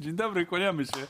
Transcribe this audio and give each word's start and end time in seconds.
Dzień 0.00 0.16
dobry, 0.16 0.46
kłaniamy 0.46 0.84
się. 0.84 1.06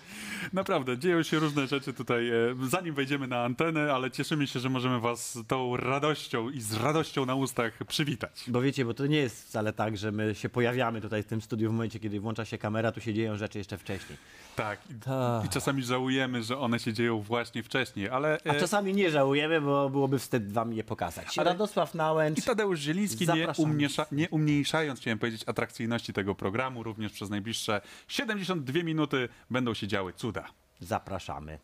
Naprawdę, 0.57 0.99
dzieją 0.99 1.23
się 1.23 1.39
różne 1.39 1.67
rzeczy 1.67 1.93
tutaj, 1.93 2.29
e, 2.29 2.33
zanim 2.69 2.95
wejdziemy 2.95 3.27
na 3.27 3.45
antenę, 3.45 3.93
ale 3.93 4.11
cieszymy 4.11 4.47
się, 4.47 4.61
że 4.61 4.69
możemy 4.69 5.01
was 5.01 5.39
tą 5.49 5.77
radością 5.77 6.51
i 6.51 6.61
z 6.61 6.75
radością 6.75 7.27
na 7.27 7.35
ustach 7.35 7.79
przywitać. 7.89 8.45
Bo 8.49 8.61
wiecie, 8.61 8.85
bo 8.85 8.95
to 8.95 9.07
nie 9.07 9.17
jest 9.17 9.49
wcale 9.49 9.73
tak, 9.73 9.97
że 9.97 10.13
my 10.13 10.35
się 10.35 10.49
pojawiamy 10.49 11.01
tutaj 11.01 11.23
w 11.23 11.27
tym 11.27 11.43
studiu 11.43 11.71
w 11.71 11.73
momencie, 11.73 12.01
kiedy 12.01 12.21
włącza 12.21 12.45
się 12.45 12.59
kamera, 12.59 12.93
tu 12.93 13.01
się 13.01 13.15
dzieją 13.15 13.37
rzeczy 13.37 13.59
jeszcze 13.59 13.79
wcześniej. 13.79 14.19
Tak, 14.57 14.79
i, 14.91 14.95
Tak. 14.95 15.45
i 15.45 15.49
czasami 15.49 15.83
żałujemy, 15.83 16.43
że 16.43 16.59
one 16.59 16.79
się 16.79 16.93
dzieją 16.93 17.21
właśnie 17.21 17.63
wcześniej, 17.63 18.09
ale... 18.09 18.39
A 18.45 18.49
e, 18.49 18.61
czasami 18.61 18.95
nie 18.95 19.11
żałujemy, 19.11 19.61
bo 19.61 19.91
byłoby 19.91 20.19
wstyd 20.19 20.53
wam 20.53 20.73
je 20.73 20.85
pokazać. 20.85 21.39
Ale- 21.39 21.51
Radosław 21.51 21.95
Nałęcz. 21.95 22.39
I 22.39 22.43
Tadeusz 22.43 22.81
Zieliński, 22.81 23.27
nie, 23.35 23.49
umniejsza, 23.57 24.07
nie 24.13 24.29
umniejszając, 24.29 25.01
chciałem 25.01 25.19
powiedzieć, 25.19 25.43
atrakcyjności 25.47 26.13
tego 26.13 26.35
programu, 26.35 26.83
również 26.83 27.13
przez 27.13 27.31
najbliższe 27.31 27.81
72 28.09 28.83
minuty 28.83 29.29
będą 29.51 29.75
się 29.75 29.89
działy 29.89 30.13
cuda. 30.13 30.46
Zapraszamy. 30.81 31.59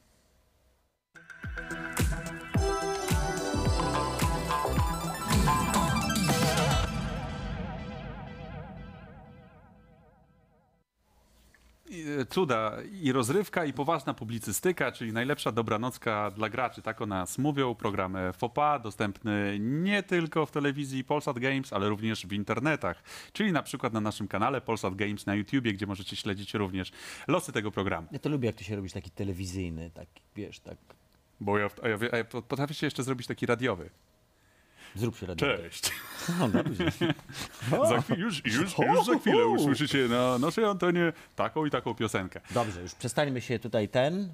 Cuda 12.29 12.77
i 13.03 13.13
rozrywka 13.13 13.65
i 13.65 13.73
poważna 13.73 14.15
publicystyka, 14.15 14.93
czyli 14.93 15.13
najlepsza 15.13 15.53
dobranocka 15.53 16.31
dla 16.31 16.49
graczy, 16.49 16.83
tak 16.83 17.03
o 17.03 17.07
nas 17.07 17.39
mówią. 17.39 17.75
Program 17.75 18.17
e, 18.17 18.33
FOPA, 18.33 18.79
dostępny 18.79 19.57
nie 19.61 20.03
tylko 20.03 20.47
w 20.47 20.51
telewizji 20.51 21.05
Polsat 21.05 21.39
Games, 21.39 21.73
ale 21.73 21.89
również 21.89 22.27
w 22.27 22.33
internetach, 22.33 23.03
czyli 23.33 23.53
na 23.53 23.63
przykład 23.63 23.93
na 23.93 24.01
naszym 24.01 24.29
kanale 24.29 24.61
Polsat 24.61 24.95
Games 24.95 25.27
na 25.27 25.35
YouTubie, 25.35 25.73
gdzie 25.73 25.87
możecie 25.87 26.17
śledzić 26.17 26.55
również 26.55 26.93
losy 27.29 27.53
tego 27.53 27.71
programu. 27.71 28.09
Ja 28.13 28.19
to 28.19 28.29
lubię, 28.29 28.47
jak 28.47 28.57
to 28.57 28.65
się 28.65 28.77
robisz 28.77 28.93
taki 28.93 29.11
telewizyjny, 29.11 29.91
tak, 29.91 30.09
wiesz, 30.37 30.61
tak. 30.61 30.77
Bo 31.41 31.59
ja, 31.59 31.71
a 31.83 31.89
ja, 31.89 31.99
a 32.13 32.17
ja 32.17 32.25
potrafię 32.25 32.75
się 32.75 32.87
jeszcze 32.87 33.03
zrobić 33.03 33.27
taki 33.27 33.47
radiowy. 33.47 33.91
Zrób 34.95 35.17
się 35.17 35.27
radio. 35.27 35.47
Cześć! 35.57 35.91
No, 36.39 36.49
dobrze. 36.49 36.85
Za 37.89 38.01
chwil, 38.03 38.19
już, 38.19 38.45
już, 38.45 38.79
już 38.79 39.07
za 39.07 39.19
chwilę 39.19 39.47
usłyszycie 39.47 40.09
na 40.09 40.39
naszej 40.39 40.65
antenie 40.65 41.13
taką 41.37 41.67
i 41.67 41.71
taką 41.71 41.95
piosenkę. 41.95 42.41
Dobrze, 42.51 42.83
już 42.83 42.95
przestańmy 42.95 43.41
się 43.41 43.59
tutaj 43.59 43.89
ten 43.89 44.29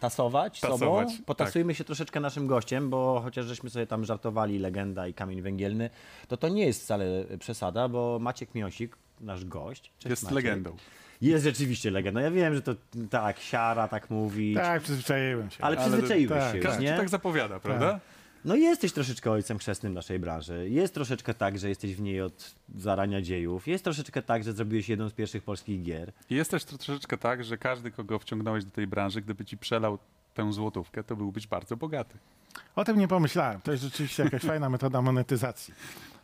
tasować, 0.00 0.60
Tasować, 0.60 1.10
sobą. 1.10 1.24
Potasujmy 1.26 1.74
się 1.74 1.84
troszeczkę 1.84 2.20
naszym 2.20 2.46
gościem, 2.46 2.90
bo 2.90 3.20
chociaż 3.24 3.46
żeśmy 3.46 3.70
sobie 3.70 3.86
tam 3.86 4.04
żartowali, 4.04 4.58
legenda 4.58 5.06
i 5.06 5.14
kamień 5.14 5.42
węgielny, 5.42 5.90
to 6.28 6.36
to 6.36 6.48
nie 6.48 6.66
jest 6.66 6.82
wcale 6.82 7.06
przesada, 7.38 7.88
bo 7.88 8.18
Maciek 8.20 8.54
Miosik, 8.54 8.96
nasz 9.20 9.44
gość, 9.44 9.82
Cześć, 9.98 10.10
Jest 10.10 10.22
Maciek, 10.22 10.34
legendą. 10.36 10.76
Jest 11.20 11.44
rzeczywiście 11.44 11.90
legendą. 11.90 12.20
Ja 12.20 12.30
wiem, 12.30 12.54
że 12.54 12.62
to 12.62 12.74
tak, 13.10 13.38
siara 13.38 13.88
tak 13.88 14.10
mówi, 14.10 14.54
Tak, 14.54 14.82
przyzwyczaiłem 14.82 15.50
się. 15.50 15.64
ale 15.64 15.78
ale- 15.78 15.88
przyzwyczaiłeś 15.90 16.38
tak, 16.38 16.50
się 16.52 16.56
już, 16.58 16.66
Każdy 16.66 16.82
nie? 16.84 16.90
ci 16.90 16.96
tak 16.96 17.08
zapowiada, 17.08 17.60
prawda? 17.60 18.00
No 18.44 18.56
jesteś 18.56 18.92
troszeczkę 18.92 19.30
ojcem 19.30 19.58
chrzestnym 19.58 19.94
naszej 19.94 20.18
branży. 20.18 20.68
Jest 20.70 20.94
troszeczkę 20.94 21.34
tak, 21.34 21.58
że 21.58 21.68
jesteś 21.68 21.94
w 21.96 22.00
niej 22.00 22.20
od 22.22 22.54
zarania 22.76 23.22
dziejów. 23.22 23.68
Jest 23.68 23.84
troszeczkę 23.84 24.22
tak, 24.22 24.44
że 24.44 24.52
zrobiłeś 24.52 24.88
jedną 24.88 25.08
z 25.08 25.12
pierwszych 25.12 25.42
polskich 25.42 25.82
gier. 25.82 26.12
Jest 26.30 26.50
też 26.50 26.62
tro- 26.64 26.78
troszeczkę 26.78 27.18
tak, 27.18 27.44
że 27.44 27.58
każdy, 27.58 27.90
kogo 27.90 28.18
wciągnąłeś 28.18 28.64
do 28.64 28.70
tej 28.70 28.86
branży, 28.86 29.20
gdyby 29.22 29.44
ci 29.44 29.58
przelał 29.58 29.98
tę 30.34 30.52
złotówkę, 30.52 31.04
to 31.04 31.16
byłbyś 31.16 31.46
bardzo 31.46 31.76
bogaty. 31.76 32.18
O 32.76 32.84
tym 32.84 32.98
nie 32.98 33.08
pomyślałem. 33.08 33.60
To 33.60 33.72
jest 33.72 33.84
rzeczywiście 33.84 34.22
jakaś 34.22 34.42
fajna 34.42 34.70
metoda 34.70 35.02
monetyzacji. 35.02 35.74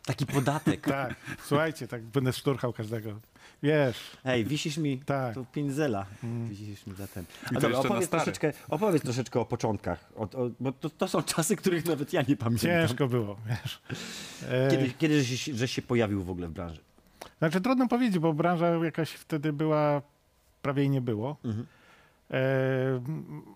Taki 0.05 0.25
podatek. 0.25 0.87
Tak, 0.87 1.15
słuchajcie, 1.45 1.87
tak 1.87 2.01
będę 2.03 2.33
szturchał 2.33 2.73
każdego. 2.73 3.19
Wiesz, 3.63 4.17
Hej, 4.23 4.45
wisisz 4.45 4.77
mi 4.77 4.99
Tak. 4.99 5.33
tu 5.33 5.45
pinzela. 5.45 6.05
Wisisz 6.49 6.87
mi 6.87 6.95
za 6.95 7.07
ten. 7.07 7.25
A 7.55 7.59
dobra, 7.59 7.79
opowiedz, 7.79 8.09
troszeczkę, 8.09 8.53
opowiedz 8.69 9.03
troszeczkę 9.03 9.39
o 9.39 9.45
początkach, 9.45 10.09
o, 10.15 10.21
o, 10.21 10.49
bo 10.59 10.71
to, 10.71 10.89
to 10.89 11.07
są 11.07 11.23
czasy, 11.23 11.55
których 11.55 11.85
nawet 11.85 12.13
ja 12.13 12.21
nie 12.21 12.35
pamiętam. 12.37 12.69
ciężko 12.69 13.07
było, 13.07 13.37
wiesz. 13.49 13.81
Kiedy, 14.71 14.89
kiedy 14.97 15.23
żeś, 15.23 15.43
żeś 15.43 15.71
się 15.71 15.81
pojawił 15.81 16.23
w 16.23 16.29
ogóle 16.29 16.47
w 16.47 16.51
branży? 16.51 16.81
Znaczy 17.39 17.61
trudno 17.61 17.87
powiedzieć, 17.87 18.19
bo 18.19 18.33
branża 18.33 18.67
jakaś 18.67 19.11
wtedy 19.11 19.53
była, 19.53 20.01
prawie 20.61 20.81
jej 20.81 20.89
nie 20.89 21.01
było. 21.01 21.37
E, 21.45 21.76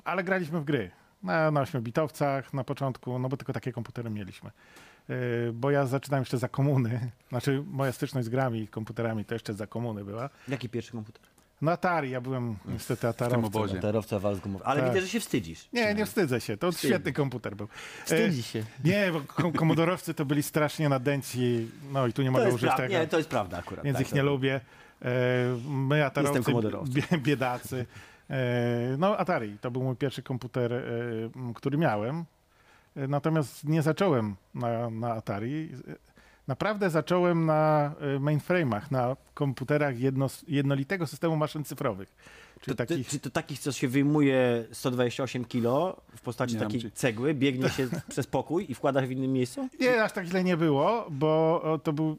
ale 0.04 0.24
graliśmy 0.24 0.60
w 0.60 0.64
gry. 0.64 0.92
Na, 1.24 1.52
na 1.52 1.62
ośmiobitowcach 1.62 2.54
na 2.54 2.64
początku, 2.64 3.20
no 3.20 3.30
bo 3.30 3.38
tylko 3.38 3.54
takie 3.54 3.72
komputery 3.72 4.10
mieliśmy. 4.10 4.50
E, 5.10 5.14
bo 5.54 5.72
ja 5.72 5.86
zaczynałem 5.86 6.22
jeszcze 6.22 6.38
za 6.38 6.48
komuny. 6.48 7.12
Znaczy 7.30 7.64
moja 7.68 7.92
styczność 7.92 8.26
z 8.26 8.30
grami 8.30 8.60
i 8.62 8.68
komputerami 8.68 9.26
to 9.26 9.36
jeszcze 9.36 9.54
za 9.54 9.68
komuny 9.68 10.04
była. 10.04 10.30
Jaki 10.48 10.70
pierwszy 10.70 10.92
komputer? 10.92 11.22
No 11.62 11.72
Atari, 11.72 12.10
ja 12.10 12.22
byłem 12.22 12.56
niestety 12.66 13.08
atarowcem. 13.08 13.46
obozie. 13.46 13.68
Komputerowca 13.74 14.20
wal 14.20 14.36
z 14.36 14.40
gumowy. 14.40 14.66
Ale 14.66 14.82
Tak. 14.82 14.90
widzę, 14.90 15.02
że 15.02 15.08
się 15.12 15.20
wstydzisz. 15.20 15.70
Nie, 15.74 15.94
nie 15.94 16.06
wstydzę 16.06 16.42
się. 16.42 16.58
To 16.58 16.72
Wstydzi. 16.72 16.94
świetny 16.94 17.14
komputer 17.14 17.56
był. 17.56 17.68
E, 18.02 18.04
Wstydzi 18.06 18.44
się. 18.44 18.64
Nie, 18.84 19.10
bo 19.14 19.22
kom- 19.22 19.52
komodorowcy 19.54 20.14
to 20.14 20.26
byli 20.26 20.44
strasznie 20.44 20.90
nadęci. 20.90 21.70
No 21.92 22.08
i 22.08 22.14
tu 22.14 22.22
nie 22.22 22.32
mogę 22.32 22.50
użyć 22.54 22.70
pra- 22.70 22.78
tego. 22.78 22.94
nie, 22.94 23.08
to 23.08 23.18
jest 23.18 23.30
prawda 23.30 23.58
akurat. 23.58 23.86
więc 23.86 23.98
tak, 23.98 24.08
ich 24.08 24.14
nie 24.14 24.22
to- 24.22 24.26
lubię. 24.28 24.60
E, 25.02 25.10
my 25.70 26.06
atarowcy, 26.06 26.52
biedacy. 27.18 27.86
E, 28.32 28.96
no 28.98 29.18
Atari, 29.18 29.58
to 29.62 29.72
był 29.72 29.84
mój 29.84 29.96
pierwszy 29.96 30.24
komputer, 30.24 30.74
e, 30.74 30.84
który 31.56 31.78
miałem. 31.78 32.26
E, 32.96 33.08
Natomiast 33.08 33.64
nie 33.64 33.82
zacząłem 33.82 34.36
na, 34.56 34.90
na 34.90 35.14
Atari. 35.14 35.70
Naprawdę 36.48 36.90
zacząłem 36.90 37.46
na 37.46 37.94
mainframe'ach, 38.20 38.82
na 38.92 39.16
komputerach 39.34 40.00
jedno, 40.00 40.28
jednolitego 40.48 41.08
systemu 41.08 41.36
maszyn 41.36 41.64
cyfrowych. 41.64 42.16
Czyli 42.62 42.78
To, 42.78 42.86
takich... 42.86 43.10
ty, 43.10 43.20
to 43.20 43.30
takich, 43.30 43.60
co 43.60 43.72
się 43.72 43.88
wyjmuje 43.88 44.66
128 44.72 45.46
kilo 45.46 46.02
w 46.16 46.22
postaci 46.22 46.54
Nie 46.54 46.60
takiej 46.60 46.92
cegły, 46.92 47.34
biegnie 47.34 47.70
się 47.70 47.88
przez 48.10 48.28
pokój 48.28 48.72
i 48.72 48.76
wkładasz 48.76 49.06
w 49.06 49.12
innym 49.12 49.34
miejscu? 49.34 49.70
Nie, 49.80 50.04
aż 50.04 50.12
tak 50.12 50.26
źle 50.26 50.44
nie 50.44 50.58
było, 50.58 51.08
bo 51.10 51.64
to 51.84 51.94
był 51.94 52.18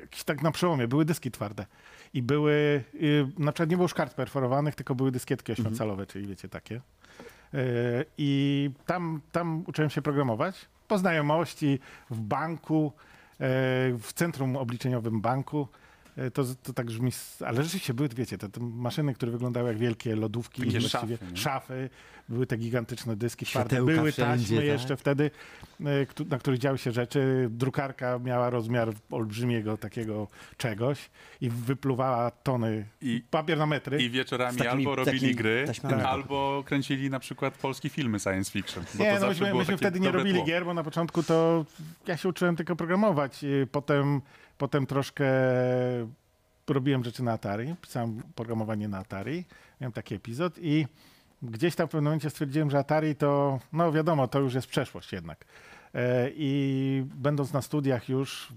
jakiś 0.00 0.24
tak 0.24 0.42
na 0.42 0.50
przełomie. 0.50 0.88
Były 0.88 1.04
dyski 1.04 1.30
twarde. 1.30 1.66
I 2.14 2.22
były, 2.22 2.84
y, 2.94 3.26
na 3.38 3.52
przykład 3.52 3.70
nie 3.70 3.76
było 3.76 3.88
szkart 3.88 4.14
perforowanych, 4.14 4.74
tylko 4.74 4.94
były 4.94 5.12
dyskietki 5.12 5.52
ośmiocalowe, 5.52 6.06
czyli 6.06 6.26
wiecie, 6.26 6.48
takie. 6.48 6.74
Y, 6.74 8.04
I 8.18 8.70
tam, 8.86 9.20
tam 9.32 9.64
uczyłem 9.66 9.90
się 9.90 10.02
programować. 10.02 10.68
Po 10.88 10.98
znajomości 10.98 11.78
w 12.10 12.20
banku, 12.20 12.92
y, 13.32 13.38
w 13.98 14.12
centrum 14.14 14.56
obliczeniowym 14.56 15.20
banku. 15.20 15.68
Y, 16.18 16.30
To, 16.30 16.44
to 16.62 16.72
tak 16.72 16.86
brzmi, 16.86 17.10
ale 17.46 17.62
rzeczywiście 17.62 17.94
były, 17.94 18.08
wiecie, 18.08 18.38
te, 18.38 18.48
te 18.48 18.60
maszyny, 18.60 19.14
które 19.14 19.32
wyglądały 19.32 19.68
jak 19.68 19.78
wielkie 19.78 20.16
lodówki, 20.16 20.62
Takie 20.62 20.80
właściwie 20.80 21.16
szafy, 21.16 21.30
nie? 21.32 21.36
szafy, 21.36 21.90
były 22.28 22.46
te 22.46 22.56
gigantyczne 22.56 23.16
dyski 23.16 23.46
twarde, 23.46 23.76
były 23.84 24.12
taśmy 24.12 24.56
tak? 24.56 24.64
jeszcze 24.64 24.96
wtedy, 24.96 25.30
któ- 26.08 26.24
na 26.24 26.38
których 26.38 26.58
działy 26.58 26.78
się 26.78 26.92
rzeczy. 26.92 27.48
Drukarka 27.50 28.18
miała 28.18 28.50
rozmiar 28.50 28.92
olbrzymiego 29.10 29.76
takiego 29.76 30.28
czegoś 30.56 31.10
i 31.40 31.50
wypluwała 31.50 32.30
tony 32.30 32.86
I- 33.02 33.22
papier 33.30 33.58
na 33.58 33.66
metry. 33.66 34.02
I 34.02 34.10
wieczorami 34.10 34.58
takimi- 34.58 34.68
albo 34.70 34.94
robili 34.96 35.34
gry, 35.34 35.64
taśmami. 35.66 35.96
Tak. 35.96 36.04
albo 36.06 36.62
kręcili 36.66 37.10
na 37.10 37.20
przykład 37.20 37.54
polskie 37.58 37.88
filmy 37.88 38.20
science 38.20 38.50
fiction. 38.52 38.84
Bo 38.94 39.04
Nie, 39.04 39.14
to 39.14 39.20
no 39.20 39.28
myśmy, 39.28 39.54
myśmy 39.54 39.76
wtedy 39.76 40.00
nie 40.00 40.10
robili 40.10 40.36
tło. 40.36 40.44
gier, 40.46 40.64
bo 40.64 40.74
na 40.74 40.82
początku 40.84 41.22
to 41.22 41.64
ja 42.06 42.16
się 42.16 42.28
uczyłem 42.28 42.56
tylko 42.56 42.76
programować. 42.76 43.44
y, 43.44 43.68
Potem, 43.72 44.20
potem 44.60 44.86
troszkę 44.86 45.24
robiłem 46.68 47.04
rzeczy 47.04 47.22
na 47.22 47.32
Atari, 47.32 47.74
pisałem 47.82 48.22
programowanie 48.34 48.88
na 48.88 48.98
Atari, 48.98 49.44
miałem 49.80 49.92
taki 49.92 50.14
epizod 50.14 50.58
i 50.58 50.86
gdzieś 51.42 51.74
tam 51.74 51.86
w 51.86 51.90
pewnym 51.90 52.04
momencie 52.04 52.30
stwierdziłem, 52.30 52.70
że 52.70 52.78
Atari 52.78 53.16
to, 53.16 53.60
no 53.72 53.92
wiadomo, 53.92 54.28
to 54.28 54.40
już 54.40 54.54
jest 54.54 54.66
przeszłość 54.66 55.12
jednak. 55.12 55.44
E, 55.94 56.30
I 56.34 57.04
będąc 57.14 57.52
na 57.52 57.62
studiach 57.62 58.08
już 58.08 58.52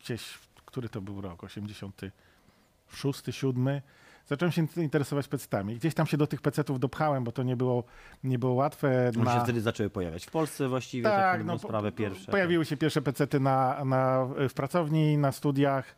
gdzieś, 0.00 0.38
który 0.64 0.88
to 0.88 1.00
był 1.00 1.20
rok, 1.20 1.44
86, 1.44 3.22
7, 3.30 3.80
zacząłem 4.28 4.52
się 4.52 4.66
interesować 4.76 5.28
pecetami. 5.28 5.76
Gdzieś 5.76 5.94
tam 5.94 6.06
się 6.06 6.16
do 6.16 6.26
tych 6.26 6.40
pecetów 6.40 6.80
dopchałem, 6.80 7.24
bo 7.24 7.32
to 7.32 7.42
nie 7.42 7.56
było, 7.56 7.84
nie 8.24 8.38
było 8.38 8.52
łatwe. 8.52 9.10
One 9.16 9.30
się 9.30 9.36
na- 9.38 9.44
wtedy 9.44 9.60
zaczęły 9.60 9.90
pojawiać 9.90 10.26
w 10.26 10.30
Polsce 10.30 10.68
właściwie, 10.68 11.04
tak, 11.04 11.20
tak, 11.20 11.44
no, 11.44 11.58
sprawę 11.58 11.92
pierwsze. 11.92 12.30
Pojawiły 12.30 12.64
się 12.64 12.76
pierwsze 12.76 13.02
pecety 13.02 13.40
na, 13.40 13.84
na, 13.84 14.28
w 14.48 14.54
pracowni, 14.54 15.18
na 15.18 15.32
studiach. 15.32 15.96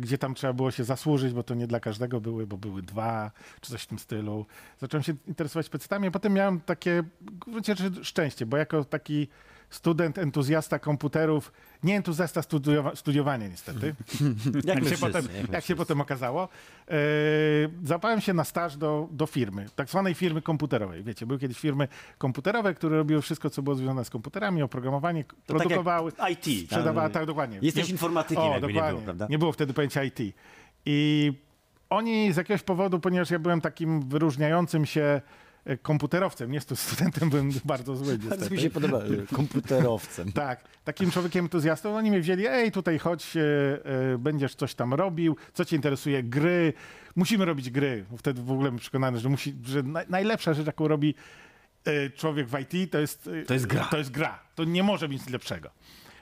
gdzie 0.00 0.18
tam 0.18 0.34
trzeba 0.34 0.52
było 0.52 0.70
się 0.70 0.84
zasłużyć, 0.84 1.32
bo 1.32 1.42
to 1.42 1.54
nie 1.54 1.66
dla 1.66 1.80
każdego 1.80 2.20
były, 2.20 2.46
bo 2.46 2.56
były 2.56 2.82
dwa, 2.82 3.30
czy 3.60 3.70
coś 3.70 3.82
w 3.82 3.86
tym 3.86 3.98
stylu. 3.98 4.46
Zacząłem 4.78 5.02
się 5.02 5.14
interesować 5.26 5.68
pecetami, 5.68 6.08
a 6.08 6.10
potem 6.10 6.32
miałem 6.32 6.60
takie 6.60 7.02
w 7.20 7.38
gruncie 7.38 7.74
rzeczy 7.74 8.04
szczęście, 8.04 8.46
bo 8.46 8.56
jako 8.56 8.84
taki 8.84 9.28
student, 9.70 10.18
entuzjasta 10.18 10.78
komputerów, 10.78 11.52
nie 11.82 11.96
entuzjasta 11.96 12.40
studiowa- 12.40 12.96
studiowania 12.96 13.48
niestety, 13.48 13.94
Jak 14.64 14.84
jak, 14.84 14.88
się, 14.88 14.96
potem, 14.96 15.28
jak 15.40 15.52
jak 15.52 15.64
się 15.64 15.76
potem 15.76 16.00
okazało, 16.00 16.48
e, 16.88 16.94
zapałem 17.84 18.20
się 18.20 18.34
na 18.34 18.44
staż 18.44 18.76
do, 18.76 19.08
do 19.10 19.26
firmy, 19.26 19.66
tak 19.76 19.88
zwanej 19.88 20.14
firmy 20.14 20.42
komputerowej. 20.42 21.02
Wiecie, 21.02 21.26
były 21.26 21.38
kiedyś 21.38 21.58
firmy 21.60 21.88
komputerowe, 22.18 22.74
które 22.74 22.96
robiły 22.96 23.22
wszystko, 23.22 23.50
co 23.50 23.62
było 23.62 23.76
związane 23.76 24.04
z 24.04 24.10
komputerami, 24.10 24.62
oprogramowanie, 24.62 25.24
tak 25.24 25.36
jak 25.36 25.46
produkowały, 25.46 26.12
IT. 26.30 26.66
sprzedawały, 26.66 27.10
tak 27.10 27.26
dokładnie. 27.26 27.58
Jesteś 27.62 27.86
Nie- 27.86 27.92
informatykiem, 27.92 28.44
o, 28.44 28.52
jakby 28.52 28.66
nie 28.66 28.72
dokładnie. 28.72 28.92
było, 28.92 29.04
prawda? 29.04 29.26
Nie 29.30 29.38
było 29.38 29.52
wtedy 29.52 29.74
pojęcia 29.74 30.04
IT. 30.04 30.18
I 30.86 31.32
oni 31.90 32.32
z 32.32 32.36
jakiegoś 32.36 32.62
powodu, 32.62 33.00
ponieważ 33.00 33.30
ja 33.30 33.38
byłem 33.38 33.60
takim 33.60 34.08
wyróżniającym 34.08 34.86
się 34.86 35.20
komputerowcem, 35.82 36.50
nie 36.50 36.60
stu- 36.60 36.76
studentem, 36.76 37.30
byłem 37.30 37.50
bardzo 37.64 37.96
zły 37.96 38.18
Bardzo 38.18 38.28
mi 38.28 38.30
niestety. 38.40 38.60
się 38.60 38.70
podoba, 38.70 39.00
komputerowcem. 39.32 40.32
Tak, 40.46 40.64
takim 40.84 41.10
człowiekiem 41.10 41.44
entuzjastą. 41.44 41.96
Oni 41.96 42.10
mnie 42.10 42.20
wzięli, 42.20 42.46
ej, 42.46 42.72
tutaj 42.72 42.98
chodź, 42.98 43.36
e, 43.36 43.40
e, 44.12 44.18
będziesz 44.18 44.54
coś 44.54 44.74
tam 44.74 44.94
robił, 44.94 45.36
co 45.52 45.64
cię 45.64 45.76
interesuje, 45.76 46.22
gry. 46.22 46.72
Musimy 47.16 47.44
robić 47.44 47.70
gry. 47.70 48.04
Bo 48.10 48.16
Wtedy 48.16 48.40
w 48.42 48.50
ogóle 48.50 48.58
byłem 48.68 48.76
przekonany, 48.78 49.18
że, 49.18 49.28
musi, 49.28 49.54
że 49.64 49.82
naj, 49.82 50.04
najlepsza 50.08 50.54
rzecz, 50.54 50.66
jaką 50.66 50.88
robi 50.88 51.14
e, 51.84 52.10
człowiek 52.10 52.46
w 52.48 52.58
IT, 52.60 52.90
to 52.92 52.98
jest, 52.98 53.30
e, 53.42 53.42
To 53.44 53.54
jest 53.54 53.66
gra. 53.66 53.84
To 53.84 53.98
jest 53.98 54.10
gra. 54.10 54.38
To 54.54 54.64
nie 54.64 54.82
może 54.82 55.08
być 55.08 55.18
nic 55.20 55.30
lepszego. 55.30 55.70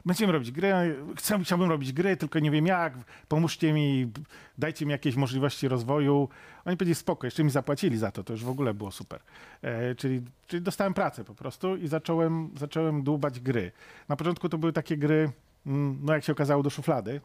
Będziemy 0.06 0.32
robić 0.32 0.52
gry, 0.52 0.96
chcę, 1.16 1.40
chciałbym 1.44 1.70
robić 1.70 1.92
gry, 1.92 2.16
tylko 2.16 2.38
nie 2.38 2.50
wiem 2.50 2.66
jak, 2.66 2.94
pomóżcie 3.28 3.72
mi, 3.72 4.10
dajcie 4.58 4.86
mi 4.86 4.92
jakieś 4.92 5.16
możliwości 5.16 5.68
rozwoju. 5.68 6.28
Oni 6.64 6.76
powiedzieli 6.76 6.94
spoko, 6.94 7.26
jeszcze 7.26 7.44
mi 7.44 7.50
zapłacili 7.50 7.98
za 7.98 8.10
to, 8.10 8.24
to 8.24 8.32
już 8.32 8.44
w 8.44 8.48
ogóle 8.48 8.74
było 8.74 8.90
super. 8.90 9.20
E, 9.62 9.94
czyli, 9.94 10.22
czyli 10.46 10.62
dostałem 10.62 10.94
pracę 10.94 11.24
po 11.24 11.34
prostu 11.34 11.76
i 11.76 11.88
zacząłem, 11.88 12.50
zacząłem 12.58 13.02
dłubać 13.02 13.40
gry. 13.40 13.72
Na 14.08 14.16
początku 14.16 14.48
to 14.48 14.58
były 14.58 14.72
takie 14.72 14.96
gry, 14.96 15.30
mm, 15.66 15.98
no 16.02 16.12
jak 16.12 16.24
się 16.24 16.32
okazało, 16.32 16.62
do 16.62 16.70
szuflady, 16.70 17.20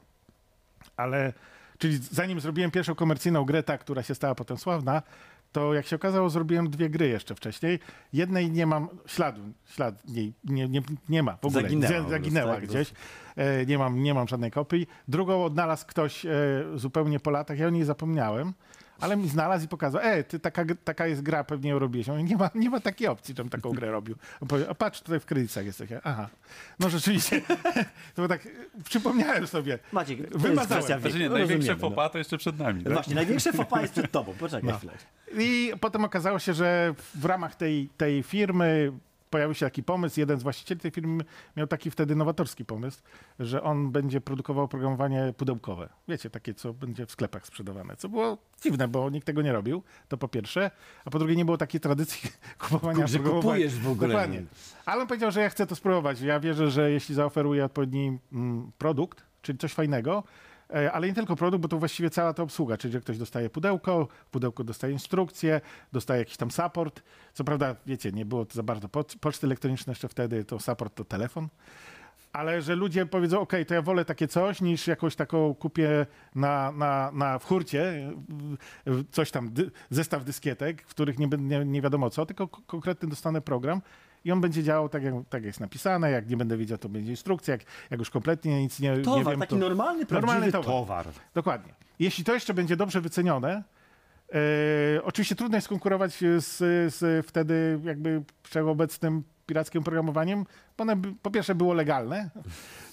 ale 0.98 1.34
czyli 1.78 1.98
zanim 1.98 2.40
zrobiłem 2.40 2.72
pierwszą 2.72 2.96
komercyjną 2.96 3.46
grę, 3.46 3.64
ta, 3.64 3.78
która 3.78 4.04
się 4.04 4.16
stała 4.16 4.36
potem 4.36 4.58
sławna, 4.58 5.02
to 5.51 5.74
jak 5.74 5.86
się 5.86 5.96
okazało, 5.96 6.30
zrobiłem 6.30 6.69
dwie 6.69 6.90
gry 6.90 7.07
jeszcze 7.07 7.36
wcześniej. 7.36 7.80
Jednej 8.13 8.51
nie 8.51 8.66
mam 8.66 8.90
śladu, 9.06 9.42
ślad 9.66 10.01
nie, 10.07 10.31
nie, 10.44 10.68
nie, 10.69 10.81
nie 11.10 11.24
ma 11.24 11.38
w 11.38 11.46
ogóle. 11.46 11.62
Zaginęła 11.62 12.10
zaginęła 12.10 12.56
tak? 12.56 12.68
gdzieś. 12.68 12.94
E, 13.36 13.66
nie, 13.66 13.78
mam, 13.78 14.04
nie 14.04 14.13
mam 14.13 14.28
żadnej 14.28 14.51
kopii. 14.51 14.88
Drugą 15.07 15.46
odnalazł 15.46 15.86
ktoś 15.88 16.25
e, 16.25 16.30
zupełnie 16.75 17.19
po 17.19 17.31
latach, 17.31 17.60
ja 17.60 17.68
o 17.68 17.69
niej 17.69 17.84
zapomniałem. 17.84 18.54
Ale 19.01 19.18
mi 19.18 19.30
znalazł 19.30 19.66
i 19.66 19.68
pokazał, 19.68 20.01
e, 20.01 20.24
ty, 20.24 20.40
taka, 20.40 20.66
taka 20.84 21.07
jest 21.07 21.22
gra, 21.22 21.44
pewnie 21.44 21.69
ją 21.69 21.80
robiłeś. 21.80 22.07
Ja 22.07 22.13
mówię, 22.13 22.24
nie 22.24 22.38
ma, 22.38 22.50
nie 22.56 22.69
ma 22.69 22.80
takiej 22.80 23.07
opcji, 23.07 23.36
żebym 23.38 23.50
taką 23.50 23.72
grę 23.72 23.92
robił. 23.92 24.16
On 24.42 24.48
powie, 24.48 24.69
a 24.69 24.75
patrz, 24.75 25.01
tutaj 25.01 25.19
w 25.19 25.25
kredytach 25.25 25.66
jesteś. 25.66 25.90
Aha, 26.04 26.30
no 26.80 26.90
rzeczywiście. 26.90 27.42
to 28.16 28.28
tak, 28.28 28.48
przypomniałem 28.84 29.48
sobie. 29.48 29.80
Maciek, 29.92 30.30
to 30.31 30.40
Wymazałem. 30.40 31.01
Znaczy 31.01 31.19
nie, 31.19 31.30
największe 31.30 31.74
no. 31.74 31.80
fopa 31.80 32.10
to 32.10 32.18
jeszcze 32.18 32.38
przed 32.38 32.60
nami. 32.60 32.84
Tak? 32.84 32.94
Właśnie, 32.94 33.16
największe 33.16 33.54
fopa 33.54 33.81
jest 33.81 33.94
przed 33.94 34.12
tobą. 34.12 34.34
Poczekaj 34.40 34.69
No. 34.69 34.78
chwilę. 34.78 34.94
I 35.38 35.74
potem 35.81 36.06
okazało 36.06 36.40
się, 36.40 36.54
że 36.54 36.94
w 37.16 37.25
ramach 37.25 37.56
tej, 37.56 37.90
tej 37.98 38.24
firmy 38.24 38.92
pojawił 39.30 39.54
się 39.54 39.66
taki 39.66 39.84
pomysł. 39.84 40.20
Jeden 40.20 40.40
z 40.40 40.44
właścicieli 40.44 40.81
tej 40.81 40.92
firmy 40.92 41.24
miał 41.58 41.68
taki 41.68 41.92
wtedy 41.92 42.16
nowatorski 42.16 42.66
pomysł, 42.66 43.02
że 43.40 43.64
on 43.64 43.92
będzie 43.92 44.22
produkował 44.22 44.64
oprogramowanie 44.64 45.34
pudełkowe. 45.38 45.90
Wiecie, 46.08 46.30
takie, 46.30 46.54
co 46.54 46.74
będzie 46.74 47.06
w 47.06 47.12
sklepach 47.12 47.46
sprzedawane. 47.46 47.96
Co 47.96 48.10
było 48.10 48.38
dziwne, 48.62 48.88
bo 48.88 49.10
nikt 49.10 49.28
tego 49.28 49.42
nie 49.42 49.54
robił, 49.54 49.84
to 50.08 50.18
po 50.18 50.28
pierwsze. 50.28 50.72
A 51.06 51.10
po 51.10 51.20
drugie, 51.20 51.36
nie 51.36 51.46
było 51.46 51.58
takiej 51.58 51.81
tradycji 51.81 52.30
kupowania 52.62 53.08
Że 53.08 53.20
kupujesz 53.20 53.80
w 53.80 53.90
ogóle. 53.90 54.08
Dokładnie. 54.08 54.44
Ale 54.86 55.02
on 55.02 55.08
powiedział, 55.08 55.31
że 55.31 55.42
ja 55.42 55.50
chcę 55.50 55.68
to 55.68 55.76
spróbować. 55.76 56.22
Ja 56.22 56.40
wierzę, 56.40 56.72
że 56.72 56.92
jeśli 56.92 57.16
zaoferuję 57.16 57.66
odpowiedni 57.66 58.18
mm, 58.34 58.72
produkt, 58.78 59.24
czyli 59.42 59.58
coś 59.58 59.74
fajnego, 59.74 60.24
ale 60.94 61.07
nie 61.07 61.13
tylko 61.13 61.36
produkt, 61.36 61.62
bo 61.62 61.68
to 61.68 61.77
właściwie 61.77 62.10
cała 62.10 62.33
ta 62.33 62.44
obsługa, 62.44 62.77
czyli 62.77 62.92
że 62.92 63.01
ktoś 63.01 63.18
dostaje 63.18 63.50
pudełko, 63.50 64.07
w 64.25 64.30
pudełku 64.30 64.63
dostaje 64.63 64.94
instrukcję, 64.94 65.62
dostaje 65.94 66.19
jakiś 66.19 66.38
tam 66.38 66.51
support. 66.51 67.04
Co 67.33 67.44
prawda, 67.44 67.75
wiecie, 67.86 68.12
nie 68.12 68.25
było 68.25 68.45
to 68.45 68.54
za 68.54 68.63
bardzo 68.63 68.88
poc- 68.88 69.18
poczty 69.18 69.48
elektroniczne 69.48 69.92
jeszcze 69.92 70.07
wtedy, 70.07 70.45
to 70.45 70.60
support 70.60 70.95
to 70.95 71.06
telefon. 71.06 71.48
Ale 72.33 72.62
że 72.62 72.75
ludzie 72.75 73.06
powiedzą, 73.06 73.39
ok, 73.39 73.54
to 73.68 73.74
ja 73.74 73.81
wolę 73.81 74.06
takie 74.06 74.27
coś, 74.27 74.62
niż 74.62 74.88
jakąś 74.88 75.16
taką 75.16 75.56
kupię 75.56 76.06
na, 76.36 76.71
na, 76.71 77.12
na 77.13 77.39
w 77.39 77.45
hurcie, 77.45 78.12
coś 79.12 79.31
tam, 79.31 79.54
dy, 79.54 79.71
zestaw 79.89 80.24
dyskietek, 80.24 80.81
w 80.81 80.89
których 80.89 81.19
nie, 81.19 81.27
nie, 81.38 81.66
nie 81.66 81.81
wiadomo 81.81 82.10
co, 82.10 82.25
tylko 82.25 82.48
konkretny 82.48 83.10
dostanę 83.10 83.42
program 83.42 83.81
i 84.25 84.31
on 84.31 84.42
będzie 84.42 84.63
działał 84.63 84.89
tak 84.89 85.04
jak, 85.04 85.13
tak, 85.30 85.44
jest 85.44 85.60
napisane, 85.60 86.12
jak 86.12 86.30
nie 86.30 86.38
będę 86.38 86.57
wiedział, 86.57 86.77
to 86.77 86.89
będzie 86.89 87.12
instrukcja, 87.12 87.51
jak, 87.51 87.62
jak 87.89 88.00
już 88.00 88.10
kompletnie 88.10 88.62
nic 88.62 88.80
nie, 88.80 88.92
nie 88.92 89.01
Towar, 89.01 89.25
wiem. 89.25 89.39
taki 89.39 89.56
to... 89.56 89.60
normalny, 89.60 90.06
Normalny 90.12 90.51
towar. 90.51 90.66
towar. 90.66 91.07
Dokładnie. 91.33 91.74
Jeśli 92.00 92.24
to 92.24 92.33
jeszcze 92.33 92.54
będzie 92.54 92.75
dobrze 92.75 93.01
wycenione, 93.01 93.63
e, 94.33 95.04
oczywiście 95.04 95.36
trudno 95.36 95.57
jest 95.57 95.68
konkurować 95.68 96.13
z, 96.38 96.57
z 96.95 97.25
wtedy 97.27 97.80
jakby 97.83 98.24
wszechobecnym 98.44 99.24
pirackim 99.45 99.83
programowaniem, 99.83 100.45
bo 100.77 100.81
one 100.81 101.01
po 101.21 101.31
pierwsze 101.31 101.56
było 101.56 101.74
legalne, 101.74 102.30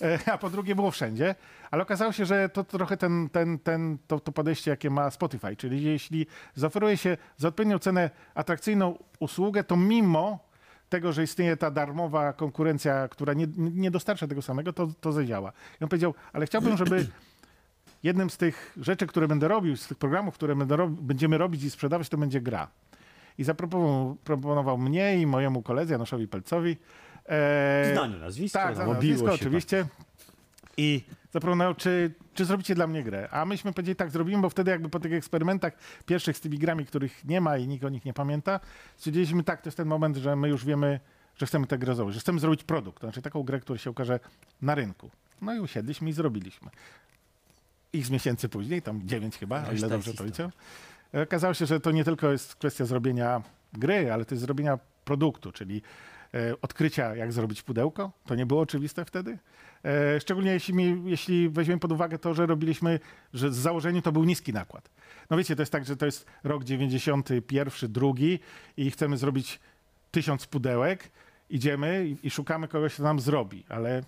e, 0.02 0.18
a 0.32 0.38
po 0.38 0.50
drugie 0.50 0.74
było 0.74 0.90
wszędzie, 0.90 1.34
ale 1.70 1.82
okazało 1.82 2.12
się, 2.12 2.26
że 2.26 2.48
to 2.48 2.64
trochę 2.64 2.96
ten, 2.96 3.28
ten, 3.32 3.58
ten, 3.58 3.98
to, 4.06 4.20
to 4.20 4.32
podejście, 4.32 4.70
jakie 4.70 4.90
ma 4.90 5.10
Spotify, 5.10 5.56
czyli 5.56 5.82
jeśli 5.82 6.26
zaoferuje 6.54 6.96
się 6.96 7.16
za 7.36 7.48
odpowiednią 7.48 7.78
cenę 7.78 8.10
atrakcyjną 8.34 8.98
usługę, 9.18 9.64
to 9.64 9.76
mimo 9.76 10.45
tego, 10.88 11.12
że 11.12 11.22
istnieje 11.22 11.56
ta 11.56 11.70
darmowa 11.70 12.32
konkurencja, 12.32 13.08
która 13.08 13.34
nie, 13.34 13.46
nie 13.56 13.90
dostarcza 13.90 14.26
tego 14.26 14.42
samego, 14.42 14.72
to, 14.72 14.88
to 15.00 15.12
zadziała. 15.12 15.52
I 15.80 15.84
on 15.84 15.88
powiedział, 15.88 16.14
ale 16.32 16.46
chciałbym, 16.46 16.76
żeby 16.76 17.06
jednym 18.02 18.30
z 18.30 18.36
tych 18.36 18.76
rzeczy, 18.80 19.06
które 19.06 19.28
będę 19.28 19.48
robił, 19.48 19.76
z 19.76 19.88
tych 19.88 19.98
programów, 19.98 20.34
które 20.34 20.56
będziemy 20.88 21.38
robić 21.38 21.64
i 21.64 21.70
sprzedawać, 21.70 22.08
to 22.08 22.18
będzie 22.18 22.40
gra. 22.40 22.68
I 23.38 23.44
zaproponował 23.44 24.16
proponował 24.24 24.78
mnie 24.78 25.20
i 25.20 25.26
mojemu 25.26 25.62
koledze 25.62 25.92
Januszowi 25.94 26.28
Pelcowi. 26.28 26.76
E, 27.28 27.90
Znane 27.92 28.18
nazwisko, 28.18 28.58
tak, 28.58 28.68
no, 28.68 28.74
znane 28.74 28.92
nazwisko, 28.92 29.32
oczywiście. 29.32 29.86
I 30.76 31.04
zaproponował, 31.32 31.74
czy, 31.74 32.14
czy 32.34 32.44
zrobicie 32.44 32.74
dla 32.74 32.86
mnie 32.86 33.02
grę. 33.02 33.28
A 33.30 33.44
myśmy 33.44 33.72
powiedzieli, 33.72 33.96
tak, 33.96 34.10
zrobimy, 34.10 34.42
bo 34.42 34.50
wtedy 34.50 34.70
jakby 34.70 34.88
po 34.88 35.00
tych 35.00 35.12
eksperymentach 35.12 35.72
pierwszych 36.06 36.36
z 36.36 36.40
tymi 36.40 36.58
grami, 36.58 36.86
których 36.86 37.24
nie 37.24 37.40
ma 37.40 37.56
i 37.56 37.68
nikt 37.68 37.84
o 37.84 37.88
nich 37.88 38.04
nie 38.04 38.14
pamięta, 38.14 38.60
stwierdziliśmy, 38.96 39.42
tak, 39.42 39.62
to 39.62 39.68
jest 39.68 39.76
ten 39.76 39.88
moment, 39.88 40.16
że 40.16 40.36
my 40.36 40.48
już 40.48 40.64
wiemy, 40.64 41.00
że 41.36 41.46
chcemy 41.46 41.66
tę 41.66 41.78
grę 41.78 41.94
zrobić, 41.94 42.14
że 42.14 42.20
chcemy 42.20 42.40
zrobić 42.40 42.64
produkt, 42.64 43.00
to 43.00 43.06
znaczy 43.06 43.22
taką 43.22 43.42
grę, 43.42 43.60
która 43.60 43.78
się 43.78 43.90
ukaże 43.90 44.20
na 44.62 44.74
rynku. 44.74 45.10
No 45.42 45.54
i 45.54 45.60
usiedliśmy 45.60 46.10
i 46.10 46.12
zrobiliśmy. 46.12 46.70
X 47.94 48.10
miesięcy 48.10 48.48
później, 48.48 48.82
tam 48.82 49.08
dziewięć 49.08 49.38
chyba, 49.38 49.68
o 49.68 49.70
już 49.70 49.80
ile 49.80 49.88
dobrze 49.88 50.10
jest 50.10 50.18
policzę. 50.18 50.50
E, 51.14 51.22
Okazało 51.22 51.54
się, 51.54 51.66
że 51.66 51.80
to 51.80 51.90
nie 51.90 52.04
tylko 52.04 52.32
jest 52.32 52.54
kwestia 52.54 52.84
zrobienia 52.84 53.42
gry, 53.72 54.12
ale 54.12 54.24
to 54.24 54.34
jest 54.34 54.42
zrobienia 54.42 54.78
produktu, 55.04 55.52
czyli 55.52 55.82
e, 56.34 56.60
odkrycia, 56.62 57.16
jak 57.16 57.32
zrobić 57.32 57.62
pudełko. 57.62 58.12
To 58.26 58.34
nie 58.34 58.46
było 58.46 58.60
oczywiste 58.60 59.04
wtedy. 59.04 59.38
E, 59.86 60.20
szczególnie 60.20 60.50
jeśli, 60.50 61.02
jeśli 61.04 61.48
weźmiemy 61.48 61.80
pod 61.80 61.92
uwagę 61.92 62.18
to, 62.18 62.34
że 62.34 62.46
robiliśmy, 62.46 63.00
że 63.34 63.52
z 63.52 63.56
założeniu 63.56 64.02
to 64.02 64.12
był 64.12 64.24
niski 64.24 64.52
nakład. 64.52 64.90
No 65.30 65.36
wiecie, 65.36 65.56
to 65.56 65.62
jest 65.62 65.72
tak, 65.72 65.84
że 65.84 65.96
to 65.96 66.06
jest 66.06 66.26
rok 66.44 66.64
91, 66.64 67.92
drugi 67.92 68.38
i 68.76 68.90
chcemy 68.90 69.16
zrobić 69.16 69.60
tysiąc 70.10 70.46
pudełek, 70.46 71.10
idziemy 71.50 72.06
i, 72.06 72.26
i 72.26 72.30
szukamy 72.30 72.68
kogoś, 72.68 72.94
kto 72.94 73.02
nam 73.02 73.20
zrobi, 73.20 73.64
ale 73.68 74.02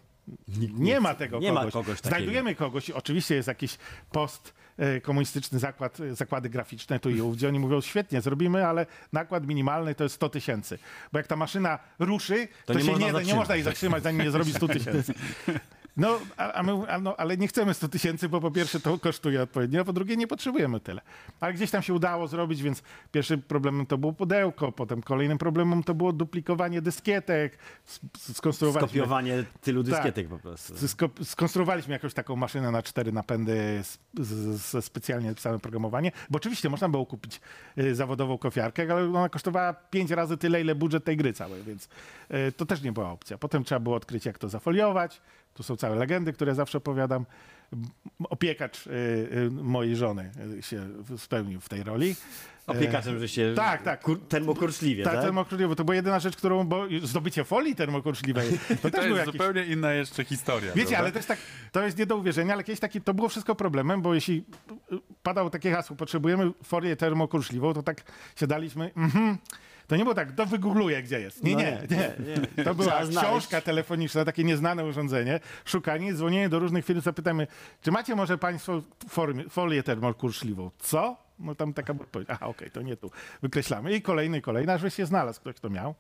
nie 0.75 1.01
ma 1.01 1.15
tego 1.15 1.39
Nie 1.39 1.53
ma 1.53 1.61
kogoś. 1.61 1.73
kogoś 1.73 2.01
takiego. 2.01 2.09
Znajdujemy 2.09 2.55
kogoś, 2.55 2.91
oczywiście 2.91 3.35
jest 3.35 3.49
jakiś 3.49 3.79
post 4.13 4.55
e, 4.77 5.01
komunistyczny 5.01 5.59
zakład, 5.59 6.01
e, 6.01 6.15
zakłady 6.15 6.49
graficzne 6.51 7.01
tu 7.01 7.11
i 7.11 7.21
ów, 7.21 7.37
gdzie 7.37 7.49
oni 7.49 7.59
mówią, 7.59 7.81
świetnie, 7.81 8.21
zrobimy, 8.21 8.67
ale 8.67 8.87
nakład 9.13 9.47
minimalny 9.47 9.95
to 9.95 10.05
jest 10.05 10.15
100 10.15 10.29
tysięcy. 10.29 10.79
Bo 11.13 11.19
jak 11.19 11.27
ta 11.27 11.37
maszyna 11.37 11.79
ruszy, 11.99 12.49
to, 12.67 12.75
nie 12.75 12.81
się 12.81 12.91
można 12.91 13.21
nie, 13.21 13.25
nie 13.27 13.35
można 13.35 13.55
jej 13.55 13.65
zatrzymać, 13.65 14.03
zanim 14.03 14.23
nie 14.23 14.31
zrobi 14.31 14.53
100 14.53 14.69
tysięcy. 14.69 15.15
No, 15.99 16.19
a, 16.37 16.53
a 16.53 16.63
my, 16.63 16.73
a 16.89 16.99
no, 16.99 17.17
ale 17.17 17.37
nie 17.37 17.49
chcemy 17.49 17.75
100 17.75 17.89
tysięcy, 17.89 18.29
bo 18.29 18.41
po 18.41 18.51
pierwsze 18.51 18.81
to 18.81 18.99
kosztuje 18.99 19.43
odpowiednio, 19.43 19.81
a 19.81 19.85
po 19.85 19.93
drugie 19.93 20.17
nie 20.17 20.27
potrzebujemy 20.27 20.81
tyle. 20.81 21.01
Ale 21.41 21.53
gdzieś 21.53 21.71
tam 21.71 21.83
się 21.83 21.95
udało 21.95 22.29
zrobić, 22.29 22.63
więc 22.63 22.83
pierwszym 23.13 23.43
problemem 23.43 23.87
to 23.87 23.99
było 23.99 24.13
pudełko, 24.13 24.73
potem 24.73 25.03
kolejnym 25.03 25.39
problemem 25.39 25.83
to 25.83 25.95
było 25.95 26.13
duplikowanie 26.13 26.83
dyskietek, 26.83 27.59
skonstruowaliśmy... 28.19 28.89
Skopiowanie 28.89 29.45
tylu 29.61 29.85
Tak. 29.85 29.93
dyskietek 29.93 30.29
po 30.29 30.39
prostu. 30.39 30.75
Sko- 30.75 31.25
skonstruowaliśmy 31.25 31.93
jakąś 31.93 32.15
taką 32.15 32.37
maszynę 32.37 32.71
na 32.71 32.83
cztery 32.83 33.13
napędy 33.13 33.83
ze 34.15 34.83
specjalnie 34.83 35.29
napisanym 35.29 35.57
oprogramowanie, 35.57 36.13
bo 36.31 36.37
oczywiście 36.37 36.69
można 36.69 36.89
było 36.89 37.07
kupić 37.07 37.41
y, 37.79 37.95
zawodową 37.95 38.39
kofiarkę, 38.39 38.83
ale 38.83 39.05
ona 39.09 39.29
kosztowała 39.29 39.73
pięć 39.75 40.11
razy 40.11 40.37
tyle, 40.37 40.61
ile 40.61 40.75
budżet 40.75 41.05
tej 41.05 41.17
gry 41.17 41.33
całej, 41.33 41.63
więc 41.63 41.89
y, 42.49 42.53
to 42.53 42.67
też 42.67 42.83
nie 42.83 42.93
była 42.93 43.11
opcja. 43.11 43.39
Potem 43.39 43.65
trzeba 43.65 43.81
było 43.81 43.97
odkryć, 43.97 44.27
jak 44.27 44.39
to 44.39 44.49
zafoliować. 44.49 45.21
Tu 45.59 45.63
są 45.63 45.77
całe 45.77 45.97
legendy, 45.97 46.33
które 46.33 46.55
zawsze 46.55 46.79
opowiadam. 46.79 47.27
Opiekacz 48.29 48.87
y, 48.87 48.91
y, 48.91 49.51
mojej 49.51 49.97
żony 49.97 50.31
się 50.61 50.89
spełnił 51.17 51.61
w 51.61 51.69
tej 51.69 51.83
roli. 51.83 52.17
Opiekaczem, 52.67 53.19
że 53.19 53.29
się 53.29 53.53
tak, 53.57 53.83
tak. 53.83 54.03
Kur, 54.03 54.21
termokurczliwie, 54.29 55.05
Tak, 55.05 55.13
tak? 55.13 55.23
termokurczliwe, 55.23 55.69
bo 55.69 55.77
to 55.77 55.85
była 55.85 55.95
jedyna 55.95 56.21
rzecz, 56.21 56.37
którą, 56.37 56.65
bo 56.65 56.87
zdobycie 57.03 57.45
folii 57.45 57.75
termokurczliwej, 57.75 58.59
to 58.69 58.77
To 58.83 58.91
też 58.91 59.05
jest 59.05 59.17
jakiś... 59.17 59.33
zupełnie 59.33 59.65
inna 59.65 59.93
jeszcze 59.93 60.25
historia. 60.25 60.73
Wiecie, 60.73 60.89
prawda? 60.89 60.99
ale 60.99 61.13
to 61.13 61.19
jest 61.19 61.29
tak, 61.29 61.39
to 61.73 61.85
jest 61.85 61.99
nie 61.99 62.07
do 62.07 62.17
uwierzenia, 62.17 62.55
ale 62.55 62.65
kiedyś 62.65 62.81
taki, 62.81 63.01
to 63.01 63.15
było 63.15 63.29
wszystko 63.29 63.55
problemem, 63.55 64.03
bo 64.03 64.15
jeśli 64.15 64.45
y, 64.93 64.99
padało 65.23 65.51
takie 65.51 65.73
hasło, 65.73 65.97
potrzebujemy 65.97 66.53
folię 66.63 66.97
termokurczliwą, 66.97 67.75
to 67.75 67.83
tak 67.83 68.03
siadaliśmy, 68.37 68.91
mhm, 68.97 69.39
to 69.89 69.97
nie 69.97 70.03
było 70.03 70.15
tak, 70.15 70.33
to 70.33 70.47
wygoogluję, 70.47 71.03
gdzie 71.03 71.21
jest. 71.21 71.45
Nie, 71.45 71.53
No 71.55 71.59
nie, 71.61 71.79
nie. 71.91 72.13
nie. 72.57 72.65
To 72.65 72.75
była 72.75 72.87
Trzeba 72.89 73.05
znaleźć. 73.07 73.19
książka 73.31 73.61
telefoniczna, 73.61 74.25
takie 74.25 74.45
nieznane 74.45 74.85
urządzenie, 74.85 75.41
szukanie, 75.65 76.15
dzwonienie 76.15 76.49
do 76.49 76.59
różnych 76.59 76.85
firm, 76.85 77.01
zapytamy, 77.01 77.47
czy 77.83 77.91
macie 77.91 78.15
może 78.17 78.39
państwo 78.39 78.83
formie, 79.09 79.49
folię 79.49 79.83
termokurczliwą? 79.83 80.71
Co? 80.79 81.17
No 81.39 81.55
tam 81.55 81.73
taka 81.75 81.93
odpowiedź, 81.93 82.29
aha, 82.31 82.47
okej, 82.47 82.71
to 82.71 82.83
nie 82.83 82.97
tu. 82.97 83.11
Wykreślamy. 83.43 83.93
I 83.93 84.03
kolejny, 84.03 84.41
kolejny, 84.41 84.73
aż 84.73 84.95
się 84.95 85.07
znalazł 85.07 85.41
ktoś, 85.41 85.57
kto 85.57 85.71
miał. 85.71 85.95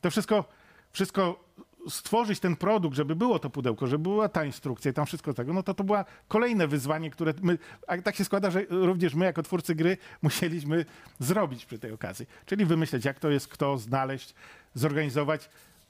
To 0.00 0.10
wszystko, 0.10 0.44
wszystko 0.92 1.44
stworzyć 1.88 2.40
ten 2.40 2.56
produkt, 2.56 2.96
żeby 2.96 3.16
było 3.16 3.38
to 3.38 3.50
pudełko, 3.50 3.86
żeby 3.86 4.02
była 4.02 4.28
ta 4.28 4.44
instrukcja 4.44 4.90
i 4.90 4.94
tam 4.94 5.06
wszystko 5.06 5.34
tego, 5.34 5.52
no 5.52 5.62
to 5.62 5.74
to 5.74 5.84
było 5.84 6.04
kolejne 6.28 6.68
wyzwanie, 6.68 7.10
które 7.10 7.34
my, 7.42 7.58
a 7.86 7.98
tak 7.98 8.16
się 8.16 8.24
składa, 8.24 8.50
że 8.50 8.64
również 8.70 9.14
my 9.14 9.24
jako 9.24 9.42
twórcy 9.42 9.74
gry 9.74 9.96
musieliśmy 10.22 10.84
zrobić 11.18 11.66
przy 11.66 11.78
tej 11.78 11.92
okazji. 11.92 12.26
Czyli 12.46 12.64
wymyśleć, 12.64 13.04
jak 13.04 13.20
to 13.20 13.30
jest, 13.30 13.48
kto 13.48 13.78
znaleźć, 13.78 14.34
zorganizować, 14.74 15.48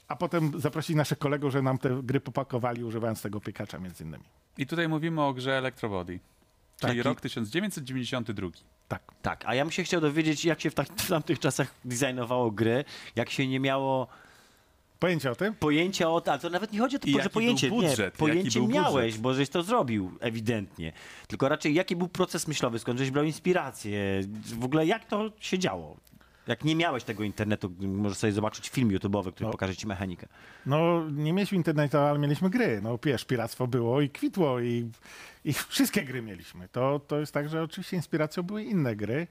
a 0.08 0.16
potem 0.16 0.60
zaprosić 0.60 0.96
naszych 0.96 1.18
kolegów, 1.18 1.52
że 1.52 1.62
nam 1.62 1.78
te 1.78 2.02
gry 2.02 2.20
popakowali, 2.20 2.84
używając 2.84 3.22
tego 3.22 3.40
piekacza 3.40 3.78
między 3.78 4.04
innymi. 4.04 4.24
I 4.58 4.66
tutaj 4.66 4.88
mówimy 4.88 5.22
o 5.22 5.32
grze 5.32 5.58
Electrobody, 5.58 6.20
czyli 6.80 6.92
Taki- 6.92 7.02
rok 7.02 7.20
1992. 7.20 8.48
Tak. 8.88 9.02
Tak, 9.22 9.44
a 9.46 9.54
ja 9.54 9.64
bym 9.64 9.72
się 9.72 9.82
chciał 9.84 10.00
dowiedzieć, 10.00 10.44
jak 10.44 10.60
się 10.60 10.70
w, 10.70 10.74
tak, 10.74 10.88
w 10.88 11.08
tamtych 11.08 11.38
czasach 11.38 11.74
designowało 11.84 12.50
gry, 12.50 12.84
jak 13.16 13.30
się 13.30 13.46
nie 13.46 13.60
miało 13.60 14.08
Pojęcie 15.02 15.30
o 15.30 15.34
tym? 15.34 15.54
pojęcia 15.54 16.10
o 16.10 16.22
ale 16.26 16.38
to 16.38 16.50
nawet 16.50 16.72
nie 16.72 16.78
chodzi 16.78 16.96
o 16.96 16.98
to, 16.98 17.22
że 17.22 17.30
pojęcie, 17.30 17.68
budżet, 17.68 18.14
nie, 18.14 18.18
pojęcie 18.18 18.58
był 18.58 18.66
budżet. 18.68 18.82
miałeś, 18.84 19.18
bo 19.18 19.34
żeś 19.34 19.48
to 19.48 19.62
zrobił, 19.62 20.12
ewidentnie. 20.20 20.92
Tylko 21.28 21.48
raczej 21.48 21.74
jaki 21.74 21.96
był 21.96 22.08
proces 22.08 22.48
myślowy, 22.48 22.78
skąd 22.78 22.98
żeś 22.98 23.10
brał 23.10 23.24
inspirację, 23.24 24.20
w 24.58 24.64
ogóle 24.64 24.86
jak 24.86 25.04
to 25.04 25.32
się 25.40 25.58
działo? 25.58 25.96
Jak 26.46 26.64
nie 26.64 26.76
miałeś 26.76 27.04
tego 27.04 27.24
internetu, 27.24 27.72
możesz 27.80 28.18
sobie 28.18 28.32
zobaczyć 28.32 28.68
film 28.68 28.88
YouTube'owy, 28.88 29.32
który 29.32 29.46
No. 29.46 29.52
pokaże 29.52 29.76
ci 29.76 29.86
mechanikę. 29.86 30.26
No, 30.66 31.10
nie 31.10 31.32
mieliśmy 31.32 31.56
internetu, 31.56 31.98
ale 31.98 32.18
mieliśmy 32.18 32.50
gry. 32.50 32.80
No, 32.82 32.98
wiesz, 33.04 33.24
piractwo 33.24 33.66
było 33.66 34.00
i 34.00 34.10
kwitło 34.10 34.60
i, 34.60 34.90
i 35.44 35.52
wszystkie 35.52 36.02
gry 36.02 36.22
mieliśmy. 36.22 36.68
To, 36.68 37.00
to 37.06 37.20
jest 37.20 37.34
tak, 37.34 37.48
że 37.48 37.62
oczywiście 37.62 37.96
inspiracją 37.96 38.42
były 38.42 38.64
inne 38.64 38.96
gry, 38.96 39.26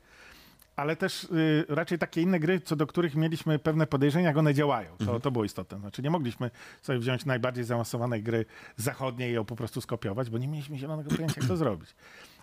ale 0.81 0.95
też 0.95 1.23
y, 1.23 1.65
raczej 1.69 1.97
takie 1.97 2.21
inne 2.21 2.39
gry, 2.39 2.59
co 2.59 2.75
do 2.75 2.88
których 2.88 3.15
mieliśmy 3.15 3.59
pewne 3.59 3.88
podejrzenia, 3.88 4.27
jak 4.27 4.38
one 4.38 4.53
działają. 4.53 4.97
To, 5.05 5.19
to 5.19 5.31
było 5.31 5.45
istotne. 5.45 5.79
Znaczy 5.79 6.01
nie 6.01 6.09
mogliśmy 6.09 6.51
sobie 6.81 7.00
wziąć 7.00 7.25
najbardziej 7.25 7.63
zaawansowanej 7.63 8.23
gry 8.23 8.45
zachodniej 8.75 9.31
i 9.31 9.33
ją 9.33 9.45
po 9.45 9.55
prostu 9.55 9.81
skopiować, 9.81 10.29
bo 10.29 10.38
nie 10.38 10.47
mieliśmy 10.47 10.77
zielonego 10.77 11.09
pojęcia, 11.09 11.41
jak 11.41 11.50
to 11.50 11.57
zrobić. 11.57 11.95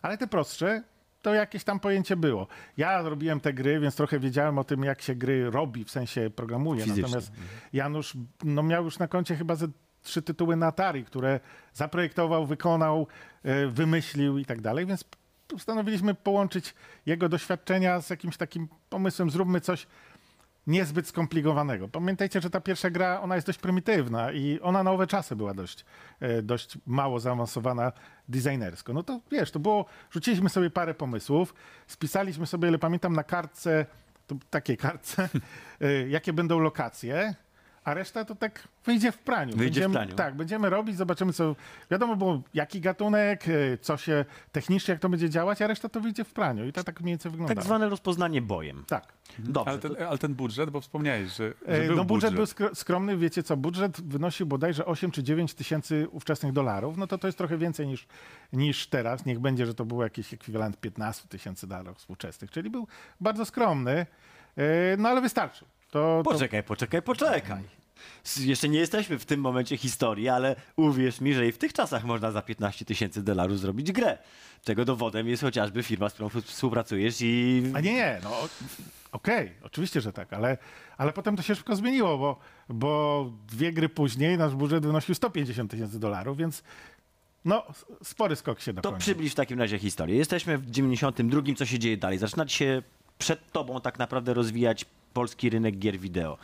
Ale 0.03 0.19
te 0.19 0.27
prostsze, 0.27 0.83
to 1.23 1.35
jakieś 1.35 1.65
tam 1.65 1.81
pojęcie 1.81 2.17
było. 2.17 2.47
Ja 2.77 3.03
robiłem 3.03 3.41
te 3.41 3.53
gry, 3.53 3.81
więc 3.81 3.97
trochę 3.97 4.19
wiedziałem 4.19 4.59
o 4.59 4.65
tym, 4.65 4.85
jak 4.85 5.03
się 5.03 5.15
gry 5.15 5.51
robi, 5.51 5.85
w 5.85 5.91
sensie 5.91 6.31
programuje. 6.31 6.81
Fizycznie. 6.81 7.03
Natomiast 7.03 7.33
Janusz 7.73 8.17
no, 8.45 8.63
miał 8.63 8.85
już 8.85 8.99
na 8.99 9.09
koncie 9.09 9.37
chyba 9.37 9.55
ze 9.55 9.69
trzy 10.03 10.23
tytuły 10.23 10.57
na 10.57 10.67
Atari, 10.67 11.05
które 11.05 11.41
zaprojektował, 11.73 12.47
wykonał, 12.47 13.07
e, 13.43 13.67
wymyślił 13.67 14.39
i 14.39 14.45
tak 14.45 14.61
dalej, 14.61 14.87
więc 14.87 15.05
postanowiliśmy 15.49 16.15
połączyć 16.15 16.75
jego 17.07 17.29
doświadczenia 17.29 18.01
z 18.01 18.11
jakimś 18.11 18.37
takim 18.37 18.69
pomysłem, 18.91 19.31
zróbmy 19.31 19.61
coś 19.61 19.87
niezbyt 20.67 21.07
skomplikowanego. 21.07 21.89
Pamiętajcie, 21.89 22.41
że 22.41 22.51
ta 22.51 22.61
pierwsza 22.61 22.91
gra, 22.91 23.21
ona 23.21 23.35
jest 23.35 23.47
dość 23.47 23.59
prymitywna 23.59 24.33
i 24.33 24.61
ona 24.63 24.83
na 24.83 24.91
owe 24.91 25.07
czasy 25.07 25.37
była 25.37 25.55
dość, 25.55 25.85
e, 26.21 26.43
dość 26.43 26.79
mało 26.87 27.21
zaawansowana 27.21 27.93
designersko. 28.29 28.93
No 28.93 29.03
to 29.03 29.21
wiesz, 29.31 29.51
to 29.51 29.59
było, 29.59 29.85
rzuciliśmy 30.11 30.49
sobie 30.49 30.71
parę 30.71 30.95
pomysłów, 30.95 31.55
spisaliśmy 31.87 32.47
sobie, 32.47 32.69
ile 32.69 32.79
pamiętam, 32.79 33.13
na 33.13 33.25
kartce, 33.25 33.87
to 34.27 34.35
takiej 34.51 34.77
kartce, 34.77 35.29
e, 35.81 36.09
jakie 36.09 36.33
będą 36.33 36.59
lokacje, 36.59 37.35
a 37.89 37.95
reszta 37.95 38.25
to 38.25 38.35
tak 38.35 38.69
wyjdzie 38.85 39.13
w 39.13 39.19
praniu. 39.19 39.57
Wyjdzie 39.57 39.81
w 39.81 39.85
będziemy, 39.85 39.95
praniu. 39.95 40.15
Tak, 40.15 40.35
będziemy 40.37 40.71
robić, 40.71 40.97
zobaczymy 40.97 41.33
co, 41.33 41.57
wiadomo 41.91 42.17
było 42.17 42.43
jaki 42.55 42.81
gatunek, 42.81 43.45
e, 43.49 43.79
co 43.79 43.97
się 43.97 44.25
technicznie, 44.53 44.93
jak 44.93 45.01
to 45.01 45.09
będzie 45.09 45.31
działać, 45.31 45.63
a 45.63 45.67
reszta 45.67 45.89
to 45.89 46.01
wyjdzie 46.01 46.25
w 46.25 46.33
praniu 46.33 46.67
i 46.67 46.73
to 46.73 46.85
tak 46.85 47.01
mniej 47.01 47.13
więcej 47.13 47.31
wygląda. 47.31 47.55
Tak 47.55 47.65
zwane 47.65 47.89
rozpoznanie 47.89 48.43
bojem. 48.43 48.85
Tak. 48.89 49.13
Dobrze. 49.39 49.71
Ale 49.71 49.79
ten, 49.79 49.97
ale 50.09 50.19
ten 50.19 50.35
budżet, 50.35 50.71
bo 50.71 50.81
wspomniałeś, 50.81 51.29
że, 51.31 51.53
że 51.69 51.75
E, 51.83 51.87
był 51.87 51.97
No 51.97 52.05
budżet 52.05 52.35
budżet. 52.35 52.57
był 52.59 52.67
skro- 52.69 52.75
skromny, 52.75 53.17
wiecie 53.17 53.43
co, 53.43 53.57
budżet 53.57 54.01
wynosił 54.01 54.47
bodajże 54.47 54.87
8 54.87 55.11
czy 55.11 55.23
9 55.23 55.55
tysięcy 55.55 56.09
ówczesnych 56.11 56.53
dolarów, 56.53 56.97
no 56.97 57.07
to 57.07 57.19
to 57.19 57.29
jest 57.29 57.39
trochę 57.39 57.59
więcej 57.59 57.87
niż, 57.87 58.07
niż 58.53 58.87
teraz, 58.87 59.27
niech 59.27 59.39
będzie, 59.39 59.67
że 59.67 59.75
to 59.75 59.85
był 59.85 60.03
jakiś 60.03 60.35
ekwiwalent 60.35 60.81
15 60.81 61.29
tysięcy 61.29 61.67
dolarów 61.67 61.99
współczesnych, 61.99 62.51
czyli 62.51 62.71
był 62.71 62.87
bardzo 63.21 63.45
skromny, 63.45 64.07
e, 64.57 64.97
no 64.99 65.09
ale 65.09 65.21
wystarczył. 65.21 65.69
To, 65.91 66.21
to, 66.25 66.31
Poczekaj, 66.31 66.63
poczekaj, 66.63 67.03
poczekaj. 67.03 67.61
S- 67.61 67.78
Jeszcze 68.41 68.69
nie 68.69 68.79
jesteśmy 68.79 69.19
w 69.19 69.25
tym 69.25 69.41
momencie 69.41 69.77
historii, 69.77 70.29
ale 70.29 70.57
uwierz 70.77 71.21
mi, 71.21 71.35
że 71.35 71.47
i 71.47 71.53
w 71.53 71.59
tych 71.59 71.73
czasach 71.73 72.05
można 72.05 72.31
za 72.31 72.43
15 72.43 72.85
tysięcy 72.85 73.23
dolarów 73.23 73.59
zrobić 73.61 73.93
grę. 73.93 74.19
Czego 74.65 74.85
dowodem 74.85 75.29
jest 75.29 75.43
chociażby 75.43 75.83
firma, 75.83 76.09
z 76.09 76.15
którą 76.15 76.29
współpracujesz 76.29 77.17
i... 77.21 77.63
A 77.75 77.81
nie, 77.81 77.93
nie, 77.93 78.21
no 78.23 78.31
okej, 79.13 79.53
oczywiście, 79.63 80.01
że 80.01 80.13
tak, 80.13 80.33
ale, 80.33 80.59
ale 80.97 81.13
potem 81.13 81.37
to 81.37 81.43
się 81.43 81.55
szybko 81.55 81.77
zmieniło, 81.77 82.19
bo, 82.19 82.39
bo 82.69 83.33
dwie 83.49 83.73
gry 83.73 83.89
później 83.89 84.39
nasz 84.39 84.55
budżet 84.55 84.87
wynosił 84.87 85.15
150 85.15 85.71
tysięcy 85.71 86.01
dolarów, 86.01 86.37
więc 86.39 86.63
no 87.45 87.65
spory 88.03 88.37
skok 88.37 88.61
się 88.61 88.73
To 88.75 88.77
dokonał. 88.77 89.01
przybliż 89.01 89.33
w 89.33 89.35
takim 89.35 89.59
razie 89.59 89.79
historię. 89.79 90.17
Jesteśmy 90.17 90.59
w 90.59 90.71
92, 90.71 91.43
co 91.57 91.67
się 91.67 91.79
dzieje 91.79 91.97
dalej? 91.97 92.19
Zaczyna 92.19 92.49
się 92.49 92.83
przed 93.19 93.53
tobą 93.53 93.81
tak 93.81 93.99
naprawdę 93.99 94.35
rozwijać 94.35 94.85
polski 95.13 95.51
rynek 95.51 95.79
gier 95.79 95.99
wideo. 95.99 96.39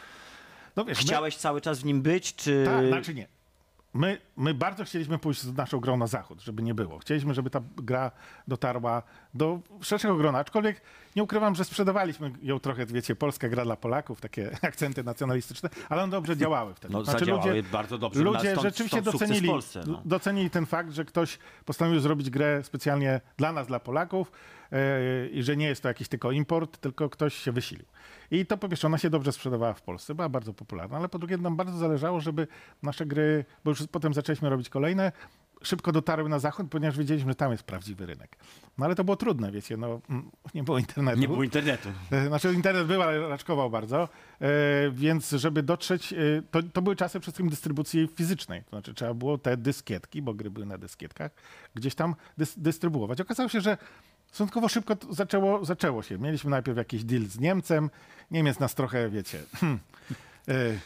No 0.77 0.85
wiesz, 0.85 0.99
my- 0.99 1.05
Chciałeś 1.05 1.37
cały 1.37 1.61
czas 1.61 1.79
w 1.81 1.85
nim 1.85 2.03
być, 2.03 2.35
czy... 2.35 2.65
Tak, 2.67 2.87
znaczy 2.87 3.15
nie. 3.15 3.29
My, 3.95 4.21
my 4.37 4.55
bardzo 4.55 4.85
chcieliśmy 4.85 5.19
pójść 5.19 5.41
z 5.43 5.57
naszą 5.57 5.81
grą 5.81 5.97
na 5.97 6.07
zachód, 6.07 6.41
żeby 6.41 6.63
nie 6.63 6.75
było. 6.75 6.99
Chcieliśmy, 6.99 7.35
żeby 7.35 7.51
ta 7.51 7.61
gra 7.77 8.11
dotarła 8.49 9.03
do 9.35 9.61
szerszego 9.83 10.17
grona, 10.17 10.39
aczkolwiek 10.39 10.81
nie 11.17 11.23
ukrywam, 11.23 11.55
że 11.55 11.65
sprzedawaliśmy 11.65 12.33
ją 12.43 12.61
trochę, 12.61 12.87
wiecie, 12.87 13.17
polska 13.17 13.49
gra 13.49 13.65
dla 13.65 13.77
Polaków, 13.77 14.21
takie 14.21 14.51
akcenty 14.63 15.05
nacjonalistyczne, 15.05 15.71
ale 15.89 16.03
one 16.03 16.11
dobrze 16.11 16.37
działały 16.37 16.75
wtedy. 16.75 16.95
No, 16.95 17.05
zadziałały 17.05 17.63
bardzo 17.63 17.99
dobrze. 17.99 18.23
Ludzie 18.23 18.53
Stąd- 18.53 18.63
rzeczywiście 18.63 19.01
stąd 19.01 19.13
docenili, 19.13 19.49
w 19.49 19.51
Polsce, 19.51 19.85
no. 19.87 20.03
docenili 20.05 20.51
ten 20.51 20.67
fakt, 20.67 20.93
że 20.93 21.05
ktoś 21.05 21.39
postanowił 21.65 22.01
zrobić 22.01 22.31
grę 22.31 22.65
specjalnie 22.65 23.21
dla 23.37 23.53
nas, 23.53 23.67
dla 23.67 23.81
Polaków 23.81 24.33
yy, 24.73 24.79
i 25.29 25.43
że 25.43 25.57
nie 25.57 25.67
jest 25.67 25.83
to 25.83 25.89
jakiś 25.89 26.09
tylko 26.09 26.33
import, 26.33 26.79
tylko 26.79 27.11
ktoś 27.11 27.35
się 27.35 27.53
wysilił. 27.53 27.87
I 28.31 28.47
to 28.47 28.57
po 28.57 28.69
pierwsze, 28.69 28.87
ona 28.87 28.99
się 28.99 29.11
dobrze 29.11 29.33
sprzedawała 29.33 29.75
w 29.75 29.83
Polsce, 29.83 30.15
była 30.15 30.29
bardzo 30.29 30.55
popularna, 30.55 30.97
ale 30.97 31.09
po 31.09 31.19
drugie 31.19 31.39
nam 31.39 31.57
bardzo 31.57 31.79
zależało, 31.79 32.21
żeby 32.21 32.47
nasze 32.83 33.07
gry, 33.07 33.45
bo 33.65 33.71
już 33.71 33.83
potem 33.91 34.15
zaczęliśmy 34.15 34.51
robić 34.51 34.69
kolejne, 34.69 35.13
szybko 35.67 35.93
dotarły 35.93 36.29
na 36.29 36.39
zachód, 36.39 36.67
ponieważ 36.71 36.99
wiedzieliśmy, 36.99 37.31
że 37.31 37.35
tam 37.35 37.53
jest 37.53 37.63
prawdziwy 37.65 38.07
rynek. 38.07 38.37
No 38.79 38.85
ale 38.85 38.95
to 38.95 39.05
było 39.05 39.17
trudne, 39.17 39.53
wiecie, 39.53 39.77
no 39.77 40.01
mm, 40.11 40.31
nie 40.55 40.63
było 40.63 40.79
internetu. 40.79 41.19
Nie 41.19 41.29
było 41.29 41.45
internetu. 41.45 41.89
E, 42.11 42.27
Znaczy 42.27 42.53
internet 42.55 42.87
był, 42.87 43.03
ale 43.03 43.29
raczkował 43.29 43.71
bardzo, 43.71 44.09
e, 44.41 44.49
więc 44.91 45.31
żeby 45.31 45.63
dotrzeć, 45.63 46.13
e, 46.13 46.17
to, 46.51 46.63
to 46.73 46.83
były 46.83 46.97
czasy 46.97 47.11
przede 47.11 47.23
wszystkim 47.23 47.49
dystrybucji 47.49 48.09
fizycznej, 48.15 48.63
to 48.63 48.71
znaczy 48.71 48.95
trzeba 48.95 49.15
było 49.15 49.39
te 49.39 49.57
dyskietki, 49.57 50.23
bo 50.23 50.35
gry 50.35 50.51
były 50.51 50.67
na 50.67 50.79
dyskietkach, 50.79 51.31
gdzieś 51.75 51.95
tam 51.95 52.15
dys, 52.39 52.59
dystrybuować. 52.59 53.21
Okazało 53.21 53.49
się, 53.49 53.61
że 53.61 53.79
stosunkowo 54.27 54.69
szybko 54.69 54.97
zaczęło, 55.11 55.65
zaczęło 55.65 56.03
się. 56.03 56.19
Mieliśmy 56.19 56.51
najpierw 56.51 56.79
jakiś 56.79 57.05
deal 57.05 57.23
z 57.23 57.39
Niemcem, 57.39 57.91
Niemiec 58.31 58.59
nas 58.59 58.75
trochę, 58.75 59.11
wiecie, 59.11 59.43
hmm, 59.55 59.79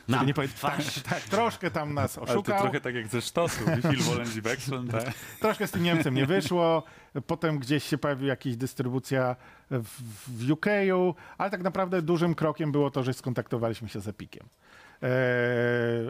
Nam 0.09 0.27
nie 0.27 0.35
powiedzieć, 0.35 0.61
tak, 0.61 0.83
twarz. 0.83 1.03
tak, 1.03 1.21
troszkę 1.21 1.71
tam 1.71 1.95
nas 1.95 2.19
Ale 2.19 2.27
to 2.27 2.33
oszukał. 2.33 2.61
trochę 2.61 2.81
tak 2.81 2.95
jak 2.95 3.09
ze 3.09 3.23
sztosu, 3.23 3.65
Phil 3.91 4.03
Wolenzi 4.03 4.41
Wexel, 4.41 4.87
tak? 4.89 5.15
Troszkę 5.41 5.67
z 5.67 5.71
tym 5.71 5.83
Niemcem 5.83 6.15
nie 6.15 6.27
wyszło. 6.27 6.83
Potem 7.27 7.59
gdzieś 7.59 7.85
się 7.85 7.99
pojawiła 7.99 8.29
jakaś 8.29 8.57
dystrybucja 8.57 9.37
w, 9.71 10.03
w 10.29 10.51
UK-u, 10.51 11.15
ale 11.39 11.51
tak 11.51 11.63
naprawdę 11.63 12.03
dużym 12.03 12.35
krokiem 12.35 12.73
było 12.73 12.91
to, 12.91 13.03
że 13.03 13.15
skontaktowaliśmy 13.15 13.89
się 13.89 14.01
z 14.01 14.09
Epiciem. 14.09 14.49
Eee, 15.03 15.09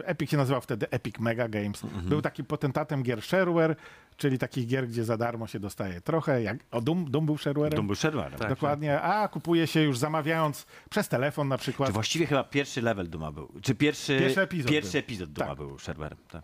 Epic 0.05 0.31
się 0.31 0.37
nazywał 0.37 0.61
wtedy 0.61 0.89
Epic 0.89 1.19
Mega 1.19 1.47
Games. 1.47 1.81
Był 2.03 2.21
taki 2.21 2.43
potentatem 2.43 3.03
gier 3.03 3.21
shareware, 3.21 3.75
czyli 4.17 4.37
takich 4.37 4.67
gier, 4.67 4.87
gdzie 4.87 5.03
za 5.03 5.17
darmo 5.17 5.47
się 5.47 5.59
dostaje 5.59 6.01
trochę. 6.01 6.41
Jak, 6.43 6.57
o, 6.71 6.81
Doom, 6.81 7.11
Doom 7.11 7.25
był 7.25 7.37
sharewarem? 7.37 7.75
Dom 7.75 7.87
był 7.87 7.95
Sherwarem. 7.95 8.39
Tak. 8.39 8.49
Dokładnie, 8.49 9.01
a 9.01 9.27
kupuje 9.27 9.67
się 9.67 9.81
już 9.81 9.97
zamawiając 9.97 10.65
przez 10.89 11.07
telefon 11.07 11.47
na 11.47 11.57
przykład. 11.57 11.89
Czy 11.89 11.93
właściwie 11.93 12.25
chyba 12.27 12.43
pierwszy 12.43 12.81
level 12.81 13.09
Duma 13.09 13.31
był? 13.31 13.51
Czy 13.61 13.75
pierwszy, 13.75 14.19
Pierwszy 14.19 14.41
epizod 14.41 14.71
pierwszy 14.71 14.91
był. 14.91 14.99
epizod 14.99 15.29
Duma 15.31 15.47
Tak. 15.47 15.57
był 15.57 15.79
Sherwarem? 15.79 16.17
Tak. 16.31 16.43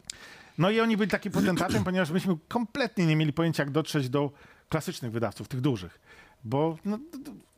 No 0.57 0.69
i 0.69 0.79
oni 0.79 0.97
byli 0.97 1.09
takim 1.11 1.31
potentatem, 1.31 1.83
ponieważ 1.89 2.09
myśmy 2.11 2.35
kompletnie 2.47 3.05
nie 3.05 3.15
mieli 3.15 3.33
pojęcia, 3.33 3.63
jak 3.63 3.71
dotrzeć 3.71 4.09
do 4.09 4.31
klasycznych 4.69 5.11
wydawców, 5.11 5.47
tych 5.47 5.61
dużych. 5.61 5.99
Bo, 6.45 6.77
no, 6.85 6.99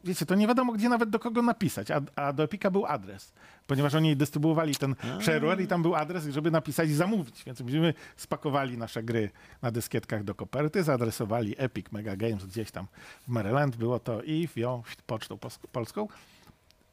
wiecie, 0.04 0.26
to 0.26 0.36
nie 0.36 0.48
wiadomo, 0.48 0.74
gdzie 0.74 0.90
nawet 0.90 1.10
do 1.10 1.20
kogo 1.20 1.42
napisać, 1.42 1.92
a, 1.92 2.02
a 2.16 2.34
do 2.34 2.44
Epika 2.44 2.72
był 2.72 2.86
adres, 2.86 3.34
ponieważ 3.68 3.96
oni 3.96 4.16
dystrybuowali 4.16 4.76
ten 4.76 4.96
shareware 5.22 5.62
i 5.62 5.68
tam 5.68 5.82
był 5.82 5.96
adres, 5.96 6.28
żeby 6.28 6.52
napisać 6.52 6.90
i 6.90 6.94
zamówić. 6.94 7.44
Więc 7.44 7.62
myśmy 7.62 7.94
spakowali 8.16 8.78
nasze 8.78 9.04
gry 9.04 9.30
na 9.62 9.72
dyskietkach 9.72 10.24
do 10.24 10.36
koperty, 10.36 10.84
zaadresowali 10.84 11.56
Epic 11.58 11.92
Mega 11.92 12.16
Games 12.16 12.46
gdzieś 12.46 12.72
tam 12.72 12.88
w 13.22 13.28
Maryland, 13.28 13.76
było 13.76 14.00
to 14.00 14.22
i 14.22 14.48
wziął 14.56 14.84
pocztą 15.06 15.38
polską. 15.72 16.08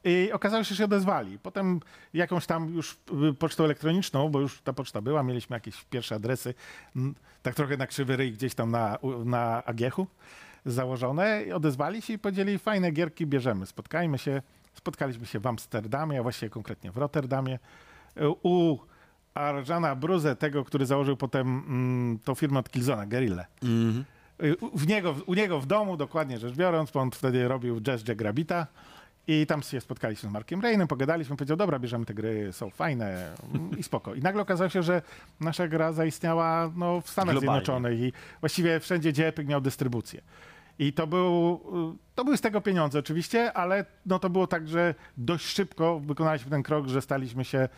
I 0.05 0.33
okazało 0.33 0.65
się, 0.65 0.69
że 0.69 0.77
się 0.77 0.85
odezwali. 0.85 1.39
Potem 1.39 1.81
jakąś 2.15 2.47
tam 2.47 2.75
już 2.75 2.99
y, 3.31 3.35
pocztą 3.35 3.65
elektroniczną, 3.65 4.29
bo 4.29 4.41
już 4.41 4.61
ta 4.61 4.73
poczta 4.73 5.01
była, 5.01 5.23
mieliśmy 5.23 5.57
jakieś 5.57 5.85
pierwsze 5.85 6.15
adresy, 6.15 6.55
tak 7.43 7.55
trochę 7.55 7.77
na 7.77 7.87
krzywy 7.87 8.17
ryj 8.17 8.33
gdzieś 8.33 8.55
tam 8.55 8.71
na, 8.71 8.99
na 9.25 9.65
Agiechu 9.65 10.07
założone. 10.65 11.43
I 11.47 11.53
odezwali 11.53 12.03
się 12.03 12.13
i 12.13 12.19
powiedzieli, 12.19 12.59
fajne 12.59 12.91
gierki 12.91 13.27
bierzemy, 13.27 13.67
spotkajmy 13.67 14.19
się. 14.19 14.43
Spotkaliśmy 14.75 15.27
się 15.27 15.39
w 15.39 15.47
Amsterdamie, 15.47 16.19
a 16.21 16.23
właściwie 16.23 16.51
konkretnie 16.51 16.93
w 16.93 16.97
Rotterdamie. 16.97 17.59
U 18.43 18.79
Arjana 19.35 19.95
Bruze, 19.97 20.37
tego, 20.37 20.65
który 20.65 20.87
założył 20.87 21.17
potem 21.17 21.47
mm, 21.69 22.19
tą 22.19 22.35
firmę 22.35 22.59
od 22.59 22.71
Killzona, 22.71 23.07
Guerrilla. 23.07 23.45
Y, 24.43 24.57
u- 24.61 24.79
W 24.79 24.87
niego, 24.87 25.15
u 25.27 25.35
niego 25.35 25.61
w 25.61 25.67
domu, 25.67 25.97
dokładnie 25.97 26.39
rzecz 26.39 26.55
biorąc, 26.55 26.91
bo 26.91 27.01
on 27.01 27.11
wtedy 27.11 27.49
robił 27.49 27.81
Jazz 27.81 28.09
Jack 28.09 28.21
Rabbita 28.21 28.67
i 29.27 29.47
tam 29.47 29.63
się 29.63 29.81
spotkaliśmy 29.81 30.29
z 30.29 30.33
Markiem 30.33 30.61
Rainem, 30.61 30.89
pogadaliśmy, 30.89 31.37
powiedział, 31.37 31.57
dobra, 31.57 31.79
bierzemy 31.79 32.05
te 32.05 32.15
gry, 32.15 32.53
są 32.53 32.71
fajne 32.71 33.35
mm, 33.55 33.79
i 33.79 33.83
spoko. 33.83 34.15
I 34.15 34.21
nagle 34.21 34.43
okazało 34.43 34.71
się, 34.71 34.83
że 34.83 35.03
nasza 35.41 35.69
gra 35.69 35.93
zaistniała 35.93 36.71
no, 36.77 37.01
w 37.01 37.11
Stanach 37.11 37.35
Globalnie. 37.35 37.65
Zjednoczonych 37.65 38.01
i 38.01 38.13
właściwie 38.41 38.81
wszędzie, 38.81 39.13
gdzie 39.13 39.27
Epic 39.27 39.49
miał 39.49 39.61
dystrybucję. 39.61 40.21
I 40.79 40.93
to, 40.93 41.07
był, 41.07 41.61
to 42.15 42.25
były 42.25 42.37
z 42.37 42.41
tego 42.41 42.61
pieniądze 42.61 42.99
oczywiście, 42.99 43.53
ale 43.53 43.85
no, 44.07 44.19
to 44.19 44.31
było 44.31 44.47
tak, 44.47 44.69
że 44.69 44.95
dość 45.17 45.47
szybko 45.47 46.01
wykonaliśmy 46.01 46.51
ten 46.51 46.63
krok, 46.63 46.89
że 46.89 47.03
staliśmy 47.03 47.45
się, 47.45 47.59
e, 47.59 47.69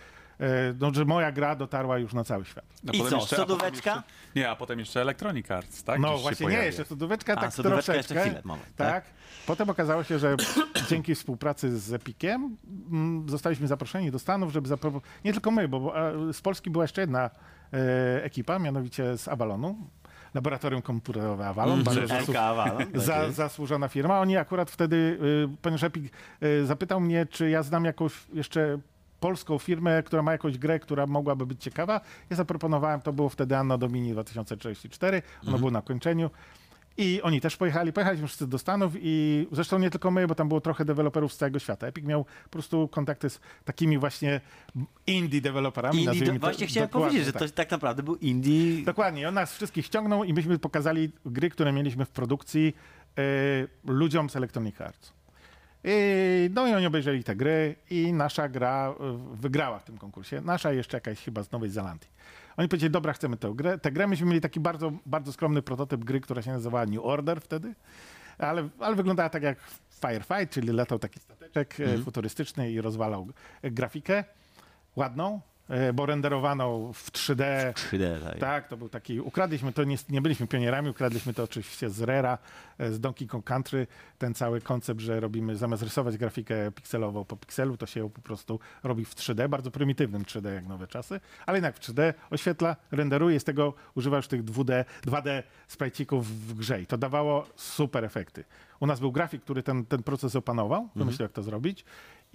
no, 0.80 0.94
że 0.94 1.04
moja 1.04 1.32
gra 1.32 1.56
dotarła 1.56 1.98
już 1.98 2.12
na 2.12 2.24
cały 2.24 2.44
świat. 2.44 2.64
No, 2.84 2.92
I 2.92 3.02
co, 3.10 3.20
sodóweczka? 3.20 3.94
Jeszcze, 3.94 4.02
nie, 4.36 4.50
a 4.50 4.56
potem 4.56 4.78
jeszcze 4.78 5.00
Electronic 5.00 5.50
Arts, 5.50 5.84
tak? 5.84 6.00
No 6.00 6.10
Gdzieś 6.10 6.22
właśnie 6.22 6.46
nie, 6.46 6.56
jeszcze 6.56 6.84
sodóweczka 6.84 7.32
A, 7.32 7.40
tak 7.40 7.52
sodóweczka 7.52 7.92
troszeczkę. 7.92 8.14
jeszcze 8.14 8.30
chwilę, 8.30 8.42
moment, 8.44 8.76
tak? 8.76 9.04
tak. 9.04 9.04
Potem 9.46 9.70
okazało 9.70 10.04
się, 10.04 10.18
że 10.18 10.36
dzięki 10.90 11.14
współpracy 11.14 11.78
z 11.78 11.92
Epikiem 11.92 12.56
mm, 12.90 13.28
zostaliśmy 13.28 13.66
zaproszeni 13.66 14.10
do 14.10 14.18
Stanów, 14.18 14.52
żeby 14.52 14.68
zapro... 14.68 15.00
nie 15.24 15.32
tylko 15.32 15.50
my, 15.50 15.68
bo 15.68 16.08
e, 16.28 16.32
z 16.32 16.40
Polski 16.40 16.70
była 16.70 16.84
jeszcze 16.84 17.00
jedna 17.00 17.30
e, 17.72 18.24
ekipa, 18.24 18.58
mianowicie 18.58 19.18
z 19.18 19.28
Avalonu, 19.28 19.90
Laboratorium 20.40 20.82
Komputerowe 20.82 21.46
Avalon, 21.48 21.82
bardzo 21.84 22.00
zasłu- 22.00 22.36
Avalon, 22.36 22.78
tak 22.78 23.00
za, 23.00 23.30
zasłużona 23.32 23.88
firma. 23.88 24.20
Oni 24.20 24.36
akurat 24.36 24.70
wtedy, 24.70 24.96
y, 24.96 25.48
ponieważ 25.62 25.82
Epic 25.84 26.12
y, 26.42 26.66
zapytał 26.66 27.00
mnie, 27.00 27.26
czy 27.26 27.50
ja 27.50 27.62
znam 27.62 27.84
jakąś 27.84 28.12
jeszcze 28.34 28.78
polską 29.20 29.58
firmę, 29.58 30.02
która 30.02 30.22
ma 30.22 30.32
jakąś 30.32 30.58
grę, 30.58 30.80
która 30.80 31.06
mogłaby 31.06 31.46
być 31.46 31.62
ciekawa. 31.62 32.00
Ja 32.30 32.36
zaproponowałem, 32.36 33.00
to 33.00 33.12
było 33.12 33.28
wtedy 33.28 33.56
Anno 33.56 33.78
Domini 33.78 34.12
2034, 34.12 35.22
ono 35.48 35.58
było 35.58 35.70
na 35.70 35.82
kończeniu. 35.82 36.30
I 36.98 37.22
oni 37.22 37.40
też 37.40 37.56
pojechali, 37.56 37.92
pojechaliśmy 37.92 38.26
wszyscy 38.26 38.46
do 38.46 38.58
Stanów 38.58 38.92
i 38.96 39.46
zresztą 39.52 39.78
nie 39.78 39.90
tylko 39.90 40.10
my, 40.10 40.26
bo 40.26 40.34
tam 40.34 40.48
było 40.48 40.60
trochę 40.60 40.84
deweloperów 40.84 41.32
z 41.32 41.36
całego 41.36 41.58
świata. 41.58 41.86
Epic 41.86 42.04
miał 42.04 42.24
po 42.24 42.50
prostu 42.50 42.88
kontakty 42.88 43.30
z 43.30 43.40
takimi 43.64 43.98
właśnie 43.98 44.40
indie 45.06 45.40
deweloperami. 45.40 46.04
Indie, 46.04 46.26
do, 46.26 46.32
to- 46.32 46.38
właśnie 46.38 46.66
chciałem 46.66 46.88
powiedzieć, 46.88 47.24
że 47.24 47.32
tak. 47.32 47.42
to 47.42 47.48
tak 47.48 47.70
naprawdę 47.70 48.02
był 48.02 48.16
indie. 48.16 48.84
Dokładnie, 48.84 49.28
on 49.28 49.34
nas 49.34 49.54
wszystkich 49.54 49.86
ściągnął 49.86 50.24
i 50.24 50.32
myśmy 50.32 50.58
pokazali 50.58 51.12
gry, 51.26 51.50
które 51.50 51.72
mieliśmy 51.72 52.04
w 52.04 52.10
produkcji 52.10 52.76
e, 53.18 53.22
ludziom 53.92 54.30
z 54.30 54.36
Electronic 54.36 54.80
Arts. 54.80 55.12
I, 55.84 56.50
no 56.54 56.66
i 56.66 56.74
oni 56.74 56.86
obejrzeli 56.86 57.24
te 57.24 57.36
gry 57.36 57.76
i 57.90 58.12
nasza 58.12 58.48
gra 58.48 58.94
e, 59.00 59.18
wygrała 59.36 59.78
w 59.78 59.84
tym 59.84 59.98
konkursie. 59.98 60.40
Nasza 60.40 60.72
jeszcze 60.72 60.96
jakaś 60.96 61.24
chyba 61.24 61.42
z 61.42 61.52
Nowej 61.52 61.70
Zelandii. 61.70 62.08
Oni 62.56 62.68
powiedzieli, 62.68 62.90
dobra, 62.90 63.12
chcemy 63.12 63.36
tę 63.36 63.52
grę. 63.54 63.78
Tę 63.78 63.92
grę. 63.92 64.06
Myśmy 64.06 64.26
mieli 64.26 64.40
taki 64.40 64.60
bardzo, 64.60 64.92
bardzo 65.06 65.32
skromny 65.32 65.62
prototyp 65.62 66.04
gry, 66.04 66.20
która 66.20 66.42
się 66.42 66.52
nazywała 66.52 66.86
New 66.86 67.04
Order 67.04 67.40
wtedy, 67.40 67.74
ale, 68.38 68.68
ale 68.78 68.96
wyglądała 68.96 69.28
tak 69.28 69.42
jak 69.42 69.58
Firefight, 70.00 70.50
czyli 70.50 70.72
latał 70.72 70.98
taki 70.98 71.20
stateczek 71.20 71.80
e, 71.80 71.98
futurystyczny 71.98 72.70
i 72.72 72.80
rozwalał 72.80 73.28
grafikę 73.62 74.24
ładną, 74.96 75.40
bo 75.94 76.06
renderowaną 76.06 76.92
w 76.92 77.12
3D. 77.12 77.72
3D, 77.72 78.20
tak. 78.24 78.38
Tak, 78.38 78.68
to 78.68 78.76
był 78.76 78.88
taki, 78.88 79.20
ukradliśmy 79.20 79.72
to, 79.72 79.84
nie, 79.84 79.96
nie 80.08 80.20
byliśmy 80.22 80.46
pionierami, 80.46 80.88
ukradliśmy 80.88 81.34
to 81.34 81.42
oczywiście 81.42 81.90
z 81.90 82.02
Rera, 82.02 82.38
e, 82.78 82.92
z 82.92 83.00
Donkey 83.00 83.28
Kong 83.28 83.44
Country, 83.44 83.86
ten 84.18 84.34
cały 84.34 84.60
koncept, 84.60 85.00
że 85.00 85.20
robimy, 85.20 85.56
zamiast 85.56 85.82
rysować 85.82 86.18
grafikę 86.18 86.72
pikselową 86.72 87.24
po 87.24 87.36
pikselu, 87.36 87.76
to 87.76 87.86
się 87.86 88.00
ją 88.00 88.10
po 88.10 88.20
prostu 88.20 88.60
robi 88.82 89.04
w 89.04 89.14
3D, 89.14 89.48
bardzo 89.48 89.70
prymitywnym 89.70 90.22
3D 90.22 90.54
jak 90.54 90.66
nowe 90.66 90.86
czasy, 90.86 91.20
ale 91.46 91.56
jednak 91.56 91.76
w 91.76 91.80
3D 91.80 92.14
oświetla, 92.30 92.76
renderuje, 92.90 93.40
z 93.40 93.44
tego 93.44 93.74
używa 93.94 94.16
już 94.16 94.28
tych 94.28 94.44
2D, 94.44 94.84
2D 95.06 95.42
sprajcików 95.68 96.26
w 96.26 96.54
grze 96.54 96.82
i 96.82 96.86
to 96.86 96.98
dawało 96.98 97.46
super 97.56 98.04
efekty. 98.04 98.44
U 98.80 98.86
nas 98.86 99.00
był 99.00 99.12
grafik, 99.12 99.42
który 99.42 99.62
ten, 99.62 99.84
ten 99.84 100.02
proces 100.02 100.36
opanował, 100.36 100.88
wymyślił 100.96 101.22
jak 101.22 101.32
to 101.32 101.42
zrobić 101.42 101.84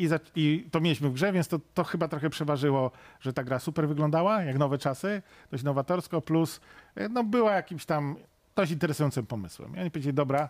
i, 0.01 0.07
za, 0.07 0.19
I 0.35 0.67
to 0.71 0.79
mieliśmy 0.79 1.09
w 1.09 1.13
grze, 1.13 1.31
więc 1.31 1.47
to, 1.47 1.59
to 1.73 1.83
chyba 1.83 2.07
trochę 2.07 2.29
przeważyło, 2.29 2.91
że 3.19 3.33
ta 3.33 3.43
gra 3.43 3.59
super 3.59 3.87
wyglądała, 3.87 4.43
jak 4.43 4.57
nowe 4.57 4.77
czasy, 4.77 5.21
dość 5.51 5.63
nowatorsko, 5.63 6.21
plus 6.21 6.61
e, 6.95 7.09
no, 7.09 7.23
była 7.23 7.53
jakimś 7.53 7.85
tam 7.85 8.15
dość 8.55 8.71
interesującym 8.71 9.25
pomysłem. 9.25 9.75
I 9.75 9.79
oni 9.79 9.91
powiedzieli, 9.91 10.13
dobra, 10.13 10.49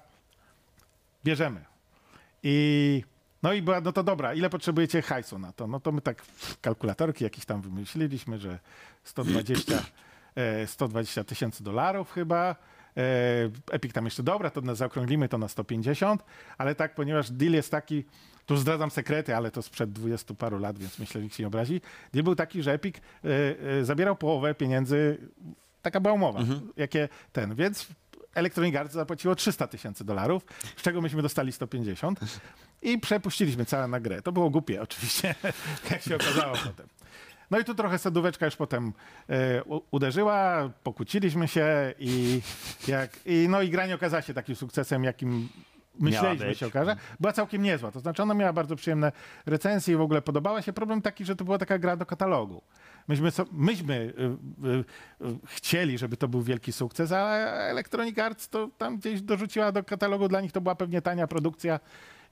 bierzemy. 1.23 1.65
I 2.43 3.03
no 3.43 3.53
i 3.53 3.61
była, 3.61 3.81
no 3.81 3.91
to 3.91 4.03
dobra, 4.03 4.33
ile 4.33 4.49
potrzebujecie 4.49 5.01
hajsu 5.01 5.39
na 5.39 5.53
to? 5.53 5.67
No 5.67 5.79
to 5.79 5.91
my 5.91 6.01
tak 6.01 6.23
kalkulatorki 6.61 7.23
jakieś 7.23 7.45
tam 7.45 7.61
wymyśliliśmy, 7.61 8.37
że 8.37 8.59
120 9.03 9.83
e, 10.35 10.67
120 10.67 11.23
tysięcy 11.23 11.63
dolarów 11.63 12.11
chyba. 12.11 12.55
E, 12.97 13.03
Epic 13.71 13.93
tam 13.93 14.05
jeszcze 14.05 14.23
dobra, 14.23 14.49
to 14.49 14.75
zaokrąglimy 14.75 15.29
to 15.29 15.37
na 15.37 15.47
150, 15.47 16.23
ale 16.57 16.75
tak, 16.75 16.95
ponieważ 16.95 17.31
deal 17.31 17.53
jest 17.53 17.71
taki, 17.71 18.03
tu 18.45 18.57
zdradzam 18.57 18.91
sekrety, 18.91 19.35
ale 19.35 19.51
to 19.51 19.61
sprzed 19.61 19.91
20 19.91 20.33
paru 20.33 20.59
lat, 20.59 20.79
więc 20.79 20.99
myślę, 20.99 21.21
że 21.21 21.23
nikt 21.23 21.35
się 21.35 21.43
nie 21.43 21.47
obrazi. 21.47 21.81
Deal 22.13 22.23
był 22.23 22.35
taki, 22.35 22.63
że 22.63 22.73
Epic 22.73 22.95
e, 22.97 23.29
e, 23.79 23.85
zabierał 23.85 24.15
połowę 24.15 24.55
pieniędzy, 24.55 25.17
taka 25.81 25.99
była 25.99 26.13
umowa, 26.13 26.39
jakie 26.77 27.09
ten, 27.31 27.55
więc 27.55 27.87
Electronic 28.35 28.75
Arts 28.75 28.93
zapłaciło 28.93 29.35
300 29.35 29.67
tysięcy 29.67 30.03
dolarów, 30.05 30.45
z 30.77 30.81
czego 30.81 31.01
myśmy 31.01 31.21
dostali 31.21 31.51
150 31.51 32.19
i 32.81 32.99
przepuściliśmy 32.99 33.65
całe 33.65 33.87
na 33.87 33.99
grę. 33.99 34.21
To 34.21 34.31
było 34.31 34.49
głupie 34.49 34.81
oczywiście, 34.87 35.35
jak 35.91 36.01
się 36.01 36.15
okazało 36.15 36.53
potem. 36.57 36.87
No 37.51 37.59
i 37.59 37.63
tu 37.65 37.75
trochę 37.75 37.97
sadóweczka 37.97 38.45
już 38.45 38.55
potem 38.55 38.93
u- 39.65 39.81
uderzyła, 39.91 40.69
pokłóciliśmy 40.83 41.47
się 41.47 41.93
i, 41.99 42.41
jak, 42.87 43.19
i, 43.25 43.47
no 43.49 43.61
i 43.61 43.69
gra 43.69 43.87
nie 43.87 43.95
okazała 43.95 44.21
się 44.21 44.33
takim 44.33 44.55
sukcesem, 44.55 45.03
jakim 45.03 45.49
myśleliśmy 45.99 46.55
się 46.55 46.67
okaże. 46.67 46.95
Była 47.19 47.33
całkiem 47.33 47.61
niezła, 47.61 47.91
to 47.91 47.99
znaczy 47.99 48.23
ona 48.23 48.33
miała 48.33 48.53
bardzo 48.53 48.75
przyjemne 48.75 49.11
recenzje 49.45 49.93
i 49.93 49.97
w 49.97 50.01
ogóle 50.01 50.21
podobała 50.21 50.61
się. 50.61 50.73
Problem 50.73 51.01
taki, 51.01 51.25
że 51.25 51.35
to 51.35 51.45
była 51.45 51.57
taka 51.57 51.79
gra 51.79 51.95
do 51.95 52.05
katalogu. 52.05 52.61
Myśmy, 53.07 53.31
so, 53.31 53.45
myśmy 53.51 53.95
y, 53.95 54.67
y, 54.67 55.25
y, 55.27 55.35
chcieli, 55.45 55.97
żeby 55.97 56.17
to 56.17 56.27
był 56.27 56.41
wielki 56.41 56.71
sukces, 56.71 57.11
ale 57.11 57.51
Electronic 57.69 58.19
Arts 58.19 58.49
to 58.49 58.69
tam 58.77 58.97
gdzieś 58.97 59.21
dorzuciła 59.21 59.71
do 59.71 59.83
katalogu, 59.83 60.27
dla 60.27 60.41
nich 60.41 60.51
to 60.51 60.61
była 60.61 60.75
pewnie 60.75 61.01
tania 61.01 61.27
produkcja 61.27 61.79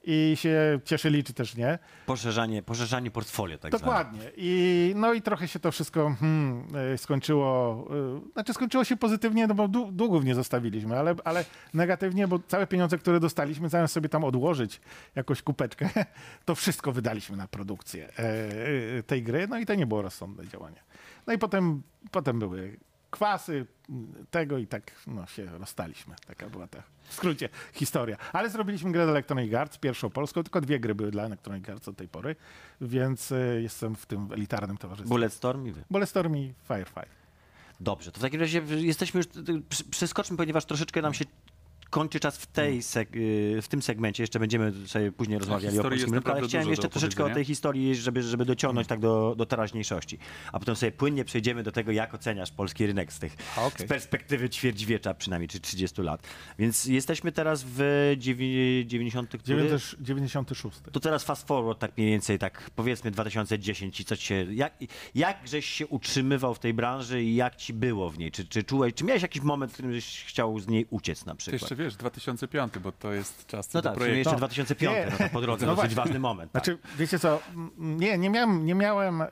i 0.04 0.34
się 0.36 0.80
cieszyli, 0.86 1.24
czy 1.24 1.34
też 1.34 1.56
nie. 1.56 1.80
Poszerzanie, 2.06 2.64
poszerzanie 2.64 3.12
portfolio, 3.12 3.58
tak 3.58 3.72
zwane. 3.78 3.86
Dokładnie. 3.86 4.32
I, 4.38 4.94
no 4.96 5.14
i 5.14 5.22
trochę 5.22 5.48
się 5.48 5.60
to 5.60 5.72
wszystko 5.72 6.16
hmm, 6.20 6.64
e, 6.94 6.98
skończyło. 6.98 7.88
e, 8.28 8.32
Znaczy 8.34 8.54
skończyło 8.54 8.84
się 8.84 8.98
pozytywnie, 8.98 9.48
no 9.48 9.56
bo 9.56 9.68
dłu- 9.68 9.92
długów 9.92 10.24
nie 10.26 10.36
zostawiliśmy, 10.36 11.00
ale, 11.00 11.16
ale 11.24 11.46
negatywnie, 11.74 12.28
bo 12.28 12.40
całe 12.48 12.68
pieniądze, 12.68 12.98
które 12.98 13.20
dostaliśmy, 13.20 13.70
zamiast 13.70 13.94
sobie 13.94 14.10
tam 14.10 14.24
odłożyć 14.24 14.82
jakąś 15.16 15.42
kupeczkę, 15.42 15.90
to 16.46 16.56
wszystko 16.56 16.92
wydaliśmy 16.92 17.38
na 17.38 17.48
produkcję 17.48 18.10
e, 18.20 18.20
e, 19.00 19.04
tej 19.04 19.24
gry. 19.24 19.48
No 19.48 19.60
i 19.60 19.66
to 19.66 19.76
nie 19.76 19.86
było 19.86 20.02
rozsądne 20.02 20.48
działanie. 20.48 20.84
No 21.28 21.34
i 21.34 21.38
potem, 21.38 21.82
potem 22.12 22.40
były 22.40 22.78
kwasy 23.10 23.66
tego 24.32 24.58
i 24.58 24.68
tak 24.68 24.92
no, 25.08 25.26
się 25.26 25.46
rozstaliśmy. 25.46 26.16
Taka 26.28 26.50
była 26.50 26.68
ta 26.68 26.84
w 27.04 27.14
skrócie 27.14 27.50
historia. 27.74 28.18
Ale 28.34 28.50
zrobiliśmy 28.50 28.92
grę 28.92 29.04
dla 29.04 29.12
Electronic 29.12 29.54
Arts, 29.54 29.78
pierwszą 29.78 30.10
polską, 30.10 30.44
tylko 30.44 30.62
dwie 30.62 30.80
gry 30.80 30.96
były 30.96 31.12
dla 31.12 31.24
Electronic 31.24 31.70
Arts 31.70 31.88
od 31.88 31.98
tej 31.98 32.08
pory, 32.08 32.36
więc 32.82 33.32
e, 33.32 33.62
jestem 33.62 33.96
w 33.96 34.06
tym 34.06 34.32
elitarnym 34.32 34.78
towarzystwie. 34.78 35.10
Bulletstorm 35.10 35.68
i 35.68 35.72
wy. 35.72 35.84
Bulletstorm 35.90 36.36
i 36.36 36.54
Firefight. 36.68 37.20
Dobrze, 37.80 38.12
to 38.12 38.20
w 38.20 38.22
takim 38.22 38.40
razie 38.40 38.62
jesteśmy 38.78 39.18
już, 39.18 39.28
przeskoczmy, 39.92 40.38
ponieważ 40.38 40.66
troszeczkę 40.66 41.02
nam 41.02 41.14
się 41.14 41.26
kończy 41.90 42.20
czas 42.20 42.38
w, 42.38 42.48
tej 42.48 42.82
seg- 42.82 43.16
y, 43.58 43.62
w 43.62 43.68
tym 43.68 43.82
segmencie. 43.82 44.24
Jeszcze 44.24 44.40
będziemy 44.40 44.88
sobie 44.88 45.12
później 45.12 45.40
rozmawiali 45.40 45.80
o 45.80 45.84
polskim 45.90 46.14
rynku, 46.14 46.30
ale 46.32 46.48
chciałem 46.48 46.70
jeszcze 46.70 46.90
troszeczkę 46.90 47.24
o 47.24 47.30
tej 47.36 47.46
historii, 47.46 47.96
żeby, 47.96 48.24
żeby 48.24 48.46
dociągnąć 48.46 48.88
tak 48.88 49.00
do, 49.00 49.36
do 49.38 49.46
teraźniejszości. 49.46 50.18
A 50.54 50.60
potem 50.60 50.76
sobie 50.76 50.92
płynnie 50.92 51.26
przejdziemy 51.26 51.64
do 51.64 51.72
tego, 51.72 51.92
jak 51.92 52.14
oceniasz 52.14 52.52
polski 52.52 52.88
rynek 52.88 53.14
z 53.14 53.20
tych 53.20 53.36
okej. 53.58 53.86
z 53.88 53.90
perspektywy 53.90 54.50
ćwierćwiecza 54.50 55.14
przynajmniej, 55.14 55.48
czy 55.50 55.60
30 55.60 56.02
lat. 56.02 56.28
Więc 56.60 56.86
jesteśmy 56.86 57.32
teraz 57.32 57.64
w 57.68 58.14
dziewię- 58.18 58.86
90. 58.86 59.30
który? 59.30 59.44
90 59.44 59.96
96. 60.02 60.78
To 60.92 61.00
teraz 61.00 61.24
fast 61.24 61.48
forward 61.48 61.80
tak 61.80 61.98
mniej 61.98 62.10
więcej, 62.10 62.40
tak 62.40 62.70
powiedzmy 62.76 63.12
2010 63.12 64.00
i 64.00 64.06
co 64.06 64.18
ci 64.18 64.26
się, 64.28 64.46
jak, 64.54 64.74
jak 65.16 65.48
żeś 65.48 65.66
się 65.66 65.88
utrzymywał 65.88 66.54
w 66.54 66.60
tej 66.60 66.74
branży 66.74 67.24
i 67.24 67.36
jak 67.36 67.56
ci 67.56 67.74
było 67.74 68.10
w 68.10 68.18
niej? 68.20 68.32
Czy, 68.32 68.46
czy 68.46 68.64
czułeś, 68.64 68.94
czy 68.94 69.04
miałeś 69.04 69.22
jakiś 69.22 69.42
moment, 69.42 69.72
w 69.72 69.74
którym 69.74 69.92
chciał 70.26 70.60
z 70.60 70.68
niej 70.68 70.86
uciec 70.90 71.26
na 71.26 71.36
przykład? 71.36 71.70
Wiesz, 71.80 71.96
2005, 71.96 72.74
bo 72.80 72.92
to 72.92 73.14
jest 73.14 73.48
czas 73.48 73.74
No 73.74 73.82
do 73.82 73.90
tak, 73.90 73.98
projektu. 73.98 74.18
jeszcze 74.18 74.32
No. 74.32 74.38
2005, 74.38 74.94
Nie. 74.96 75.08
no 75.12 75.18
to 75.18 75.34
po 75.34 75.42
drodze 75.42 75.66
No 75.66 75.76
dosyć 75.76 75.96
właśnie. 75.96 76.04
ważny 76.12 76.20
moment. 76.20 76.52
Tak. 76.52 76.66
Znaczy, 76.66 76.80
wiecie 76.98 77.20
co, 77.20 77.40
nie, 77.78 78.18
nie 78.18 78.30
miałem, 78.30 78.66
nie 78.66 78.76
miałem 78.76 79.22
e, 79.22 79.26
e, 79.28 79.30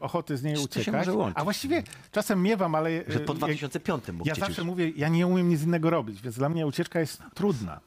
ochoty 0.00 0.36
z 0.36 0.42
niej 0.42 0.54
To 0.54 0.60
się 0.60 0.64
uciekać. 0.64 0.94
może 0.94 1.12
łączyć. 1.12 1.38
A 1.38 1.44
właściwie 1.44 1.82
czasem 2.12 2.42
miewam, 2.42 2.74
ale... 2.74 2.90
e, 2.90 3.04
Że 3.12 3.20
po 3.20 3.32
jak- 3.32 3.38
2005 3.38 4.04
mógł 4.12 4.28
Ja 4.28 4.34
cię 4.34 4.40
zawsze 4.40 4.64
mówię, 4.64 4.90
ja 4.96 5.08
nie 5.08 5.26
umiem 5.26 5.48
nic 5.48 5.62
innego 5.62 5.90
robić, 5.90 6.22
więc 6.22 6.36
dla 6.36 6.48
mnie 6.48 6.66
ucieczka 6.66 7.00
jest 7.00 7.22
trudna. 7.34 7.80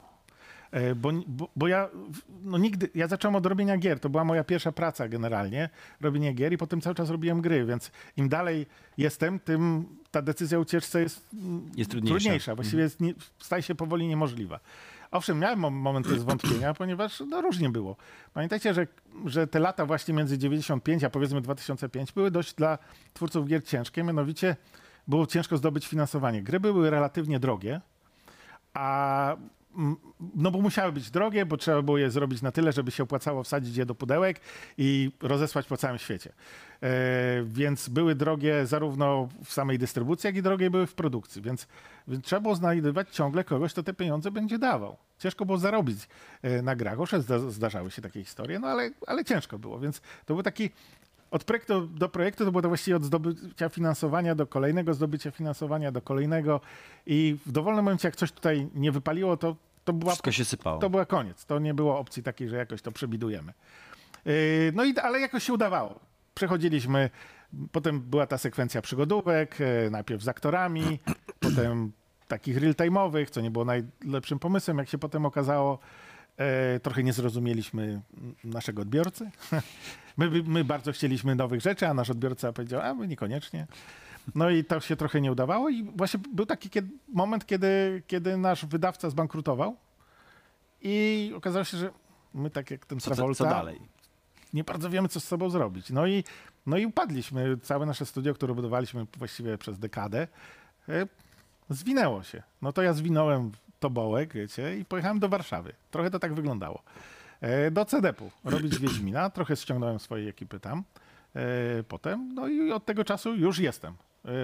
E, 0.72 0.96
Bo, 0.96 1.12
bo, 1.28 1.50
bo 1.56 1.68
ja 1.68 1.90
no 2.44 2.58
nigdy, 2.58 2.90
ja 2.96 3.08
zacząłem 3.08 3.36
od 3.36 3.46
robienia 3.46 3.78
gier, 3.78 4.00
to 4.00 4.10
była 4.10 4.24
moja 4.24 4.44
pierwsza 4.44 4.72
praca 4.72 5.08
generalnie, 5.08 5.70
robienie 6.02 6.34
gier 6.34 6.54
i 6.54 6.58
potem 6.58 6.82
cały 6.82 6.96
czas 6.96 7.10
robiłem 7.10 7.42
gry, 7.42 7.66
więc 7.66 7.92
im 8.18 8.30
dalej 8.30 8.66
jestem, 8.98 9.40
tym 9.40 9.86
ta 10.12 10.22
decyzja 10.22 10.58
o 10.58 10.62
ucieczce 10.62 11.02
jest, 11.02 11.28
mm, 11.34 11.72
Jest 11.76 11.92
trudniejsza. 11.92 12.52
Mhm. 12.52 12.56
Właściwie 12.56 12.84
jest 12.84 13.02
nie, 13.02 13.14
staje 13.40 13.64
się 13.64 13.76
powoli 13.76 14.08
niemożliwa. 14.08 14.60
Owszem, 15.12 15.40
miałem 15.40 15.60
mom- 15.60 15.72
momenty 15.72 16.20
zwątpienia, 16.20 16.74
ponieważ 16.74 17.20
no, 17.20 17.42
różnie 17.42 17.70
było. 17.70 17.96
Pamiętajcie, 18.34 18.74
że, 18.74 18.88
że 19.26 19.48
te 19.48 19.60
lata 19.60 19.86
właśnie 19.86 20.14
między 20.14 20.38
95 20.38 21.04
a 21.04 21.10
powiedzmy 21.10 21.42
2005 21.42 22.12
były 22.12 22.32
dość 22.32 22.54
dla 22.54 22.78
twórców 23.14 23.48
gier 23.48 23.64
ciężkie, 23.64 24.04
mianowicie 24.04 24.56
było 25.08 25.28
ciężko 25.28 25.58
zdobyć 25.58 25.88
finansowanie. 25.88 26.44
Gry 26.44 26.60
były 26.60 26.90
relatywnie 26.90 27.40
drogie, 27.40 27.82
a 28.74 29.36
no 30.36 30.52
bo 30.52 30.62
musiały 30.62 30.92
być 30.92 31.12
drogie, 31.12 31.46
bo 31.46 31.58
trzeba 31.58 31.82
było 31.82 31.98
je 31.98 32.12
zrobić 32.12 32.42
na 32.42 32.52
tyle, 32.52 32.72
żeby 32.72 32.92
się 32.92 33.04
opłacało 33.04 33.44
wsadzić 33.44 33.78
je 33.78 33.86
do 33.86 33.96
pudełek 33.96 34.40
i 34.78 35.12
rozesłać 35.22 35.68
po 35.68 35.78
całym 35.78 35.98
świecie. 35.98 36.34
E, 36.84 37.44
więc 37.44 37.90
były 37.90 38.16
drogie 38.16 38.66
zarówno 38.66 39.30
w 39.44 39.54
samej 39.54 39.80
dystrybucji, 39.80 40.28
jak 40.28 40.36
i 40.36 40.42
drogie 40.42 40.70
były 40.70 40.88
w 40.88 40.94
produkcji, 40.94 41.42
więc, 41.42 41.68
więc 42.08 42.26
trzeba 42.26 42.40
było 42.40 42.56
znajdywać 42.56 43.10
ciągle 43.10 43.44
kogoś, 43.44 43.72
kto 43.72 43.84
te 43.84 43.94
pieniądze 43.94 44.32
będzie 44.32 44.60
dawał. 44.60 44.98
Ciężko 45.20 45.46
było 45.46 45.58
zarobić 45.58 46.00
e, 46.42 46.62
na 46.62 46.76
grach. 46.76 46.98
Zda, 47.20 47.40
zdarzały 47.40 47.92
się 47.92 48.02
takie 48.02 48.24
historie, 48.24 48.60
no 48.60 48.68
ale, 48.68 48.92
ale 49.08 49.26
ciężko 49.26 49.60
było, 49.60 49.80
więc 49.80 50.02
to 50.26 50.34
był 50.34 50.44
taki 50.44 50.70
od 51.32 51.44
projektu 51.44 51.88
do 51.88 52.10
projektu 52.10 52.46
to 52.46 52.52
było 52.52 52.62
to 52.62 52.68
właściwie 52.68 52.98
od 52.98 53.06
zdobycia 53.06 53.70
finansowania 53.70 54.36
do 54.36 54.48
kolejnego 54.48 54.94
zdobycia 54.94 55.32
finansowania 55.32 55.92
do 55.92 56.02
kolejnego 56.02 56.62
i 57.06 57.38
w 57.46 57.52
dowolnym 57.52 57.86
momencie, 57.86 58.08
jak 58.08 58.16
coś 58.16 58.32
tutaj 58.32 58.68
nie 58.76 58.92
wypaliło, 58.92 59.38
to, 59.38 59.56
to, 59.86 59.94
była, 59.94 60.12
Wszystko 60.12 60.32
się 60.32 60.46
sypało. 60.46 60.80
to 60.80 60.90
była 60.90 61.06
koniec. 61.06 61.46
To 61.46 61.60
nie 61.60 61.74
było 61.74 62.00
opcji 62.00 62.24
takiej, 62.24 62.50
że 62.50 62.56
jakoś 62.56 62.82
to 62.82 62.92
przebidujemy. 62.92 63.54
Yy, 64.26 64.34
No 64.76 64.86
i 64.86 64.98
ale 64.98 65.20
jakoś 65.20 65.44
się 65.44 65.54
udawało. 65.54 66.00
Przechodziliśmy, 66.36 67.10
potem 67.72 68.02
była 68.02 68.28
ta 68.28 68.38
sekwencja 68.38 68.82
przygodówek, 68.82 69.58
e, 69.62 69.90
najpierw 69.90 70.24
z 70.24 70.28
aktorami, 70.28 71.00
potem 71.40 71.92
takich 72.28 72.58
real-time'owych, 72.58 73.30
co 73.30 73.42
nie 73.42 73.52
było 73.52 73.66
najlepszym 73.66 74.40
pomysłem, 74.40 74.78
jak 74.78 74.90
się 74.90 74.98
potem 74.98 75.26
okazało. 75.26 75.80
E, 76.38 76.80
trochę 76.80 77.04
nie 77.04 77.14
zrozumieliśmy 77.14 78.02
naszego 78.44 78.82
odbiorcy. 78.82 79.32
My, 80.18 80.44
my 80.44 80.64
bardzo 80.64 80.92
chcieliśmy 80.92 81.36
nowych 81.36 81.62
rzeczy, 81.62 81.88
a 81.88 81.94
nasz 81.94 82.10
odbiorca 82.10 82.54
powiedział, 82.54 82.82
a 82.82 82.94
my 82.94 83.08
niekoniecznie. 83.08 83.68
No 84.36 84.50
i 84.50 84.64
to 84.64 84.80
się 84.80 84.96
trochę 84.96 85.22
nie 85.22 85.32
udawało 85.32 85.70
i 85.70 85.84
właśnie 85.84 86.20
był 86.34 86.46
taki 86.46 86.70
kiedy, 86.70 86.90
moment, 87.08 87.46
kiedy, 87.46 88.04
kiedy 88.08 88.38
nasz 88.38 88.66
wydawca 88.66 89.10
zbankrutował 89.10 89.76
i 90.82 91.34
okazało 91.36 91.66
się, 91.66 91.78
że 91.78 91.90
my 92.34 92.50
tak 92.50 92.72
jak 92.72 92.86
ten 92.86 93.00
Co, 93.00 93.10
co, 93.10 93.16
Travolta 93.16 93.44
co 93.44 93.50
dalej? 93.50 93.82
nie 94.54 94.64
bardzo 94.64 94.90
wiemy, 94.90 95.10
co 95.10 95.20
z 95.20 95.24
sobą 95.24 95.50
zrobić. 95.50 95.90
No 95.90 96.08
i, 96.08 96.24
no 96.66 96.78
i 96.78 96.86
upadliśmy. 96.86 97.58
Całe 97.58 97.86
nasze 97.86 98.06
studio, 98.06 98.34
które 98.34 98.54
budowaliśmy 98.56 99.06
właściwie 99.18 99.58
przez 99.58 99.80
dekadę, 99.80 100.28
e, 100.90 101.08
zwinęło 101.70 102.24
się. 102.24 102.44
No 102.62 102.74
to 102.74 102.82
ja 102.82 102.94
zwinąłem 102.94 103.52
tobołek, 103.80 104.34
wiecie, 104.34 104.78
i 104.78 104.86
pojechałem 104.86 105.20
do 105.20 105.30
Warszawy. 105.30 105.74
Trochę 105.92 106.12
to 106.12 106.20
tak 106.20 106.34
wyglądało. 106.34 106.84
E, 107.42 107.72
Do 107.72 107.86
CDP-u 107.86 108.32
robić 108.44 108.80
Wiedźmina. 108.80 109.30
Trochę 109.30 109.56
ściągnąłem 109.56 110.00
swojej 110.00 110.30
ekipy 110.30 110.60
tam. 110.60 110.84
E, 111.36 111.84
Potem, 111.84 112.34
no 112.34 112.48
i 112.48 112.72
od 112.72 112.86
tego 112.86 113.04
czasu 113.04 113.36
już 113.36 113.60
jestem 113.60 113.94
e, 113.94 113.96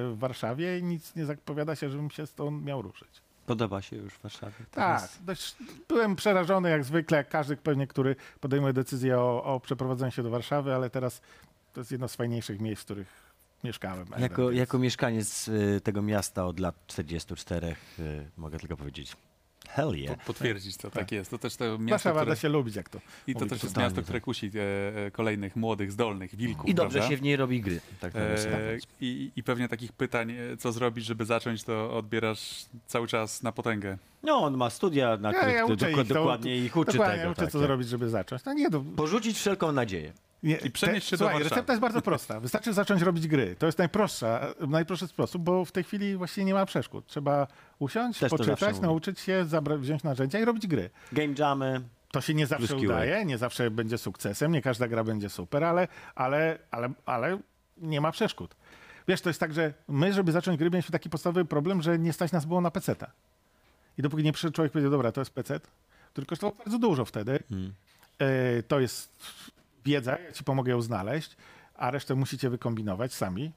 w 0.10 0.16
Warszawie 0.20 0.80
i 0.80 0.84
nic 0.84 1.16
nie 1.16 1.26
zapowiada 1.26 1.76
się, 1.76 1.90
żebym 1.90 2.10
się 2.12 2.28
stąd 2.28 2.66
miał 2.66 2.82
ruszyć. 2.82 3.22
Podoba 3.46 3.82
się 3.82 3.96
już 3.96 4.14
w 4.14 4.22
Warszawie? 4.22 4.54
Tak, 4.72 5.10
dość, 5.26 5.56
byłem 5.88 6.16
przerażony 6.16 6.70
jak 6.70 6.84
zwykle, 6.84 7.18
jak 7.18 7.30
każdy 7.30 7.58
pewnie, 7.58 7.88
który 7.88 8.16
podejmuje 8.40 8.74
decyzję 8.74 9.20
o, 9.20 9.44
o 9.44 9.60
przeprowadzeniu 9.60 10.12
się 10.12 10.24
do 10.24 10.30
Warszawy, 10.30 10.74
ale 10.76 10.90
teraz 10.90 11.22
to 11.74 11.80
jest 11.82 11.92
jedno 11.92 12.08
z 12.08 12.16
fajniejszych 12.16 12.60
miejsc, 12.62 12.82
w 12.82 12.86
których 12.86 13.32
mieszkałem. 13.64 14.06
Jako, 14.18 14.46
Więc- 14.46 14.58
jako 14.60 14.80
mieszkaniec 14.80 15.48
y, 15.48 15.82
tego 15.84 16.02
miasta 16.02 16.46
od 16.46 16.60
lat 16.60 16.76
44 16.88 17.76
y, 18.00 18.30
mogę 18.38 18.60
tylko 18.60 18.78
powiedzieć 18.78 19.16
hell 19.76 19.96
yeah. 19.96 20.18
Po- 20.18 20.26
Potwierdzić 20.26 20.78
to, 20.78 20.92
tak 20.92 21.12
jest. 21.12 21.32
To 21.32 21.38
też 21.38 21.56
to 21.56 21.66
miasto, 21.66 21.90
Warszawa 21.90 22.22
które, 22.22 22.36
się 22.36 22.50
lubić, 22.50 22.76
jak 22.76 22.90
to. 22.90 23.00
i 23.28 23.36
to 23.36 23.46
też 23.46 23.64
jest 23.64 23.78
miasto, 23.78 23.96
tak. 23.96 24.04
które 24.04 24.22
kusi 24.22 24.52
e, 24.56 25.06
e, 25.06 25.12
kolejnych 25.12 25.56
młodych, 25.56 25.92
zdolnych 25.92 26.36
wilków. 26.36 26.70
I 26.70 26.74
dobrze 26.76 26.98
prawda? 27.00 27.10
się 27.16 27.18
w 27.18 27.22
niej 27.22 27.36
robi 27.36 27.62
gry. 27.62 27.80
Tak 28.00 28.14
to 28.14 28.20
E, 28.20 28.78
i, 29.02 29.32
I 29.36 29.44
pewnie 29.44 29.68
takich 29.68 29.92
pytań, 29.92 30.32
e, 30.32 30.58
co 30.58 30.72
zrobić, 30.72 31.06
żeby 31.06 31.26
zacząć, 31.26 31.64
to 31.64 31.98
odbierasz 31.98 32.66
cały 32.88 33.08
czas 33.08 33.44
na 33.44 33.52
potęgę. 33.52 33.98
No 34.24 34.38
on 34.38 34.58
ma 34.58 34.70
studia, 34.70 35.18
na 35.18 35.32
Ja, 35.32 35.38
których 35.38 35.56
ja 35.56 35.68
to 35.68 35.74
uczę 35.74 35.86
doko- 35.86 36.02
ich, 36.02 36.08
to- 36.08 36.14
dokładnie 36.14 36.58
ich 36.58 36.78
uczy 36.78 36.92
Dokładnie, 36.92 37.18
tego. 37.18 37.32
uczę, 37.32 37.42
tak, 37.42 37.52
co 37.52 37.60
tak. 37.60 37.68
zrobić, 37.68 37.88
żeby 37.88 38.10
zacząć. 38.10 38.46
No 38.46 38.54
nie, 38.54 38.70
to, 38.70 38.84
Porzucić 38.96 39.38
wszelką 39.38 39.72
nadzieję. 39.72 40.14
Nie 40.44 40.56
I 40.56 40.72
przenieść 40.72 41.08
się 41.08 41.18
do 41.18 41.18
słuchaj, 41.18 41.34
Warszawy. 41.34 41.50
recepta 41.56 41.74
jest 41.74 41.82
bardzo 41.82 42.02
prosta. 42.02 42.40
Wystarczy 42.40 42.74
zacząć 42.74 43.02
robić 43.02 43.28
gry. 43.28 43.56
To 43.60 43.66
jest 43.66 43.78
najprostsza, 43.78 44.54
najprostszy 44.68 45.08
sposób, 45.08 45.42
bo 45.42 45.66
w 45.66 45.72
tej 45.72 45.84
chwili 45.84 46.16
właściwie 46.18 46.46
nie 46.46 46.54
ma 46.54 46.66
przeszkód. 46.66 47.08
Trzeba 47.08 47.48
usiąść, 47.80 48.20
Też 48.20 48.30
poczytać, 48.30 48.80
nauczyć 48.80 49.20
się, 49.20 49.46
zabra- 49.46 49.78
wziąć 49.80 50.04
narzędzia 50.04 50.40
i 50.40 50.46
robić 50.46 50.68
gry. 50.68 50.90
Game 51.12 51.34
jamy, 51.40 51.82
To 52.12 52.22
się 52.22 52.34
nie 52.34 52.48
zawsze 52.48 52.76
udaje, 52.76 53.26
nie 53.26 53.38
zawsze 53.38 53.72
będzie 53.72 53.98
sukcesem, 53.98 54.52
nie 54.52 54.62
każda 54.62 54.88
gra 54.88 55.04
będzie 55.04 55.30
super, 55.30 55.64
ale, 55.64 55.88
ale, 56.16 56.58
ale, 56.72 56.90
ale 57.06 57.40
nie 57.78 58.02
ma 58.02 58.12
przeszkód. 58.12 58.56
Wiesz, 59.08 59.22
to 59.22 59.30
jest 59.30 59.40
tak, 59.40 59.54
że 59.54 59.74
my, 59.88 60.14
żeby 60.14 60.32
zacząć 60.32 60.58
gry, 60.60 60.70
mieliśmy 60.70 60.92
taki 60.92 61.10
podstawowy 61.10 61.46
problem, 61.46 61.82
że 61.82 62.00
nie 62.00 62.14
stać 62.14 62.32
nas 62.32 62.46
było 62.46 62.62
na 62.62 62.72
peceta. 62.72 63.12
I 63.98 64.02
dopóki 64.02 64.24
nie 64.24 64.34
przyszedł 64.34 64.56
człowiek 64.56 64.72
powiedział, 64.72 64.92
dobra, 64.92 65.12
to 65.12 65.22
jest 65.22 65.32
pecet, 65.34 65.68
który 66.12 66.28
kosztował 66.28 66.56
bardzo 66.58 66.80
dużo 66.80 67.06
wtedy, 67.06 67.40
e, 68.20 68.64
to 68.64 68.80
jest 68.80 69.12
wiedza, 69.86 70.18
ja 70.20 70.32
ci 70.32 70.44
pomogę 70.44 70.72
ją 70.72 70.82
znaleźć, 70.82 71.38
a 71.76 71.92
resztę 71.92 72.16
musicie 72.16 72.50
wykombinować 72.50 73.14
sami. 73.14 73.52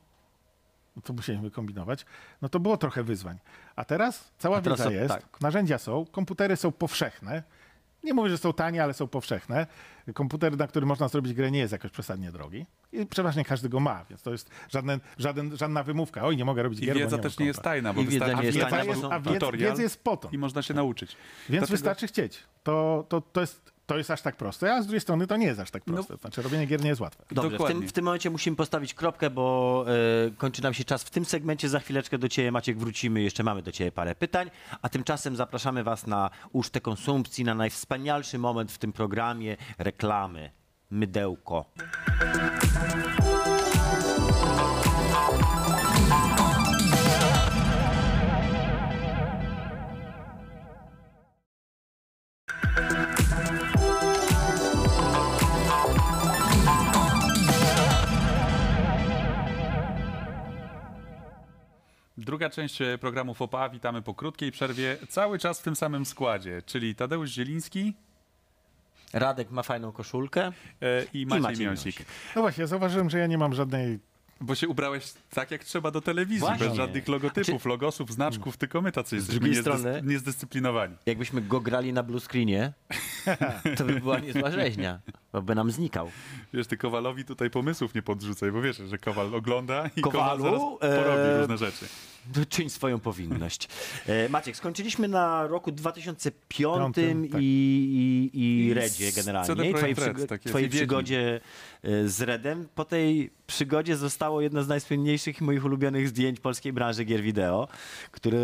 No 0.96 1.02
to 1.02 1.12
musieliśmy 1.12 1.48
wykombinować. 1.48 2.06
No 2.42 2.48
to 2.48 2.60
było 2.60 2.76
trochę 2.76 3.02
wyzwań. 3.02 3.38
A 3.76 3.84
teraz 3.84 4.30
cała 4.38 4.56
A 4.56 4.60
teraz 4.60 4.78
wiedza 4.78 4.90
jest, 4.92 5.14
tak. 5.14 5.40
narzędzia 5.40 5.78
są, 5.78 6.06
komputery 6.12 6.56
są 6.56 6.72
powszechne. 6.72 7.42
Nie 8.04 8.14
mówię, 8.14 8.30
że 8.30 8.38
są 8.38 8.52
tanie, 8.52 8.82
ale 8.82 8.94
są 8.94 9.08
powszechne. 9.08 9.66
Komputer, 10.14 10.56
na 10.56 10.66
który 10.66 10.87
można 10.87 11.08
zrobić 11.08 11.34
grę, 11.34 11.50
nie 11.50 11.58
jest 11.58 11.72
jakoś 11.72 11.90
przesadnie 11.90 12.32
drogi. 12.32 12.66
I 12.92 13.06
przeważnie 13.06 13.44
każdy 13.44 13.68
go 13.68 13.80
ma, 13.80 14.04
więc 14.10 14.22
to 14.22 14.32
jest 14.32 14.50
żaden, 14.70 15.00
żaden, 15.18 15.56
żadna 15.56 15.82
wymówka. 15.82 16.22
Oj, 16.24 16.37
nie 16.37 16.44
mogę 16.44 16.62
robić 16.62 16.80
I 16.80 16.87
gier, 16.87 16.94
bo 16.94 17.00
wiedza 17.00 17.16
nie 17.16 17.22
też 17.22 17.38
nie 17.38 17.46
jest 17.46 17.62
tajna, 17.62 17.92
bo 17.92 18.00
I 18.00 18.06
wiedza 18.06 18.32
nie 18.32 18.42
jest 18.42 18.56
Wiedza 18.56 18.70
tajna, 18.70 18.84
bo 18.84 18.90
jest, 18.90 19.02
są 19.02 19.10
a 19.12 19.20
wiedza, 19.20 19.52
wiedza 19.52 19.82
jest 19.82 20.04
po 20.04 20.16
to. 20.16 20.28
i 20.32 20.38
można 20.38 20.62
się 20.62 20.74
nauczyć. 20.74 21.10
Więc 21.10 21.48
Dlatego- 21.48 21.70
wystarczy 21.70 22.06
chcieć. 22.06 22.42
To, 22.62 23.04
to, 23.08 23.20
to, 23.20 23.40
jest, 23.40 23.72
to 23.87 23.99
jest 23.99 24.11
aż 24.11 24.23
tak 24.23 24.37
proste, 24.37 24.75
a 24.75 24.83
z 24.83 24.87
drugiej 24.87 25.01
strony 25.01 25.27
to 25.27 25.37
nie 25.37 25.47
jest 25.47 25.61
aż 25.61 25.70
tak 25.70 25.83
No. 25.87 25.94
proste. 25.94 26.16
Znaczy 26.16 26.42
robienie 26.42 26.66
gier 26.66 26.81
nie 26.83 26.88
jest 26.88 27.01
łatwe. 27.01 27.25
Dobrze, 27.33 27.49
w 27.49 27.53
Dokładnie. 27.53 27.81
tym, 27.81 27.88
w 27.88 27.92
tym 27.92 28.05
momencie 28.05 28.31
musimy 28.31 28.57
postawić 28.57 28.94
kropkę, 28.94 29.31
bo 29.31 29.85
e, 30.27 30.31
kończy 30.31 30.62
nam 30.62 30.75
się 30.75 30.85
czas 30.85 31.05
w 31.05 31.11
tym 31.11 31.25
segmencie. 31.25 31.68
Za 31.68 31.81
chwileczkę 31.81 32.18
do 32.18 32.29
Ciebie, 32.29 32.53
Maciek, 32.53 32.79
wrócimy. 32.79 33.23
Jeszcze 33.23 33.42
mamy 33.42 33.62
do 33.62 33.73
Ciebie 33.73 33.92
parę 33.92 34.14
pytań. 34.14 34.51
A 34.83 34.88
tymczasem 34.88 35.37
zapraszamy 35.37 35.85
Was 35.85 36.07
na 36.07 36.31
ucztę 36.53 36.81
konsumpcji, 36.81 37.44
na 37.44 37.55
najwspanialszy 37.55 38.38
moment 38.38 38.73
w 38.73 38.79
tym 38.79 38.92
programie 38.92 39.57
reklamy. 39.79 40.51
Mydełko. 40.90 41.64
Druga 62.18 62.50
część 62.50 62.83
e, 62.83 62.98
programu 62.98 63.35
FOPA. 63.35 63.68
Witamy 63.68 64.03
po 64.03 64.14
krótkiej 64.14 64.53
przerwie. 64.53 64.96
Cały 65.09 65.38
czas 65.38 65.61
w 65.61 65.62
tym 65.62 65.77
samym 65.77 66.07
składzie, 66.07 66.62
czyli 66.66 66.94
Tadeusz 66.94 67.31
Zieliński 67.31 67.94
Radek 69.12 69.50
ma 69.50 69.62
fajną 69.62 69.92
koszulkę. 69.92 70.42
e, 70.46 71.05
i 71.12 71.27
Maciej, 71.27 71.42
Maciej 71.42 71.66
Miąsik. 71.66 71.98
Miąsik. 71.98 72.07
No 72.37 72.42
właśnie, 72.42 72.61
ja 72.62 72.66
zauważyłem, 72.66 73.11
że 73.11 73.18
ja 73.18 73.27
nie 73.27 73.38
mam 73.38 73.55
żadnej 73.55 73.98
Bo 74.40 74.55
się 74.55 74.68
ubrałeś 74.68 75.12
tak, 75.31 75.51
jak 75.51 75.64
trzeba 75.64 75.90
do 75.90 76.01
telewizji, 76.01 76.40
Właśnie. 76.40 76.66
bez 76.68 76.77
żadnych 76.77 77.09
logotypów, 77.09 77.64
logosów, 77.66 78.12
znaczków, 78.12 78.57
tylko 78.57 78.83
my 78.83 78.92
tacy 78.92 79.16
jesteśmy 79.16 79.40
drugiej 79.40 79.59
niezdys- 79.59 79.79
strony- 79.79 80.03
niezdyscyplinowani. 80.05 80.97
Jakbyśmy 81.07 81.42
go 81.42 81.61
grali 81.61 81.92
na 81.92 82.03
blue 82.03 82.20
screenie, 82.20 82.73
to 83.77 83.85
by 83.85 84.01
była 84.01 84.18
niezła 84.18 84.51
rzeźnia, 84.51 85.01
bo 85.33 85.42
by 85.42 85.55
nam 85.55 85.70
znikał. 85.70 86.11
Wiesz, 86.55 86.66
ty 86.66 86.77
Kowalowi 86.77 87.25
tutaj 87.25 87.51
pomysłów 87.51 87.94
nie 87.94 88.03
podrzucaj, 88.03 88.53
bo 88.53 88.62
wiesz, 88.62 88.77
że 88.77 88.99
Kowal 88.99 89.35
ogląda 89.35 89.90
i 89.97 90.01
Kowal 90.01 90.38
Kowalu, 90.38 90.79
zaraz 90.83 90.99
porobi 91.05 91.20
e, 91.23 91.38
różne 91.40 91.59
rzeczy. 91.59 91.87
Czyń 92.49 92.70
swoją 92.70 93.01
powinność. 93.01 93.68
E, 94.07 94.29
Maciek, 94.29 94.57
skończyliśmy 94.57 95.09
na 95.09 95.47
roku 95.47 95.73
2005 95.73 96.40
Piątym, 96.49 97.29
tak. 97.29 97.40
i, 97.42 97.44
i, 97.44 98.38
i 98.40 98.66
I 98.66 98.75
Redzie 98.75 99.12
z 99.12 99.16
generalnie. 99.16 99.70
I 99.70 99.75
twojej, 99.75 99.97
przygo- 99.97 100.27
tak 100.27 100.40
twojej 100.42 100.68
przygodzie 100.68 101.40
e, 101.83 102.09
z 102.09 102.20
Redem. 102.20 102.68
Po 102.75 102.85
tej 102.85 103.31
przygodzie 103.46 103.96
zostało 103.96 104.40
jedno 104.40 104.62
z 104.62 104.68
najsłynniejszych 104.68 105.40
i 105.40 105.44
moich 105.44 105.64
ulubionych 105.64 106.09
zdjęć 106.09 106.40
polskiej 106.40 106.72
branży 106.72 107.04
gier 107.04 107.22
wideo, 107.22 107.68
które 108.11 108.38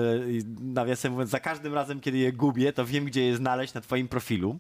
nawiasem 0.61 1.13
mówiąc, 1.13 1.31
za 1.31 1.41
każdym 1.41 1.75
razem, 1.75 2.01
kiedy 2.01 2.19
je 2.19 2.33
gubię, 2.33 2.73
to 2.73 2.87
wiem, 2.87 3.05
gdzie 3.05 3.25
je 3.27 3.37
znaleźć 3.37 3.75
na 3.75 3.81
twoim 3.81 4.09
profilu. 4.09 4.59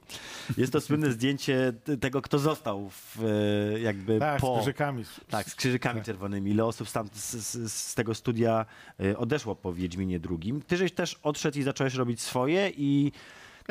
Jest 0.57 0.73
to 0.73 0.81
słynne 0.81 1.11
zdjęcie 1.11 1.73
tego, 2.01 2.23
kto 2.23 2.39
został 2.39 2.91
w, 2.91 3.25
e, 3.75 3.81
jakby 3.81 4.19
tak, 4.19 4.41
po... 4.41 4.55
z 4.55 4.59
krzyżykami. 4.59 5.05
Tak, 5.29 5.47
z 5.47 5.55
krzyżykami 5.55 6.03
czerwonymi. 6.03 6.51
Ile 6.51 6.65
osób 6.65 6.91
tam 6.91 7.09
z, 7.13 7.35
z, 7.35 7.73
z 7.73 7.95
tego 7.95 8.15
studia 8.15 8.67
y, 9.01 9.19
odeszło 9.19 9.55
po 9.57 9.73
Wiedźminie 9.73 10.21
drugim. 10.21 10.63
Ty 10.63 10.77
żeś 10.77 10.93
też 10.93 11.19
odszedł 11.23 11.59
i 11.59 11.63
zacząłeś 11.63 11.95
robić 11.95 12.21
swoje 12.21 12.71
i 12.77 13.05
Ja 13.05 13.11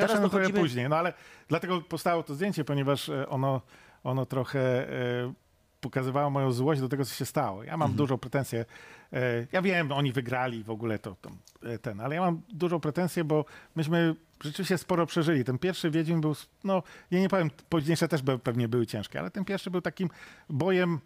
teraz 0.06 0.10
trochę 0.10 0.22
dochodzimy... 0.22 0.60
później, 0.60 0.88
no 0.88 0.96
ale 0.96 1.12
dlatego 1.48 1.80
powstało 1.80 2.22
to 2.22 2.34
zdjęcie, 2.34 2.64
ponieważ 2.64 3.08
e, 3.08 3.28
ono, 3.28 3.60
ono 4.04 4.26
trochę 4.26 4.60
e, 4.60 5.32
pokazywało 5.80 6.30
moją 6.30 6.52
złość 6.52 6.80
do 6.80 6.88
tego, 6.88 7.04
co 7.04 7.14
się 7.14 7.24
stało. 7.26 7.64
Ja 7.64 7.76
mam 7.76 7.86
Mhm. 7.86 7.96
dużą 7.96 8.18
pretensję. 8.18 8.64
E, 9.12 9.46
ja 9.52 9.62
wiem, 9.62 9.92
oni 9.92 10.12
wygrali 10.12 10.64
w 10.64 10.70
ogóle 10.70 10.98
to, 10.98 11.16
to 11.20 11.30
e, 11.62 11.78
ten, 11.78 12.00
ale 12.00 12.14
ja 12.14 12.20
mam 12.20 12.42
dużą 12.52 12.80
pretensję, 12.80 13.24
bo 13.24 13.44
myśmy 13.76 14.14
rzeczywiście 14.44 14.78
sporo 14.78 15.06
przeżyli. 15.06 15.44
Ten 15.44 15.58
pierwszy 15.58 15.90
Wiedźmin 15.90 16.20
był, 16.20 16.34
no 16.64 16.82
ja 17.10 17.20
nie 17.20 17.28
powiem, 17.28 17.50
późniejsze 17.68 18.08
też 18.08 18.20
pewnie 18.42 18.68
były 18.68 18.86
ciężkie, 18.86 19.20
ale 19.20 19.30
ten 19.30 19.44
pierwszy 19.44 19.70
był 19.70 19.80
takim 19.80 20.08
bojem 20.50 20.98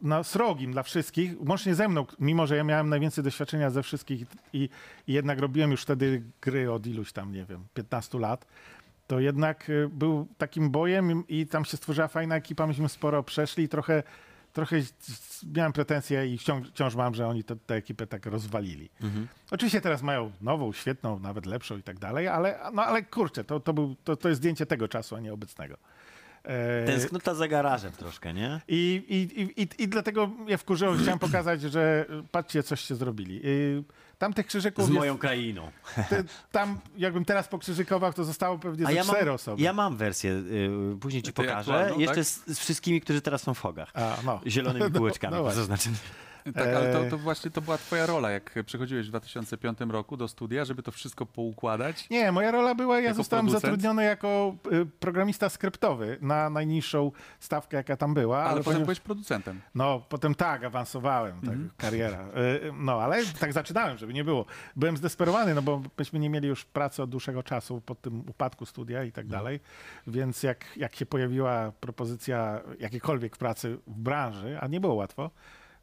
no, 0.00 0.24
srogim 0.24 0.72
dla 0.72 0.82
wszystkich, 0.82 1.32
łącznie 1.48 1.74
ze 1.74 1.88
mną, 1.88 2.06
mimo 2.18 2.46
że 2.46 2.56
ja 2.56 2.64
miałem 2.64 2.88
najwięcej 2.88 3.24
doświadczenia 3.24 3.70
ze 3.70 3.82
wszystkich 3.82 4.26
i, 4.52 4.68
i 5.06 5.12
jednak 5.12 5.38
robiłem 5.40 5.70
już 5.70 5.82
wtedy 5.82 6.22
gry 6.40 6.72
od 6.72 6.86
iluś 6.86 7.12
tam, 7.12 7.32
nie 7.32 7.44
wiem, 7.44 7.64
15 7.74 8.18
lat, 8.18 8.46
to 9.06 9.20
jednak 9.20 9.70
y, 9.70 9.88
był 9.88 10.26
takim 10.38 10.70
bojem 10.70 11.24
i 11.28 11.46
tam 11.46 11.64
się 11.64 11.76
stworzyła 11.76 12.08
fajna 12.08 12.36
ekipa, 12.36 12.66
myśmy 12.66 12.88
sporo 12.88 13.22
przeszli 13.22 13.64
i 13.64 13.68
trochę, 13.68 14.02
trochę 14.52 14.76
miałem 15.54 15.72
pretensje 15.72 16.26
i 16.26 16.38
wciąż, 16.38 16.68
wciąż 16.68 16.94
mam, 16.94 17.14
że 17.14 17.28
oni 17.28 17.44
tę 17.44 17.74
ekipę 17.74 18.06
tak 18.06 18.26
rozwalili. 18.26 18.90
Oczywiście 19.50 19.80
teraz 19.80 20.02
mają 20.02 20.32
nową, 20.40 20.72
świetną, 20.72 21.18
nawet 21.18 21.46
lepszą 21.46 21.78
i 21.78 21.82
tak 21.82 21.98
dalej, 21.98 22.28
ale, 22.28 22.58
no, 22.72 22.82
ale 22.84 23.02
kurczę, 23.02 23.44
to, 23.44 23.60
to, 23.60 23.72
był, 23.72 23.96
to, 24.04 24.16
to 24.16 24.28
jest 24.28 24.40
zdjęcie 24.40 24.66
tego 24.66 24.88
czasu, 24.88 25.16
a 25.16 25.20
nie 25.20 25.32
obecnego. 25.32 25.76
E, 26.46 26.86
Tęsknota 26.86 27.34
za 27.34 27.48
garażem 27.48 27.92
troszkę, 27.92 28.34
nie? 28.34 28.60
i, 28.68 29.04
i, 29.08 29.40
i, 29.40 29.62
i, 29.62 29.82
I 29.82 29.88
dlatego 29.88 30.26
mnie 30.26 30.58
wkurzyło, 30.58 30.94
chciałem 30.94 31.18
pokazać, 31.18 31.60
że 31.60 32.06
patrzcie, 32.30 32.62
coś 32.62 32.80
się 32.80 32.94
zrobili. 32.94 33.40
Y, 33.44 33.84
Tam 34.18 34.32
tych 34.32 34.46
krzyżyków 34.46 34.84
Z 34.84 34.88
jest, 34.88 34.98
moją 34.98 35.18
krainą. 35.18 35.70
te, 36.10 36.24
tam 36.52 36.78
jakbym 36.96 37.24
teraz 37.24 37.48
pokrzyżykował, 37.48 38.12
to 38.12 38.24
zostało 38.24 38.58
pewnie 38.58 38.86
A 38.86 38.88
ze 38.88 38.94
ja 38.94 39.04
cztery 39.04 39.26
mam, 39.26 39.34
osoby. 39.34 39.62
ja 39.62 39.72
mam 39.72 39.96
wersję, 39.96 40.30
y, 40.32 40.70
później 41.00 41.22
ci 41.22 41.32
Tej 41.32 41.46
pokażę, 41.46 41.74
aktualną, 41.74 41.98
jeszcze 41.98 42.14
tak? 42.16 42.24
z, 42.24 42.46
z 42.46 42.58
wszystkimi, 42.58 43.00
którzy 43.00 43.20
teraz 43.20 43.42
są 43.42 43.54
w 43.54 43.58
fogach. 43.58 43.90
A, 43.94 44.16
no. 44.24 44.40
Zielonymi 44.46 44.90
No, 44.92 45.00
no 45.30 45.36
to 45.36 45.42
właśnie. 45.42 45.62
znaczy. 45.62 45.90
Tak, 46.54 46.66
ale 46.76 46.92
to, 46.92 47.06
E, 47.06 47.10
to 47.10 47.18
właśnie 47.18 47.50
to 47.50 47.60
była 47.60 47.78
twoja 47.78 48.06
rola, 48.06 48.30
jak 48.30 48.54
przychodziłeś 48.66 49.06
w 49.06 49.10
2005 49.10 49.78
roku 49.90 50.16
do 50.16 50.28
studia, 50.28 50.64
żeby 50.64 50.82
to 50.82 50.92
wszystko 50.92 51.26
poukładać. 51.26 52.10
Nie, 52.10 52.32
moja 52.32 52.50
rola 52.50 52.74
była, 52.74 53.00
ja 53.00 53.14
zostałem 53.14 53.46
producent? 53.46 53.62
zatrudniony 53.62 54.04
jako 54.04 54.54
y, 54.72 54.86
programista 54.86 55.48
skryptowy 55.48 56.18
na 56.20 56.50
najniższą 56.50 57.12
stawkę, 57.40 57.76
jaka 57.76 57.96
tam 57.96 58.14
była. 58.14 58.38
Ale, 58.38 58.50
Ale, 58.50 58.62
potem 58.64 58.82
byłeś 58.82 59.00
producentem. 59.00 59.60
No, 59.74 60.02
potem 60.08 60.34
tak, 60.34 60.64
awansowałem, 60.64 61.40
tak, 61.40 61.48
Mhm. 61.50 61.70
kariera. 61.76 62.28
Y, 62.28 62.72
No, 62.78 62.92
ale 63.02 63.22
tak 63.40 63.52
zaczynałem, 63.52 63.98
żeby 63.98 64.12
nie 64.14 64.24
było. 64.24 64.46
Byłem 64.76 64.96
zdesperowany, 64.96 65.54
no 65.54 65.62
bo 65.62 65.82
myśmy 65.98 66.18
nie 66.18 66.30
mieli 66.30 66.48
już 66.48 66.64
pracy 66.64 67.02
od 67.02 67.10
dłuższego 67.10 67.42
czasu 67.42 67.80
po 67.86 67.94
tym 67.94 68.20
upadku 68.20 68.66
studia 68.66 69.04
i 69.04 69.12
tak 69.12 69.26
dalej. 69.26 69.60
Więc 70.06 70.42
jak, 70.42 70.64
jak 70.76 70.96
się 70.96 71.06
pojawiła 71.06 71.72
propozycja 71.80 72.60
jakiejkolwiek 72.80 73.36
pracy 73.36 73.78
w 73.86 73.98
branży, 74.00 74.58
a 74.60 74.66
nie 74.66 74.80
było 74.80 74.94
łatwo, 74.94 75.30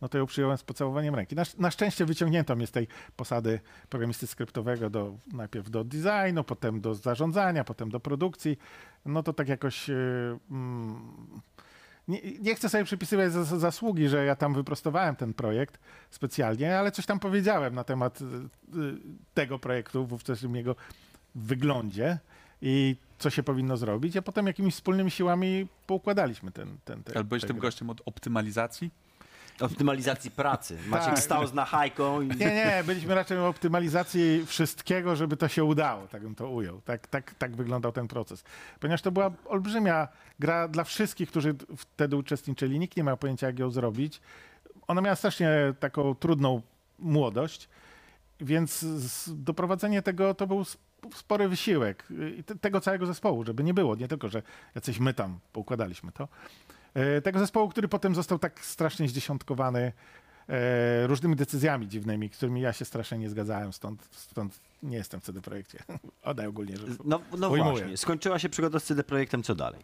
no 0.03 0.09
to 0.09 0.17
ją 0.17 0.25
przyjąłem 0.25 0.57
z 0.57 0.63
pocałowaniem 0.63 1.15
ręki. 1.15 1.35
Na, 1.35 1.43
na 1.57 1.71
szczęście 1.71 2.05
wyciągnięto 2.05 2.55
mnie 2.55 2.67
z 2.67 2.71
tej 2.71 2.87
posady 3.15 3.59
programisty 3.89 4.27
skryptowego 4.27 4.89
do, 4.89 5.17
najpierw 5.33 5.69
do 5.69 5.83
designu, 5.83 6.43
potem 6.43 6.81
do 6.81 6.95
zarządzania, 6.95 7.63
potem 7.63 7.89
do 7.89 7.99
produkcji. 7.99 8.57
No 9.05 9.23
to 9.23 9.33
tak 9.33 9.47
jakoś... 9.47 9.89
y, 9.89 10.39
mm, 10.51 11.41
nie, 12.07 12.19
nie 12.39 12.55
chcę 12.55 12.69
sobie 12.69 12.83
przypisywać 12.83 13.31
zas- 13.31 13.59
zasługi, 13.59 14.09
że 14.09 14.25
ja 14.25 14.35
tam 14.35 14.53
wyprostowałem 14.53 15.15
ten 15.15 15.33
projekt 15.33 15.79
specjalnie, 16.09 16.79
ale 16.79 16.91
coś 16.91 17.05
tam 17.05 17.19
powiedziałem 17.19 17.75
na 17.75 17.83
temat 17.83 18.21
y, 18.21 18.25
y, 18.25 18.95
tego 19.33 19.59
projektu 19.59 20.05
w 20.05 20.13
ówczesnym 20.13 20.55
jego 20.55 20.75
wyglądzie 21.35 22.17
i 22.61 22.95
co 23.19 23.29
się 23.29 23.43
powinno 23.43 23.77
zrobić, 23.77 24.17
a 24.17 24.21
potem 24.21 24.47
jakimiś 24.47 24.73
wspólnymi 24.73 25.11
siłami 25.11 25.67
poukładaliśmy 25.87 26.51
ten, 26.51 26.77
ten, 26.85 27.03
ten 27.03 27.15
Ale 27.15 27.23
byłeś 27.23 27.45
tym 27.45 27.57
gościem 27.57 27.89
od 27.89 28.01
optymalizacji? 28.05 29.02
Optymalizacji 29.59 30.31
pracy. 30.31 30.77
Maciek 30.87 31.09
Tak. 31.13 31.19
stał 31.23 31.47
z 31.47 31.53
nachajką 31.53 32.21
i... 32.21 32.27
Nie, 32.27 32.35
nie, 32.55 32.83
byliśmy 32.85 33.15
raczej 33.15 33.37
w 33.37 33.41
optymalizacji 33.41 34.45
wszystkiego, 34.45 35.15
żeby 35.15 35.37
to 35.37 35.47
się 35.47 35.63
udało, 35.63 36.07
tak 36.07 36.21
bym 36.21 36.35
to 36.35 36.49
ujął. 36.49 36.81
Tak, 36.81 37.07
tak, 37.07 37.33
tak 37.33 37.55
wyglądał 37.55 37.91
ten 37.91 38.07
proces. 38.07 38.43
Ponieważ 38.79 39.01
to 39.01 39.11
była 39.11 39.31
olbrzymia 39.45 40.07
gra 40.39 40.67
dla 40.67 40.83
wszystkich, 40.83 41.29
którzy 41.29 41.55
wtedy 41.77 42.15
uczestniczyli. 42.15 42.79
Nikt 42.79 42.97
nie 42.97 43.03
miał 43.03 43.17
pojęcia, 43.17 43.47
jak 43.47 43.59
ją 43.59 43.69
zrobić. 43.69 44.21
Ona 44.87 45.01
miała 45.01 45.15
strasznie 45.15 45.49
taką 45.79 46.15
trudną 46.15 46.61
młodość, 46.99 47.69
więc 48.41 48.79
z- 48.79 49.43
doprowadzenie 49.43 50.01
tego 50.01 50.33
to 50.33 50.47
był 50.47 50.61
sp- 50.73 50.83
spory 51.15 51.47
wysiłek 51.47 52.07
i 52.37 52.43
te, 52.43 52.55
tego 52.55 52.81
całego 52.81 53.05
zespołu, 53.05 53.43
żeby 53.45 53.63
nie 53.63 53.73
było, 53.73 53.95
nie 53.95 54.07
tylko, 54.07 54.29
że 54.29 54.41
jacyś 54.75 54.99
my 54.99 55.13
tam 55.13 55.39
poukładaliśmy 55.53 56.11
to. 56.11 56.27
E, 56.93 57.21
Tego 57.21 57.39
zespołu, 57.39 57.69
który 57.69 57.88
potem 57.88 58.15
został 58.15 58.39
tak 58.39 58.65
strasznie 58.65 59.08
zdziesiątkowany 59.08 59.91
e, 60.49 61.08
różnymi 61.08 61.36
decyzjami 61.36 61.88
dziwnymi, 61.88 62.29
z 62.34 62.38
którymi 62.38 62.62
ja 62.62 62.73
się 62.73 62.86
strasznie 62.86 63.17
nie 63.17 63.29
zgadzałem, 63.29 63.73
stąd, 63.73 64.08
stąd 64.12 64.60
nie 64.84 64.97
jestem 64.97 65.19
w 65.21 65.23
CD 65.23 65.41
Projekcie. 65.41 65.79
Odaj 66.23 66.47
ogólnie 66.47 66.77
rzecz. 66.77 66.89
No, 67.06 67.21
no 67.38 67.49
Ujmuję. 67.49 67.71
właśnie, 67.71 67.97
skończyła 67.97 68.39
się 68.39 68.49
przygoda 68.49 68.79
z 68.79 68.84
CD 68.84 69.03
Projektem, 69.03 69.43
co 69.43 69.56
dalej? 69.56 69.82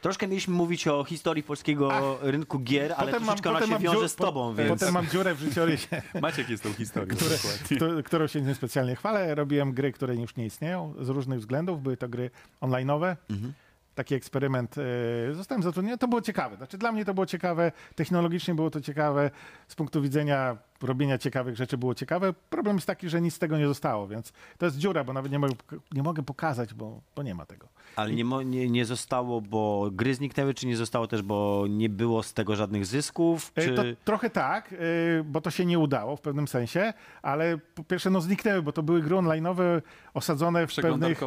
Troszkę 0.00 0.28
mieliśmy 0.28 0.54
mówić 0.54 0.88
o 0.88 1.04
historii 1.04 1.42
polskiego 1.42 2.18
rynku 2.22 2.58
gier, 2.58 2.94
ale 2.96 3.12
troszeczkę 3.12 3.50
ona 3.50 3.66
się 3.66 3.78
wiąże 3.78 3.98
dziur- 3.98 4.08
z 4.08 4.16
tobą, 4.16 4.50
po- 4.50 4.54
więc... 4.54 4.80
Potem 4.80 4.94
mam 4.94 5.06
dziurę 5.06 5.34
w 5.34 5.38
życiorysie, 5.38 6.02
Maciek 6.22 6.48
jest 6.48 6.62
tą 6.62 6.72
historią. 6.72 7.14
które, 7.16 7.36
któ- 7.64 8.02
którą 8.02 8.26
się 8.26 8.40
niespecjalnie 8.40 8.96
chwalę. 8.96 9.34
Robiłem 9.34 9.72
gry, 9.72 9.92
które 9.92 10.14
już 10.16 10.36
nie 10.36 10.46
istnieją 10.46 10.94
z 11.00 11.08
różnych 11.08 11.38
względów. 11.40 11.82
Były 11.82 11.96
to 11.96 12.08
gry 12.08 12.30
online'owe. 12.60 13.16
Mhm. 13.30 13.52
Taki 13.94 14.14
eksperyment. 14.14 14.76
e, 14.78 15.34
Zostałem 15.34 15.62
zatrudniony. 15.62 15.98
To 15.98 16.08
było 16.08 16.20
ciekawe. 16.20 16.56
Znaczy 16.56 16.78
dla 16.78 16.92
mnie 16.92 17.04
to 17.04 17.14
było 17.14 17.26
ciekawe. 17.26 17.72
Technologicznie 17.94 18.54
było 18.54 18.70
to 18.70 18.80
ciekawe. 18.80 19.30
Z 19.68 19.74
punktu 19.74 20.02
widzenia 20.02 20.56
robienia 20.82 21.18
ciekawych 21.18 21.56
rzeczy 21.56 21.78
było 21.78 21.94
ciekawe. 21.94 22.32
Problem 22.50 22.76
jest 22.76 22.86
taki, 22.86 23.08
że 23.08 23.20
nic 23.20 23.34
z 23.34 23.38
tego 23.38 23.58
nie 23.58 23.66
zostało, 23.68 24.08
więc 24.08 24.32
to 24.58 24.66
jest 24.66 24.78
dziura, 24.78 25.04
bo 25.04 25.12
nawet 25.12 25.32
nie 25.32 25.38
mogę, 25.38 25.54
nie 25.92 26.02
mogę 26.02 26.22
pokazać, 26.22 26.74
bo, 26.74 27.00
bo 27.16 27.22
nie 27.22 27.34
ma 27.34 27.46
tego. 27.46 27.68
Ale 27.96 28.12
nie, 28.12 28.24
mo- 28.24 28.42
nie, 28.42 28.70
nie 28.70 28.84
zostało, 28.84 29.40
bo 29.40 29.88
gry 29.92 30.14
zniknęły, 30.14 30.54
czy 30.54 30.66
nie 30.66 30.76
zostało 30.76 31.06
też, 31.06 31.22
bo 31.22 31.64
nie 31.68 31.88
było 31.88 32.22
z 32.22 32.34
tego 32.34 32.56
żadnych 32.56 32.86
zysków? 32.86 33.52
E, 33.56 33.62
Czy... 33.62 33.74
To 33.74 33.82
trochę 34.04 34.30
tak, 34.30 34.72
e, 34.72 34.76
bo 35.24 35.40
to 35.40 35.50
się 35.50 35.64
nie 35.66 35.78
udało 35.78 36.16
w 36.16 36.20
pewnym 36.20 36.48
sensie, 36.48 36.92
ale 37.22 37.58
po 37.74 37.84
pierwsze 37.84 38.10
no 38.10 38.20
zniknęły, 38.20 38.62
bo 38.62 38.72
to 38.72 38.82
były 38.82 39.02
gry 39.02 39.16
online'owe 39.16 39.82
osadzone 40.14 40.66
w 40.66 40.74
pewnych 40.74 41.18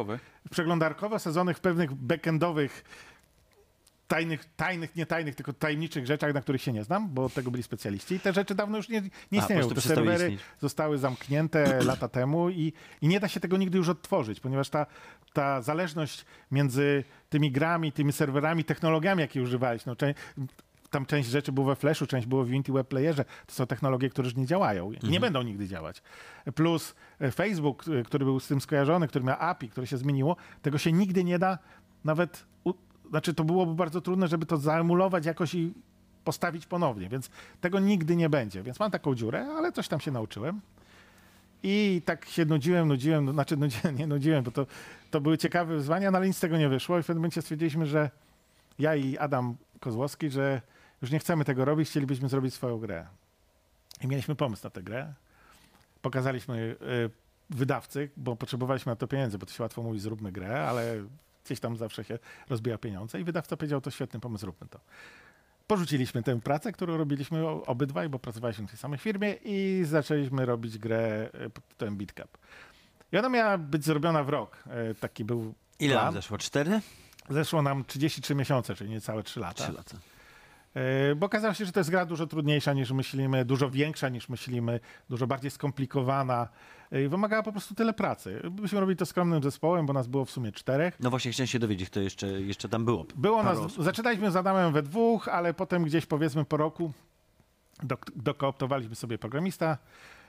Przeglądarkowe, 0.50 1.16
osadzonych 1.16 1.56
w 1.56 1.60
pewnych 1.60 1.94
backendowych 1.94 2.84
tajnych, 4.08 4.44
tajnych, 4.56 4.96
nie 4.96 5.06
tajnych, 5.06 5.34
tylko 5.34 5.52
tajemniczych 5.52 6.06
rzeczach, 6.06 6.34
na 6.34 6.40
których 6.40 6.62
się 6.62 6.72
nie 6.72 6.84
znam, 6.84 7.08
bo 7.08 7.24
od 7.24 7.34
tego 7.34 7.50
byli 7.50 7.62
specjaliści. 7.62 8.14
I 8.14 8.20
te 8.20 8.32
rzeczy 8.32 8.54
dawno 8.54 8.76
już 8.76 8.88
nie, 8.88 9.02
nie 9.32 9.38
istnieją. 9.38 9.60
prostu 9.60 9.74
Te 9.74 9.94
serwery 9.94 10.24
istnieć. 10.24 10.40
zostały 10.60 10.98
zamknięte 10.98 11.78
lata 11.84 12.08
temu 12.08 12.50
i, 12.50 12.72
i 13.02 13.08
nie 13.08 13.20
da 13.20 13.28
się 13.28 13.40
tego 13.40 13.56
nigdy 13.56 13.78
już 13.78 13.88
odtworzyć, 13.88 14.40
ponieważ 14.40 14.68
ta, 14.68 14.86
ta 15.32 15.62
zależność 15.62 16.24
między 16.50 17.04
tymi 17.30 17.52
grami, 17.52 17.92
tymi 17.92 18.12
serwerami, 18.12 18.64
technologiami, 18.64 19.20
jakie 19.20 19.42
używałeś, 19.42 19.86
no, 19.86 19.96
tam 20.90 21.06
część 21.06 21.28
rzeczy 21.28 21.52
było 21.52 21.66
we 21.66 21.76
Flashu, 21.76 22.06
część 22.06 22.26
było 22.26 22.44
w 22.44 22.48
Unity 22.48 22.72
Web 22.72 22.88
Playerze. 22.88 23.24
To 23.46 23.54
są 23.54 23.66
technologie, 23.66 24.10
które 24.10 24.26
już 24.26 24.36
nie 24.36 24.46
działają. 24.46 24.92
Nie 25.02 25.20
będą 25.20 25.42
nigdy 25.42 25.68
działać. 25.68 26.02
Plus 26.54 26.94
e, 27.20 27.30
Facebook, 27.30 27.84
e, 27.88 28.02
który 28.02 28.24
był 28.24 28.40
z 28.40 28.48
tym 28.48 28.60
skojarzony, 28.60 29.08
który 29.08 29.24
miał 29.24 29.36
API, 29.40 29.68
które 29.68 29.86
się 29.86 29.96
zmieniło, 29.96 30.36
tego 30.62 30.78
się 30.78 30.92
nigdy 30.92 31.24
nie 31.24 31.38
da 31.38 31.58
nawet... 32.04 32.46
U... 32.64 32.74
Znaczy, 33.10 33.34
to 33.34 33.44
byłoby 33.44 33.74
bardzo 33.74 34.00
trudne, 34.00 34.28
żeby 34.28 34.46
to 34.46 34.56
zaemulować 34.56 35.26
jakoś 35.26 35.54
i 35.54 35.72
postawić 36.24 36.66
ponownie, 36.66 37.08
więc 37.08 37.30
tego 37.60 37.80
nigdy 37.80 38.16
nie 38.16 38.28
będzie. 38.28 38.62
Więc 38.62 38.80
mam 38.80 38.90
taką 38.90 39.14
dziurę, 39.14 39.46
ale 39.58 39.72
coś 39.72 39.88
tam 39.88 40.00
się 40.00 40.10
nauczyłem. 40.10 40.60
I 41.62 42.02
tak 42.04 42.24
się 42.24 42.44
nudziłem, 42.44 42.88
nudziłem, 42.88 43.24
no, 43.24 43.32
znaczy 43.32 43.56
nudziłem, 43.56 43.96
nie 43.96 44.06
nudziłem, 44.06 44.44
bo 44.44 44.50
to, 44.50 44.66
to 45.10 45.20
były 45.20 45.38
ciekawe 45.38 45.76
wyzwania, 45.76 46.10
no 46.10 46.18
ale 46.18 46.26
nic 46.26 46.36
z 46.36 46.40
tego 46.40 46.58
nie 46.58 46.68
wyszło 46.68 46.98
i 46.98 47.02
w 47.02 47.06
pewnym 47.06 47.20
momencie 47.20 47.42
stwierdziliśmy, 47.42 47.86
że 47.86 48.10
ja 48.78 48.94
i 48.94 49.18
Adam 49.18 49.56
Kozłowski, 49.80 50.30
że 50.30 50.60
już 51.06 51.12
nie 51.12 51.18
chcemy 51.18 51.44
tego 51.44 51.64
robić, 51.64 51.88
chcielibyśmy 51.88 52.28
zrobić 52.28 52.54
swoją 52.54 52.78
grę. 52.78 53.06
I 54.00 54.06
mieliśmy 54.06 54.34
pomysł 54.34 54.64
na 54.64 54.70
tę 54.70 54.82
grę. 54.82 55.14
Pokazaliśmy 56.02 56.76
y, 56.82 57.10
wydawcy, 57.50 58.10
bo 58.16 58.36
potrzebowaliśmy 58.36 58.92
na 58.92 58.96
to 58.96 59.06
pieniędzy, 59.08 59.38
bo 59.38 59.46
to 59.46 59.52
się 59.52 59.62
łatwo 59.62 59.82
mówi, 59.82 59.98
zróbmy 59.98 60.32
grę, 60.32 60.68
ale 60.68 61.04
gdzieś 61.44 61.60
tam 61.60 61.76
zawsze 61.76 62.04
się 62.04 62.18
rozbija 62.48 62.78
pieniądze 62.78 63.20
i 63.20 63.24
wydawca 63.24 63.56
powiedział, 63.56 63.80
to 63.80 63.90
świetny 63.90 64.20
pomysł, 64.20 64.40
zróbmy 64.40 64.68
to. 64.68 64.80
Porzuciliśmy 65.66 66.22
tę 66.22 66.40
pracę, 66.40 66.72
którą 66.72 66.96
robiliśmy 66.96 67.48
obydwaj, 67.48 68.08
bo 68.08 68.18
pracowaliśmy 68.18 68.66
w 68.66 68.70
tej 68.70 68.78
samej 68.78 68.98
firmie 68.98 69.34
i 69.44 69.84
zaczęliśmy 69.84 70.46
robić 70.46 70.78
grę 70.78 71.30
y, 71.46 71.50
pod 71.50 71.68
tytułem 71.68 71.96
Beatcap. 71.96 72.38
I 73.12 73.18
ona 73.18 73.28
miała 73.28 73.58
być 73.58 73.84
zrobiona 73.84 74.24
w 74.24 74.28
rok. 74.28 74.64
Y, 74.90 74.94
Taki 74.94 75.24
był 75.24 75.54
Ile 75.78 75.94
plan. 75.94 76.04
nam 76.04 76.14
zeszło? 76.14 76.38
Cztery? 76.38 76.80
Zeszło 77.30 77.62
nam 77.62 77.84
33 77.84 78.34
miesiące, 78.34 78.74
czyli 78.74 78.90
niecałe 78.90 79.22
3 79.22 79.40
lata. 79.40 79.64
Trzy 79.64 79.72
lata. 79.72 79.96
E, 80.76 81.14
Bo 81.14 81.26
okazało 81.26 81.54
się, 81.54 81.64
że 81.64 81.72
to 81.72 81.80
jest 81.80 81.90
gra 81.90 82.06
dużo 82.06 82.26
trudniejsza 82.26 82.72
niż 82.72 82.90
myślimy, 82.90 83.44
dużo 83.44 83.70
większa 83.70 84.08
niż 84.08 84.28
myślimy, 84.28 84.80
dużo 85.10 85.26
bardziej 85.26 85.50
skomplikowana 85.50 86.48
i 86.92 87.08
wymagała 87.08 87.42
po 87.42 87.52
prostu 87.52 87.74
tyle 87.74 87.92
pracy. 87.92 88.40
Myśmy 88.60 88.80
robili 88.80 88.96
to 88.96 89.06
skromnym 89.06 89.42
zespołem, 89.42 89.86
bo 89.86 89.92
nas 89.92 90.06
było 90.06 90.24
w 90.24 90.30
sumie 90.30 90.52
czterech. 90.52 90.96
No 91.00 91.10
właśnie, 91.10 91.32
chciałem 91.32 91.46
się 91.46 91.58
dowiedzieć, 91.58 91.90
kto 91.90 92.00
jeszcze, 92.00 92.26
jeszcze 92.26 92.68
tam 92.68 92.84
było. 92.84 93.06
Było 93.14 93.42
nas, 93.42 93.58
osób. 93.58 93.84
zaczynaliśmy 93.84 94.30
z 94.30 94.36
Adamem 94.36 94.72
we 94.72 94.82
dwóch, 94.82 95.28
ale 95.28 95.54
potem 95.54 95.84
gdzieś 95.84 96.06
powiedzmy 96.06 96.44
po 96.44 96.56
roku 96.56 96.92
dok- 97.82 98.10
dokooptowaliśmy 98.16 98.94
sobie 98.94 99.18
programista, 99.18 99.78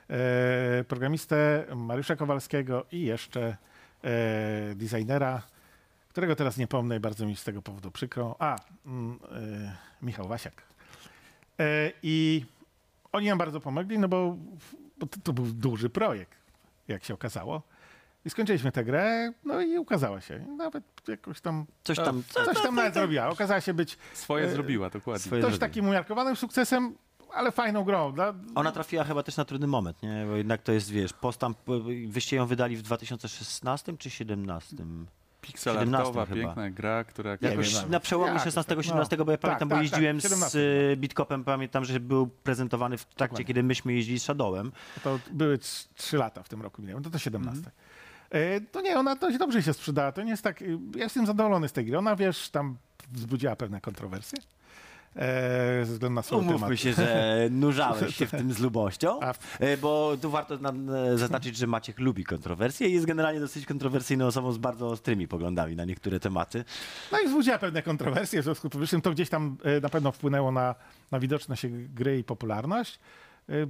e, 0.10 0.84
programistę 0.88 1.66
Mariusza 1.76 2.16
Kowalskiego 2.16 2.86
i 2.92 3.02
jeszcze 3.02 3.58
e, 4.04 4.76
designera, 4.76 5.42
którego 6.18 6.36
teraz 6.36 6.58
nie 6.58 6.68
pomnę 6.68 6.98
i 6.98 7.00
bardzo 7.00 7.26
mi 7.26 7.36
z 7.36 7.44
tego 7.44 7.62
powodu 7.62 7.92
przykro. 7.92 8.36
A, 8.40 8.56
mm, 8.86 9.20
e, 9.32 9.76
Michał 10.02 10.28
Wasiak. 10.28 10.64
E, 11.60 11.92
I 12.04 12.46
oni 13.12 13.28
nam 13.28 13.38
bardzo 13.38 13.60
pomogli, 13.62 14.00
no 14.00 14.08
bo, 14.08 14.38
bo 14.98 15.08
to, 15.08 15.20
to 15.24 15.34
był 15.34 15.46
duży 15.46 15.90
projekt, 15.90 16.38
jak 16.88 17.04
się 17.04 17.14
okazało. 17.14 17.62
I 18.26 18.30
skończyliśmy 18.30 18.72
tę 18.72 18.84
grę, 18.84 19.32
no 19.46 19.62
i 19.62 19.78
ukazała 19.78 20.22
się. 20.22 20.40
Nawet 20.58 20.84
jakoś 21.08 21.42
tam 21.42 21.66
Coś 21.84 21.98
tam. 21.98 22.24
Coś 22.30 22.62
tam 22.62 22.76
nawet 22.76 22.94
zrobiła. 22.94 23.30
Okazała 23.30 23.62
się 23.62 23.74
być 23.74 23.98
Swoje 24.14 24.46
E, 24.46 24.50
zrobiła, 24.50 24.90
dokładnie. 24.90 25.24
swoje- 25.26 25.42
dość 25.42 25.54
zrobiła. 25.54 25.70
takim 25.70 25.88
umiarkowanym 25.88 26.36
sukcesem, 26.36 26.96
ale 27.34 27.52
fajną 27.52 27.84
grą. 27.84 28.12
Dla... 28.12 28.34
Ona 28.56 28.72
trafiła 28.72 29.04
chyba 29.04 29.24
też 29.24 29.38
na 29.38 29.46
trudny 29.46 29.68
moment, 29.68 30.04
nie? 30.04 30.26
Bo 30.30 30.36
jednak 30.36 30.62
to 30.62 30.72
jest, 30.72 30.90
wiesz, 30.92 31.14
postęp, 31.14 31.58
wyście 32.08 32.36
ją 32.36 32.46
wydali 32.46 32.78
w 32.78 32.82
2016 32.82 33.86
czy 33.98 34.10
2017? 34.10 34.76
Pixelartowa, 35.48 36.04
17 36.04 36.14
chyba. 36.14 36.46
piękna 36.48 36.70
gra, 36.70 37.04
która 37.04 37.38
Nie 37.42 37.50
Jakoś 37.50 37.74
wiem 37.74 37.92
na 37.92 38.00
przełomie 38.00 38.34
Jak, 38.34 38.44
16-17, 38.48 39.18
no. 39.18 39.26
bo 39.26 39.32
ja 39.32 39.38
Tak, 39.38 39.42
pamiętam, 39.42 39.70
bo 39.70 39.76
tak, 39.76 39.84
jeździłem 39.84 40.18
tak, 40.22 40.30
z 40.32 40.34
17. 40.34 40.60
y, 40.60 40.98
Bitkopem, 40.98 41.44
pamiętam, 41.44 41.86
że 41.86 42.00
był 42.00 42.28
prezentowany 42.28 42.98
w 42.98 43.06
trakcie, 43.06 43.18
Dokładnie. 43.26 43.46
kiedy 43.46 43.64
myśmy 43.64 43.94
jeździli 43.94 44.20
z 44.20 44.24
Shadowem. 44.24 44.72
To 45.04 45.20
były 45.32 45.58
trz- 45.58 45.88
trzy 45.96 46.18
lata 46.18 46.44
w 46.44 46.50
tym 46.50 46.62
roku 46.62 46.82
minęły, 46.82 47.02
to 47.02 47.10
to 47.10 47.20
17. 47.20 47.58
Mhm. 47.58 47.72
E, 48.30 48.62
To 48.62 48.82
nie, 48.82 48.98
ona 49.00 49.16
dość 49.16 49.38
dobrze 49.38 49.64
się 49.64 49.74
sprzedała. 49.74 50.12
To 50.12 50.24
nie 50.24 50.32
jest 50.32 50.44
tak. 50.44 50.62
Ja 50.96 51.04
jestem 51.04 51.26
zadowolony 51.26 51.68
z 51.68 51.72
tej 51.74 51.86
gry. 51.86 51.98
Ona 51.98 52.16
wiesz, 52.16 52.50
tam 52.50 52.78
wzbudziła 53.12 53.56
pewne 53.56 53.82
kontrowersje. 53.82 54.40
E, 55.18 55.86
ze 55.86 55.94
względu 55.94 56.16
na 56.16 56.22
swój 56.22 56.40
temat. 56.40 56.56
Umówmy 56.56 56.78
się, 56.78 56.94
że 56.94 57.36
nurzałeś 57.52 58.16
się 58.16 58.26
w 58.26 58.32
tym 58.32 58.54
z 58.54 58.60
lubością, 58.60 59.20
e, 59.60 59.78
bo 59.78 60.18
tu 60.22 60.30
warto 60.30 60.58
na, 60.58 60.74
e, 60.96 61.18
zaznaczyć, 61.18 61.58
że 61.58 61.68
Maciek 61.68 62.00
lubi 62.00 62.24
kontrowersje 62.24 62.88
i 62.88 62.94
jest 62.94 63.06
generalnie 63.06 63.40
dosyć 63.40 63.66
kontrowersyjną 63.66 64.26
osobą 64.26 64.52
z 64.52 64.58
bardzo 64.58 64.88
ostrymi 64.88 65.28
poglądami 65.28 65.76
na 65.76 65.86
niektóre 65.86 66.20
tematy. 66.20 66.66
No 67.12 67.20
i 67.20 67.28
wzbudziła 67.28 67.58
pewne 67.58 67.82
kontrowersje, 67.82 68.42
w 68.42 68.44
związku 68.44 68.68
z 68.68 68.72
powyższym 68.72 69.02
to 69.02 69.12
gdzieś 69.12 69.30
tam 69.30 69.58
e, 69.64 69.82
na 69.82 69.90
pewno 69.90 70.12
wpłynęło 70.12 70.52
na, 70.52 70.76
na 71.12 71.20
widoczność 71.20 71.68
gry 71.68 72.20
i 72.20 72.24
popularność. 72.24 73.00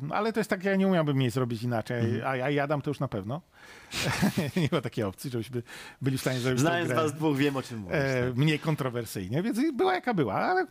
Ale 0.10 0.34
to 0.34 0.40
jest 0.40 0.50
tak, 0.50 0.64
ja 0.64 0.76
nie 0.76 0.88
umiałbym 0.88 1.22
jej 1.22 1.30
zrobić 1.30 1.64
inaczej, 1.64 2.00
Mhm. 2.06 2.28
a 2.28 2.36
ja 2.36 2.50
jadam 2.50 2.82
to 2.82 2.90
już 2.90 3.00
na 3.00 3.08
pewno. 3.08 3.42
nie 4.62 4.70
ma 4.72 4.82
takiej 4.82 5.04
opcji, 5.04 5.30
żebyśmy 5.32 5.64
byli 6.02 6.18
w 6.18 6.22
stanie 6.22 6.40
zrobić 6.40 6.60
Znając 6.60 6.92
was 6.92 7.14
dwóch, 7.14 7.38
wiem 7.38 7.56
o 7.56 7.62
czym 7.62 7.80
mówisz. 7.80 7.96
e, 7.98 8.24
tak. 8.28 8.36
mniej 8.38 8.60
kontrowersyjnie, 8.60 9.44
więc 9.44 9.60
była 9.74 9.94
jaka 9.94 10.14
była, 10.14 10.34
ale 10.34 10.68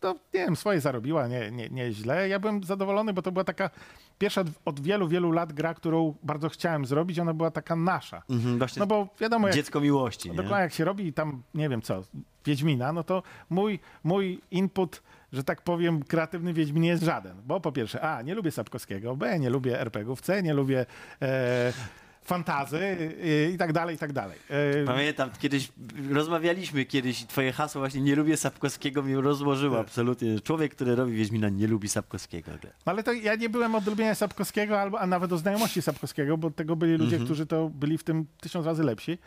to, 0.00 0.12
nie 0.12 0.40
wiem, 0.40 0.56
swoje 0.56 0.80
zarobiła, 0.80 1.28
nie, 1.28 1.50
nie, 1.50 1.68
nie 1.68 1.92
źle. 1.92 2.28
Ja 2.28 2.38
byłem 2.38 2.64
zadowolony, 2.64 3.12
bo 3.12 3.22
to 3.22 3.32
była 3.32 3.44
taka 3.44 3.70
pierwsza 4.18 4.44
od 4.64 4.80
wielu, 4.80 5.08
wielu 5.08 5.30
lat 5.30 5.52
gra, 5.52 5.74
którą 5.74 6.14
bardzo 6.22 6.48
chciałem 6.48 6.86
zrobić, 6.86 7.18
ona 7.18 7.34
była 7.34 7.50
taka 7.50 7.76
nasza. 7.76 8.22
Mhm, 8.30 8.58
No 8.76 8.86
bo 8.86 9.08
wiadomo, 9.20 9.46
jak 9.48 9.56
dziecko 9.56 9.80
miłości, 9.80 10.30
nie? 10.30 10.36
Dokładnie, 10.36 10.62
jak 10.62 10.72
się 10.72 10.84
robi 10.84 11.12
tam, 11.12 11.42
nie 11.54 11.68
wiem 11.68 11.82
co, 11.82 12.02
Wiedźmina, 12.44 12.92
no 12.92 13.04
to 13.04 13.22
mój, 13.50 13.80
mój 14.04 14.40
input, 14.50 15.02
że 15.32 15.44
tak 15.44 15.62
powiem, 15.62 16.02
kreatywny 16.02 16.52
Wiedźmin 16.52 16.84
jest 16.84 17.02
żaden. 17.02 17.36
Bo 17.46 17.60
po 17.60 17.72
pierwsze, 17.72 18.00
A, 18.00 18.22
nie 18.22 18.34
lubię 18.34 18.50
Sapkowskiego, 18.50 19.16
B, 19.16 19.38
nie 19.38 19.50
lubię 19.50 19.80
RPGów, 19.80 20.20
C, 20.20 20.42
nie 20.42 20.54
lubię 20.54 20.86
e, 21.22 21.72
fantazy 22.24 22.96
i 23.54 23.58
tak 23.58 23.72
dalej, 23.72 23.96
i 23.96 23.98
tak 23.98 24.12
dalej. 24.12 24.38
E, 24.50 24.84
Pamiętam, 24.84 25.30
kiedyś 25.40 25.72
rozmawialiśmy 26.10 26.84
kiedyś 26.84 27.22
i 27.22 27.26
twoje 27.26 27.52
hasło 27.52 27.80
właśnie 27.80 28.00
nie 28.00 28.16
lubię 28.16 28.36
Sapkowskiego 28.36 29.02
mi 29.02 29.14
rozłożyło 29.14 29.76
Tak. 29.76 29.86
absolutnie. 29.86 30.40
Człowiek, 30.40 30.74
który 30.74 30.94
robi 30.96 31.12
Wiedźmina 31.12 31.48
nie 31.48 31.66
lubi 31.66 31.88
Sapkowskiego. 31.88 32.50
no 32.62 32.92
ale 32.92 33.02
to 33.02 33.12
ja 33.12 33.34
nie 33.34 33.48
byłem 33.48 33.74
od 33.74 33.86
lubienia 33.86 34.14
Sapkowskiego, 34.14 34.80
albo, 34.80 35.00
a 35.00 35.06
nawet 35.06 35.32
o 35.32 35.38
znajomości 35.38 35.82
Sapkowskiego, 35.82 36.38
bo 36.38 36.50
tego 36.50 36.76
byli 36.76 36.96
ludzie, 36.96 37.18
którzy 37.18 37.46
to 37.46 37.68
byli 37.68 37.98
w 37.98 38.04
tym 38.04 38.26
tysiąc 38.40 38.66
razy 38.66 38.82
lepsi. 38.82 39.18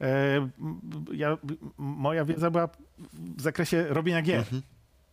E, 0.00 0.48
ja, 1.12 1.38
moja 1.78 2.24
wiedza 2.24 2.50
była 2.50 2.68
w 3.36 3.42
zakresie 3.42 3.84
robienia 3.88 4.22
gier. 4.22 4.44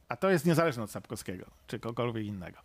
A 0.09 0.15
to 0.15 0.29
jest 0.29 0.45
niezależne 0.45 0.83
od 0.83 0.91
Sapkowskiego, 0.91 1.45
czy 1.67 1.79
kogokolwiek 1.79 2.25
innego. 2.25 2.57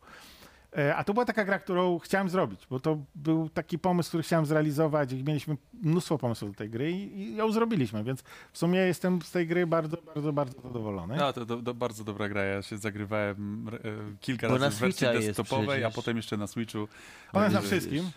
E, 0.79 0.97
A 0.97 1.05
to 1.05 1.15
była 1.15 1.25
taka 1.27 1.45
gra, 1.45 1.59
którą 1.59 1.99
chciałem 1.99 2.29
zrobić, 2.29 2.67
bo 2.71 2.81
to 2.81 2.99
był 3.15 3.49
taki 3.49 3.79
pomysł, 3.79 4.09
który 4.09 4.23
chciałem 4.23 4.47
zrealizować 4.47 5.13
i 5.13 5.25
mieliśmy 5.25 5.57
mnóstwo 5.83 6.19
pomysłów 6.19 6.51
do 6.51 6.57
tej 6.59 6.71
gry 6.71 6.93
i, 6.93 7.21
i 7.21 7.37
ją 7.37 7.53
zrobiliśmy, 7.53 8.05
więc 8.05 8.23
w 8.53 8.59
sumie 8.59 8.79
jestem 8.79 9.23
z 9.23 9.31
tej 9.31 9.47
gry 9.47 9.67
bardzo, 9.67 9.97
bardzo, 10.15 10.33
bardzo 10.33 10.61
zadowolony. 10.61 11.17
No, 11.17 11.33
to, 11.33 11.47
to, 11.47 11.57
to 11.57 11.75
bardzo 11.75 12.05
dobra 12.05 12.29
gra. 12.29 12.43
Ja 12.45 12.63
się 12.63 12.79
zagrywałem 12.79 13.69
e, 13.69 14.17
kilka 14.21 14.49
Bo 14.49 14.55
razy 14.55 14.65
na 14.65 14.71
w 14.71 14.75
wersji 14.75 15.07
desktopowej, 15.07 15.85
a 15.85 15.91
potem 15.91 16.17
jeszcze 16.17 16.37
na 16.37 16.47
Switchu. 16.47 16.89
Ona 17.33 17.45
jest 17.45 17.55
na 17.55 17.61
wszystkim. 17.63 18.11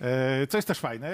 E, 0.00 0.46
Co 0.46 0.58
jest 0.58 0.68
też 0.68 0.78
fajne, 0.78 1.10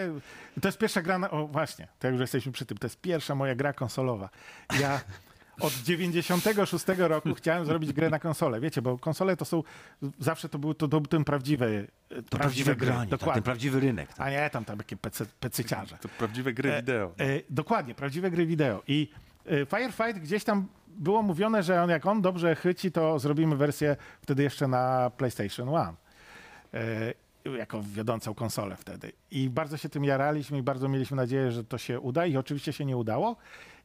to 0.63 0.69
jest 0.69 0.79
pierwsza 0.79 1.03
gra, 1.03 1.19
na, 1.19 1.31
o 1.31 1.47
właśnie, 1.47 1.89
to 1.99 2.07
jak 2.07 2.13
już 2.15 2.21
jesteśmy 2.21 2.53
przy 2.53 2.67
tym, 2.67 2.79
to 2.79 2.87
jest 2.87 3.01
pierwsza 3.01 3.35
moja 3.35 3.55
gra 3.55 3.73
konsolowa. 3.73 4.29
Ja 4.81 5.01
od 5.61 5.73
96 5.73 6.85
roku 6.99 7.35
chciałem 7.35 7.67
zrobić 7.67 7.93
grę 7.93 8.11
na 8.11 8.19
konsolę. 8.19 8.61
Wiecie, 8.61 8.83
bo 8.83 8.99
konsole 8.99 9.37
to 9.37 9.45
są, 9.45 9.63
zawsze 10.19 10.49
to 10.49 10.59
był 10.59 10.75
to, 10.75 10.89
to 10.89 11.01
ten 11.01 11.25
prawdziwy 11.25 11.89
e, 12.11 12.23
to 12.23 12.23
prawdziwe, 12.23 12.39
prawdziwe 12.39 12.77
gry, 12.77 12.87
granie, 12.87 13.11
tak, 13.11 13.35
ten 13.35 13.43
prawdziwy 13.43 13.81
rynek. 13.81 14.09
Tak. 14.09 14.21
A 14.27 14.31
nie, 14.31 14.51
tam 14.51 14.65
tam 14.65 14.79
takie 14.79 14.97
pecyciarze. 15.41 15.99
To 16.01 16.09
prawdziwe 16.09 16.53
gry 16.53 16.73
e, 16.73 16.77
wideo. 16.77 17.13
E, 17.21 17.25
e, 17.25 17.41
dokładnie, 17.51 17.95
prawdziwe 17.95 18.31
gry 18.31 18.47
wideo. 18.47 18.83
I 18.89 19.11
e, 19.47 19.67
Firefight 19.67 20.19
gdzieś 20.19 20.45
tam 20.45 20.67
było 20.89 21.23
mówione, 21.23 21.63
że 21.63 21.83
on, 21.83 21.91
jak 21.91 22.07
on 22.07 22.23
dobrze 22.23 22.55
chyci, 22.55 22.93
to 22.93 23.19
zrobimy 23.19 23.57
wersję 23.57 23.97
wtedy 24.23 24.43
jeszcze 24.43 24.69
na 24.69 25.11
PlayStation 25.17 25.69
1 25.69 25.95
jako 27.53 27.83
wiodącą 27.83 28.35
konsolę 28.35 28.77
wtedy. 28.77 29.13
I 29.31 29.51
bardzo 29.51 29.77
się 29.77 29.89
tym 29.89 30.05
jaraliśmy 30.05 30.59
i 30.59 30.63
bardzo 30.63 30.89
mieliśmy 30.89 31.17
nadzieję, 31.17 31.53
że 31.53 31.65
to 31.65 31.79
się 31.79 32.01
uda 32.01 32.27
i 32.27 32.37
oczywiście 32.37 32.73
się 32.73 32.85
nie 32.85 32.97
udało. 32.97 33.37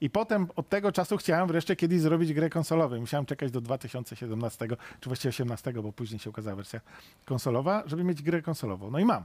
I 0.02 0.10
potem 0.10 0.48
od 0.56 0.70
tego 0.70 0.92
czasu 0.92 1.18
chciałem 1.18 1.48
wreszcie 1.48 1.76
kiedyś 1.76 2.02
zrobić 2.02 2.34
grę 2.34 2.50
konsolową. 2.50 3.00
Musiałem 3.00 3.26
czekać 3.26 3.52
do 3.52 3.62
2017, 3.62 4.68
czy 5.00 5.10
właściwie 5.10 5.30
18, 5.30 5.74
bo 5.74 5.92
później 5.94 6.20
się 6.20 6.30
ukazała 6.30 6.56
wersja 6.56 6.82
konsolowa, 7.26 7.84
żeby 7.86 8.04
mieć 8.04 8.22
grę 8.22 8.42
konsolową. 8.42 8.92
No 8.92 9.00
i 9.00 9.06
mam. 9.06 9.24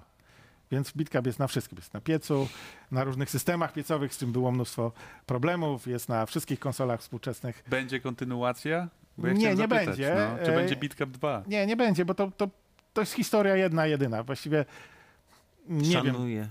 Więc 0.71 0.93
BitCap 0.93 1.27
jest 1.27 1.39
na 1.39 1.47
wszystkim. 1.47 1.79
Jest 1.79 1.95
na 1.95 2.01
piecu, 2.01 2.49
na 2.91 3.05
różnych 3.05 3.31
systemach 3.31 3.73
piecowych, 3.73 4.15
z 4.15 4.19
czym 4.19 4.33
było 4.33 4.53
mnóstwo 4.53 4.93
problemów. 5.27 5.87
Jest 5.87 6.09
na 6.09 6.27
wszystkich 6.27 6.61
konsolach 6.61 7.01
współczesnych. 7.01 7.65
Będzie 7.69 8.01
kontynuacja? 8.01 8.89
Bo 9.19 9.29
Nie, 9.29 9.35
nie 9.35 9.57
zapytać, 9.57 9.87
będzie. 9.87 10.15
No, 10.15 10.45
czy 10.45 10.53
E, 10.53 10.57
będzie 10.57 10.77
Beatcap 10.77 11.09
2? 11.09 11.43
Nie, 11.47 11.67
nie 11.67 11.77
będzie, 11.77 12.05
bo 12.05 12.15
to, 12.15 12.31
to, 12.31 12.49
to 12.95 13.01
jest 13.03 13.13
historia 13.13 13.57
jedna, 13.57 13.87
jedyna. 13.87 14.23
Właściwie 14.23 14.65
nie 15.69 15.91
wiem. 16.03 16.07
Szanuję. 16.07 16.49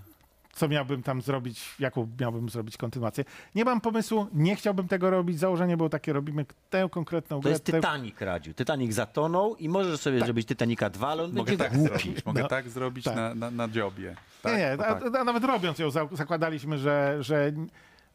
co 0.54 0.68
miałbym 0.68 1.04
tam 1.04 1.22
zrobić, 1.22 1.76
jaką 1.80 2.10
miałbym 2.20 2.50
zrobić 2.50 2.78
kontynuację. 2.78 3.24
Nie 3.56 3.66
mam 3.66 3.82
pomysłu, 3.82 4.28
nie 4.34 4.56
chciałbym 4.56 4.88
tego 4.88 5.10
robić. 5.10 5.40
Założenie 5.40 5.78
było 5.78 5.90
takie, 5.90 6.14
robimy 6.14 6.46
tę 6.70 6.88
konkretną 6.92 7.38
To 7.38 7.42
grę. 7.42 7.52
jest 7.52 7.64
tę- 7.66 7.72
Titanic, 7.76 8.22
Radziu. 8.22 8.54
Titanic 8.54 8.94
zatonął 8.94 9.56
i 9.56 9.70
możesz 9.70 10.00
sobie 10.00 10.20
zrobić 10.20 10.48
Titanica 10.48 10.90
2, 10.90 11.08
ale 11.08 11.24
on 11.24 11.34
Mogę 11.34 11.52
będzie 11.52 11.64
tak 11.64 11.78
głupi. 11.78 12.00
zrobić, 12.04 12.26
mogę 12.26 12.42
No, 12.42 12.48
tak 12.48 12.70
zrobić 12.70 13.06
tak. 13.06 13.16
Na, 13.16 13.36
na, 13.36 13.52
na 13.52 13.68
dziobie. 13.68 14.16
Tak? 14.42 14.58
Nie, 14.58 14.72
a, 14.72 14.78
tak. 14.78 15.04
a 15.16 15.24
nawet 15.24 15.44
robiąc 15.44 15.80
ją, 15.80 15.92
za- 15.92 16.08
zakładaliśmy, 16.12 16.78
że, 16.78 17.18
że, 17.20 17.52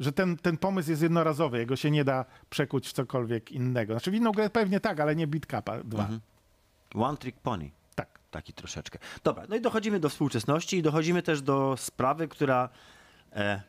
że 0.01 0.13
ten, 0.13 0.37
ten 0.37 0.57
pomysł 0.57 0.91
jest 0.91 1.03
jednorazowy, 1.03 1.59
jego 1.59 1.77
się 1.77 1.91
nie 1.91 2.05
da 2.05 2.25
przekuć 2.51 2.89
w 2.89 2.93
cokolwiek 2.93 3.53
innego. 3.53 3.93
Znaczy 3.93 4.11
w 4.11 4.15
inną 4.15 4.33
grę 4.33 4.51
pewnie 4.51 4.81
tak, 4.81 5.01
ale 5.01 5.17
nie 5.17 5.27
Beat 5.27 5.47
Cupa 5.47 5.79
2. 5.85 6.03
Mhm. 6.03 6.21
One 6.95 7.17
Trick 7.17 7.39
Pony. 7.41 7.71
Tak. 8.31 8.43
Taki 8.43 8.53
troszeczkę. 8.53 8.99
Dobra, 9.25 9.45
no 9.49 9.57
i 9.57 9.61
dochodzimy 9.61 10.01
do 10.01 10.09
współczesności 10.09 10.77
i 10.77 10.83
dochodzimy 10.83 11.23
też 11.23 11.43
do 11.43 11.75
sprawy, 11.77 12.29
która 12.29 12.69
e, 13.33 13.63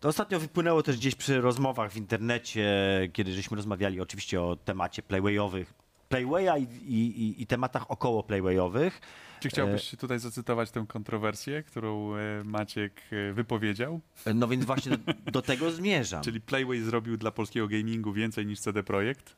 to 0.00 0.08
ostatnio 0.08 0.40
wypłynęło 0.40 0.82
też 0.82 0.96
gdzieś 0.96 1.14
przy 1.14 1.40
rozmowach 1.40 1.92
w 1.92 1.96
internecie, 1.96 2.68
kiedy 3.12 3.32
żeśmy 3.32 3.56
rozmawiali 3.56 4.00
oczywiście 4.00 4.42
o 4.42 4.56
temacie 4.56 5.02
playwayowych, 5.02 5.74
playwaya 6.08 6.58
i, 6.58 6.94
i, 6.94 7.42
i, 7.42 7.46
tematach 7.46 7.90
około 7.90 8.22
playwayowych. 8.22 9.00
Czy 9.40 9.48
chciałbyś 9.48 9.90
tutaj 10.00 10.18
zacytować 10.18 10.70
tę 10.70 10.84
kontrowersję, 10.88 11.62
którą 11.62 12.16
e, 12.16 12.44
Maciek 12.44 13.02
e, 13.10 13.32
wypowiedział? 13.32 14.00
E, 14.24 14.34
No 14.34 14.48
więc 14.48 14.64
właśnie 14.64 14.98
do, 14.98 15.12
do 15.32 15.42
tego 15.42 15.70
zmierzam. 15.70 16.22
Czyli 16.26 16.40
Playway 16.40 16.80
zrobił 16.80 17.16
dla 17.16 17.30
polskiego 17.30 17.68
gamingu 17.68 18.12
więcej 18.12 18.46
niż 18.46 18.60
CD 18.60 18.82
Projekt? 18.82 19.36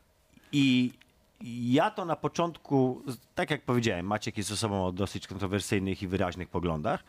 I 0.51 0.93
ja 1.43 1.91
to 1.91 2.05
na 2.05 2.15
początku, 2.15 3.03
tak 3.35 3.51
jak 3.51 3.61
powiedziałem, 3.61 4.05
Maciek 4.05 4.37
jest 4.37 4.51
osobą 4.51 4.85
o 4.85 4.91
dosyć 4.91 5.27
kontrowersyjnych 5.27 6.03
i 6.03 6.07
wyraźnych 6.07 6.49
poglądach. 6.49 7.03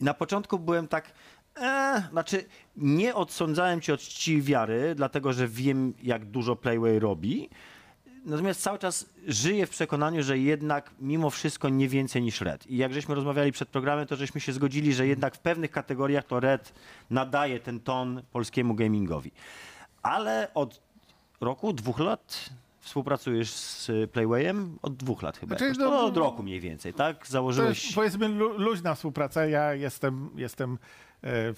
Na 0.00 0.14
początku 0.14 0.58
byłem 0.58 0.88
tak, 0.88 1.12
e, 1.56 2.02
znaczy 2.10 2.44
nie 2.76 3.14
odsądzałem 3.14 3.80
cię 3.80 3.94
od 3.94 4.00
czci 4.00 4.42
wiary, 4.42 4.94
dlatego 4.94 5.32
że 5.32 5.48
wiem, 5.48 5.94
jak 6.02 6.24
dużo 6.24 6.56
Playway 6.56 6.98
robi. 6.98 7.48
Natomiast 8.24 8.62
cały 8.62 8.78
czas 8.78 9.06
żyję 9.26 9.66
w 9.66 9.70
przekonaniu, 9.70 10.22
że 10.22 10.38
jednak 10.38 10.90
mimo 11.00 11.30
wszystko 11.30 11.68
nie 11.68 11.88
więcej 11.88 12.22
niż 12.22 12.40
Red. 12.40 12.66
I 12.66 12.76
jak 12.76 12.94
żeśmy 12.94 13.14
rozmawiali 13.14 13.52
przed 13.52 13.68
programem, 13.68 14.06
to 14.06 14.16
żeśmy 14.16 14.40
się 14.40 14.52
zgodzili, 14.52 14.94
że 14.94 15.06
jednak 15.06 15.36
w 15.36 15.38
pewnych 15.38 15.70
kategoriach 15.70 16.24
to 16.24 16.40
Red 16.40 16.72
nadaje 17.10 17.60
ten 17.60 17.80
ton 17.80 18.22
polskiemu 18.32 18.74
gamingowi. 18.74 19.30
Ale 20.02 20.50
od 20.54 20.80
roku, 21.40 21.72
dwóch 21.72 21.98
lat 21.98 22.50
współpracujesz 22.84 23.50
z 23.50 23.90
Playwayem? 24.10 24.78
Od 24.82 24.96
dwóch 24.96 25.22
lat 25.22 25.38
chyba. 25.38 25.50
Znaczy, 25.50 25.64
jakoś. 25.64 25.78
no, 25.78 25.90
no, 25.90 26.04
od 26.04 26.14
no, 26.14 26.20
roku 26.20 26.42
mniej 26.42 26.60
więcej, 26.60 26.94
tak? 26.94 27.26
To 27.26 27.32
Założyłeś... 27.32 27.84
jest 27.84 27.94
powiedzmy 27.94 28.28
lu- 28.28 28.58
luźna 28.58 28.94
współpraca. 28.94 29.46
Ja 29.46 29.74
jestem, 29.74 30.30
jestem 30.36 30.78
e, 31.24 31.54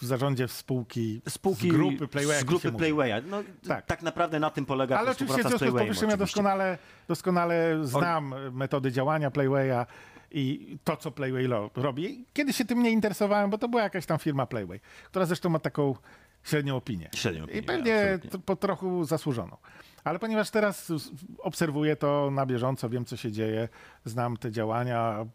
w 0.00 0.02
zarządzie 0.02 0.48
spółki, 0.48 1.22
Spółki 1.28 1.70
z 1.70 1.72
grupy 1.72 2.08
Playwaya. 2.08 2.38
Z 2.38 2.40
to 2.40 2.46
grupy. 2.46 2.72
Playwaya. 2.72 3.22
No, 3.30 3.42
tak. 3.68 3.86
Tak. 3.86 4.02
naprawdę 4.02 4.40
na 4.40 4.50
tym 4.50 4.66
polega 4.66 4.98
Ale 4.98 5.10
oczywiście 5.10 5.44
w 5.44 5.48
związku 5.48 5.68
z 5.68 5.72
powyższym 5.72 6.10
ja 6.10 6.16
doskonale, 6.16 6.78
doskonale 7.08 7.78
znam 7.82 8.34
metody 8.52 8.92
działania 8.92 9.30
Playwaya 9.30 9.86
i 10.30 10.76
to, 10.84 10.96
co 10.96 11.10
Playway 11.10 11.48
robi. 11.74 12.24
Kiedyś 12.32 12.56
się 12.56 12.64
tym 12.64 12.82
nie 12.82 12.90
interesowałem, 12.90 13.50
bo 13.50 13.58
to 13.58 13.68
była 13.68 13.82
jakaś 13.82 14.06
tam 14.06 14.18
firma 14.18 14.46
Playway, 14.46 14.80
która 15.04 15.26
zresztą 15.26 15.48
ma 15.48 15.58
taką 15.58 15.94
średnią 16.46 16.76
opinię. 16.76 17.08
Średnią 17.14 17.44
opinię, 17.44 17.58
I 17.60 17.62
pewnie 17.62 18.18
po 18.46 18.56
trochu 18.56 19.04
zasłużoną. 19.04 19.56
Ale 20.04 20.18
ponieważ 20.18 20.50
teraz 20.50 20.92
obserwuję 21.38 21.96
to 21.96 22.30
na 22.30 22.46
bieżąco, 22.46 22.88
wiem, 22.88 23.04
co 23.04 23.16
się 23.16 23.32
dzieje, 23.32 23.68
znam 24.04 24.36
te 24.36 24.50
działania, 24.50 25.26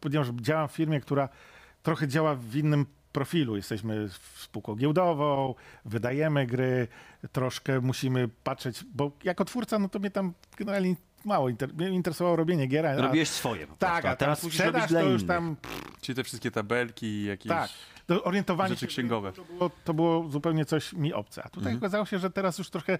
ponieważ 0.00 0.28
działam 0.28 0.68
w 0.68 0.72
firmie, 0.72 1.00
która 1.00 1.28
trochę 1.82 2.08
działa 2.08 2.34
w 2.34 2.56
innym 2.56 2.86
profilu. 3.12 3.56
Jesteśmy 3.56 4.08
spółką 4.36 4.74
giełdową, 4.76 5.54
wydajemy 5.84 6.46
gry, 6.46 6.88
troszkę 7.32 7.80
musimy 7.80 8.28
patrzeć, 8.44 8.84
bo 8.94 9.10
jako 9.24 9.44
twórca, 9.44 9.78
no 9.78 9.88
to 9.88 9.98
mnie 9.98 10.10
tam 10.10 10.32
generalnie 10.56 10.94
mało 11.24 11.48
inter- 11.48 11.74
mnie 11.74 11.88
interesowało 11.90 12.36
robienie 12.36 12.66
gier. 12.66 12.86
a- 12.86 12.96
Robiłeś 12.96 13.28
swoje 13.28 13.66
po 13.66 13.76
tak, 13.76 13.90
prostu, 13.92 14.08
a 14.08 14.10
a 14.10 14.16
teraz 14.16 14.42
musisz 14.42 14.60
robić 14.60 14.82
sprzedaż 14.82 14.90
dla 14.90 15.00
to 15.00 15.06
już 15.06 15.22
innych. 15.22 15.28
tam 15.36 15.56
Czyli 16.00 16.16
te 16.16 16.24
wszystkie 16.24 16.50
tabelki, 16.50 17.24
jakieś... 17.24 17.48
tak. 17.48 17.70
To 18.10 18.24
orientowanie 18.24 18.68
rzeczy 18.68 18.80
się 18.80 18.86
księgowe. 18.86 19.32
To 19.32 19.44
było, 19.44 19.70
to 19.84 19.94
było 19.94 20.28
zupełnie 20.28 20.64
coś 20.64 20.92
mi 20.92 21.12
obce. 21.14 21.42
A 21.44 21.48
tutaj 21.48 21.76
okazało 21.76 22.06
się, 22.06 22.18
że 22.18 22.30
teraz 22.30 22.58
już 22.58 22.70
trochę 22.70 22.98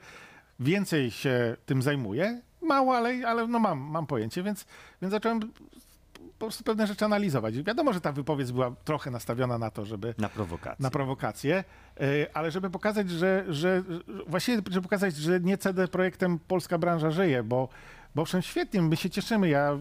więcej 0.61 1.11
się 1.11 1.57
tym 1.67 1.83
zajmuję. 1.83 2.41
Mało, 2.63 2.97
ale, 2.97 3.29
ale 3.29 3.47
no 3.47 3.59
mam, 3.59 3.79
mam 3.79 4.07
pojęcie, 4.07 4.43
więc, 4.43 4.67
więc 5.03 5.11
zacząłem 5.13 5.41
po 5.41 6.47
prostu 6.47 6.65
pewne 6.65 6.87
rzeczy 6.87 7.05
analizować. 7.05 7.63
Wiadomo, 7.63 7.93
że 7.93 8.01
ta 8.01 8.13
wypowiedź 8.13 8.53
była 8.53 8.73
trochę 8.85 9.11
nastawiona 9.11 9.59
na 9.59 9.71
to, 9.71 9.85
żeby 9.85 10.15
Na 10.19 10.29
prowokację. 10.29 10.83
na 10.83 10.91
prowokację, 10.91 11.65
y, 12.01 12.27
ale 12.35 12.51
żeby 12.51 12.71
pokazać, 12.71 13.11
że, 13.11 13.45
że 13.49 13.83
że- 13.89 14.03
właściwie, 14.27 14.63
żeby 14.71 14.83
pokazać, 14.83 15.17
że 15.17 15.41
nie 15.41 15.59
CD 15.59 15.89
Projektem 15.89 16.39
polska 16.39 16.79
branża 16.79 17.11
żyje, 17.11 17.43
bo, 17.43 17.69
bo 18.15 18.23
owszem, 18.23 18.43
świetnie, 18.43 18.83
my 18.83 18.97
się 18.97 19.11
cieszymy. 19.11 19.49
Ja 19.49 19.79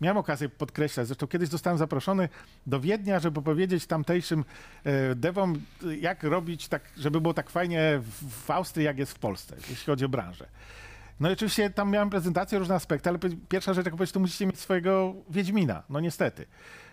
miałem 0.00 0.16
okazję 0.16 0.48
podkreślać, 0.48 1.06
zresztą 1.06 1.26
kiedyś 1.26 1.48
zostałem 1.48 1.78
zaproszony 1.78 2.28
do 2.66 2.80
Wiednia, 2.80 3.20
żeby 3.20 3.42
powiedzieć 3.42 3.86
tamtejszym 3.86 4.44
devom, 5.16 5.60
y, 5.82 5.96
jak 5.96 6.22
robić 6.22 6.68
tak, 6.68 6.82
żeby 6.96 7.20
było 7.20 7.34
tak 7.34 7.50
fajnie 7.50 8.00
w, 8.46 8.50
Austrii, 8.50 8.86
jak 8.86 8.98
jest 8.98 9.12
w 9.12 9.18
Polsce, 9.18 9.56
jeśli 9.70 9.86
chodzi 9.86 10.04
o 10.04 10.08
branżę. 10.08 10.46
No 11.20 11.30
i 11.30 11.32
oczywiście 11.32 11.70
tam 11.70 11.90
miałem 11.90 12.10
prezentację, 12.10 12.58
różne 12.58 12.74
aspekty, 12.74 13.08
ale 13.08 13.18
pierwsza 13.48 13.74
rzecz, 13.74 13.86
jak 13.86 13.94
powiedzieć, 13.94 14.12
to 14.12 14.20
musicie 14.20 14.46
mieć 14.46 14.60
swojego 14.60 15.14
Wiedźmina, 15.30 15.82
no 15.90 16.00
niestety. 16.00 16.46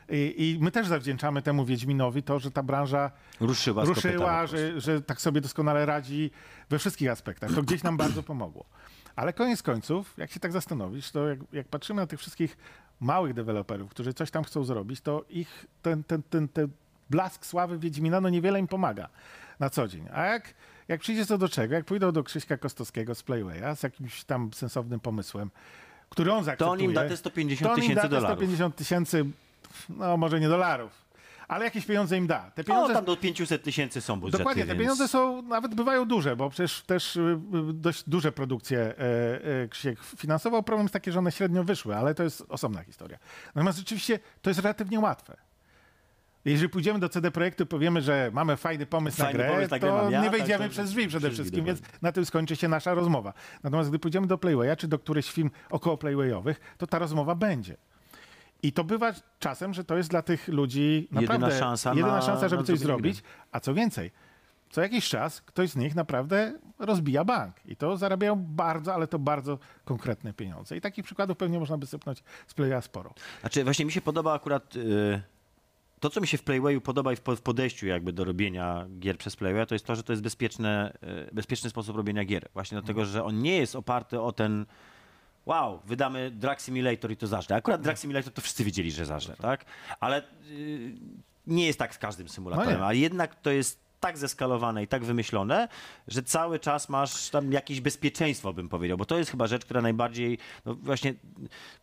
I, 0.09 0.33
I 0.37 0.63
my 0.63 0.71
też 0.71 0.87
zawdzięczamy 0.87 1.41
temu 1.41 1.65
Wiedźminowi 1.65 2.23
to, 2.23 2.39
że 2.39 2.51
ta 2.51 2.63
branża 2.63 3.11
Ruszyła 3.39 3.85
ruszyła, 3.85 4.47
że, 4.47 4.81
że 4.81 5.01
tak 5.01 5.21
sobie 5.21 5.41
doskonale 5.41 5.85
radzi 5.85 6.31
we 6.69 6.79
wszystkich 6.79 7.09
aspektach. 7.09 7.53
To 7.55 7.63
gdzieś 7.63 7.83
nam 7.83 7.97
bardzo 7.97 8.23
pomogło. 8.23 8.65
Ale 9.15 9.33
koniec 9.33 9.63
końców, 9.63 10.13
jak 10.17 10.31
się 10.31 10.39
tak 10.39 10.51
zastanowisz, 10.51 11.11
to 11.11 11.29
jak, 11.29 11.39
jak 11.53 11.67
patrzymy 11.67 12.01
na 12.01 12.07
tych 12.07 12.19
wszystkich 12.19 12.57
małych 12.99 13.33
deweloperów, 13.33 13.91
którzy 13.91 14.13
coś 14.13 14.31
tam 14.31 14.43
chcą 14.43 14.63
zrobić, 14.63 15.01
to 15.01 15.25
ich 15.29 15.65
ten, 15.81 16.03
ten, 16.03 16.23
ten, 16.23 16.47
ten 16.47 16.67
blask 17.09 17.45
sławy 17.45 17.79
Wiedźmina 17.79 18.21
no 18.21 18.29
niewiele 18.29 18.59
im 18.59 18.67
pomaga 18.67 19.09
na 19.59 19.69
co 19.69 19.87
dzień. 19.87 20.07
A 20.13 20.25
jak, 20.25 20.53
jak 20.87 21.01
przyjdzie 21.01 21.25
co 21.25 21.37
do 21.37 21.49
czego, 21.49 21.75
jak 21.75 21.85
pójdą 21.85 22.11
do 22.11 22.23
Krzyśka 22.23 22.57
Kostowskiego 22.57 23.15
z 23.15 23.23
Playwaya 23.23 23.75
z 23.75 23.83
jakimś 23.83 24.23
tam 24.23 24.53
sensownym 24.53 24.99
pomysłem, 24.99 25.51
który 26.09 26.31
on 26.31 26.39
To 26.39 26.43
zaakceptuje... 26.43 26.71
on 26.71 26.81
im 26.81 26.93
da 26.93 27.09
te 27.09 27.17
150 27.17 27.69
to 27.69 27.73
on 27.73 27.83
im 27.83 27.95
da 27.95 28.01
tysięcy 28.01 28.09
dolarów. 28.09 28.37
150 28.37 28.75
tysięcy, 28.75 29.25
no 29.89 30.17
może 30.17 30.39
nie 30.39 30.49
dolarów, 30.49 31.02
ale 31.47 31.65
jakieś 31.65 31.85
pieniądze 31.85 32.17
im 32.17 32.27
da. 32.27 32.51
Te 32.51 32.61
O, 32.61 32.65
pieniądze 32.65 32.93
tam 32.93 33.05
do 33.05 33.17
500 33.17 33.63
tysięcy 33.63 34.01
są 34.01 34.19
budżety, 34.19 34.37
Dokładnie, 34.37 34.63
te 34.63 34.67
więc... 34.67 34.79
pieniądze 34.79 35.07
są, 35.07 35.41
nawet 35.41 35.75
bywają 35.75 36.05
duże, 36.05 36.35
bo 36.35 36.49
przecież 36.49 36.81
też 36.81 37.15
y, 37.15 37.39
y, 37.69 37.73
dość 37.73 38.09
duże 38.09 38.31
produkcje 38.31 38.79
e, 38.79 38.93
e, 39.63 39.67
Krzysiek 39.67 39.99
finansował. 40.03 40.63
Problem 40.63 40.83
jest 40.83 40.93
taki, 40.93 41.11
że 41.11 41.19
one 41.19 41.31
średnio 41.31 41.63
wyszły, 41.63 41.95
ale 41.95 42.15
to 42.15 42.23
jest 42.23 42.43
osobna 42.49 42.83
historia. 42.83 43.17
Natomiast 43.55 43.77
rzeczywiście 43.77 44.19
to 44.41 44.49
jest 44.49 44.59
relatywnie 44.59 44.99
łatwe. 44.99 45.37
Jeżeli 46.45 46.69
pójdziemy 46.69 46.99
do 46.99 47.09
CD 47.09 47.31
Projektu 47.31 47.63
i 47.63 47.67
powiemy, 47.67 48.01
że 48.01 48.31
mamy 48.33 48.57
fajny 48.57 48.85
pomysł 48.85 49.17
Fajny 49.17 49.39
na 49.39 49.43
grę, 49.43 49.53
pomysł 49.53 49.69
to 49.79 50.09
ja, 50.11 50.21
nie 50.21 50.29
tak, 50.29 50.31
wejdziemy 50.31 50.63
tak, 50.63 50.71
przez 50.71 50.89
drzwi 50.89 51.07
przede 51.07 51.31
wszystkim, 51.31 51.65
więc 51.65 51.81
na 52.01 52.11
tym 52.11 52.25
skończy 52.25 52.55
się 52.55 52.67
nasza 52.67 52.93
rozmowa. 52.93 53.33
Natomiast 53.63 53.89
gdy 53.89 53.99
pójdziemy 53.99 54.27
do 54.27 54.37
Playwaya, 54.37 54.75
czy 54.77 54.87
do 54.87 54.99
którychś 54.99 55.31
film 55.31 55.51
około 55.69 55.97
Playwayowych, 55.97 56.59
to 56.77 56.87
ta 56.87 56.99
rozmowa 56.99 57.35
będzie. 57.35 57.77
I 58.63 58.71
to 58.73 58.83
bywa 58.83 59.13
czasem, 59.39 59.73
że 59.73 59.83
to 59.83 59.97
jest 59.97 60.09
dla 60.09 60.21
tych 60.21 60.47
ludzi 60.47 61.07
Jedyna 61.11 61.21
naprawdę 61.21 61.59
szansa 61.59 61.89
jedyna 61.89 62.07
na- 62.07 62.21
szansa, 62.21 62.47
żeby 62.49 62.63
coś 62.63 62.79
gry. 62.79 62.85
zrobić. 62.85 63.23
A 63.51 63.59
co 63.59 63.73
więcej, 63.73 64.11
co 64.69 64.81
jakiś 64.81 65.09
czas 65.09 65.41
ktoś 65.41 65.69
z 65.69 65.75
nich 65.75 65.95
naprawdę 65.95 66.53
rozbija 66.79 67.25
bank. 67.25 67.55
I 67.65 67.75
to 67.75 67.97
zarabiają 67.97 68.35
bardzo, 68.35 68.93
ale 68.93 69.07
to 69.07 69.19
bardzo 69.19 69.59
konkretne 69.85 70.33
pieniądze. 70.33 70.77
I 70.77 70.81
takich 70.81 71.05
przykładów 71.05 71.37
pewnie 71.37 71.59
można 71.59 71.77
by 71.77 71.85
sypnąć 71.85 72.23
z 72.47 72.53
Playa 72.53 72.81
sporo. 72.81 73.13
Znaczy 73.41 73.63
właśnie 73.63 73.85
mi 73.85 73.91
się 73.91 74.01
podoba 74.01 74.33
akurat 74.33 74.75
y, 74.75 75.21
to, 75.99 76.09
co 76.09 76.21
mi 76.21 76.27
się 76.27 76.37
w 76.37 76.43
Playwayu 76.43 76.81
podoba 76.81 77.13
i 77.13 77.15
w 77.15 77.21
po- 77.21 77.35
w 77.35 77.41
podejściu 77.41 77.87
jakby 77.87 78.13
do 78.13 78.23
robienia 78.23 78.85
gier 78.99 79.17
przez 79.17 79.35
Playwaya, 79.35 79.65
to 79.65 79.75
jest 79.75 79.85
to, 79.85 79.95
że 79.95 80.03
to 80.03 80.13
jest 80.13 80.23
bezpieczne, 80.23 80.93
y, 81.29 81.35
bezpieczny 81.35 81.69
sposób 81.69 81.95
robienia 81.97 82.25
gier. 82.25 82.49
Właśnie 82.53 82.77
dlatego, 82.77 83.05
że 83.05 83.23
on 83.23 83.39
nie 83.41 83.57
jest 83.57 83.75
oparty 83.75 84.21
o 84.21 84.31
ten 84.31 84.65
wow, 85.45 85.79
wydamy 85.85 86.31
Drag 86.31 86.61
Simulator 86.61 87.11
i 87.11 87.17
to 87.17 87.27
zażre. 87.27 87.55
Akurat 87.55 87.81
Drag 87.81 87.97
Simulator 87.99 88.33
to 88.33 88.41
wszyscy 88.41 88.63
wiedzieli, 88.63 88.91
że 88.91 89.05
zażre, 89.05 89.35
tak? 89.35 89.65
Ale 89.99 90.23
y, 90.51 90.93
nie 91.47 91.67
jest 91.67 91.79
tak 91.79 91.95
z 91.95 91.97
każdym 91.97 92.29
symulatorem, 92.29 92.73
No 92.73 92.79
nie. 92.79 92.85
a 92.85 92.93
jednak 92.93 93.35
to 93.35 93.51
jest 93.51 93.83
tak 93.99 94.17
zeskalowane 94.17 94.83
i 94.83 94.87
tak 94.87 95.03
wymyślone, 95.03 95.67
że 96.07 96.23
cały 96.23 96.59
czas 96.59 96.89
masz 96.89 97.29
tam 97.29 97.51
jakieś 97.51 97.81
bezpieczeństwo, 97.81 98.53
bym 98.53 98.69
powiedział, 98.69 98.97
bo 98.97 99.05
to 99.05 99.17
jest 99.17 99.31
chyba 99.31 99.47
rzecz, 99.47 99.65
która 99.65 99.81
najbardziej, 99.81 100.37
no 100.65 100.75
właśnie, 100.75 101.13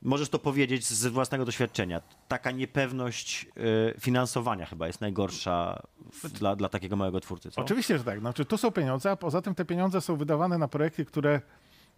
możesz 0.03 0.29
to 0.29 0.39
powiedzieć 0.39 0.87
z 0.87 1.07
własnego 1.07 1.45
doświadczenia. 1.45 2.01
Taka 2.29 2.51
niepewność 2.51 3.47
y, 3.97 4.01
finansowania 4.01 4.67
chyba 4.67 4.87
jest 4.87 5.01
najgorsza 5.01 5.83
w, 6.13 6.29
dla, 6.29 6.57
dla 6.57 6.69
takiego 6.69 6.97
małego 6.97 7.21
twórcy. 7.21 7.51
Co? 7.51 7.61
Oczywiście, 7.61 7.99
że 7.99 8.05
tak. 8.05 8.21
Znaczy, 8.21 8.45
tu 8.45 8.57
są 8.57 8.71
pieniądze, 8.71 9.11
a 9.11 9.17
poza 9.17 9.43
tym 9.43 9.55
te 9.55 9.65
pieniądze 9.65 10.01
są 10.01 10.17
wydawane 10.17 10.59
na 10.59 10.69
projekty, 10.69 11.05
które 11.05 11.41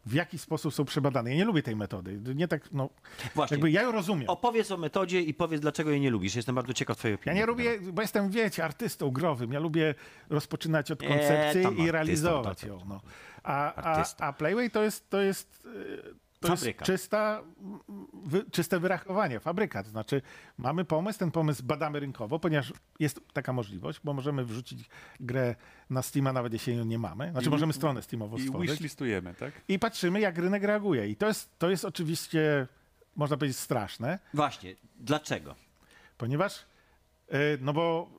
w 0.06 0.12
jaki 0.12 0.38
sposób 0.38 0.74
są 0.74 0.84
przebadane. 0.84 1.30
Ja 1.30 1.36
nie 1.36 1.44
lubię 1.44 1.62
tej 1.62 1.76
metody. 1.76 2.20
Nie 2.34 2.48
tak, 2.48 2.72
no, 2.72 2.88
Właśnie. 3.34 3.54
jakby 3.54 3.70
ja 3.70 3.82
ją 3.82 3.92
rozumiem. 3.92 4.28
Opowiedz 4.28 4.70
o 4.70 4.76
metodzie 4.76 5.20
i 5.20 5.34
powiedz, 5.34 5.60
dlaczego 5.60 5.90
jej 5.90 6.00
nie 6.00 6.10
lubisz. 6.10 6.34
Jestem 6.34 6.54
bardzo 6.54 6.72
ciekaw 6.72 6.96
twojej 6.96 7.12
Ja 7.14 7.20
opinii. 7.20 7.38
nie 7.38 7.46
lubię, 7.46 7.78
bo 7.92 8.02
jestem, 8.02 8.30
wiecie, 8.30 8.64
artystą 8.64 9.10
growym. 9.10 9.52
Ja 9.52 9.60
lubię 9.60 9.94
rozpoczynać 10.30 10.90
od 10.90 11.02
koncepcji 11.02 11.62
tam 11.62 11.78
i 11.78 11.90
realizować 11.90 12.62
ją. 12.64 12.78
No. 12.88 13.00
A, 13.42 13.74
a, 13.74 14.04
a 14.18 14.32
Playway 14.32 14.70
to 14.70 14.82
jest, 14.82 15.10
to 15.10 15.20
jest, 15.20 15.68
to 16.42 16.48
jest 16.52 16.62
Fabryka. 16.62 16.84
czysta, 16.84 17.42
wy, 18.24 18.44
czyste 18.50 18.80
wyrachowanie, 18.80 19.40
fabryka. 19.40 19.82
To 19.82 19.90
znaczy 19.90 20.22
mamy 20.58 20.84
pomysł, 20.84 21.18
ten 21.18 21.30
pomysł 21.30 21.62
badamy 21.64 22.00
rynkowo, 22.00 22.38
ponieważ 22.38 22.72
jest 22.98 23.20
taka 23.32 23.52
możliwość, 23.52 24.00
bo 24.04 24.12
możemy 24.12 24.44
wrzucić 24.44 24.88
grę 25.20 25.54
na 25.90 26.02
Steama, 26.02 26.32
nawet 26.32 26.52
jeśli 26.52 26.76
jej 26.76 26.86
nie 26.86 26.98
mamy. 26.98 27.30
Znaczy 27.30 27.46
I- 27.46 27.50
możemy 27.50 27.72
stronę 27.72 28.02
Steamową 28.02 28.36
I 28.36 28.42
stworzyć. 28.42 28.70
wishlistujemy, 28.70 29.34
tak? 29.34 29.52
I 29.68 29.78
patrzymy, 29.78 30.20
jak 30.20 30.38
rynek 30.38 30.62
reaguje. 30.62 31.08
I 31.08 31.16
to 31.16 31.26
jest, 31.26 31.58
to 31.58 31.70
jest 31.70 31.84
oczywiście, 31.84 32.66
można 33.16 33.36
powiedzieć, 33.36 33.58
straszne, 33.58 34.18
Właśnie, 34.34 34.74
dlaczego? 34.96 35.54
ponieważ, 36.18 36.58
y, 37.34 37.58
no 37.60 37.72
bo 37.72 38.10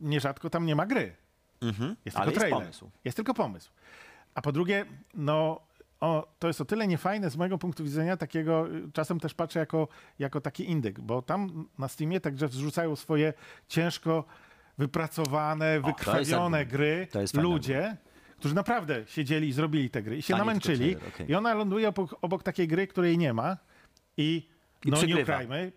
nierzadko 0.00 0.50
tam 0.50 0.66
nie 0.66 0.76
ma 0.76 0.86
gry. 0.86 1.16
Mhm. 1.62 1.96
Jest 2.04 2.16
tylko 2.16 2.30
jest 2.30 2.38
trailer. 2.40 2.60
pomysł. 2.60 2.90
Jest 3.04 3.16
tylko 3.16 3.34
pomysł. 3.34 3.70
A 4.34 4.42
po 4.42 4.52
drugie, 4.52 4.84
no, 5.14 5.60
o, 6.00 6.34
to 6.38 6.46
jest 6.46 6.60
o 6.60 6.64
tyle 6.64 6.86
niefajne 6.86 7.30
z 7.30 7.36
mojego 7.36 7.58
punktu 7.58 7.84
widzenia, 7.84 8.16
takiego, 8.16 8.68
y, 8.74 8.92
czasem 8.92 9.20
też 9.20 9.34
patrzę 9.34 9.58
jako, 9.58 9.88
jako 10.18 10.40
taki 10.40 10.70
indyk, 10.70 11.00
bo 11.00 11.22
tam 11.22 11.68
na 11.78 11.88
Steamie 11.88 12.20
także 12.20 12.48
wrzucają 12.48 12.96
swoje 12.96 13.32
ciężko 13.68 14.24
wypracowane, 14.78 15.72
jest 15.74 15.86
wykrwawione 15.86 16.66
gry 16.66 17.08
To 17.10 17.18
ludzie, 17.42 17.96
którzy 18.38 18.54
naprawdę 18.54 19.02
siedzieli 19.06 19.48
i 19.48 19.52
zrobili 19.52 19.90
te 19.90 20.02
gry 20.02 20.16
i 20.16 20.22
się 20.22 20.34
nie 20.34 20.38
namęczyli. 20.38 20.96
okej. 20.96 21.30
I 21.30 21.34
ona 21.34 21.54
ląduje 21.54 21.88
obok, 21.88 22.14
obok 22.22 22.42
takiej 22.42 22.68
gry, 22.68 22.86
której 22.86 23.18
nie 23.18 23.32
ma 23.32 23.56
i, 24.16 24.48
I 24.84 24.90
no 24.90 24.96
nie 24.96 25.02
przegrywa. 25.02 25.22
ukrajmy, 25.22 25.72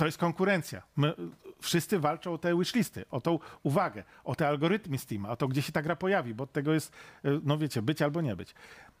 to 0.00 0.06
jest 0.06 0.18
konkurencja. 0.18 0.82
My, 0.96 1.14
wszyscy 1.62 1.98
walczą 1.98 2.32
o 2.32 2.38
te 2.38 2.58
wishlisty, 2.58 3.04
o 3.10 3.20
tą 3.20 3.38
uwagę, 3.62 4.04
o 4.24 4.34
te 4.34 4.48
algorytmy 4.48 4.98
Steama, 4.98 5.28
o 5.30 5.36
to, 5.36 5.48
gdzie 5.48 5.62
się 5.62 5.72
ta 5.72 5.82
gra 5.82 5.96
pojawi, 5.96 6.34
bo 6.34 6.44
od 6.44 6.52
tego 6.52 6.72
jest, 6.72 6.92
y, 7.24 7.40
no 7.42 7.58
wiecie, 7.58 7.82
być 7.82 8.02
albo 8.02 8.20
nie 8.20 8.36
być. 8.36 8.54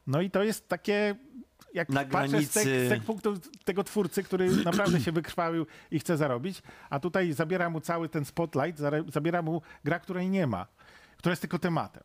No 0.06 0.20
i 0.20 0.30
to 0.30 0.42
jest 0.42 0.68
takie, 0.68 1.14
jak 1.74 1.88
Na 1.88 2.04
patrzę 2.04 2.28
z, 2.28 2.30
granicy- 2.32 2.64
te, 2.64 2.86
z 2.86 2.88
tego 2.88 3.04
punktu 3.04 3.34
tego 3.64 3.84
twórcy, 3.84 4.22
który 4.22 4.50
naprawdę 4.64 5.00
się 5.00 5.12
wykrwawił 5.12 5.66
i 5.90 5.98
chce 5.98 6.16
zarobić, 6.16 6.62
a 6.90 7.00
tutaj 7.00 7.32
zabiera 7.32 7.70
mu 7.70 7.80
cały 7.80 8.08
ten 8.08 8.24
spotlight, 8.24 8.80
zabiera 9.08 9.42
mu 9.42 9.62
gra, 9.84 9.98
której 9.98 10.30
nie 10.30 10.46
ma, 10.46 10.66
która 11.16 11.32
jest 11.32 11.42
tylko 11.42 11.58
tematem. 11.58 12.02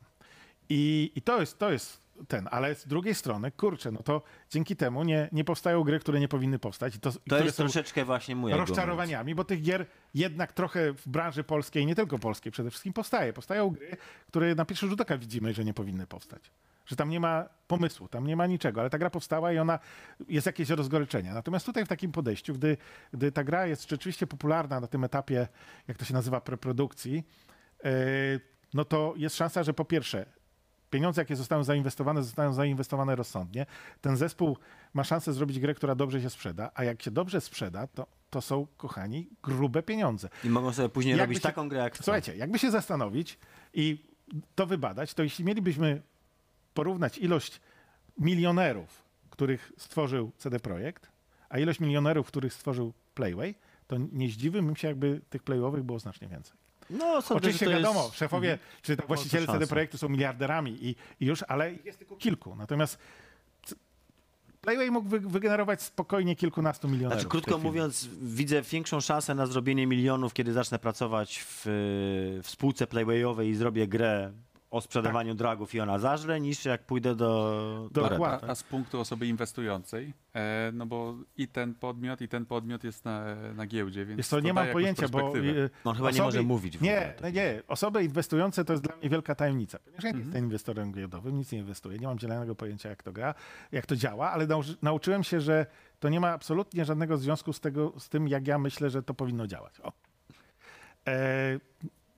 I, 0.70 1.12
i 1.16 1.22
to, 1.22 1.40
jest, 1.40 1.60
to 1.60 1.72
jest 1.72 2.05
ten, 2.28 2.48
ale 2.52 2.76
z 2.76 2.88
drugiej 2.88 3.16
strony, 3.16 3.52
kurczę, 3.52 3.92
no 3.92 4.04
to 4.04 4.22
dzięki 4.50 4.76
temu 4.76 5.04
nie, 5.04 5.30
nie 5.32 5.44
powstają 5.44 5.84
gry, 5.84 6.00
które 6.00 6.20
nie 6.20 6.28
powinny 6.28 6.60
powstać. 6.60 6.96
I 6.96 7.00
to, 7.00 7.12
To 7.30 7.44
jest 7.44 7.58
troszeczkę 7.58 8.06
właśnie 8.06 8.36
mój 8.36 8.52
argument. 8.52 8.70
rozczarowaniami, 8.70 9.36
bo 9.36 9.44
tych 9.44 9.62
gier 9.62 9.86
jednak 10.14 10.54
trochę 10.54 10.94
w 10.94 11.08
branży 11.08 11.44
polskiej, 11.44 11.86
nie 11.86 11.96
tylko 11.96 12.20
polskiej 12.20 12.52
przede 12.52 12.70
wszystkim 12.70 12.94
powstaje. 12.94 13.34
Powstają 13.34 13.70
gry, 13.70 13.98
które 14.28 14.56
na 14.56 14.66
pierwszy 14.66 14.88
rzut 14.88 15.02
oka 15.02 15.18
widzimy, 15.18 15.54
że 15.54 15.66
nie 15.66 15.74
powinny 15.74 16.08
powstać. 16.08 16.52
Że 16.86 16.96
tam 16.96 17.10
nie 17.10 17.20
ma 17.20 17.50
pomysłu, 17.68 18.08
tam 18.08 18.28
nie 18.28 18.36
ma 18.36 18.48
niczego, 18.48 18.82
ale 18.82 18.90
ta 18.90 18.98
gra 18.98 19.10
powstała 19.10 19.54
i 19.54 19.58
ona 19.58 19.80
jest 20.28 20.46
jakieś 20.46 20.70
rozgoryczenie. 20.70 21.34
Natomiast 21.34 21.66
tutaj 21.66 21.86
w 21.86 21.88
takim 21.88 22.12
podejściu, 22.12 22.54
gdy, 22.54 22.78
gdy 23.14 23.32
ta 23.32 23.44
gra 23.44 23.68
jest 23.68 23.90
rzeczywiście 23.90 24.28
popularna 24.28 24.80
na 24.80 24.88
tym 24.88 25.04
etapie, 25.04 25.48
jak 25.88 25.98
to 25.98 26.06
się 26.06 26.14
nazywa, 26.14 26.42
preprodukcji, 26.42 27.24
yy, 27.84 27.92
no 28.74 28.86
to 28.86 29.14
jest 29.18 29.36
szansa, 29.36 29.64
że 29.64 29.74
po 29.74 29.86
pierwsze 29.86 30.26
pieniądze, 30.90 31.22
jakie 31.22 31.36
zostaną 31.36 31.64
zainwestowane, 31.64 32.24
zostaną 32.24 32.54
zainwestowane 32.54 33.16
rozsądnie. 33.16 33.66
Ten 34.02 34.18
zespół 34.18 34.58
ma 34.94 35.04
szansę 35.04 35.34
zrobić 35.34 35.60
grę, 35.60 35.74
która 35.74 35.96
dobrze 35.96 36.22
się 36.22 36.30
sprzeda, 36.30 36.72
a 36.76 36.84
jak 36.84 37.02
się 37.02 37.12
dobrze 37.12 37.42
sprzeda, 37.42 37.88
to, 37.88 38.08
to 38.30 38.42
są, 38.42 38.68
kochani, 38.78 39.30
grube 39.44 39.84
pieniądze. 39.84 40.30
I 40.44 40.50
mogą 40.50 40.74
sobie 40.74 40.90
później 40.90 41.12
Jakby 41.12 41.24
robić 41.26 41.38
się- 41.38 41.44
taką 41.50 41.70
grę, 41.70 41.80
jak 41.80 41.94
chcą. 41.96 42.04
Słuchajcie, 42.04 42.36
jakby 42.36 42.60
się 42.60 42.72
zastanowić 42.72 43.38
i 43.74 44.06
to 44.56 44.66
wybadać, 44.66 45.14
to 45.14 45.24
jeśli 45.24 45.46
mielibyśmy 45.46 46.02
porównać 46.74 47.18
ilość 47.18 47.62
milionerów, 48.18 49.04
których 49.30 49.72
stworzył 49.78 50.32
CD 50.38 50.60
Projekt, 50.60 51.12
a 51.50 51.60
ilość 51.60 51.80
milionerów, 51.80 52.28
których 52.28 52.54
stworzył 52.54 52.94
Playway, 53.14 53.56
to 53.88 53.96
nie 54.12 54.30
zdziwiłbym 54.30 54.76
się, 54.76 54.88
jakby 54.88 55.22
tych 55.30 55.44
Playwowych 55.44 55.84
było 55.84 56.00
znacznie 56.00 56.28
więcej. 56.28 56.58
No, 56.90 57.22
sądzę, 57.22 57.36
Oczywiście 57.36 57.70
wiadomo, 57.70 58.04
jest... 58.04 58.16
Szefowie 58.16 58.58
czy 58.82 58.98
to 58.98 59.08
właściciele. 59.08 59.48
CD 59.48 59.68
Projektu 59.68 59.98
są 59.98 60.10
miliarderami 60.10 60.78
i, 60.86 60.96
i 61.20 61.26
już, 61.26 61.44
ale 61.48 61.74
jest 61.74 62.00
tylko 62.00 62.16
kilku. 62.16 62.56
Natomiast 62.56 62.98
Playway 64.66 64.92
mógł 64.92 65.10
wy, 65.10 65.20
wygenerować 65.20 65.82
spokojnie 65.82 66.36
kilkunastu 66.36 66.88
milionerów. 66.88 67.14
Znaczy, 67.14 67.30
krótko 67.30 67.52
chwili. 67.52 67.64
mówiąc, 67.68 68.10
widzę 68.22 68.62
większą 68.62 69.02
szansę 69.02 69.36
na 69.36 69.46
zrobienie 69.46 69.88
milionów, 69.88 70.34
kiedy 70.34 70.54
zacznę 70.54 70.80
pracować 70.80 71.40
w, 71.40 71.62
w 72.44 72.50
spółce 72.50 72.88
Playwayowej 72.88 73.50
i 73.50 73.56
zrobię 73.56 73.88
grę 73.88 74.32
o 74.72 74.82
sprzedawaniu 74.82 75.34
dragów 75.36 75.76
i 75.76 75.80
ona 75.80 76.00
zażre, 76.00 76.40
niż 76.40 76.66
jak 76.66 76.84
pójdę 76.86 77.16
do, 77.16 77.90
do 77.92 78.02
Dokładnie. 78.02 78.36
Reda. 78.36 78.48
A, 78.48 78.52
a 78.52 78.56
z 78.56 78.64
punktu 78.64 79.00
osoby 79.00 79.28
inwestującej, 79.28 80.14
e, 80.36 80.72
no 80.74 80.86
bo 80.86 81.16
i 81.38 81.48
ten 81.48 81.76
podmiot, 81.76 82.22
i 82.22 82.28
ten 82.28 82.46
podmiot 82.46 82.84
jest 82.84 83.06
na, 83.06 83.36
na 83.56 83.66
giełdzie, 83.66 84.06
więc 84.06 84.18
Jest 84.18 84.30
to, 84.30 84.40
nie 84.40 84.54
mam 84.54 84.68
pojęcia, 84.68 85.08
bo... 85.08 85.38
y, 85.38 85.70
On 85.84 85.96
chyba 85.96 86.12
nie 86.12 86.22
może 86.22 86.42
mówić 86.44 86.78
w 86.78 86.82
Nie, 86.82 87.14
ogóle 87.16 87.30
o 87.30 87.32
nie. 87.32 87.62
Osoby 87.68 88.04
inwestujące 88.04 88.66
to 88.66 88.74
jest 88.74 88.84
dla 88.84 88.96
mnie 88.96 89.10
wielka 89.10 89.36
tajemnica. 89.36 89.80
Ponieważ 89.80 90.04
ja 90.04 90.10
nie 90.12 90.16
Mhm. 90.16 90.28
jestem 90.28 90.46
inwestorem 90.46 90.92
giełdowym, 90.92 91.38
nic 91.38 91.52
nie 91.52 91.60
inwestuję, 91.60 92.00
nie 92.00 92.08
mam 92.08 92.20
zielonego 92.20 92.56
pojęcia, 92.56 92.90
jak 92.90 93.04
to 93.04 93.12
gra, 93.12 93.34
jak 93.72 93.86
to 93.86 93.96
działa, 93.96 94.32
ale 94.32 94.48
nauczy, 94.48 94.78
nauczyłem 94.82 95.24
się, 95.24 95.42
że 95.42 95.66
to 96.00 96.10
nie 96.10 96.20
ma 96.20 96.30
absolutnie 96.32 96.86
żadnego 96.86 97.18
związku 97.18 97.54
z, 97.54 97.60
tego, 97.60 97.94
z 98.00 98.10
tym, 98.10 98.28
jak 98.28 98.48
ja 98.48 98.58
myślę, 98.60 98.90
że 98.90 99.04
to 99.04 99.14
powinno 99.14 99.48
działać. 99.48 99.80
O. 99.82 99.92
E, 101.08 101.60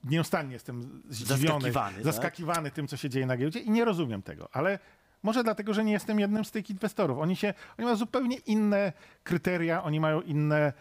nieustannie 0.04 0.52
jestem 0.52 1.02
zdziwiony, 1.08 1.42
Zaskakiwany, 1.42 1.94
tak? 1.94 2.04
zaskakiwany 2.04 2.70
tym, 2.70 2.88
co 2.88 2.96
się 2.96 3.10
dzieje 3.10 3.26
na 3.26 3.36
giełdzie 3.36 3.60
i 3.60 3.70
nie 3.70 3.84
rozumiem 3.84 4.22
tego, 4.22 4.48
ale 4.52 4.78
może 5.22 5.44
dlatego, 5.44 5.74
że 5.74 5.84
nie 5.84 5.92
jestem 5.92 6.20
jednym 6.20 6.44
z 6.44 6.50
tych 6.50 6.70
inwestorów. 6.70 7.18
Oni, 7.18 7.36
się, 7.36 7.54
oni 7.78 7.84
mają 7.84 7.96
zupełnie 7.96 8.36
inne 8.36 8.92
kryteria, 9.24 9.82
oni 9.82 10.00
mają 10.00 10.20
inne, 10.20 10.72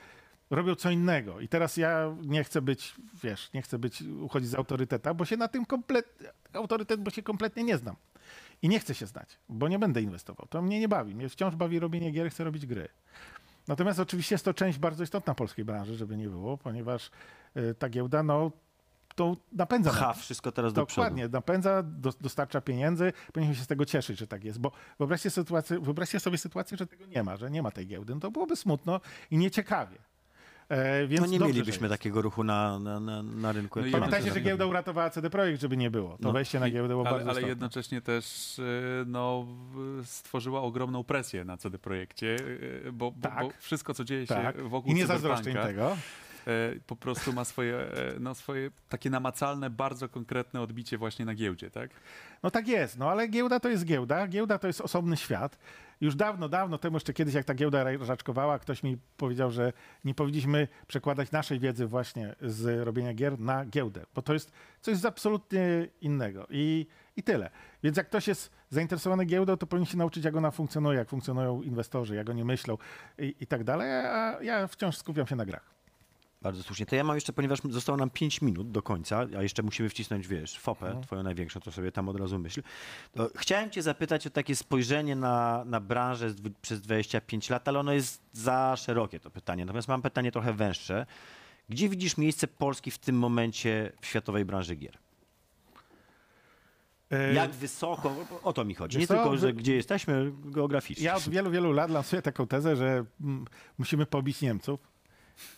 robią 0.50 0.76
co 0.76 0.90
innego. 0.92 1.40
I 1.40 1.48
teraz 1.48 1.78
ja 1.78 2.16
nie 2.22 2.44
chcę 2.44 2.62
być, 2.62 2.96
wiesz, 3.24 3.54
nie 3.54 3.62
chcę 3.62 3.80
być, 3.80 4.02
uchodzić 4.02 4.50
z 4.50 4.56
autoryteta, 4.56 5.14
bo 5.14 5.26
się 5.26 5.38
na 5.38 5.48
tym 5.48 5.66
kompletnie, 5.66 6.28
autorytet, 6.54 7.02
bo 7.02 7.12
się 7.12 7.24
kompletnie 7.24 7.64
nie 7.64 7.78
znam. 7.78 7.96
I 8.62 8.70
nie 8.70 8.80
chcę 8.80 8.96
się 8.96 9.06
znać, 9.06 9.40
bo 9.50 9.68
nie 9.68 9.80
będę 9.80 10.02
inwestował. 10.02 10.48
To 10.50 10.62
mnie 10.62 10.80
nie 10.80 10.88
bawi. 10.88 11.16
Mnie 11.16 11.30
wciąż 11.30 11.56
bawi 11.56 11.80
robienie 11.80 12.12
gier, 12.12 12.32
chcę 12.32 12.44
robić 12.44 12.66
gry. 12.66 12.88
Natomiast 13.68 14.00
oczywiście 14.00 14.36
jest 14.36 14.46
to 14.46 14.54
część 14.54 14.80
bardzo 14.80 15.04
istotna 15.04 15.36
polskiej 15.36 15.66
branży, 15.66 15.96
żeby 15.96 16.18
nie 16.18 16.30
było, 16.30 16.58
ponieważ 16.58 17.12
y, 17.58 17.76
ta 17.76 17.90
giełda, 17.90 18.24
no, 18.24 18.52
to 19.18 19.38
napędza. 19.52 19.90
Pcha 19.92 20.14
wszystko 20.14 20.52
teraz 20.52 20.74
do 20.74 20.86
przodu. 20.86 21.02
Dokładnie, 21.02 21.28
napędza, 21.28 21.84
do, 21.84 22.12
dostarcza 22.22 22.62
pieniędzy, 22.62 23.14
powinniśmy 23.34 23.56
się 23.56 23.64
z 23.64 23.68
tego 23.68 23.86
cieszyć, 23.86 24.20
że 24.20 24.28
tak 24.28 24.44
jest, 24.44 24.60
bo 24.60 24.72
wyobraźcie, 25.00 25.30
sytuację, 25.30 25.80
wyobraźcie 25.80 26.20
sobie 26.20 26.38
sytuację, 26.38 26.78
że 26.78 26.88
tego 26.88 27.06
nie 27.06 27.24
ma, 27.24 27.38
że 27.38 27.52
nie 27.52 27.62
ma 27.62 27.72
tej 27.72 27.88
giełdy, 27.88 28.14
no 28.14 28.20
to 28.20 28.32
byłoby 28.32 28.56
smutno 28.56 29.02
i 29.32 29.38
nieciekawie. 29.38 29.98
E, 30.70 31.08
więc 31.08 31.22
No 31.22 31.28
nie 31.28 31.40
dobrze, 31.40 31.54
mielibyśmy 31.54 31.90
takiego 31.90 32.22
ruchu 32.22 32.44
na, 32.44 32.80
na, 32.80 33.00
na, 33.00 33.24
na 33.24 33.52
rynku. 33.52 33.80
No 33.82 33.92
Pamiętajcie, 33.92 34.34
że 34.34 34.42
giełda 34.42 34.66
uratowała 34.66 35.10
CD 35.10 35.30
Projekt, 35.30 35.62
żeby 35.62 35.78
nie 35.78 35.92
było. 35.92 36.10
To 36.10 36.18
No. 36.20 36.32
wejście 36.32 36.60
na 36.60 36.70
giełdę 36.70 36.94
było 36.94 37.08
ale, 37.08 37.12
bardzo 37.12 37.30
ale 37.30 37.40
istotne. 37.40 37.50
jednocześnie 37.50 38.02
też 38.02 38.56
e, 38.60 38.64
no, 39.06 39.46
stworzyła 40.04 40.62
ogromną 40.62 41.04
presję 41.04 41.46
na 41.46 41.58
CD 41.58 41.80
Projekcie, 41.80 42.36
e, 42.88 42.92
bo, 42.92 43.12
bo, 43.12 43.30
Tak. 43.30 43.42
bo 43.44 43.50
wszystko, 43.60 43.94
co 43.94 44.04
dzieje 44.04 44.28
się 44.28 44.36
tak. 44.36 44.62
wokół 44.62 44.92
I 44.92 44.96
nie 44.96 45.08
zazdroszczę 45.08 45.52
im 45.52 45.58
tego. 45.58 45.98
E, 46.48 46.80
po 46.88 46.96
prostu 46.96 47.34
ma 47.34 47.46
swoje, 47.46 47.76
e, 47.78 48.14
no, 48.20 48.36
swoje 48.36 48.72
takie 48.90 49.10
namacalne, 49.10 49.70
bardzo 49.70 50.10
konkretne 50.10 50.62
odbicie 50.62 50.98
właśnie 50.98 51.26
na 51.26 51.36
giełdzie, 51.36 51.72
tak? 51.72 51.90
No 52.44 52.52
tak 52.52 52.68
jest, 52.68 52.98
no 52.98 53.10
ale 53.12 53.28
giełda 53.28 53.60
to 53.60 53.70
jest 53.70 53.86
giełda, 53.86 54.28
giełda 54.28 54.60
to 54.60 54.68
jest 54.68 54.82
osobny 54.82 55.18
świat. 55.18 55.58
Już 56.02 56.16
dawno, 56.16 56.50
dawno 56.50 56.78
temu, 56.78 56.96
jeszcze 56.96 57.14
kiedyś 57.14 57.34
jak 57.34 57.46
ta 57.46 57.54
giełda 57.54 57.84
ra- 57.84 58.06
raczkowała, 58.08 58.60
ktoś 58.60 58.84
mi 58.84 58.98
powiedział, 59.18 59.52
że 59.52 59.74
nie 60.04 60.14
powinniśmy 60.14 60.68
przekładać 60.88 61.32
naszej 61.32 61.60
wiedzy 61.60 61.88
właśnie 61.88 62.36
z 62.42 62.86
robienia 62.86 63.14
gier 63.14 63.40
na 63.40 63.66
giełdę, 63.66 64.06
bo 64.16 64.22
to 64.22 64.34
jest 64.34 64.52
coś 64.82 65.06
absolutnie 65.06 65.88
innego 66.02 66.48
i, 66.50 66.88
i 67.16 67.24
tyle. 67.24 67.50
Więc 67.84 67.98
jak 67.98 68.08
ktoś 68.08 68.28
jest 68.28 68.52
zainteresowany 68.70 69.26
giełdą, 69.26 69.58
to 69.58 69.68
powinien 69.68 69.86
się 69.86 69.98
nauczyć, 69.98 70.26
jak 70.26 70.36
ona 70.36 70.52
funkcjonuje, 70.52 71.00
jak 71.00 71.10
funkcjonują 71.10 71.62
inwestorzy, 71.62 72.16
jak 72.16 72.30
oni 72.30 72.44
myślą 72.44 72.78
i, 73.18 73.36
i 73.40 73.48
tak 73.48 73.64
dalej, 73.64 73.92
a 73.92 74.38
ja 74.42 74.68
wciąż 74.68 74.98
skupiam 74.98 75.28
się 75.28 75.36
na 75.36 75.46
grach. 75.46 75.77
Bardzo 76.42 76.64
słusznie. 76.64 76.86
To 76.86 76.96
ja 76.96 77.04
mam 77.04 77.16
jeszcze, 77.18 77.34
ponieważ 77.34 77.60
zostało 77.70 77.98
nam 77.98 78.10
5 78.10 78.42
minut 78.42 78.72
do 78.72 78.82
końca, 78.82 79.26
a 79.38 79.42
jeszcze 79.44 79.64
musimy 79.64 79.90
wcisnąć, 79.90 80.28
wiesz, 80.28 80.60
fopę, 80.60 80.86
Mhm. 80.86 81.04
twoją 81.04 81.24
największą, 81.24 81.60
to 81.60 81.72
sobie 81.72 81.92
tam 81.92 82.10
od 82.10 82.20
razu 82.20 82.40
myśl. 82.40 82.62
To 83.14 83.30
chciałem 83.36 83.70
cię 83.70 83.82
zapytać 83.82 84.28
o 84.28 84.30
takie 84.30 84.56
spojrzenie 84.56 85.16
na, 85.16 85.64
na 85.66 85.80
branżę 85.80 86.30
z, 86.30 86.36
przez 86.62 86.82
25 86.82 87.50
lat, 87.50 87.68
ale 87.68 87.80
ono 87.80 87.94
jest 87.94 88.22
za 88.34 88.76
szerokie 88.78 89.20
to 89.20 89.32
pytanie. 89.32 89.66
Natomiast 89.66 89.88
mam 89.88 90.02
pytanie 90.02 90.32
trochę 90.32 90.54
węższe. 90.54 91.06
Gdzie 91.70 91.90
widzisz 91.90 92.18
miejsce 92.18 92.48
Polski 92.48 92.92
w 92.92 92.98
tym 92.98 93.16
momencie 93.20 93.92
w 94.02 94.06
światowej 94.06 94.46
branży 94.46 94.76
gier? 94.76 94.98
E, 97.12 97.34
Jak 97.34 97.52
wysoko, 97.52 98.16
o 98.44 98.54
to 98.54 98.66
mi 98.66 98.76
chodzi. 98.76 98.98
Nie 98.98 99.08
co, 99.08 99.14
tylko, 99.14 99.38
że 99.38 99.54
gdzie 99.54 99.76
jesteśmy 99.76 100.32
geograficznie. 100.46 101.06
Ja 101.06 101.16
od 101.16 101.30
wielu, 101.30 101.52
wielu 101.52 101.72
lat 101.72 101.92
lansuję 101.92 102.22
taką 102.22 102.48
tezę, 102.48 102.76
że 102.76 103.06
mm, 103.22 103.46
musimy 103.78 104.06
pobić 104.06 104.42
Niemców. 104.42 104.80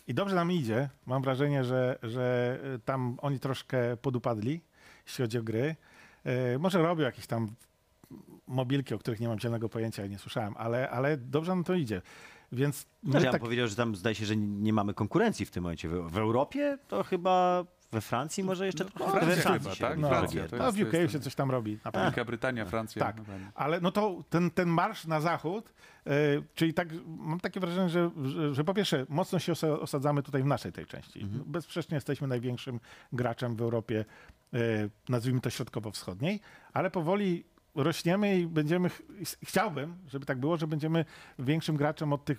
I 0.08 0.14
dobrze 0.14 0.34
nam 0.34 0.52
idzie. 0.52 0.88
Mam 1.06 1.22
wrażenie, 1.22 1.64
że, 1.64 1.98
że 2.02 2.58
y, 2.74 2.78
tam 2.78 3.18
oni 3.22 3.40
troszkę 3.40 3.96
podupadli, 3.96 4.60
jeśli 5.06 5.22
chodzi 5.22 5.38
o 5.38 5.42
gry. 5.42 5.76
E, 6.24 6.58
może 6.58 6.82
robią 6.82 7.04
jakieś 7.04 7.26
tam 7.26 7.48
mobilki, 8.46 8.94
o 8.94 8.98
których 8.98 9.20
nie 9.20 9.28
mam 9.28 9.38
zielonego 9.38 9.68
pojęcia 9.68 10.04
i 10.06 10.10
nie 10.10 10.18
słyszałem, 10.18 10.54
ale, 10.56 10.90
ale 10.90 11.16
dobrze 11.16 11.52
nam 11.52 11.64
to 11.64 11.74
idzie. 11.74 12.02
Więc 12.52 12.84
Też 12.84 13.14
ja 13.14 13.20
bym 13.20 13.32
tak, 13.32 13.42
powiedział, 13.42 13.68
że 13.68 13.76
tam 13.76 13.96
zdaje 13.96 14.14
się, 14.14 14.26
że 14.26 14.36
nie 14.36 14.72
mamy 14.72 14.94
konkurencji 14.94 15.46
w 15.46 15.50
tym 15.50 15.62
momencie. 15.62 15.88
W, 15.88 16.10
w 16.10 16.18
Europie 16.18 16.78
to 16.88 17.02
chyba 17.02 17.64
we 17.92 18.00
Francji 18.00 18.44
może 18.44 18.66
jeszcze 18.66 18.84
No, 18.84 18.90
trochę. 18.90 19.12
Francja 19.20 19.36
we 19.36 19.42
Francji 19.42 19.70
chyba, 19.70 19.88
tak? 19.88 19.98
no, 19.98 20.08
Francja, 20.08 20.48
to 20.48 20.56
no, 20.56 20.72
w 20.72 20.80
UK 20.80 20.90
to 20.90 20.96
jest 20.96 21.12
się 21.12 21.18
ten- 21.18 21.22
coś 21.22 21.34
tam 21.34 21.50
robi. 21.50 21.78
Na 21.84 21.92
pewno. 21.92 22.06
Wielka 22.08 22.24
Brytania, 22.24 22.64
Francja. 22.64 23.04
Tak, 23.04 23.16
na 23.16 23.24
pewno. 23.24 23.46
ale 23.54 23.80
no 23.80 23.92
to 23.92 24.24
ten, 24.30 24.50
ten 24.50 24.68
marsz 24.68 25.06
na 25.06 25.20
zachód, 25.20 25.72
e, 26.06 26.10
czyli 26.54 26.74
tak, 26.74 26.88
mam 27.06 27.40
takie 27.40 27.60
wrażenie, 27.60 27.88
że, 27.88 28.10
że, 28.24 28.54
że 28.54 28.64
po 28.64 28.74
pierwsze 28.74 29.06
mocno 29.08 29.38
się 29.38 29.52
osa- 29.52 29.80
osadzamy 29.80 30.22
tutaj 30.22 30.42
w 30.42 30.46
naszej 30.46 30.72
tej 30.72 30.86
części. 30.86 31.26
Bezsprzecznie 31.46 31.94
jesteśmy 31.94 32.28
największym 32.28 32.80
graczem 33.12 33.56
w 33.56 33.60
Europie, 33.62 34.04
e, 34.54 34.58
nazwijmy 35.08 35.40
to 35.40 35.50
środkowo-wschodniej, 35.50 36.40
ale 36.72 36.90
powoli 36.90 37.44
rośniemy 37.74 38.38
i 38.40 38.46
będziemy, 38.46 38.88
ch- 38.88 39.02
chciałbym, 39.44 39.96
żeby 40.08 40.26
tak 40.26 40.38
było, 40.40 40.56
że 40.56 40.66
będziemy 40.66 41.04
większym 41.38 41.76
graczem 41.76 42.12
od 42.12 42.24
tych 42.24 42.38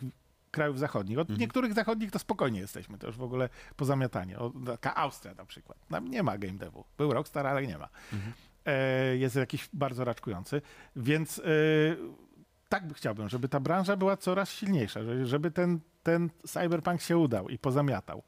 krajów 0.51 0.79
zachodnich. 0.79 1.19
Od 1.19 1.37
niektórych 1.37 1.73
zachodnich 1.73 2.11
to 2.11 2.19
spokojnie 2.19 2.59
jesteśmy, 2.59 2.97
to 2.97 3.07
już 3.07 3.17
w 3.17 3.21
ogóle 3.23 3.49
pozamiatanie. 3.75 4.39
O, 4.39 4.51
taka 4.65 4.95
Austria 4.95 5.33
na 5.33 5.45
przykład. 5.45 5.77
Tam 5.87 6.07
nie 6.07 6.23
ma 6.23 6.37
game 6.37 6.53
devu. 6.57 6.83
Był 6.97 7.13
Rockstar, 7.13 7.47
ale 7.47 7.67
nie 7.67 7.77
ma 7.77 7.89
e, 8.65 9.17
jest 9.17 9.35
jakiś 9.35 9.69
bardzo 9.73 10.05
raczkujący. 10.05 10.61
Więc 10.95 11.39
e, 11.39 11.41
tak 12.69 12.87
by 12.87 12.93
chciałbym, 12.93 13.29
żeby 13.29 13.49
ta 13.49 13.59
branża 13.59 13.95
była 13.97 14.17
coraz 14.17 14.51
silniejsza, 14.51 15.03
że- 15.03 15.25
żeby 15.25 15.51
ten, 15.51 15.79
ten 16.03 16.29
cyberpunk 16.47 17.01
się 17.01 17.17
udał 17.17 17.49
i 17.49 17.57
pozamiatał. 17.57 18.23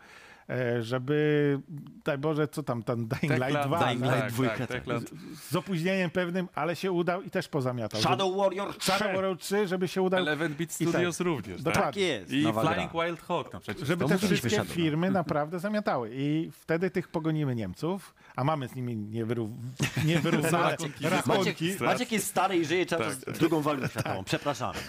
E, 0.49 0.83
żeby, 0.83 1.59
daj 2.05 2.17
Boże, 2.17 2.47
co 2.47 2.63
tam, 2.63 2.83
ten 2.83 3.07
Dying 3.07 3.21
Light 3.33 3.45
Techland, 3.45 3.67
2 3.67 3.85
Dying 3.85 4.01
tak? 4.01 4.09
Light 4.09 4.21
tak, 4.23 4.31
dwójka, 4.31 4.57
tak, 4.57 4.67
tak. 4.67 4.77
Techland. 4.77 5.11
z 5.49 5.55
opóźnieniem 5.55 6.09
pewnym, 6.09 6.47
ale 6.55 6.75
się 6.75 6.91
udał 6.91 7.21
i 7.21 7.29
też 7.29 7.47
pozamiatał. 7.47 8.01
Shadow 8.01 8.37
Warrior 8.37 8.77
3. 8.77 8.91
Shadow 8.91 9.15
Warrior 9.15 9.37
3, 9.37 9.67
żeby 9.67 9.87
się 9.87 10.01
udał, 10.01 10.19
Eleven 10.19 10.53
Beat 10.53 10.81
I 10.81 10.85
tak. 10.85 10.93
Studios 10.93 11.19
również. 11.19 11.61
Dokładnie. 11.61 11.83
Tak 11.83 11.95
jest. 11.97 12.31
I 12.31 12.43
nowa 12.43 12.61
Flying 12.61 12.91
gra. 12.91 13.05
Wild 13.05 13.21
Hawk, 13.21 13.53
no 13.53 13.59
przecież. 13.59 13.87
żeby 13.87 14.05
te 14.05 14.17
wszystkie 14.17 14.65
firmy 14.65 15.11
naprawdę 15.11 15.59
zamiatały 15.59 16.09
i 16.13 16.51
wtedy 16.53 16.89
tych 16.89 17.07
pogonimy 17.07 17.55
Niemców, 17.55 18.13
a 18.35 18.43
mamy 18.43 18.67
z 18.67 18.75
nimi 18.75 18.95
niewyrów... 18.95 19.49
niewyrównane 20.05 20.71
Rachunki. 20.71 21.09
rachunki. 21.09 21.65
Maciek, 21.65 21.81
Maciek 21.81 22.11
jest 22.11 22.27
stary 22.27 22.57
i 22.57 22.65
żyje 22.65 22.85
cały 22.85 23.03
Tak. 23.05 23.25
czas 23.25 23.37
drugą 23.39 23.61
wojną 23.61 23.87
światową. 23.93 24.23
Przepraszamy. 24.23 24.79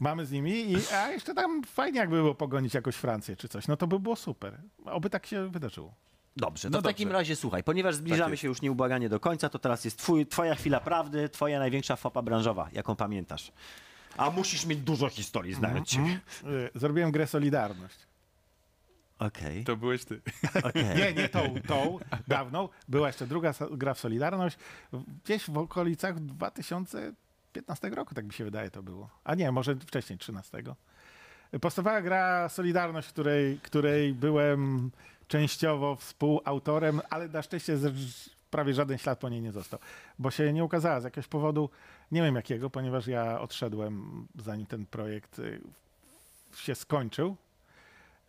Mamy 0.00 0.26
z 0.26 0.32
nimi, 0.32 0.72
i, 0.72 0.76
a 0.94 1.08
jeszcze 1.10 1.34
tam 1.34 1.62
fajnie 1.62 1.98
jakby 2.00 2.16
było 2.16 2.34
pogonić 2.34 2.74
jakoś 2.74 2.96
Francję 2.96 3.36
czy 3.36 3.48
coś, 3.48 3.68
no 3.68 3.76
to 3.76 3.86
by 3.86 3.98
było 3.98 4.16
super. 4.16 4.58
Oby 4.84 5.10
tak 5.10 5.26
się 5.26 5.48
wydarzyło. 5.50 5.94
Dobrze, 6.36 6.70
to 6.70 6.76
No 6.76 6.80
w 6.80 6.84
takim 6.84 7.08
dobrze. 7.08 7.18
razie 7.18 7.36
słuchaj, 7.36 7.64
ponieważ 7.64 7.94
zbliżamy 7.94 8.30
jest. 8.30 8.42
się 8.42 8.48
już 8.48 8.62
nieubłaganie 8.62 9.08
do 9.08 9.20
końca, 9.20 9.48
to 9.48 9.58
teraz 9.58 9.84
jest 9.84 9.98
twój, 9.98 10.26
twoja 10.26 10.54
chwila 10.54 10.80
prawdy, 10.80 11.28
twoja 11.28 11.58
największa 11.58 11.96
fopa 11.96 12.22
branżowa, 12.22 12.68
jaką 12.72 12.96
pamiętasz. 12.96 13.52
A 14.16 14.30
musisz 14.30 14.66
mieć 14.66 14.78
dużo 14.78 15.08
historii, 15.08 15.54
znając 15.54 15.88
cię. 15.88 16.20
Y, 16.44 16.70
Zrobiłem 16.78 17.10
grę 17.12 17.26
Solidarność. 17.26 17.96
Okej, 19.18 19.64
To 19.64 19.76
byłeś 19.76 20.04
ty. 20.04 20.20
okej. 20.64 20.84
Nie, 20.96 21.12
nie 21.12 21.28
tą, 21.28 21.54
tą, 21.66 21.98
dawną. 22.28 22.68
Była 22.88 23.06
jeszcze 23.06 23.26
druga 23.26 23.54
gra 23.70 23.94
w 23.94 23.98
Solidarność, 23.98 24.58
gdzieś 25.24 25.50
w 25.50 25.58
okolicach 25.58 26.14
2015 27.52 27.88
roku, 27.90 28.14
tak 28.14 28.24
mi 28.24 28.32
się 28.32 28.44
wydaje 28.44 28.70
to 28.70 28.82
było. 28.82 29.10
A 29.24 29.34
nie, 29.34 29.52
może 29.52 29.76
wcześniej, 29.76 30.18
13. 30.18 30.62
Powstawała 31.60 32.02
gra 32.02 32.48
Solidarność, 32.48 33.08
której, 33.08 33.58
której 33.62 34.14
byłem 34.14 34.90
częściowo 35.28 35.96
współautorem, 35.96 37.00
ale 37.10 37.28
na 37.28 37.42
szczęście 37.42 37.78
prawie 38.50 38.74
żaden 38.74 38.98
ślad 38.98 39.18
po 39.18 39.28
niej 39.28 39.40
nie 39.40 39.52
został, 39.52 39.80
bo 40.18 40.30
się 40.30 40.52
nie 40.52 40.64
ukazała 40.64 41.00
z 41.00 41.04
jakiegoś 41.04 41.28
powodu, 41.28 41.70
nie 42.12 42.22
wiem 42.22 42.34
jakiego, 42.34 42.70
ponieważ 42.70 43.06
ja 43.06 43.40
odszedłem 43.40 44.26
zanim 44.38 44.66
ten 44.66 44.86
projekt 44.86 45.38
y, 45.38 45.60
się 46.56 46.74
skończył, 46.74 47.36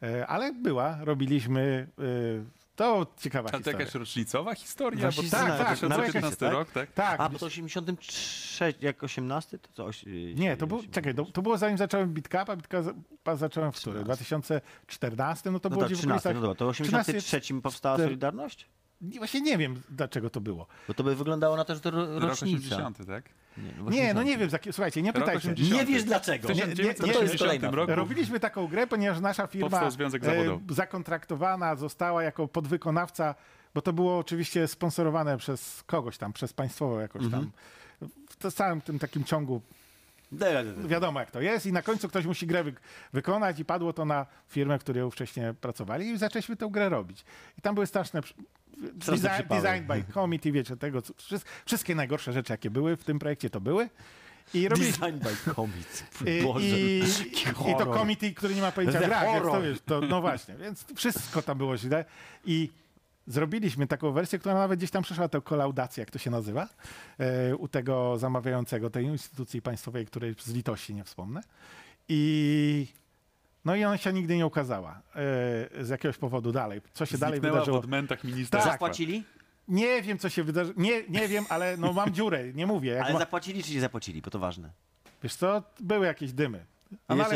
E, 0.04 0.28
ale 0.28 0.54
była, 0.54 0.98
robiliśmy, 1.02 1.88
y, 2.00 2.59
to 2.80 3.06
ciekawa 3.20 3.50
A 3.50 3.52
to 3.52 3.58
historia. 3.58 3.80
jakaś 3.80 3.96
rocznicowa 3.96 4.56
historia? 4.56 5.02
Właśnie 5.12 5.24
Bo 5.24 5.30
tak, 5.30 5.48
tak, 5.58 5.78
2015 5.80 6.38
tak? 6.38 6.54
rok, 6.54 6.72
tak? 6.72 6.92
Tak, 6.92 7.20
A, 7.20 7.30
bo 7.30 7.40
to 7.40 7.46
83, 7.46 8.74
jak 8.82 9.04
18? 9.04 9.58
To 9.60 9.70
co? 9.74 9.86
oś- 9.86 10.04
nie, 10.36 10.58
to 10.58 10.68
był, 10.68 10.84
czekaj, 10.92 11.16
to, 11.16 11.26
to 11.26 11.42
było 11.42 11.58
zanim 11.58 11.78
zacząłem 11.78 12.14
Bitcapa, 12.14 12.56
Bitcapa 12.56 13.36
zacząłem 13.36 13.72
w 13.72 13.76
którym? 13.76 14.04
2014, 14.04 15.52
no 15.52 15.60
to 15.60 15.70
No 15.70 15.74
było 15.74 15.82
tak, 15.84 15.88
gdzieś 15.92 15.98
w 16.00 16.02
13, 16.02 16.30
no 16.30 16.40
okolicach- 16.40 16.42
dobra, 16.42 16.56
to 16.56 16.66
w 16.66 16.70
83 16.70 17.22
13, 17.22 17.62
powstała 17.62 17.98
Solidarność? 17.98 18.68
Nie, 19.02 19.18
Właśnie 19.18 19.42
nie 19.42 19.58
wiem, 19.58 19.82
dlaczego 19.90 20.30
to 20.30 20.42
było. 20.42 20.68
Bo 20.88 20.94
to 20.94 21.04
by 21.04 21.16
wyglądało 21.16 21.56
na 21.56 21.66
to, 21.66 21.76
że 21.76 21.82
to 21.82 21.92
ro- 21.92 22.20
Rok 22.20 22.30
rocznica. 22.30 22.66
80, 22.76 23.08
tak? 23.08 23.30
Nie, 23.58 23.64
w 23.72 23.78
Nie, 23.92 24.14
no 24.14 24.22
80. 24.22 24.26
nie 24.28 24.38
wiem, 24.38 24.50
słuchajcie, 24.72 25.02
nie 25.02 25.12
Rok 25.12 25.20
pytajcie. 25.22 25.50
80. 25.52 25.80
Nie 25.82 25.86
wiesz 25.86 26.04
dlaczego. 26.04 26.48
W 26.48 26.52
Nie, 26.52 26.56
nie, 26.56 26.68
nie, 26.68 26.74
1980 26.76 27.40
kolejna. 27.40 27.72
roku. 27.72 27.96
Robiliśmy 27.96 28.40
taką 28.40 28.68
grę, 28.68 28.88
ponieważ 28.88 29.20
nasza 29.20 29.48
firma 29.48 29.70
Powstał 29.70 29.92
związek 29.92 30.26
zawodowy. 30.26 30.64
e, 30.72 30.74
zakontraktowana 30.74 31.76
została 31.76 32.24
jako 32.24 32.48
podwykonawca, 32.48 33.36
bo 33.74 33.82
to 33.82 33.94
było 33.94 34.18
oczywiście 34.18 34.68
sponsorowane 34.68 35.38
przez 35.38 35.84
kogoś 35.86 36.18
tam, 36.18 36.34
przez 36.34 36.54
państwową 36.54 37.00
jakoś 37.00 37.32
tam. 37.32 37.52
W 38.30 38.36
to 38.38 38.52
całym 38.52 38.82
tym 38.82 39.00
takim 39.00 39.24
ciągu. 39.24 39.62
Wiadomo 40.88 41.20
jak 41.20 41.32
to 41.32 41.42
jest 41.42 41.66
i 41.66 41.72
na 41.72 41.82
końcu 41.82 42.10
ktoś 42.10 42.26
musi 42.26 42.48
grę 42.48 42.64
wy 42.64 42.74
wykonać 43.14 43.60
i 43.60 43.66
padło 43.66 43.94
to 43.94 44.06
na 44.06 44.26
firmę, 44.48 44.80
w 44.80 44.82
której 44.82 45.12
wcześniej 45.12 45.54
pracowali 45.54 46.08
i 46.10 46.18
zaczęliśmy 46.18 46.56
tę 46.56 46.68
grę 46.72 46.90
robić. 46.90 47.26
I 47.58 47.62
tam 47.62 47.76
były 47.76 47.88
straszne 47.88 48.22
design, 48.78 49.48
design 49.50 49.88
by 49.88 50.04
committee, 50.14 50.52
wiecie, 50.52 50.78
tego, 50.78 51.02
co- 51.02 51.14
wszyst- 51.18 51.46
wszystkie 51.66 51.96
najgorsze 51.96 52.34
rzeczy, 52.34 52.54
jakie 52.54 52.70
były 52.70 52.98
w 52.98 53.04
tym 53.04 53.20
projekcie, 53.20 53.50
to 53.50 53.62
były. 53.62 53.90
I. 54.54 54.70
Design 54.70 55.20
by 55.20 55.54
comics. 55.56 56.04
I, 56.40 56.44
Boże. 56.44 56.66
i, 56.66 57.00
Jaki 57.46 57.72
I 57.72 57.76
to 57.78 57.86
committee, 57.94 58.34
który 58.34 58.56
nie 58.56 58.62
ma 58.62 58.72
pojęcia 58.72 59.00
The 59.00 59.10
więc 59.10 59.46
to 59.46 59.62
wiesz, 59.62 59.78
to, 59.86 60.02
no 60.02 60.22
właśnie, 60.22 60.56
więc 60.56 60.86
wszystko 60.96 61.42
tam 61.42 61.58
było 61.58 61.78
źle 61.78 62.06
i 62.46 62.70
zrobiliśmy 63.28 63.88
taką 63.88 64.12
wersję, 64.12 64.40
która 64.40 64.56
nawet 64.56 64.80
gdzieś 64.80 64.92
tam 64.92 65.04
przeszła 65.04 65.28
tę 65.30 65.42
kolaudację, 65.42 66.02
jak 66.02 66.12
to 66.12 66.20
się 66.20 66.30
nazywa, 66.32 66.70
e, 67.20 67.56
u 67.56 67.68
tego 67.68 68.18
zamawiającego, 68.18 68.90
tej 68.90 69.06
instytucji 69.06 69.62
państwowej, 69.62 70.06
której 70.06 70.36
z 70.40 70.54
litości 70.54 70.94
nie 70.96 71.04
wspomnę. 71.04 71.42
I 72.10 72.88
no 73.66 73.76
i 73.76 73.84
ona 73.84 73.98
się 73.98 74.14
nigdy 74.14 74.38
nie 74.38 74.46
ukazała 74.46 74.92
e, 74.92 75.84
z 75.86 75.90
jakiegoś 75.90 76.18
powodu 76.18 76.52
dalej. 76.52 76.82
Co 76.94 77.06
się 77.06 77.18
dalej 77.18 77.36
Zniknęła 77.36 77.56
w 77.56 77.60
wydarzyło? 77.60 77.80
odmętach 77.80 78.24
ministerstwa. 78.24 78.72
Zapłacili? 78.72 79.24
Nie 79.68 80.02
wiem, 80.02 80.18
co 80.18 80.30
się 80.30 80.44
wydarzyło. 80.44 80.82
Nie, 80.82 81.04
nie 81.10 81.28
wiem, 81.28 81.46
ale 81.50 81.78
no 81.78 81.94
mam 81.94 82.14
dziurę, 82.14 82.54
nie 82.54 82.68
mówię. 82.68 82.92
Jak 82.92 83.04
Ale 83.04 83.14
ma... 83.14 83.20
zapłacili 83.20 83.64
czy 83.64 83.74
nie 83.74 83.82
zapłacili? 83.82 84.22
Bo 84.22 84.32
to 84.32 84.40
ważne. 84.40 84.70
Wiesz 85.24 85.36
co, 85.36 85.64
były 85.80 86.06
jakieś 86.06 86.34
dymy. 86.34 86.66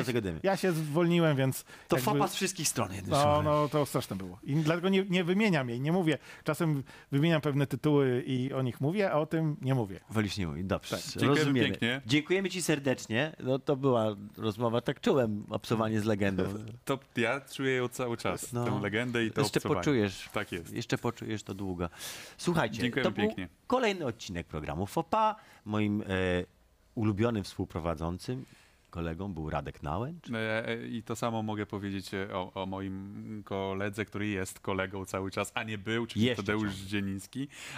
Tego 0.06 0.22
dymy. 0.22 0.40
Ja 0.44 0.58
się 0.58 0.72
zwolniłem, 0.72 1.38
więc... 1.38 1.64
To 1.64 1.96
jakby- 1.96 2.12
fopa 2.12 2.28
z 2.28 2.36
wszystkich 2.36 2.68
stron 2.68 2.94
jednym 2.94 3.12
No, 3.12 3.42
no, 3.44 3.70
to 3.70 3.86
straszne 3.86 4.16
było. 4.16 4.40
I 4.44 4.56
dlatego 4.56 4.90
nie, 4.90 5.06
nie 5.10 5.24
wymieniam 5.24 5.70
jej, 5.70 5.82
nie 5.82 5.92
mówię. 5.92 6.18
Czasem 6.44 6.84
wymieniam 7.12 7.42
pewne 7.42 7.68
tytuły 7.68 8.24
i 8.28 8.54
o 8.54 8.62
nich 8.62 8.82
mówię, 8.82 9.12
a 9.12 9.14
o 9.20 9.26
tym 9.26 9.58
nie 9.62 9.76
mówię. 9.76 10.00
Wolisz 10.10 10.38
nie 10.38 10.48
mówić. 10.48 10.66
Dobrze. 10.66 10.98
Dziękujemy 10.98 11.40
Rozumiemy. 11.40 11.68
pięknie. 11.70 12.02
Dziękujemy 12.06 12.50
ci 12.50 12.62
serdecznie. 12.62 13.36
No 13.40 13.60
to 13.60 13.76
była 13.76 14.06
rozmowa, 14.38 14.82
tak 14.82 15.02
czułem 15.02 15.46
obcowanie 15.50 16.00
z 16.00 16.06
legendą. 16.06 16.44
To 16.86 17.00
ja 17.16 17.42
czuję 17.42 17.76
ją 17.76 17.88
cały 17.88 18.18
czas, 18.18 18.54
No. 18.54 18.66
tę 18.66 18.80
legendę 18.82 19.26
i 19.26 19.32
to 19.32 19.42
Jeszcze 19.42 19.60
obcowanie. 19.60 19.80
poczujesz. 19.82 20.30
Tak 20.34 20.52
jest. 20.52 20.74
Jeszcze 20.74 20.98
poczujesz 20.98 21.44
to 21.44 21.54
długo. 21.54 21.90
Słuchajcie, 22.38 22.82
Dziękujemy 22.82 23.10
to 23.10 23.16
był 23.16 23.26
pięknie. 23.28 23.48
kolejny 23.68 24.06
odcinek 24.06 24.48
programu 24.48 24.86
FOPA. 24.86 25.36
Moim 25.66 26.02
e, 26.02 26.06
ulubionym 26.96 27.44
współprowadzącym 27.44 28.46
kolegą 28.94 29.34
był 29.34 29.50
Radek 29.50 29.84
Nałęcz. 29.84 30.30
E, 30.30 30.68
e, 30.68 30.88
I 30.88 31.04
to 31.04 31.16
samo 31.16 31.44
mogę 31.44 31.66
powiedzieć 31.66 32.14
e, 32.14 32.36
o, 32.36 32.52
o 32.54 32.66
moim 32.66 33.44
koledze, 33.46 34.06
który 34.06 34.28
jest 34.28 34.60
kolegą 34.60 35.06
cały 35.06 35.32
czas, 35.32 35.52
a 35.56 35.64
nie 35.64 35.78
był, 35.78 36.06
czyli 36.06 36.26
Jeszcze 36.26 36.44
Tadeusz 36.44 36.76
ciągle. 36.76 37.20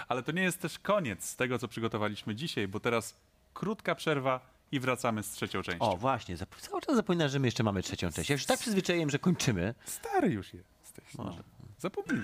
Ale 0.08 0.22
to 0.22 0.32
nie 0.32 0.42
jest 0.42 0.60
też 0.60 0.78
koniec 0.78 1.36
tego, 1.36 1.58
co 1.58 1.68
przygotowaliśmy 1.68 2.34
dzisiaj, 2.34 2.68
bo 2.68 2.80
teraz 2.80 3.16
krótka 3.54 3.94
przerwa 3.94 4.40
i 4.72 4.80
wracamy 4.80 5.22
z 5.22 5.30
trzecią 5.30 5.62
częścią. 5.62 5.90
O, 5.90 5.96
właśnie. 5.96 6.36
Zap- 6.36 6.60
cały 6.60 6.80
czas 6.80 6.96
zapominam, 6.96 7.28
że 7.28 7.38
my 7.38 7.46
jeszcze 7.46 7.62
mamy 7.62 7.82
trzecią 7.82 8.10
część. 8.12 8.30
Ja 8.30 8.34
już 8.34 8.46
tak 8.46 8.60
przyzwyczaiłem, 8.60 9.10
że 9.10 9.18
kończymy. 9.18 9.74
Stary 9.84 10.28
już 10.28 10.54
jesteś. 10.54 11.14
No. 11.18 11.24
Może. 11.24 11.42
Zapomnij. 11.78 12.22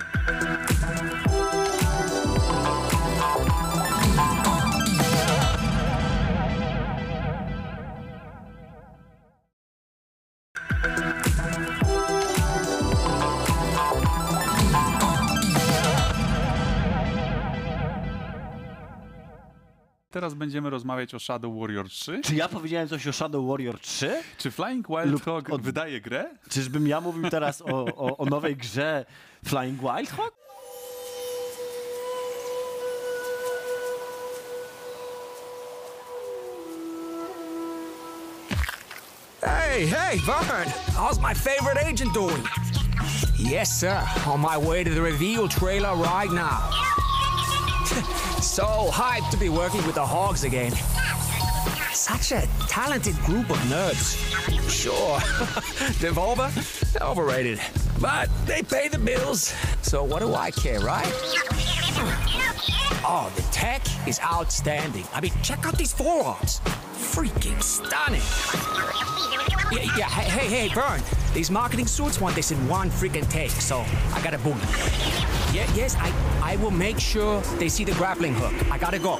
Teraz 20.13 20.33
będziemy 20.33 20.69
rozmawiać 20.69 21.15
o 21.15 21.19
Shadow 21.19 21.59
Warrior 21.59 21.89
3. 21.89 22.21
Czy 22.23 22.35
ja 22.35 22.49
powiedziałem 22.49 22.87
coś 22.89 23.07
o 23.07 23.13
Shadow 23.13 23.47
Warrior 23.49 23.79
3? 23.79 24.23
Czy 24.37 24.51
Flying 24.51 24.87
Wild 24.87 25.05
Lub 25.11 25.25
Hog 25.25 25.49
od- 25.49 25.61
wydaje 25.61 26.01
grę? 26.01 26.25
Czyżbym 26.49 26.87
ja 26.87 27.01
mówił 27.01 27.29
teraz 27.29 27.61
o, 27.61 27.85
o, 27.85 28.17
o 28.17 28.25
nowej 28.25 28.55
grze 28.55 29.05
Flying 29.45 29.79
Wild 29.81 30.11
Hog? 30.11 30.31
Hey, 39.41 39.85
hey, 39.87 40.17
Vern! 40.25 40.67
How's 40.95 41.19
my 41.19 41.33
favorite 41.33 41.77
agent 41.77 42.13
doing? 42.13 42.43
Yes, 43.37 43.79
sir. 43.79 43.99
On 44.25 44.39
my 44.39 44.57
way 44.57 44.83
to 44.83 44.89
the 44.89 45.01
reveal 45.01 45.47
trailer 45.47 45.95
right 45.95 46.31
now. 46.31 46.69
So 48.53 48.91
hyped 48.91 49.31
to 49.31 49.37
be 49.37 49.49
working 49.49 49.83
with 49.87 49.95
the 49.95 50.05
Hogs 50.05 50.43
again. 50.43 50.71
Such 51.91 52.31
a 52.31 52.47
talented 52.67 53.15
group 53.21 53.49
of 53.49 53.57
nerds. 53.65 54.15
Sure, 54.69 55.17
Devolver, 55.97 56.51
overrated. 57.01 57.59
But 57.99 58.29
they 58.45 58.61
pay 58.61 58.89
the 58.89 58.99
bills, 58.99 59.55
so 59.81 60.03
what 60.03 60.19
do 60.19 60.35
I 60.35 60.51
care, 60.51 60.79
right? 60.81 61.11
Oh, 63.03 63.33
the 63.35 63.41
tech 63.51 63.81
is 64.07 64.19
outstanding. 64.19 65.05
I 65.13 65.21
mean, 65.21 65.33
check 65.41 65.65
out 65.65 65.75
these 65.75 65.91
forearms. 65.91 66.59
Freaking 66.93 67.59
stunning. 67.63 68.21
Yeah, 69.71 69.97
yeah. 69.97 70.09
Hey, 70.09 70.29
hey, 70.29 70.67
hey, 70.67 70.73
Vern. 70.75 71.01
These 71.33 71.49
marketing 71.49 71.87
suits 71.87 72.21
want 72.21 72.35
this 72.35 72.51
in 72.51 72.67
one 72.69 72.91
freaking 72.91 73.27
take, 73.31 73.49
so 73.49 73.79
I 74.13 74.21
gotta 74.23 74.37
boogie. 74.37 75.22
Yeah, 75.53 75.75
yes, 75.77 75.95
I, 75.95 76.09
I 76.53 76.57
will 76.57 76.71
make 76.71 76.99
sure 76.99 77.41
they 77.59 77.69
see 77.69 77.85
the 77.85 77.91
grappling 77.93 78.33
hook. 78.33 78.53
I 78.71 78.79
gotta 78.79 78.99
go. 78.99 79.19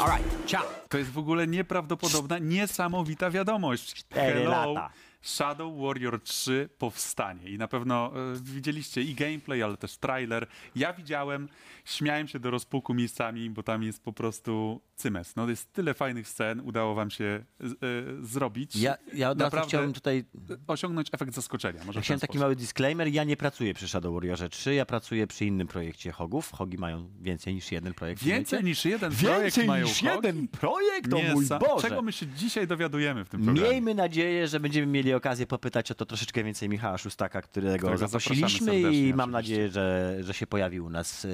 All 0.00 0.08
right, 0.08 0.24
ciao. 0.46 0.62
To 0.88 0.98
jest 0.98 1.10
w 1.10 1.18
ogóle 1.18 1.46
nieprawdopodobna, 1.46 2.38
niesamowita 2.38 3.30
wiadomość. 3.30 4.04
Ej, 4.16 4.32
Hello, 4.32 4.50
lata. 4.50 4.90
Shadow 5.24 5.78
Warrior 5.82 6.22
3 6.22 6.68
powstanie. 6.78 7.50
I 7.50 7.58
na 7.58 7.68
pewno 7.68 8.12
e, 8.32 8.36
widzieliście 8.42 9.02
i 9.02 9.14
gameplay, 9.14 9.62
ale 9.62 9.76
też 9.76 9.96
trailer. 9.96 10.46
Ja 10.76 10.92
widziałem, 10.92 11.48
śmiałem 11.84 12.28
się 12.28 12.38
do 12.38 12.50
rozpuku 12.50 12.94
miejscami, 12.94 13.50
bo 13.50 13.62
tam 13.62 13.82
jest 13.82 14.02
po 14.02 14.12
prostu 14.12 14.80
cymes. 14.96 15.36
No 15.36 15.48
jest 15.48 15.72
tyle 15.72 15.94
fajnych 15.94 16.28
scen, 16.28 16.60
udało 16.60 16.94
wam 16.94 17.10
się 17.10 17.24
e, 17.60 17.66
zrobić. 18.22 18.76
Ja, 18.76 18.96
ja 19.14 19.30
od 19.30 19.38
razu 19.40 19.44
Naprawdę 19.46 19.68
chciałem 19.68 19.92
tutaj 19.92 20.24
osiągnąć 20.66 21.08
efekt 21.12 21.34
zaskoczenia. 21.34 21.84
Może 21.84 22.00
Chciałem 22.00 22.20
taki 22.20 22.30
sposób. 22.30 22.40
mały 22.42 22.56
disclaimer. 22.56 23.08
Ja 23.08 23.24
nie 23.24 23.36
pracuję 23.36 23.74
przy 23.74 23.88
Shadow 23.88 24.14
Warriorze 24.14 24.48
3, 24.48 24.74
ja 24.74 24.86
pracuję 24.86 25.26
przy 25.26 25.46
innym 25.46 25.66
projekcie 25.66 26.12
Hogów. 26.12 26.50
Hogi 26.52 26.78
mają 26.78 27.08
więcej 27.20 27.54
niż 27.54 27.72
jeden 27.72 27.94
projekt. 27.94 28.22
Więcej 28.24 28.64
niż 28.64 28.84
jeden 28.84 29.12
projekt 29.12 29.42
Więcej 29.42 29.66
mają 29.66 29.86
niż 29.86 30.00
Hogi? 30.00 30.14
jeden 30.16 30.48
projekt, 30.48 31.12
Nie, 31.12 31.32
mój 31.34 31.46
Boże. 31.46 31.88
Czego 31.88 32.02
my 32.02 32.12
się 32.12 32.26
dzisiaj 32.26 32.66
dowiadujemy 32.66 33.24
w 33.24 33.28
tym 33.28 33.44
programie? 33.44 33.70
Miejmy 33.70 33.94
nadzieję, 33.94 34.48
że 34.48 34.60
będziemy 34.60 34.86
mieli 34.86 35.13
okazję 35.16 35.46
popytać 35.46 35.90
o 35.90 35.94
to 35.94 36.06
troszeczkę 36.06 36.44
więcej 36.44 36.68
Michała 36.68 36.98
Szóstaka, 36.98 37.42
którego, 37.42 37.78
Którego 37.78 37.98
zaprosiliśmy 37.98 38.92
i 38.92 39.14
mam 39.14 39.30
nadzieję, 39.30 39.68
że, 39.68 40.16
że 40.20 40.34
się 40.34 40.46
pojawił 40.46 40.84
u 40.84 40.90
nas 40.90 41.24
e, 41.24 41.28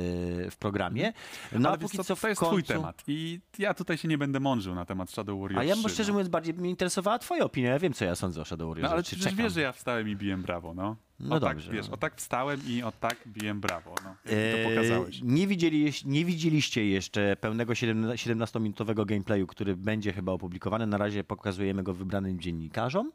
w 0.50 0.56
programie. 0.58 1.12
No 1.52 1.68
Ale 1.68 1.78
póki 1.78 1.96
co 1.96 2.04
co, 2.04 2.16
to 2.16 2.28
jest 2.28 2.40
końcu... 2.40 2.52
twój 2.52 2.62
temat 2.62 3.02
i 3.06 3.40
ja 3.58 3.74
tutaj 3.74 3.98
się 3.98 4.08
nie 4.08 4.18
będę 4.18 4.40
mądrzył 4.40 4.74
na 4.74 4.84
temat 4.84 5.10
Shadow 5.10 5.40
Warrior 5.40 5.60
A 5.60 5.64
ja 5.64 5.76
3, 5.76 5.88
szczerze 5.88 6.08
no. 6.08 6.12
mówiąc 6.12 6.28
bardziej 6.28 6.54
mnie 6.54 6.70
interesowała 6.70 7.18
twoja 7.18 7.44
opinia. 7.44 7.70
Ja 7.70 7.78
wiem, 7.78 7.92
co 7.92 8.04
ja 8.04 8.14
sądzę 8.14 8.40
o 8.40 8.44
Shadow 8.44 8.68
Warriorze 8.68 8.88
No 8.88 8.92
ale 8.92 9.02
3. 9.02 9.16
przecież 9.16 9.34
wiesz, 9.34 9.52
że 9.52 9.60
ja 9.60 9.72
wstałem 9.72 10.08
i 10.08 10.16
biłem 10.16 10.42
brawo, 10.42 10.74
no. 10.74 10.96
No 11.20 11.36
o 11.36 11.40
dobrze, 11.40 11.66
tak, 11.66 11.76
wiesz, 11.76 11.88
no. 11.88 11.94
o 11.94 11.96
tak 11.96 12.16
wstałem 12.16 12.60
i 12.66 12.82
o 12.82 12.92
tak 12.92 13.16
biłem 13.26 13.60
brawo, 13.60 13.94
no. 14.04 14.14
Eee, 14.32 14.64
to 14.64 14.68
pokazałeś. 14.68 15.20
Nie, 15.22 15.46
widzieli, 15.46 15.92
nie 16.04 16.24
widzieliście 16.24 16.86
jeszcze 16.86 17.36
pełnego 17.40 17.72
17-minutowego 17.72 19.06
gameplayu, 19.06 19.46
który 19.46 19.76
będzie 19.76 20.12
chyba 20.12 20.32
opublikowany. 20.32 20.86
Na 20.86 20.98
razie 20.98 21.24
pokazujemy 21.24 21.82
go 21.82 21.94
wybranym 21.94 22.40
dziennikarzom. 22.40 23.12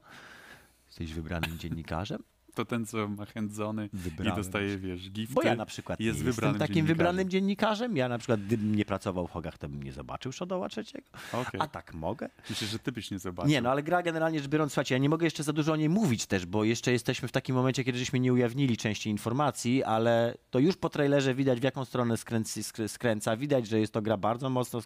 Jesteś 0.99 1.13
wybranym 1.13 1.57
dziennikarzem? 1.57 2.23
To 2.53 2.65
ten, 2.65 2.85
co 2.85 3.07
ma 3.07 3.25
handzony 3.25 3.89
i 4.23 4.35
dostaje, 4.35 4.77
wiesz, 4.77 5.09
gifty. 5.09 5.33
Bo 5.35 5.41
ja 5.41 5.55
na 5.55 5.65
przykład 5.65 5.99
jest 5.99 6.19
nie 6.19 6.25
wybranym 6.25 6.55
jestem 6.55 6.67
takim 6.67 6.85
wybranym 6.85 7.29
dziennikarzem. 7.29 7.97
Ja 7.97 8.09
na 8.09 8.17
przykład, 8.17 8.41
gdybym 8.41 8.75
nie 8.75 8.85
pracował 8.85 9.27
w 9.27 9.31
Hogach, 9.31 9.57
to 9.57 9.69
bym 9.69 9.83
nie 9.83 9.91
zobaczył 9.91 10.31
Shadowa 10.31 10.69
trzeciego. 10.69 11.07
Okej. 11.33 11.61
A 11.61 11.67
tak 11.67 11.93
mogę. 11.93 12.29
Myślę, 12.49 12.67
że 12.67 12.79
ty 12.79 12.91
byś 12.91 13.11
nie 13.11 13.19
zobaczył. 13.19 13.49
Nie, 13.49 13.61
no 13.61 13.71
ale 13.71 13.83
gra 13.83 14.03
generalnie 14.03 14.39
rzecz 14.39 14.49
biorąc, 14.49 14.71
słuchajcie, 14.71 14.95
ja 14.95 14.99
nie 14.99 15.09
mogę 15.09 15.25
jeszcze 15.25 15.43
za 15.43 15.53
dużo 15.53 15.73
o 15.73 15.75
niej 15.75 15.89
mówić 15.89 16.25
też, 16.25 16.45
bo 16.45 16.63
jeszcze 16.63 16.91
jesteśmy 16.91 17.27
w 17.27 17.31
takim 17.31 17.55
momencie, 17.55 17.83
kiedy 17.83 17.99
żeśmy 17.99 18.19
nie 18.19 18.33
ujawnili 18.33 18.77
części 18.77 19.09
informacji, 19.09 19.83
ale 19.83 20.37
to 20.49 20.59
już 20.59 20.77
po 20.77 20.89
trailerze 20.89 21.35
widać, 21.35 21.59
w 21.59 21.63
jaką 21.63 21.85
stronę 21.85 22.17
skręci, 22.17 22.61
skrę- 22.61 22.87
skręca. 22.87 23.37
Widać, 23.37 23.67
że 23.67 23.79
jest 23.79 23.93
to 23.93 24.01
gra 24.01 24.17
bardzo 24.17 24.49
mocno 24.49 24.81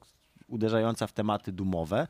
uderzająca 0.47 1.07
w 1.07 1.14
tematy 1.14 1.51
dumowe. 1.51 2.07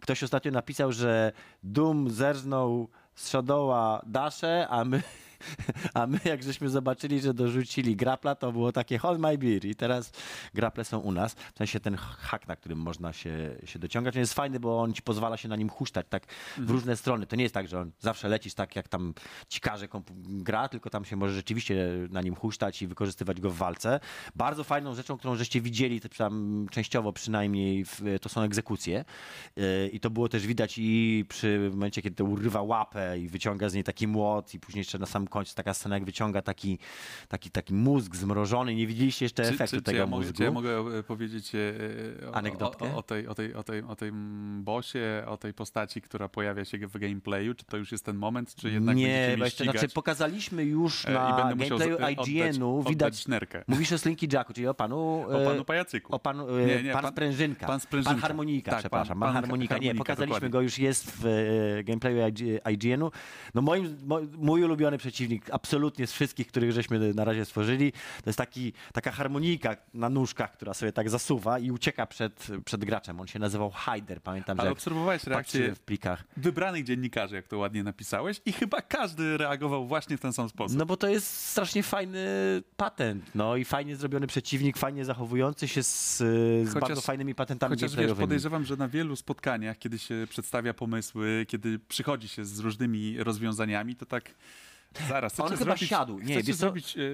Ktoś 0.00 0.22
ostatnio 0.22 0.50
napisał, 0.50 0.92
że 0.92 1.32
Doom 1.62 2.10
zerżnął 2.10 2.88
z 2.88 3.03
Shadowa 3.16 4.02
Dasze, 4.10 4.66
a 4.68 4.84
my, 4.84 5.02
a 5.94 6.06
my 6.06 6.20
jak 6.24 6.42
żeśmy 6.42 6.68
zobaczyli, 6.68 7.20
że 7.20 7.34
dorzucili 7.34 7.96
grapla, 7.96 8.34
to 8.34 8.52
było 8.52 8.72
takie 8.72 8.98
hold 8.98 9.20
my 9.20 9.38
beer 9.38 9.64
i 9.64 9.74
teraz 9.74 10.12
graple 10.54 10.84
są 10.84 10.98
u 10.98 11.12
nas. 11.12 11.34
W 11.54 11.58
sensie 11.58 11.80
ten 11.80 11.96
hak, 11.96 12.48
na 12.48 12.56
którym 12.56 12.78
można 12.78 13.12
się, 13.12 13.56
się 13.64 13.78
dociągać, 13.78 14.16
on 14.16 14.20
jest 14.20 14.34
fajny, 14.34 14.60
bo 14.60 14.82
on 14.82 14.92
ci 14.92 15.02
pozwala 15.02 15.36
się 15.36 15.48
na 15.48 15.56
nim 15.56 15.68
huśtać 15.68 16.06
tak 16.10 16.26
w 16.58 16.70
różne 16.70 16.96
strony. 16.96 17.26
To 17.26 17.36
nie 17.36 17.42
jest 17.42 17.54
tak, 17.54 17.68
że 17.68 17.80
on 17.80 17.90
zawsze 18.00 18.28
lecisz 18.28 18.54
tak, 18.54 18.76
jak 18.76 18.88
tam 18.88 19.14
ci 19.48 19.60
każe 19.60 19.88
gra, 20.18 20.68
tylko 20.68 20.90
tam 20.90 21.04
się 21.04 21.16
może 21.16 21.34
rzeczywiście 21.34 21.88
na 22.10 22.22
nim 22.22 22.34
huśtać 22.34 22.82
i 22.82 22.86
wykorzystywać 22.86 23.40
go 23.40 23.50
w 23.50 23.56
walce. 23.56 24.00
Bardzo 24.34 24.64
fajną 24.64 24.94
rzeczą, 24.94 25.18
którą 25.18 25.36
żeście 25.36 25.60
widzieli, 25.60 26.00
to 26.00 26.08
tam 26.08 26.66
częściowo 26.70 27.12
przynajmniej, 27.12 27.84
w, 27.84 28.02
to 28.20 28.28
są 28.28 28.42
egzekucje. 28.42 29.04
Yy, 29.56 29.88
I 29.92 30.00
to 30.00 30.10
było 30.10 30.28
też 30.28 30.46
widać 30.46 30.74
i 30.78 31.24
przy 31.28 31.70
momencie, 31.70 32.02
kiedy 32.02 32.16
to 32.16 32.24
urywa 32.24 32.62
łapę 32.62 33.18
i 33.18 33.28
wyciąga 33.28 33.68
z 33.68 33.74
niej 33.74 33.84
taki 33.84 34.06
młot 34.06 34.54
i 34.54 34.60
później 34.60 34.80
jeszcze 34.80 34.98
na 34.98 35.06
samym 35.06 35.28
końcu 35.34 35.54
taka 35.54 35.74
scena, 35.74 35.96
jak 35.96 36.04
wyciąga 36.04 36.42
taki, 36.42 36.78
taki, 37.28 37.50
taki 37.50 37.74
mózg 37.74 38.16
zmrożony. 38.16 38.74
Nie 38.74 38.86
widzieliście 38.86 39.24
jeszcze 39.24 39.42
Czy, 39.42 39.48
efektu 39.48 39.76
czy, 39.76 39.76
czy, 39.76 39.82
tego 39.82 39.98
ja 39.98 40.06
mogę, 40.06 40.16
mózgu. 40.24 40.36
czy 40.36 40.42
ja 40.44 40.50
mogę 40.50 40.78
e, 40.98 41.02
powiedzieć 41.02 41.52
e, 41.54 42.30
o, 42.30 42.34
Anegdotkę? 42.34 42.84
O, 42.94 42.96
o, 42.96 43.02
tej, 43.02 43.26
o, 43.28 43.34
tej, 43.34 43.54
o, 43.54 43.62
tej, 43.64 43.82
o 43.82 43.96
tej 43.96 44.08
mm, 44.08 44.64
bosie, 44.64 45.24
o 45.26 45.36
tej 45.36 45.54
postaci, 45.54 46.00
która 46.00 46.28
pojawia 46.28 46.64
się 46.64 46.78
w 46.78 46.98
gameplayu? 46.98 47.54
Czy 47.54 47.64
to 47.64 47.76
już 47.76 47.92
jest 47.92 48.04
ten 48.04 48.16
moment, 48.16 48.54
czy 48.54 48.70
jednak 48.70 48.96
nie, 48.96 49.34
bo 49.38 49.44
jeszcze, 49.44 49.64
znaczy 49.64 49.88
pokazaliśmy 49.88 50.64
już 50.64 51.06
e, 51.06 51.12
na 51.12 51.54
gameplayu 51.56 51.96
e, 52.00 52.12
IGN-u, 52.12 52.82
widać, 52.82 53.18
sznerkę. 53.20 53.64
mówisz 53.68 53.92
o 53.92 53.98
Slinky 53.98 54.26
Jacku, 54.32 54.52
czyli 54.52 54.66
o 54.66 54.74
panu... 54.74 55.24
O 55.28 55.42
e, 55.42 55.44
panu 55.46 55.64
Pajacyku. 55.64 56.14
O 56.14 56.18
panu, 56.18 56.56
e, 56.58 56.66
Nie, 56.66 56.82
nie, 56.82 56.92
pan, 56.92 57.02
pan- 57.02 57.12
Sprężynka. 57.12 57.66
pan 57.66 57.80
Sprężynka. 57.80 58.12
Pan 58.14 58.20
Harmonika, 58.20 58.70
Tak, 58.70 58.80
przepraszam. 58.80 59.20
pan- 59.20 59.28
Pan, 59.28 59.34
Harmonika. 59.42 59.78
Nie, 59.78 59.94
pokazaliśmy 59.94 60.26
dokładnie. 60.34 60.50
go, 60.50 60.60
już 60.60 60.78
jest 60.78 61.10
w 61.10 61.26
e, 61.26 61.84
gameplayu 61.84 62.16
IG- 62.16 62.70
IGN-u. 62.72 63.10
No 63.54 63.62
moim, 63.62 63.96
mo, 64.06 64.20
mój 64.38 64.64
ulubiony 64.64 64.98
przeciwnik, 64.98 65.23
absolutnie 65.52 66.06
z 66.06 66.12
wszystkich, 66.12 66.46
których 66.46 66.72
żeśmy 66.72 67.14
na 67.14 67.24
razie 67.24 67.44
stworzyli, 67.44 67.92
to 67.92 68.30
jest 68.30 68.38
taki, 68.38 68.72
taka 68.92 69.10
harmonika 69.10 69.76
na 69.94 70.08
nóżkach, 70.10 70.52
która 70.52 70.74
sobie 70.74 70.92
tak 70.92 71.10
zasuwa 71.10 71.58
i 71.58 71.70
ucieka 71.70 72.06
przed, 72.06 72.46
przed 72.64 72.84
graczem. 72.84 73.20
On 73.20 73.26
się 73.26 73.38
nazywał 73.38 73.70
Hyder, 73.70 74.20
pamiętam, 74.22 74.60
Ale 74.60 74.68
że 74.68 74.72
obserwowałeś 74.72 75.24
reakcję 75.24 75.74
w 75.74 75.80
plikach. 75.80 76.24
wybranych 76.36 76.84
dziennikarzy, 76.84 77.34
jak 77.36 77.48
to 77.48 77.58
ładnie 77.58 77.82
napisałeś 77.82 78.40
i 78.46 78.52
chyba 78.52 78.80
każdy 78.82 79.36
reagował 79.36 79.86
właśnie 79.86 80.16
w 80.16 80.20
ten 80.20 80.32
sam 80.32 80.48
sposób. 80.48 80.78
No 80.78 80.86
bo 80.86 80.96
to 80.96 81.08
jest 81.08 81.26
strasznie 81.50 81.82
fajny 81.82 82.26
patent, 82.76 83.24
no 83.34 83.56
i 83.56 83.64
fajnie 83.64 83.96
zrobiony 83.96 84.26
przeciwnik, 84.26 84.76
fajnie 84.76 85.04
zachowujący 85.04 85.68
się 85.68 85.82
z, 85.82 86.18
z 86.18 86.68
Chociaż- 86.68 86.80
bardzo 86.80 87.00
fajnymi 87.00 87.34
patentami 87.34 87.70
Chociaż 87.74 87.96
wiesz, 87.96 88.12
podejrzewam, 88.12 88.64
że 88.64 88.76
na 88.76 88.88
wielu 88.88 89.16
spotkaniach, 89.16 89.78
kiedy 89.78 89.98
się 89.98 90.26
przedstawia 90.30 90.74
pomysły, 90.74 91.46
kiedy 91.48 91.78
przychodzi 91.78 92.28
się 92.28 92.44
z 92.44 92.58
różnymi 92.58 93.16
rozwiązaniami, 93.18 93.96
to 93.96 94.06
tak 94.06 94.30
zaraz. 95.08 95.40
On 95.40 95.46
chcecie 95.46 95.58
chyba 95.58 95.76
zrobić, 95.76 95.88
siadł. 95.88 96.18
Nie, 96.18 96.34
chcecie 96.34 96.54
zrobić 96.54 96.96
e, 96.96 97.00
e, 97.00 97.04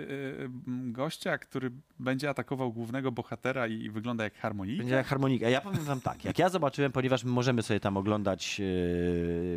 gościa, 0.93 1.39
który 1.39 1.71
będzie 1.99 2.31
atakował 2.31 2.73
głównego 2.73 3.13
bohatera 3.13 3.67
i 3.67 3.91
wygląda 3.91 4.25
jak 4.25 4.35
harmonika? 4.35 4.79
Będzie 4.79 4.95
jak 4.95 5.07
harmonika. 5.07 5.49
Ja 5.49 5.61
powiem 5.61 5.85
wam 5.85 6.01
tak, 6.01 6.25
jak 6.25 6.39
ja 6.39 6.49
zobaczyłem, 6.49 6.93
ponieważ 6.93 7.25
my 7.25 7.31
możemy 7.31 7.63
sobie 7.63 7.81
tam 7.81 7.97
oglądać, 7.97 8.61
e, 8.61 8.65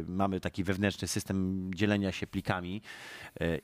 mamy 0.08 0.40
taki 0.40 0.64
wewnętrzny 0.64 1.08
system 1.08 1.70
dzielenia 1.76 2.12
się 2.12 2.28
plikami. 2.28 2.82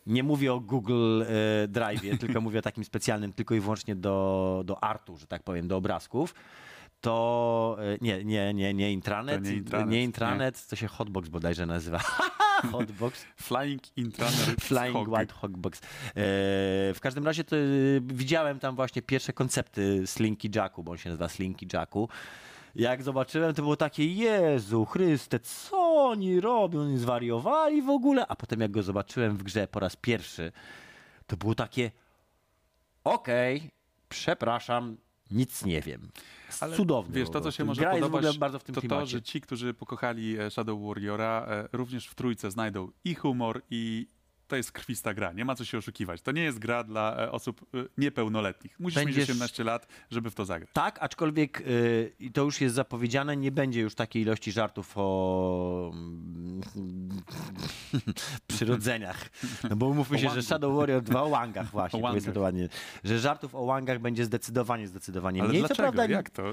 Nie 0.07 0.23
mówię 0.23 0.53
o 0.53 0.59
Google 0.59 1.23
Drive, 1.67 2.01
tylko 2.19 2.41
mówię 2.41 2.59
o 2.59 2.61
takim 2.61 2.83
specjalnym 2.83 3.33
tylko 3.33 3.55
i 3.55 3.59
wyłącznie 3.59 3.95
do, 3.95 4.63
do 4.65 4.83
artu, 4.83 5.17
że 5.17 5.27
tak 5.27 5.43
powiem, 5.43 5.67
do 5.67 5.77
obrazków. 5.77 6.33
To 7.01 7.77
e, 7.79 7.97
nie, 8.01 8.25
nie, 8.25 8.53
nie, 8.53 8.73
nie 8.73 8.93
intranet, 8.93 9.43
To 9.43 9.49
nie 9.49 9.55
intranet, 9.55 9.89
nie 9.89 10.03
intranet, 10.03 10.67
to 10.67 10.75
się 10.75 10.87
Hotbox 10.87 11.29
bodajże 11.29 11.65
nazywa. 11.65 11.99
Hotbox. 12.71 13.25
Flying 13.35 13.97
Intraner 13.97 14.55
Flying. 14.59 15.07
White 15.07 15.33
Hogbox. 15.33 15.79
E, 15.79 15.83
w 16.93 16.97
każdym 17.01 17.25
razie 17.25 17.43
to, 17.43 17.55
e, 17.55 17.59
widziałem 18.03 18.59
tam 18.59 18.75
właśnie 18.75 19.01
pierwsze 19.01 19.33
koncepty 19.33 20.07
Slinky 20.07 20.49
Jacku, 20.55 20.83
bo 20.83 20.91
on 20.91 20.97
się 20.97 21.09
nazywa 21.09 21.29
Slinky 21.29 21.65
Jacku. 21.73 22.09
Jak 22.75 23.03
zobaczyłem, 23.03 23.53
to 23.53 23.61
było 23.61 23.75
takie, 23.75 24.13
Jezu 24.13 24.85
Chryste, 24.85 25.39
co 25.39 26.05
oni 26.05 26.41
robią? 26.41 26.81
Oni 26.81 26.97
zwariowali 26.97 27.81
w 27.81 27.89
ogóle? 27.89 28.27
A 28.27 28.35
potem 28.35 28.61
jak 28.61 28.71
go 28.71 28.83
zobaczyłem 28.83 29.37
w 29.37 29.43
grze 29.43 29.67
po 29.67 29.79
raz 29.79 29.95
pierwszy, 29.95 30.51
to 31.27 31.37
było 31.37 31.55
takie, 31.55 31.91
okej, 33.03 33.71
przepraszam, 34.09 34.97
Nic 35.31 35.65
nie 35.65 35.81
wiem. 35.81 36.09
Ale 36.59 36.75
Cudowny. 36.75 37.15
Wiesz, 37.15 37.29
to 37.29 37.41
co 37.41 37.51
się 37.51 37.65
może 37.65 37.81
Gra 37.81 37.91
podobać, 37.91 38.37
bardzo 38.37 38.59
w 38.59 38.63
tym 38.63 38.75
to 38.75 38.81
to, 38.81 38.87
klimacie. 38.87 39.07
że 39.07 39.21
ci, 39.21 39.41
którzy 39.41 39.73
pokochali 39.73 40.39
e, 40.39 40.51
Shadow 40.51 40.79
Warriora, 40.87 41.45
e, 41.49 41.67
również 41.71 42.07
w 42.07 42.15
trójce 42.15 42.51
znajdą 42.51 42.91
i 43.03 43.15
humor, 43.15 43.61
i 43.69 44.07
to 44.49 44.55
jest 44.55 44.71
krwista 44.71 45.13
gra. 45.13 45.33
Nie 45.33 45.45
ma 45.45 45.55
co 45.55 45.65
się 45.65 45.77
oszukiwać. 45.77 46.21
To 46.21 46.31
nie 46.31 46.41
jest 46.43 46.59
gra 46.59 46.83
dla 46.83 47.15
e, 47.17 47.31
osób 47.31 47.61
e, 47.73 47.77
niepełnoletnich. 47.97 48.79
Musisz 48.79 48.95
Będziesz- 48.95 49.17
mieć 49.17 49.29
18 49.29 49.63
lat, 49.63 49.87
żeby 50.11 50.29
w 50.29 50.35
to 50.35 50.45
zagrać. 50.45 50.69
Tak, 50.73 50.97
aczkolwiek 51.01 51.61
y, 51.61 52.13
i 52.19 52.31
to 52.31 52.43
już 52.43 52.61
jest 52.61 52.75
zapowiedziane, 52.75 53.37
nie 53.37 53.51
będzie 53.51 53.81
już 53.81 53.95
takiej 53.95 54.21
ilości 54.21 54.51
żartów 54.51 54.93
o 54.95 55.91
mm, 55.93 56.61
przyrodzeniach. 58.47 59.29
No 59.69 59.75
bo 59.75 59.85
umówmy 59.87 60.17
O 60.17 60.19
się, 60.19 60.29
że. 60.29 60.43
Shadow 60.43 60.75
Warrior 60.77 61.01
2 61.01 61.23
o 61.23 61.29
Wangach 61.29 61.71
właśnie, 61.71 62.03
O 62.29 62.33
to 62.33 62.39
ładnie. 62.39 62.69
Że 63.03 63.19
żartów 63.19 63.55
o 63.55 63.65
Wangach 63.65 63.99
będzie 63.99 64.25
zdecydowanie, 64.25 64.87
zdecydowanie 64.87 65.41
Ale 65.41 65.49
mniej. 65.49 65.61
Co 65.61 65.67
dlaczego? 65.67 65.91
prawda, 65.91 66.13
Jak 66.13 66.29
to? 66.29 66.43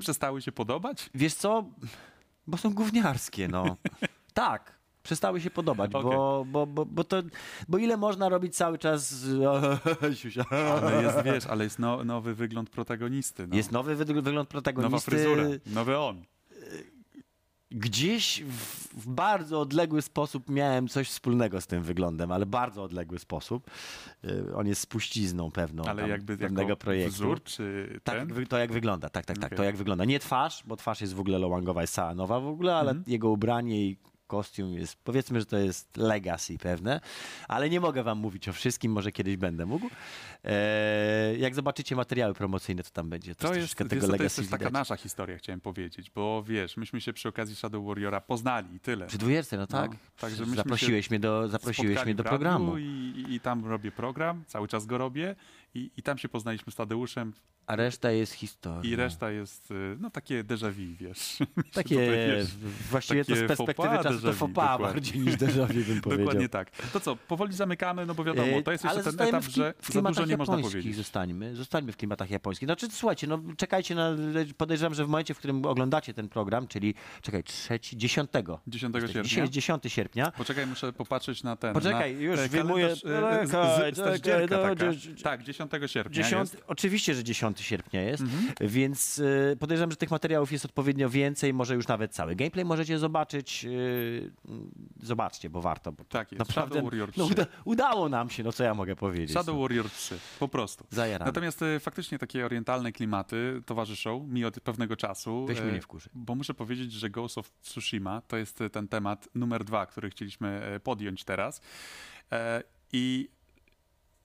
Przestały 0.00 0.42
się 0.42 0.52
podobać? 0.52 1.10
Wiesz 1.14 1.34
co? 1.34 1.64
Bo 2.46 2.56
są 2.56 2.74
gówniarskie, 2.74 3.48
no. 3.48 3.76
tak. 4.34 4.81
Przestały 5.02 5.40
się 5.40 5.50
podobać, 5.50 5.90
bo, 5.90 6.44
bo, 6.48 6.66
bo, 6.66 6.86
bo, 6.86 7.04
to, 7.04 7.22
bo 7.68 7.78
ile 7.78 7.96
można 7.96 8.28
robić 8.28 8.56
cały 8.56 8.78
czas. 8.78 9.14
Ale 10.82 11.02
jest, 11.02 11.22
wiesz, 11.24 11.46
ale 11.46 11.64
jest 11.64 11.78
no, 11.78 12.04
nowy 12.04 12.34
wygląd 12.34 12.70
protagonisty. 12.70 13.46
No. 13.46 13.56
Jest 13.56 13.72
nowy 13.72 13.96
wydg- 13.96 14.06
wygląd 14.22 14.34
Nowa 14.36 14.44
protagonisty. 14.46 15.10
fryzura, 15.10 15.42
nowy 15.66 15.98
on. 15.98 16.22
Gdzieś 17.74 18.42
w, 18.42 18.88
w 19.02 19.08
bardzo 19.08 19.60
odległy 19.60 20.02
sposób 20.02 20.48
miałem 20.50 20.88
coś 20.88 21.08
wspólnego 21.08 21.60
z 21.60 21.66
tym 21.66 21.82
wyglądem, 21.82 22.32
ale 22.32 22.46
bardzo 22.46 22.82
odległy 22.82 23.18
sposób. 23.18 23.70
Y, 24.24 24.54
On 24.56 24.66
jest 24.66 24.80
spuścizną 24.80 25.50
pewną 25.50 25.84
Ale 25.84 26.02
tam 26.02 26.10
jakby 26.10 26.36
pewnego 26.36 26.76
projektu. 26.76 27.12
wzór, 27.12 27.42
czy 27.42 27.88
Tak, 28.04 28.14
ten? 28.16 28.28
wy- 28.32 28.46
to 28.46 28.58
jak 28.58 28.72
wygląda, 28.72 29.08
tak, 29.08 29.24
tak, 29.26 29.36
tak, 29.38 29.46
Okej. 29.46 29.56
to 29.56 29.64
jak 29.64 29.76
wygląda. 29.76 30.04
Nie 30.04 30.18
twarz, 30.18 30.62
bo 30.66 30.76
twarz 30.76 31.00
jest 31.00 31.14
w 31.14 31.20
ogóle 31.20 31.38
Lowangowa, 31.38 31.80
jest 31.80 31.94
cała 31.94 32.14
nowa 32.14 32.40
w 32.40 32.46
ogóle, 32.46 32.76
ale 32.76 32.90
Mhm. 32.90 33.04
jego 33.06 33.30
ubranie 33.30 33.86
i 33.86 33.96
kostium 34.36 34.72
jest, 34.74 34.96
powiedzmy, 35.04 35.40
że 35.40 35.46
to 35.46 35.58
jest 35.58 35.96
legacy 35.96 36.58
pewne, 36.58 37.00
ale 37.48 37.70
nie 37.70 37.80
mogę 37.80 38.02
wam 38.02 38.18
mówić 38.18 38.48
o 38.48 38.52
wszystkim, 38.52 38.92
może 38.92 39.12
kiedyś 39.12 39.36
będę 39.36 39.66
mógł. 39.66 39.86
Eee, 40.44 41.40
jak 41.40 41.54
zobaczycie 41.54 41.96
materiały 41.96 42.34
promocyjne, 42.34 42.82
to 42.82 42.90
tam 42.90 43.08
będzie 43.10 43.34
też 43.34 43.50
To 43.50 43.54
jest, 43.56 43.74
tego 43.74 44.06
co, 44.06 44.16
to 44.16 44.22
jest 44.22 44.36
też 44.36 44.48
taka 44.48 44.70
nasza 44.70 44.96
historia, 44.96 45.38
chciałem 45.38 45.60
powiedzieć, 45.60 46.10
bo 46.10 46.42
wiesz, 46.46 46.76
myśmy 46.76 47.00
się 47.00 47.12
przy 47.12 47.28
okazji 47.28 47.56
Shadow 47.56 47.86
Warriora 47.86 48.20
poznali 48.20 48.74
i 48.76 48.80
tyle. 48.80 49.06
Przy 49.06 49.18
dwójce, 49.18 49.56
no 49.56 49.66
tak. 49.66 49.90
także 50.20 50.40
myśmy 50.40 50.56
zaprosiłeś 50.56 51.10
mnie 51.10 51.20
do, 51.20 51.48
zaprosiłeś 51.48 52.04
mnie 52.04 52.14
do 52.14 52.24
programu. 52.24 52.78
I- 52.78 53.24
I 53.28 53.40
tam 53.40 53.66
robię 53.66 53.92
program, 53.92 54.44
cały 54.46 54.68
czas 54.68 54.86
go 54.86 54.98
robię 54.98 55.36
i, 55.74 55.90
i 55.96 56.02
tam 56.02 56.18
się 56.18 56.28
poznaliśmy 56.28 56.72
z 56.72 56.76
Tadeuszem 56.76 57.32
A 57.66 57.76
reszta 57.76 58.10
jest 58.10 58.32
historia. 58.32 58.90
i 58.92 58.96
reszta 58.96 59.30
jest, 59.30 59.70
y, 59.70 59.96
no 60.00 60.10
takie 60.10 60.44
déjà 60.44 60.72
vu, 60.72 60.96
wiesz. 61.00 61.36
Takie, 61.72 61.96
Wiesz, 61.96 62.46
właściwie 62.90 63.24
to 63.24 63.36
z 63.36 63.38
takie 63.40 63.46
perspektywy 63.48 63.96
czasu 64.02 64.20
to 64.20 64.32
dokładnie. 64.48 64.86
bardziej 64.86 65.20
niż 65.20 65.34
déjà 65.34 65.66
vu 65.66 65.84
bym 65.92 66.00
powiedział. 66.00 66.18
Dokładnie 66.26 66.48
tak. 66.48 66.70
To 66.92 67.00
co, 67.00 67.16
powoli 67.16 67.54
zamykamy, 67.54 68.06
no 68.06 68.14
bo 68.14 68.24
wiadomo, 68.24 68.48
E, 68.52 68.62
to 68.62 68.72
jest 68.72 68.84
ale 68.84 68.96
jeszcze 68.96 69.12
ten 69.12 69.28
etap, 69.28 69.44
w, 69.44 69.48
że 69.48 69.74
w 69.80 69.92
za 69.92 70.02
dużo 70.02 70.26
nie 70.26 70.36
można 70.36 70.54
japońskich 70.56 70.72
powiedzieć. 70.72 70.96
Zostańmy, 70.96 71.56
zostańmy 71.56 71.92
w 71.92 71.96
klimatach 71.96 72.30
japońskich. 72.30 72.66
Znaczy, 72.66 72.88
słuchajcie, 72.90 73.26
no 73.26 73.42
czekajcie 73.56 73.94
na, 73.94 74.10
podejrzewam, 74.56 74.94
że 74.94 75.04
w 75.04 75.08
momencie, 75.08 75.34
w 75.34 75.38
którym 75.38 75.64
oglądacie 75.66 76.14
ten 76.14 76.28
program, 76.28 76.68
czyli, 76.68 76.94
czekaj, 77.22 77.44
trzeci, 77.44 77.96
dziesiątego. 77.96 78.60
10 78.66 78.94
Dzisiaj 78.94 79.08
sierpnia. 79.14 79.40
jest 79.42 79.52
10 79.52 79.82
sierpnia. 79.86 80.30
Poczekaj, 80.30 80.66
muszę 80.66 80.92
popatrzeć 80.92 81.42
na 81.42 81.56
ten. 81.56 81.74
Poczekaj, 81.74 82.16
już 82.18 82.40
e, 82.40 82.48
wyjmuję- 82.48 82.86
e, 82.86 82.96
z- 82.96 83.50
Czekaj, 83.50 83.92
z- 83.92 83.96
staździerka 83.96 84.56
czekaj, 84.56 84.76
taka. 84.76 84.84
no, 84.86 84.94
dzie- 84.94 85.14
Tak, 85.22 85.42
10 85.42 85.61
sierpnia 85.86 86.22
10, 86.22 86.40
jest. 86.40 86.64
oczywiście, 86.66 87.14
że 87.14 87.24
10 87.24 87.60
sierpnia 87.60 88.02
jest, 88.02 88.22
Mhm. 88.22 88.52
więc 88.60 89.18
y, 89.18 89.56
podejrzewam, 89.60 89.90
że 89.90 89.96
tych 89.96 90.10
materiałów 90.10 90.52
jest 90.52 90.64
odpowiednio 90.64 91.10
więcej, 91.10 91.54
może 91.54 91.74
już 91.74 91.88
nawet 91.88 92.14
cały 92.14 92.36
gameplay 92.36 92.64
możecie 92.64 92.98
zobaczyć. 92.98 93.64
Y, 93.64 94.32
zobaczcie, 95.02 95.50
bo 95.50 95.60
warto. 95.62 95.92
Bo 95.92 96.04
Tak 96.04 96.32
jest, 96.32 96.38
naprawdę, 96.38 96.74
Shadow 96.74 96.84
Warrior 96.84 97.12
no, 97.16 97.24
3. 97.24 97.32
uda, 97.34 97.46
udało 97.64 98.08
nam 98.08 98.30
się, 98.30 98.42
no 98.42 98.52
co 98.52 98.64
ja 98.64 98.74
mogę 98.74 98.96
powiedzieć. 98.96 99.30
Shadow 99.30 99.54
no. 99.54 99.62
Warrior 99.62 99.90
3, 99.90 100.18
po 100.38 100.48
prostu. 100.48 100.86
Zajaramy. 100.90 101.28
Natomiast 101.28 101.62
e, 101.62 101.80
faktycznie 101.80 102.18
takie 102.18 102.44
orientalne 102.46 102.92
klimaty 102.92 103.62
towarzyszą 103.66 104.26
mi 104.26 104.44
od 104.44 104.60
pewnego 104.60 104.96
czasu. 104.96 105.46
Weź 105.46 105.60
mnie 105.60 105.72
nie 105.72 105.80
wkurzy. 105.80 106.10
Bo 106.14 106.34
muszę 106.34 106.54
powiedzieć, 106.54 106.92
że 106.92 107.10
Ghost 107.10 107.38
of 107.38 107.50
Tsushima 107.60 108.20
to 108.20 108.36
jest 108.36 108.60
e, 108.60 108.70
ten 108.70 108.88
temat 108.88 109.28
numer 109.34 109.64
dwa, 109.64 109.86
który 109.86 110.10
chcieliśmy 110.10 110.48
e, 110.48 110.80
podjąć 110.80 111.24
teraz. 111.24 111.60
I 112.92 113.28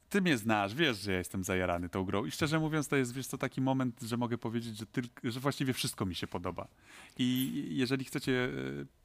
ty 0.10 0.22
mnie 0.22 0.38
znasz, 0.38 0.76
wiesz, 0.76 0.97
że 0.97 1.12
ja 1.12 1.18
jestem 1.18 1.43
zajarany 1.43 1.89
tą 1.89 2.03
grą. 2.03 2.26
I 2.26 2.32
szczerze 2.32 2.60
mówiąc, 2.60 2.88
to 2.88 2.95
jest 2.95 3.14
wiesz 3.14 3.28
co, 3.28 3.38
taki 3.38 3.62
moment, 3.62 4.01
że 4.01 4.18
mogę 4.18 4.38
powiedzieć, 4.38 4.78
że, 4.78 4.86
tylko, 4.86 5.32
że 5.32 5.39
właściwie 5.39 5.74
wszystko 5.74 6.05
mi 6.05 6.16
się 6.16 6.28
podoba. 6.28 6.68
I 7.18 7.51
jeżeli 7.70 8.05
chcecie 8.05 8.32
e, 8.32 8.49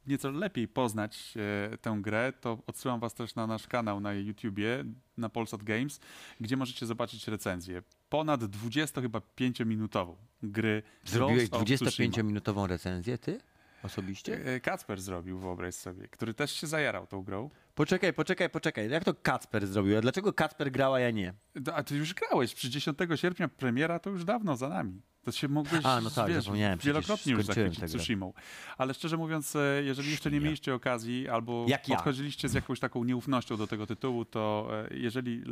nieco 0.06 0.30
lepiej 0.30 0.68
poznać 0.68 1.34
e, 1.72 1.78
tę 1.78 1.98
grę, 2.00 2.32
to 2.40 2.58
odsyłam 2.66 3.00
was 3.00 3.14
też 3.14 3.34
na 3.34 3.46
nasz 3.46 3.66
kanał 3.66 4.00
na 4.00 4.12
YouTubie, 4.12 4.84
na 5.16 5.28
Polsat 5.28 5.62
Games, 5.62 6.00
gdzie 6.40 6.56
możecie 6.56 6.86
zobaczyć 6.86 7.28
recenzję. 7.28 7.82
Ponad 8.08 8.44
20 8.44 9.00
chyba 9.00 9.18
5-minutową 9.18 10.14
gry 10.42 10.82
Zrobiłeś 11.04 11.48
Ghost 11.48 11.72
of 11.72 11.78
Tsushima. 11.78 12.14
25-minutową 12.14 12.66
recenzję, 12.66 13.18
ty? 13.18 13.40
Osobiście? 13.82 14.46
E, 14.46 14.60
Kacper 14.60 15.00
zrobił, 15.00 15.38
wyobraź 15.38 15.74
sobie, 15.74 16.08
który 16.08 16.34
też 16.34 16.52
się 16.52 16.66
zajarał 16.66 17.06
tą 17.06 17.22
grą. 17.22 17.50
Poczekaj, 17.74 18.12
poczekaj, 18.12 18.50
poczekaj. 18.50 18.90
Jak 18.90 19.04
to 19.04 19.14
Kacper 19.14 19.66
zrobił? 19.66 19.98
A 19.98 20.00
dlaczego 20.00 20.32
Kacper 20.32 20.70
grał, 20.70 20.94
a 20.94 21.00
ja 21.00 21.10
nie? 21.10 21.34
No, 21.66 21.74
A 21.74 21.82
ty 21.82 21.96
już 21.96 22.14
grałeś, 22.14 22.54
przy 22.54 22.70
10 22.70 22.98
sierpnia 23.16 23.48
premiera 23.48 23.98
to 23.98 24.10
już 24.10 24.24
dawno 24.24 24.56
za 24.56 24.68
nami. 24.68 25.02
To 25.22 25.32
się 25.32 25.48
mogłeś, 25.48 25.86
A, 25.86 26.00
no 26.00 26.10
tak, 26.10 26.28
wiesz, 26.28 26.44
zapomniałem, 26.44 26.78
wielokrotnie 26.78 27.32
już 27.32 27.44
zachwycić. 27.44 27.84
Tsushimą. 27.84 28.32
Ale 28.78 28.94
szczerze 28.94 29.16
mówiąc, 29.16 29.56
e, 29.56 29.82
jeżeli 29.84 30.10
jeszcze 30.10 30.30
nie 30.30 30.40
mieliście 30.40 30.74
okazji 30.74 31.28
albo 31.28 31.64
Jak 31.68 31.88
ja. 31.88 31.96
podchodziliście 31.96 32.48
z 32.48 32.54
jakąś 32.54 32.80
taką 32.80 33.04
nieufnością 33.04 33.56
do 33.56 33.66
tego 33.66 33.86
tytułu, 33.86 34.24
to 34.24 34.68
e, 34.90 34.96
jeżeli 34.96 35.44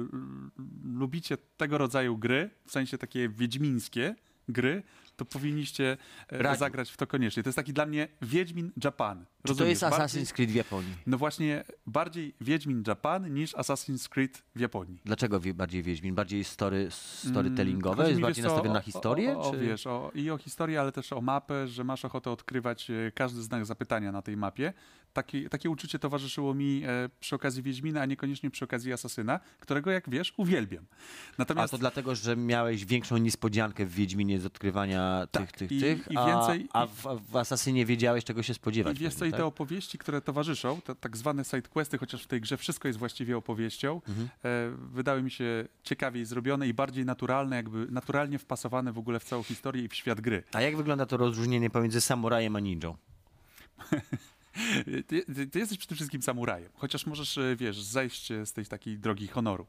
lubicie 0.84 1.36
tego 1.56 1.78
rodzaju 1.78 2.18
gry, 2.18 2.50
w 2.66 2.70
sensie 2.72 2.98
takie 2.98 3.28
wiedźmińskie 3.28 4.14
gry, 4.48 4.82
to 5.20 5.24
powinniście 5.24 5.96
e, 6.32 6.38
Radził. 6.42 6.58
zagrać 6.58 6.90
w 6.90 6.96
to 6.96 7.06
koniecznie. 7.06 7.42
To 7.42 7.48
jest 7.48 7.56
taki 7.56 7.72
dla 7.72 7.86
mnie 7.86 8.08
Wiedźmin 8.22 8.72
Japan. 8.84 9.24
To 9.56 9.64
jest 9.64 9.80
Bardziej- 9.82 9.98
Assassin's 10.22 10.32
Creed 10.32 10.50
w 10.50 10.54
Japonii? 10.54 10.94
No 11.06 11.18
właśnie, 11.18 11.64
bardziej 11.86 12.34
Wiedźmin 12.40 12.82
Japan 12.86 13.34
niż 13.34 13.54
Assassin's 13.54 14.08
Creed 14.08 14.42
w 14.56 14.60
Japonii. 14.60 15.00
Dlaczego 15.04 15.40
bardziej 15.54 15.82
Wiedźmin? 15.82 16.14
Bardziej 16.14 16.44
story, 16.44 16.88
storytellingowe? 16.90 17.96
Chodzi 17.96 18.08
Jest 18.10 18.20
bardziej 18.22 18.44
nastawione 18.44 18.74
na 18.74 18.78
o- 18.80 18.82
historię? 18.82 19.38
O, 19.38 19.40
o, 19.42 19.52
czy... 19.52 19.58
wiesz, 19.58 19.86
o, 19.86 20.10
I 20.14 20.30
o 20.30 20.38
historię, 20.38 20.80
ale 20.80 20.92
też 20.92 21.12
o 21.12 21.20
mapę, 21.20 21.68
że 21.68 21.84
masz 21.84 22.04
ochotę 22.04 22.30
odkrywać 22.30 22.90
e, 22.90 23.12
każdy 23.14 23.42
znak 23.42 23.66
zapytania 23.66 24.12
na 24.12 24.22
tej 24.22 24.36
mapie. 24.36 24.72
Takie, 25.12 25.48
takie 25.48 25.70
uczucie 25.70 25.98
towarzyszyło 25.98 26.54
mi 26.54 26.82
e, 26.86 27.08
przy 27.20 27.34
okazji 27.34 27.62
Wiedźmina, 27.62 28.00
a 28.00 28.06
niekoniecznie 28.06 28.50
przy 28.50 28.64
okazji 28.64 28.92
Asasyna, 28.92 29.40
którego, 29.60 29.90
jak 29.90 30.10
wiesz, 30.10 30.34
uwielbiam. 30.36 30.84
A 31.30 31.34
Natomiast 31.38 31.70
to 31.70 31.78
dlatego, 31.78 32.14
że 32.14 32.36
miałeś 32.36 32.84
większą 32.84 33.16
niespodziankę 33.16 33.86
w 33.86 33.94
Wiedźminie 33.94 34.40
z 34.40 34.46
odkrywania 34.46 35.26
Tak, 35.30 35.52
tych, 35.52 35.68
tych, 35.68 35.72
i- 35.72 35.80
tych, 35.80 36.08
i 36.10 36.16
a, 36.16 36.26
więcej- 36.26 36.68
a 36.72 36.86
w, 36.86 37.20
w 37.30 37.36
Asasynie 37.36 37.86
wiedziałeś, 37.86 38.24
czego 38.24 38.42
się 38.42 38.54
spodziewać. 38.54 38.96
I 38.96 39.00
wiesz 39.00 39.14
co, 39.14 39.24
i 39.24 39.30
te 39.30 39.36
tak? 39.36 39.46
opowieści, 39.46 39.98
które 39.98 40.20
towarzyszą, 40.20 40.80
te 40.80 40.94
tak 40.94 41.16
zwane 41.16 41.44
sidequesty, 41.44 41.98
chociaż 41.98 42.22
w 42.22 42.26
tej 42.26 42.40
grze 42.40 42.56
wszystko 42.56 42.88
jest 42.88 42.98
właściwie 42.98 43.36
opowieścią, 43.36 44.00
Mhm. 44.08 44.28
e, 44.44 44.70
wydały 44.92 45.22
mi 45.22 45.30
się 45.30 45.64
ciekawiej 45.82 46.24
zrobione 46.24 46.68
i 46.68 46.74
bardziej 46.74 47.04
naturalne, 47.04 47.56
jakby 47.56 47.86
naturalnie 47.90 48.38
wpasowane 48.38 48.92
w 48.92 48.98
ogóle 48.98 49.20
w 49.20 49.24
całą 49.24 49.42
historię 49.42 49.84
i 49.84 49.88
w 49.88 49.94
świat 49.94 50.20
gry. 50.20 50.42
A 50.52 50.60
jak 50.60 50.76
wygląda 50.76 51.06
to 51.06 51.16
rozróżnienie 51.16 51.70
pomiędzy 51.70 52.00
samurajem 52.00 52.56
a 52.56 52.60
ninją? 52.60 52.96
Ty, 55.06 55.24
ty, 55.34 55.46
ty 55.46 55.58
jesteś 55.58 55.78
przede 55.78 55.94
wszystkim 55.94 56.22
samurajem, 56.22 56.70
chociaż 56.74 57.06
możesz, 57.06 57.38
e, 57.38 57.56
wiesz, 57.56 57.80
zejść 57.82 58.30
e, 58.30 58.46
z 58.46 58.52
tej 58.52 58.66
takiej 58.66 58.98
drogi 58.98 59.26
honoru. 59.28 59.66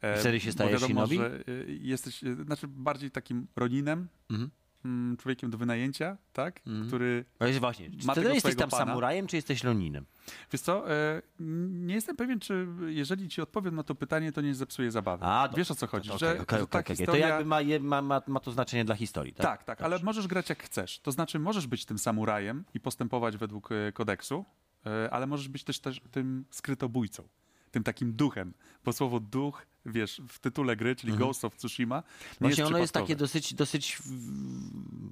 E, 0.00 0.20
Wtedy 0.20 0.40
się 0.40 0.52
stajesz 0.52 0.72
wiadomo, 0.82 1.06
shinobi? 1.06 1.16
że 1.16 1.44
jesteś, 1.68 2.20
znaczy 2.44 2.68
bardziej 2.68 3.10
takim 3.10 3.46
roninem, 3.56 4.08
Mhm. 4.30 4.50
Mm, 4.84 5.16
człowiekiem 5.16 5.50
do 5.50 5.58
wynajęcia, 5.58 6.16
tak? 6.32 6.60
Który, 6.86 7.24
No 7.40 7.46
jest 7.46 7.58
właśnie, 7.60 7.90
czy 7.90 8.06
Ma 8.06 8.12
wtedy 8.12 8.34
jesteś 8.34 8.56
tam 8.56 8.70
pana. 8.70 8.84
samurajem, 8.84 9.26
czy 9.26 9.36
jesteś 9.36 9.64
loninem? 9.64 10.04
wiesz 10.52 10.60
co, 10.62 10.90
e, 10.90 11.22
nie 11.70 11.94
jestem 11.94 12.16
pewien, 12.16 12.40
czy 12.40 12.66
jeżeli 12.86 13.28
ci 13.28 13.42
odpowiem 13.42 13.74
na 13.74 13.82
to 13.82 13.94
pytanie, 13.94 14.32
to 14.32 14.40
nie 14.40 14.54
zepsuje 14.54 14.90
zabawy. 14.90 15.24
A, 15.24 15.48
wiesz 15.56 15.70
o 15.70 15.74
co 15.74 15.86
chodzi, 15.86 16.10
To, 16.10 16.18
że, 16.18 16.44
że 16.50 16.84
historia... 16.84 17.06
To 17.06 17.16
jakby 17.16 17.44
ma, 17.44 17.60
ma, 17.80 18.02
ma, 18.02 18.22
ma 18.26 18.40
to 18.40 18.50
znaczenie 18.52 18.84
dla 18.84 18.94
historii, 18.94 19.32
tak? 19.32 19.46
Tak, 19.46 19.64
tak, 19.64 19.80
ale 19.82 19.98
możesz 20.02 20.26
grać 20.26 20.48
jak 20.48 20.62
chcesz. 20.62 21.00
To 21.00 21.12
znaczy, 21.12 21.38
możesz 21.38 21.66
być 21.66 21.84
tym 21.84 21.98
samurajem 21.98 22.64
i 22.74 22.80
postępować 22.80 23.36
według 23.36 23.72
e, 23.72 23.92
kodeksu, 23.92 24.44
e, 24.86 25.10
ale 25.10 25.26
możesz 25.26 25.48
być 25.48 25.64
też, 25.64 25.80
też 25.80 26.00
tym 26.10 26.44
skrytobójcą. 26.50 27.28
Tym 27.70 27.82
takim 27.82 28.12
duchem, 28.12 28.52
bo 28.84 28.92
słowo 28.92 29.20
duch, 29.20 29.66
wiesz, 29.86 30.22
w 30.28 30.38
tytule 30.38 30.76
gry, 30.76 30.96
czyli 30.96 31.12
Ghost 31.12 31.44
of 31.44 31.56
Tsushima, 31.56 31.96
nie 31.96 32.02
Mhm. 32.02 32.36
Właśnie 32.40 32.62
jest 32.62 32.70
ono 32.72 32.78
jest 32.78 32.92
takie 32.94 33.16
dosyć, 33.16 33.54
dosyć 33.54 33.98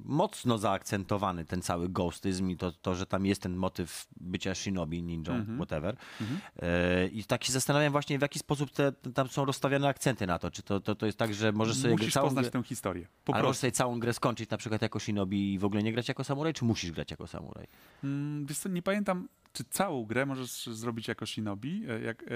mocno 0.05 0.59
zaakcentowany, 0.59 1.45
ten 1.45 1.63
cały 1.63 1.89
ghostyzm 1.89 2.51
i 2.51 2.57
to, 2.57 2.73
to 2.73 2.95
że 2.95 3.07
tam 3.07 3.27
jest 3.27 3.43
ten 3.43 3.57
motyw 3.57 4.07
bycia 4.21 4.55
shinobi, 4.55 5.03
ninją, 5.03 5.33
Mhm. 5.33 5.59
whatever. 5.59 5.97
E, 6.63 7.07
I 7.07 7.25
tak 7.25 7.45
się 7.45 7.53
zastanawiam 7.53 7.93
właśnie, 7.93 8.19
w 8.19 8.23
jaki 8.23 8.39
sposób 8.39 8.71
te, 8.71 8.93
tam 8.93 9.29
są 9.29 9.45
rozstawiane 9.45 9.89
akcenty 9.89 10.27
na 10.27 10.39
to. 10.39 10.51
Czy 10.51 10.63
to, 10.63 10.81
to, 10.81 10.95
to 10.95 11.07
jest 11.07 11.19
tak, 11.19 11.35
że 11.35 11.53
możesz 11.53 11.77
sobie 11.77 11.95
Musisz 11.95 12.15
całą 12.15 12.27
poznać 12.27 12.45
grę, 12.45 12.51
tę 12.51 12.63
historię. 12.63 13.07
Po 13.25 13.35
ale 13.35 13.43
możesz 13.43 13.59
sobie 13.59 13.73
całą 13.73 14.01
grę 14.01 14.13
skończyć 14.13 14.51
na 14.51 14.57
przykład 14.57 14.83
jako 14.83 14.99
shinobi 14.99 15.55
i 15.55 15.59
w 15.59 15.65
ogóle 15.65 15.83
nie 15.83 15.93
grać 15.93 16.09
jako 16.09 16.25
samuraj, 16.25 16.53
czy 16.55 16.65
musisz 16.65 16.91
grać 16.93 17.11
jako 17.11 17.27
samuraj? 17.27 17.67
Mm, 18.05 18.47
Wiesz 18.47 18.59
co, 18.59 18.69
nie 18.69 18.83
pamiętam, 18.83 19.29
czy 19.57 19.65
całą 19.65 20.05
grę 20.05 20.27
możesz 20.27 20.67
zrobić 20.67 21.09
jako 21.09 21.27
shinobi, 21.27 21.85
e, 21.89 22.01
jak, 22.01 22.23
e, 22.23 22.27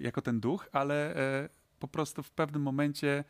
jako 0.00 0.22
ten 0.22 0.40
duch, 0.40 0.68
ale 0.72 1.16
e, 1.16 1.48
po 1.78 1.88
prostu 1.88 2.22
w 2.22 2.30
pewnym 2.30 2.62
momencie 2.62 3.24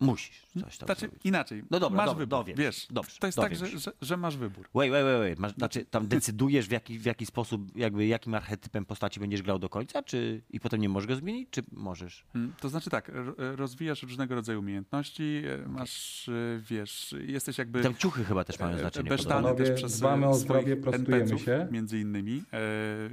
Musisz 0.00 0.42
coś 0.62 0.78
tam 0.78 0.86
znaczy 0.86 1.00
zrobić. 1.00 1.20
inaczej. 1.24 1.62
No 1.70 1.80
dobra, 1.80 1.96
masz 1.96 2.06
dobra, 2.06 2.18
wybór, 2.18 2.28
dowiedz. 2.38 2.58
wiesz. 2.58 2.86
Dobrze, 2.90 3.16
to 3.20 3.26
jest 3.26 3.38
dowiem 3.38 3.50
tak, 3.58 3.68
że, 3.70 3.78
że, 3.78 3.92
że 4.02 4.16
masz 4.16 4.36
wybór. 4.36 4.68
Wait, 4.74 4.90
wait, 4.92 5.04
wait, 5.04 5.18
wait. 5.18 5.38
Masz, 5.38 5.52
znaczy, 5.54 5.84
tam 5.84 6.08
decydujesz 6.08 6.68
w 6.68 6.70
jaki, 6.70 6.98
w 6.98 7.04
jaki 7.04 7.26
sposób, 7.26 7.76
jakby 7.76 8.06
jakim 8.06 8.34
archetypem 8.34 8.84
postaci 8.84 9.20
będziesz 9.20 9.42
grał 9.42 9.58
do 9.58 9.68
końca, 9.68 10.02
czy 10.02 10.42
i 10.50 10.60
potem 10.60 10.80
nie 10.80 10.88
możesz 10.88 11.06
go 11.08 11.16
zmienić, 11.16 11.48
czy 11.50 11.62
możesz? 11.72 12.24
Mm, 12.34 12.52
To 12.60 12.68
znaczy 12.68 12.90
tak, 12.90 13.08
ro- 13.14 13.34
rozwijasz 13.56 14.02
różnego 14.02 14.34
rodzaju 14.34 14.58
umiejętności, 14.60 15.42
e, 15.64 15.68
masz, 15.68 16.28
e, 16.28 16.32
wiesz, 16.70 17.14
jesteś 17.26 17.58
jakby... 17.58 17.82
Tam 17.82 17.94
ciuchy 17.94 18.24
chyba 18.24 18.44
też 18.44 18.58
mają 18.58 18.76
e, 18.76 18.78
znaczenie. 18.78 19.08
Besztany 19.10 19.54
też 19.54 19.70
przez 19.70 19.98
dbamy 20.00 20.26
o 20.26 20.34
swoich 20.34 20.44
zdrowie, 20.62 20.76
prostujemy 20.76 21.38
się. 21.38 21.68
między 21.70 22.00
innymi, 22.00 22.42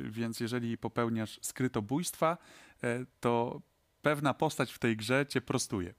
więc 0.03 0.39
jeżeli 0.39 0.77
popełniasz 0.77 1.39
skrytobójstwa, 1.41 2.37
to 3.19 3.61
pewna 4.01 4.33
postać 4.33 4.71
w 4.71 4.79
tej 4.79 4.97
grze 4.97 5.25
cię 5.29 5.41
prostuje. 5.41 5.93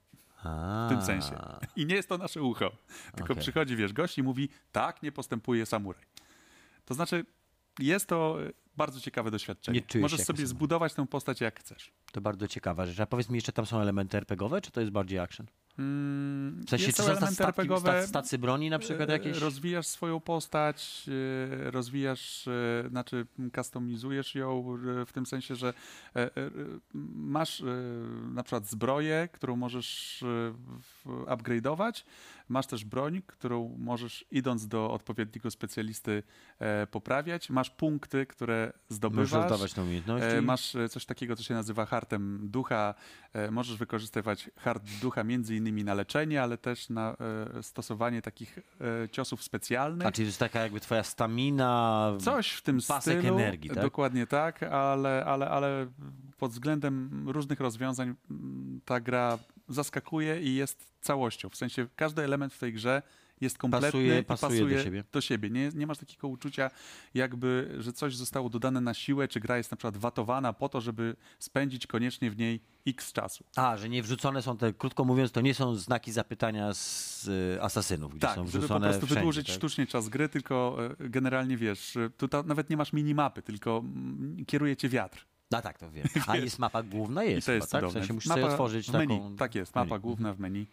W 0.87 0.89
tym 0.89 1.03
sensie. 1.03 1.39
I 1.77 1.87
nie 1.87 1.95
jest 1.95 2.09
to 2.09 2.19
nasze 2.19 2.43
ucho. 2.43 2.71
Tylko 3.15 3.33
Okej. 3.33 3.43
przychodzi, 3.43 3.77
wiesz, 3.77 3.93
gość 3.93 4.19
i 4.19 4.23
mówi, 4.23 4.49
tak 4.73 5.03
nie 5.03 5.13
postępuje 5.13 5.67
samuraj. 5.67 6.03
To 6.85 6.95
znaczy, 6.95 7.25
jest 7.79 8.07
to 8.07 8.43
e, 8.43 8.53
bardzo 8.77 9.01
ciekawe 9.01 9.31
doświadczenie. 9.31 9.83
Możesz 10.01 10.21
sobie 10.21 10.27
samuraj. 10.27 10.47
zbudować 10.47 10.95
tę 10.95 11.07
postać 11.07 11.41
jak 11.41 11.61
chcesz. 11.61 11.93
To 12.13 12.21
bardzo 12.21 12.49
ciekawa 12.49 12.87
rzecz. 12.87 13.01
A 13.01 13.07
powiedz 13.07 13.29
mi 13.29 13.35
jeszcze, 13.35 13.53
tam 13.53 13.67
są 13.67 13.81
elementy 13.81 14.17
RPGowe, 14.17 14.61
czy 14.61 14.71
to 14.71 14.81
jest 14.81 14.93
bardziej 14.93 15.19
action? 15.19 15.47
Mm, 15.79 16.63
W 16.67 16.71
sensie, 16.71 16.87
czy 16.87 16.93
to 16.93 17.03
są 17.03 17.11
elementy 17.11 17.35
statki, 17.35 17.61
RPGowe, 17.61 17.91
stac- 18.03 18.07
stacy 18.07 18.39
broni 18.39 18.71
na 18.71 18.79
przykład 18.79 19.09
e, 19.09 19.13
jakieś? 19.13 19.39
Rozwijasz 19.39 19.87
swoją 19.87 20.21
postać, 20.21 21.07
e, 21.67 21.71
rozwijasz, 21.71 22.49
e, 22.49 22.89
znaczy 22.89 23.27
customizujesz 23.57 24.35
ją 24.35 24.77
w 25.07 25.13
tym 25.13 25.27
sensie, 25.27 25.55
że 25.55 25.73
masz 27.15 27.63
na 28.35 28.43
przykład 28.43 28.67
zbroję, 28.67 29.29
którą 29.33 29.57
możesz 29.57 30.25
upgrade'ować, 31.07 32.05
masz 32.49 32.67
też 32.67 32.85
broń, 32.85 33.23
którą 33.27 33.75
możesz 33.79 34.25
idąc 34.31 34.69
do 34.69 34.91
odpowiedniego 34.91 35.51
specjalisty 35.51 36.23
e, 36.59 36.87
poprawiać, 36.87 37.51
masz 37.51 37.71
punkty, 37.71 38.27
które 38.27 38.73
zdobywasz. 38.89 39.33
Możesz 39.33 39.51
rozdawać 39.51 39.73
te 39.73 39.83
umiejętności? 39.83 40.29
E, 40.29 40.43
Masz 40.43 40.75
e, 40.75 40.89
coś 40.89 41.05
takiego, 41.07 41.37
co 41.37 41.43
się 41.43 41.55
nazywa 41.55 41.87
hartem 41.87 42.39
ducha. 42.43 42.95
E, 43.33 43.51
Możesz 43.51 43.77
wykorzystywać 43.77 44.51
hart 44.59 44.83
ducha 45.01 45.25
między 45.25 45.57
innymi 45.57 45.85
na 45.85 45.95
leczenie, 45.95 46.43
ale 46.43 46.59
też 46.59 46.89
na 46.89 47.17
e, 47.57 47.63
stosowanie 47.63 48.23
takich 48.23 48.59
e, 49.05 49.09
ciosów 49.09 49.43
specjalnych. 49.43 50.07
A 50.07 50.13
czyli 50.13 50.27
to 50.27 50.29
jest 50.29 50.39
taka 50.39 50.61
jakby 50.61 50.81
twoja 50.81 51.03
stamina... 51.03 52.13
Coś 52.21 52.51
w 52.51 52.63
tym 52.63 52.79
pasek 52.89 53.19
stylu. 53.19 53.35
energii, 53.39 53.71
tak? 53.71 53.83
Dokładnie 53.83 54.27
tak, 54.27 54.63
ale, 54.63 55.25
ale, 55.25 55.49
ale 55.51 55.87
pod 56.39 56.53
względem 56.53 57.25
różnych 57.29 57.61
rozwiązań 57.61 58.15
mm, 58.31 58.81
ta 58.85 59.01
gra 59.01 59.39
zaskakuje 59.69 60.43
i 60.43 60.55
jest 60.55 60.93
całością. 61.01 61.49
W 61.49 61.57
sensie 61.57 61.87
każdy 61.97 62.23
element 62.23 62.55
w 62.55 62.59
tej 62.59 62.73
grze 62.73 63.03
jest 63.41 63.59
kompletny 63.59 63.91
Pasuje- 63.91 64.21
i 64.21 64.25
pasuje 64.25 64.77
do 64.77 64.83
siebie. 64.83 65.05
do 65.13 65.21
siebie. 65.21 65.51
Nie, 65.51 65.71
nie 65.75 65.87
masz 65.87 65.99
takiego 65.99 66.29
uczucia, 66.29 66.71
jakby, 67.15 67.75
że 67.79 67.93
coś 67.93 68.17
zostało 68.17 68.49
dodane 68.49 68.81
na 68.81 68.95
siłę, 68.95 69.29
czy 69.29 69.41
gra 69.41 69.57
jest 69.57 69.71
na 69.71 69.77
przykład 69.77 69.97
watowana 69.97 70.53
po 70.53 70.69
to, 70.69 70.81
żeby 70.81 71.17
spędzić 71.39 71.87
koniecznie 71.87 72.31
w 72.31 72.37
niej 72.37 72.61
x 72.87 73.13
czasu. 73.13 73.45
A, 73.57 73.77
że 73.77 73.89
nie 73.89 74.03
wrzucone 74.03 74.43
są 74.43 74.57
te, 74.57 74.73
krótko 74.73 75.05
mówiąc, 75.05 75.33
to 75.33 75.41
nie 75.41 75.55
są 75.55 75.75
znaki 75.75 76.13
zapytania 76.13 76.75
z 76.75 77.29
y, 77.29 77.63
asasynów, 77.63 78.11
gdzie 78.11 78.21
Tak, 78.21 78.35
są 78.35 78.47
żeby 78.47 78.53
po 78.53 78.59
wrzucone 78.59 78.89
prostu 78.89 79.07
wszędzie, 79.07 79.21
wydłużyć 79.21 79.47
tak? 79.47 79.57
sztucznie 79.57 79.87
czas 79.87 80.09
gry, 80.09 80.29
tylko 80.29 80.79
e, 81.01 81.09
generalnie 81.09 81.57
wiesz, 81.57 81.99
tu 82.17 82.29
ta, 82.29 82.43
nawet 82.43 82.71
nie 82.71 82.77
masz 82.77 82.93
minimapy, 82.93 83.43
tylko 83.43 83.79
mm, 83.79 84.45
kieruje 84.47 84.77
cię 84.77 84.89
wiatr. 84.89 85.27
A 85.55 85.63
tak, 85.63 85.79
to 85.79 85.91
wiem. 85.91 86.07
A 86.27 86.37
jest 86.37 86.59
mapa 86.59 86.83
główna? 86.83 87.25
I 87.25 87.31
Jest 87.31 87.47
to 87.47 87.53
chyba, 87.53 87.63
jest 87.63 87.73
tak? 87.73 87.85
W 87.87 87.93
sensie 87.93 88.13
musisz 88.13 88.29
Mapa 88.29 88.41
sobie 88.41 88.53
otworzyć 88.53 88.89
menu. 88.91 89.07
taką... 89.19 89.37
Tak 89.37 89.55
jest, 89.55 89.75
menu. 89.75 89.87
mapa 89.89 89.99
główna 89.99 90.35
w 90.35 90.39
menu. 90.41 90.67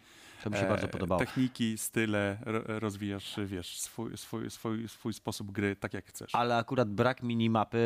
To 0.44 0.50
mi 0.50 0.56
się 0.56 0.62
bardzo 0.68 0.86
E, 0.86 0.88
podobało. 0.88 1.18
Techniki, 1.18 1.78
style, 1.78 2.38
ro- 2.44 2.62
rozwijasz, 2.66 3.36
wiesz, 3.46 3.80
swój, 3.80 4.16
swój, 4.16 4.50
swój, 4.50 4.88
swój 4.88 5.12
sposób 5.14 5.50
gry 5.52 5.76
tak 5.76 5.94
jak 5.94 6.06
chcesz. 6.06 6.34
Ale 6.34 6.56
akurat 6.56 6.90
brak 6.90 7.22
minimapy 7.22 7.78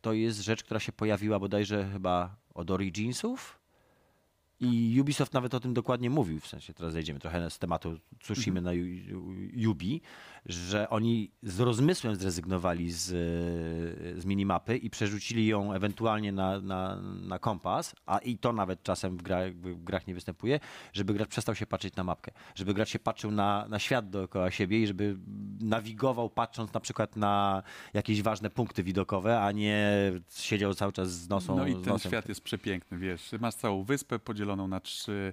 to 0.00 0.12
jest 0.12 0.40
rzecz, 0.40 0.62
która 0.64 0.80
się 0.80 0.92
pojawiła 0.92 1.38
bodajże 1.38 1.88
chyba 1.92 2.36
od 2.54 2.70
Originsów. 2.70 3.58
I 4.60 4.98
Ubisoft 5.00 5.32
nawet 5.32 5.54
o 5.54 5.60
tym 5.60 5.74
dokładnie 5.74 6.10
mówił, 6.10 6.40
w 6.40 6.46
sensie 6.46 6.74
teraz 6.74 6.92
zejdziemy 6.92 7.20
trochę 7.20 7.50
z 7.50 7.58
tematu 7.58 7.98
Tsushima 8.20 8.60
na 8.60 8.70
Yu- 8.72 9.48
Yubi, 9.52 10.00
że 10.46 10.90
oni 10.90 11.30
z 11.42 11.60
rozmysłem 11.60 12.16
zrezygnowali 12.16 12.90
z, 12.90 13.04
z 14.20 14.24
minimapy 14.24 14.76
i 14.76 14.90
przerzucili 14.90 15.46
ją 15.46 15.72
ewentualnie 15.72 16.32
na, 16.32 16.60
na, 16.60 17.00
na 17.22 17.38
kompas, 17.38 17.94
a 18.06 18.18
i 18.18 18.38
to 18.38 18.52
nawet 18.52 18.82
czasem 18.82 19.16
w, 19.16 19.22
gra, 19.22 19.40
w 19.50 19.84
grach 19.84 20.06
nie 20.06 20.14
występuje, 20.14 20.60
żeby 20.92 21.14
gracz 21.14 21.28
przestał 21.28 21.54
się 21.54 21.66
patrzeć 21.66 21.96
na 21.96 22.04
mapkę, 22.04 22.32
żeby 22.54 22.74
gracz 22.74 22.88
się 22.88 22.98
patrzył 22.98 23.30
na, 23.30 23.66
na 23.68 23.78
świat 23.78 24.10
dookoła 24.10 24.50
siebie 24.50 24.82
i 24.82 24.86
żeby 24.86 25.16
nawigował 25.60 26.30
patrząc 26.30 26.72
na 26.72 26.80
przykład 26.80 27.16
na 27.16 27.62
jakieś 27.94 28.22
ważne 28.22 28.50
punkty 28.50 28.82
widokowe, 28.82 29.40
a 29.40 29.52
nie 29.52 30.12
siedział 30.36 30.74
cały 30.74 30.92
czas 30.92 31.12
z 31.12 31.28
nosą. 31.28 31.56
No 31.56 31.66
i 31.66 31.74
ten 31.74 31.82
nosem. 31.86 32.10
świat 32.10 32.28
jest 32.28 32.40
przepiękny, 32.40 32.98
wiesz. 32.98 33.30
Masz 33.40 33.54
całą 33.54 33.84
wyspę 33.84 34.18
podzieloną 34.18 34.68
na 34.68 34.80
trzy 34.80 35.32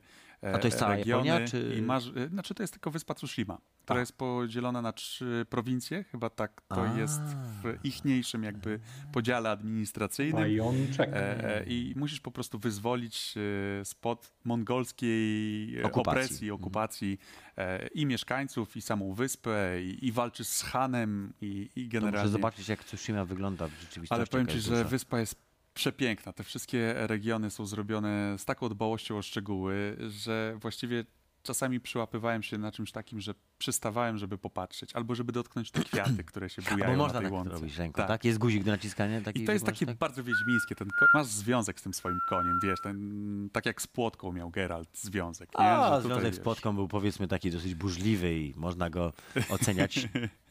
A 0.54 0.58
to 0.58 0.68
jest 0.68 0.80
cała 0.80 0.96
regiony. 0.96 1.28
Japonia, 1.28 1.48
czy- 1.48 1.76
I 1.78 1.82
masz, 1.82 2.08
e, 2.16 2.28
znaczy 2.28 2.54
to 2.56 2.64
jest 2.64 2.74
tylko 2.74 2.92
wyspa 2.92 3.14
Tsushima, 3.14 3.58
która 3.84 3.98
A. 3.98 4.00
jest 4.00 4.18
podzielona 4.18 4.82
na 4.82 4.94
trzy 4.94 5.46
prowincje, 5.50 6.04
chyba 6.04 6.30
tak 6.30 6.62
to 6.68 6.84
A. 6.90 7.00
jest 7.00 7.22
w 7.64 7.76
ichniejszym 7.84 8.44
jakby 8.44 8.80
podziale 9.12 9.50
administracyjnym. 9.50 10.42
Pajączek. 10.44 11.10
E, 11.14 11.58
e, 11.60 11.64
I 11.64 11.94
musisz 11.98 12.20
po 12.20 12.32
prostu 12.32 12.60
wyzwolić 12.60 13.34
e, 13.82 13.86
spod 13.86 14.32
mongolskiej 14.46 15.80
e, 15.80 15.84
Okupacji. 15.84 16.12
opresji, 16.24 16.52
okupacji 16.52 17.20
e, 17.58 17.88
i 17.88 18.06
mieszkańców, 18.06 18.78
i 18.78 18.82
samą 18.82 19.14
wyspę, 19.14 19.84
i, 19.84 20.06
i 20.08 20.12
walczysz 20.12 20.48
z 20.48 20.62
Hanem, 20.62 21.34
i, 21.42 21.46
i 21.46 21.68
To 21.68 21.80
muszę 21.80 21.90
generalnie... 21.90 22.32
zobaczyć, 22.32 22.68
jak 22.70 22.84
Tsushima 22.84 23.26
wygląda 23.26 23.68
w 23.68 23.72
rzeczywistości. 23.72 24.14
Ale 24.14 24.28
powiem 24.28 24.48
ci, 24.48 24.60
że 24.62 24.70
duża. 24.72 24.84
wyspa 24.84 25.20
jest 25.20 25.36
przepiękna. 25.74 26.34
Te 26.34 26.44
wszystkie 26.44 26.94
regiony 26.96 27.50
są 27.50 27.66
zrobione 27.66 28.36
z 28.38 28.46
taką 28.46 28.70
dbałością 28.70 29.18
o 29.18 29.22
szczegóły, 29.22 29.98
że 30.10 30.58
właściwie 30.62 31.06
czasami 31.44 31.80
przyłapywałem 31.80 32.44
się 32.44 32.58
na 32.58 32.72
czymś 32.72 32.92
takim, 32.92 33.22
że 33.22 33.34
przystawałem, 33.58 34.18
żeby 34.18 34.38
popatrzeć, 34.38 34.96
albo 34.96 35.16
żeby 35.16 35.32
dotknąć 35.32 35.72
te 35.72 35.84
kwiaty, 35.84 36.24
które 36.30 36.50
się 36.50 36.62
bujają 36.62 36.92
Bo 36.92 36.98
można 36.98 37.14
na 37.14 37.20
tej 37.20 37.30
tak 37.30 37.34
łące. 37.34 37.50
robić 37.54 37.78
ręką, 37.78 37.98
Tak. 37.98 38.08
tak. 38.08 38.26
Jest 38.26 38.40
guzik 38.40 38.64
do 38.64 38.72
naciskania? 38.72 39.22
Taki, 39.22 39.42
I 39.42 39.46
to 39.46 39.52
jest 39.52 39.66
takie 39.66 39.86
tak- 39.86 39.98
bardzo 39.98 40.24
wiedźmińskie. 40.24 40.76
Ten 40.76 40.88
masz 41.14 41.28
związek 41.28 41.80
z 41.80 41.84
tym 41.84 41.94
swoim 41.94 42.20
koniem, 42.30 42.60
wiesz, 42.64 42.80
ten, 42.84 43.50
tak 43.52 43.66
jak 43.66 43.82
z 43.82 43.88
płotką 43.88 44.32
miał 44.32 44.50
Geralt 44.50 44.98
związek. 44.98 45.50
Nie? 45.60 45.66
A, 45.66 46.02
tutaj, 46.02 46.02
związek 46.18 46.36
z 46.36 46.40
płotką 46.40 46.76
był 46.76 46.88
powiedzmy 46.88 47.28
taki 47.28 47.52
dosyć 47.52 47.76
burzliwy 47.76 48.34
i 48.40 48.54
można 48.58 48.90
go 48.90 49.14
oceniać 49.50 50.00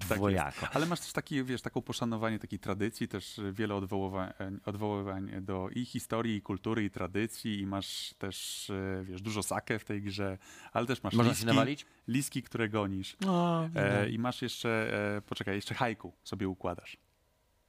dwojako. 0.00 0.60
jest. 0.60 0.76
Ale 0.76 0.86
masz 0.86 1.00
też 1.00 1.12
taki, 1.12 1.44
wiesz, 1.44 1.62
taką 1.62 1.82
poszanowanie 1.82 2.38
takiej 2.38 2.58
tradycji, 2.58 3.08
też 3.08 3.40
wiele 3.52 3.74
odwoływań, 3.74 4.32
odwoływań 4.64 5.30
do 5.40 5.68
i 5.74 5.84
historii, 5.84 6.36
i 6.36 6.42
kultury, 6.42 6.84
i 6.84 6.90
tradycji, 6.90 7.60
i 7.60 7.66
masz 7.66 8.14
też, 8.18 8.70
e, 8.70 9.04
wiesz, 9.04 9.22
dużo 9.22 9.42
sake 9.42 9.78
w 9.78 9.84
tej 9.84 10.02
grze, 10.02 10.38
ale 10.72 10.86
też 10.86 11.02
masz 11.02 11.14
Można 11.14 11.32
się 11.32 11.36
liski, 11.36 11.46
nawalić? 11.46 11.86
liski, 12.08 12.42
które 12.42 12.68
gonisz. 12.68 13.16
No, 13.20 13.68
E, 13.74 14.10
I 14.10 14.18
masz 14.18 14.42
jeszcze, 14.42 14.90
e, 15.16 15.20
poczekaj, 15.22 15.54
jeszcze 15.54 15.74
haiku 15.74 16.12
sobie 16.24 16.48
układasz. 16.48 16.96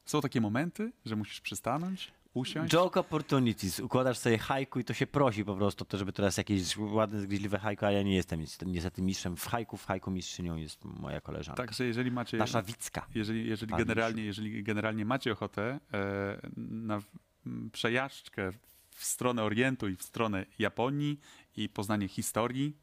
Są 0.06 0.22
takie 0.22 0.42
momenty, 0.42 0.92
że 1.06 1.16
musisz 1.16 1.42
przystanąć, 1.42 2.12
usiąść. 2.40 2.74
Joke 2.74 3.00
opportunities. 3.00 3.80
Układasz 3.80 4.18
sobie 4.18 4.38
hajku 4.38 4.80
i 4.80 4.84
to 4.84 4.94
się 4.94 5.08
prosi 5.08 5.46
po 5.46 5.56
prostu, 5.56 5.86
to 5.86 5.98
żeby 5.98 6.14
teraz 6.14 6.38
jakieś 6.38 6.78
ładne, 6.78 7.22
zgryźliwe 7.22 7.60
hajku, 7.60 7.86
a 7.86 7.92
ja 7.92 8.04
nie 8.04 8.16
jestem 8.16 8.40
niestety- 8.66 9.02
mistrzem 9.02 9.38
w 9.38 9.46
hajku. 9.48 9.78
W 9.78 9.86
hajku 9.86 10.12
mistrzynią 10.12 10.56
jest 10.56 10.86
moja 10.86 11.22
koleżanka. 11.22 11.64
Także 11.64 11.86
jeżeli 11.86 12.12
macie... 12.12 12.38
Nasza 12.38 12.62
Wicka. 12.62 13.08
Jeżeli, 13.16 13.48
jeżeli, 13.50 13.74
generalnie, 13.78 14.26
jeżeli 14.26 14.64
generalnie 14.64 15.06
macie 15.06 15.32
ochotę 15.32 15.80
e, 15.94 16.50
na 16.58 17.02
przejażdżkę 17.72 18.52
w 18.90 19.06
stronę 19.06 19.44
Orientu 19.44 19.88
i 19.88 19.96
w 19.96 20.04
stronę 20.04 20.46
Japonii 20.60 21.20
i 21.58 21.70
poznanie 21.70 22.08
historii, 22.08 22.78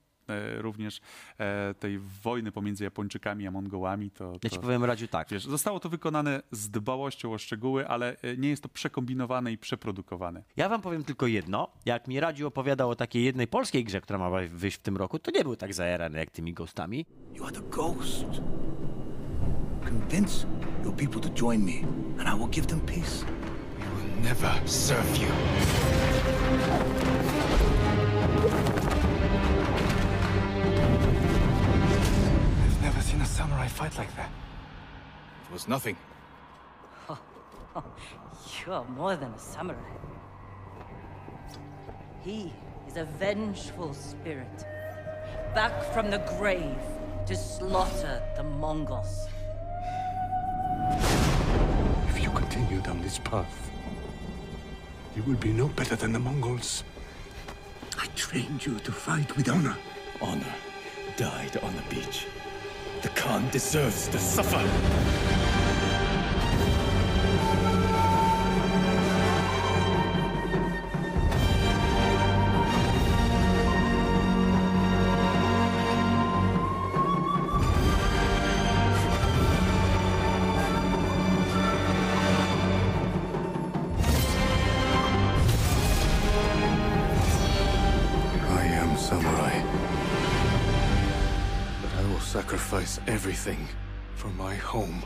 również 0.58 1.00
e, 1.38 1.74
tej 1.74 1.98
wojny 2.22 2.52
pomiędzy 2.52 2.84
Japończykami 2.84 3.46
a 3.46 3.50
Mongołami, 3.50 4.10
to, 4.10 4.32
Ja 4.32 4.38
to 4.38 4.48
ci 4.48 4.58
powiem, 4.58 4.84
Radziu, 4.84 5.08
tak. 5.08 5.28
wiesz, 5.30 5.44
zostało 5.44 5.80
to 5.80 5.88
wykonane 5.88 6.42
z 6.50 6.70
dbałością 6.70 7.32
o 7.32 7.38
szczegóły, 7.38 7.88
ale 7.88 8.16
e, 8.22 8.36
nie 8.36 8.48
jest 8.48 8.62
to 8.62 8.68
przekombinowane 8.68 9.52
i 9.52 9.58
przeprodukowane. 9.58 10.42
Ja 10.56 10.68
wam 10.68 10.82
powiem 10.82 11.04
tylko 11.04 11.26
jedno. 11.26 11.68
Jak 11.86 12.08
mi 12.08 12.20
Radziu 12.20 12.46
opowiadał 12.46 12.90
o 12.90 12.96
takiej 12.96 13.24
jednej 13.24 13.46
polskiej 13.46 13.84
grze, 13.84 14.00
która 14.00 14.18
ma 14.18 14.30
wyjść 14.48 14.76
w 14.76 14.82
tym 14.82 14.96
roku, 14.96 15.18
to 15.18 15.30
nie 15.30 15.42
był 15.42 15.56
tak 15.56 15.74
zajarany 15.74 16.18
jak 16.18 16.30
tymi 16.30 16.54
ghostami. 16.54 17.06
You 17.34 17.44
are 17.44 17.52
the 17.52 17.68
ghost. 17.70 18.24
Convince 19.84 20.46
your 20.84 20.94
people 20.94 21.20
to 21.20 21.28
join 21.40 21.64
me, 21.64 21.80
and 22.18 22.28
I 22.28 22.38
will 22.38 22.50
give 22.50 22.66
them 22.66 22.80
peace. 22.80 23.24
We 23.78 23.84
will 24.02 24.22
never 24.22 24.68
serve 24.68 25.16
you. 25.18 25.28
Seen 33.66 33.74
a 33.74 33.78
samurai 33.78 33.90
fight 33.90 33.98
like 33.98 34.16
that. 34.16 34.30
It 35.46 35.52
was 35.52 35.68
nothing. 35.68 35.96
You're 38.66 38.84
more 38.84 39.16
than 39.16 39.32
a 39.32 39.38
samurai. 39.38 39.78
He 42.24 42.52
is 42.88 42.96
a 42.96 43.04
vengeful 43.04 43.94
spirit, 43.94 44.66
back 45.54 45.84
from 45.92 46.10
the 46.10 46.18
grave 46.38 46.78
to 47.26 47.36
slaughter 47.36 48.22
the 48.36 48.42
Mongols. 48.42 49.28
If 52.08 52.22
you 52.22 52.30
continue 52.30 52.80
down 52.80 53.02
this 53.02 53.18
path, 53.18 53.70
you 55.14 55.22
will 55.22 55.38
be 55.38 55.52
no 55.52 55.68
better 55.68 55.96
than 55.96 56.12
the 56.12 56.18
Mongols. 56.18 56.84
I 57.98 58.06
trained 58.14 58.66
you 58.66 58.78
to 58.80 58.92
fight 58.92 59.36
with 59.36 59.48
honor. 59.48 59.76
Honor 60.20 60.54
died 61.16 61.56
on 61.62 61.74
the 61.76 61.82
beach. 61.94 62.26
The 63.03 63.09
Khan 63.11 63.49
deserves 63.51 64.09
to 64.09 64.18
suffer. 64.18 65.45
Home. 94.76 95.00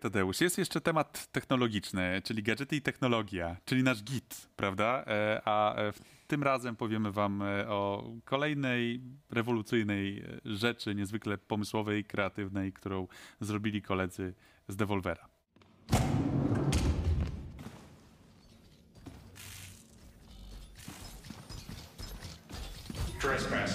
Tadeusz, 0.00 0.40
jest 0.40 0.58
jeszcze 0.58 0.80
temat 0.80 1.26
technologiczny, 1.32 2.22
czyli 2.24 2.42
gadżety 2.42 2.76
i 2.76 2.82
technologia, 2.82 3.56
czyli 3.64 3.82
nasz 3.82 4.02
git, 4.04 4.48
prawda? 4.56 5.04
E, 5.06 5.40
A 5.44 5.74
e, 5.74 5.92
w- 5.92 6.00
tym 6.26 6.42
razem 6.42 6.76
powiemy 6.76 7.12
wam 7.12 7.42
e, 7.42 7.68
o 7.68 8.10
kolejnej 8.24 9.00
rewolucyjnej 9.30 10.24
rzeczy, 10.44 10.94
niezwykle 10.94 11.38
pomysłowej, 11.38 12.04
kreatywnej, 12.04 12.72
którą 12.72 13.06
zrobili 13.40 13.82
koledzy 13.82 14.34
z 14.68 14.76
Devolvera. 14.76 15.28
Trespassing 23.20 23.69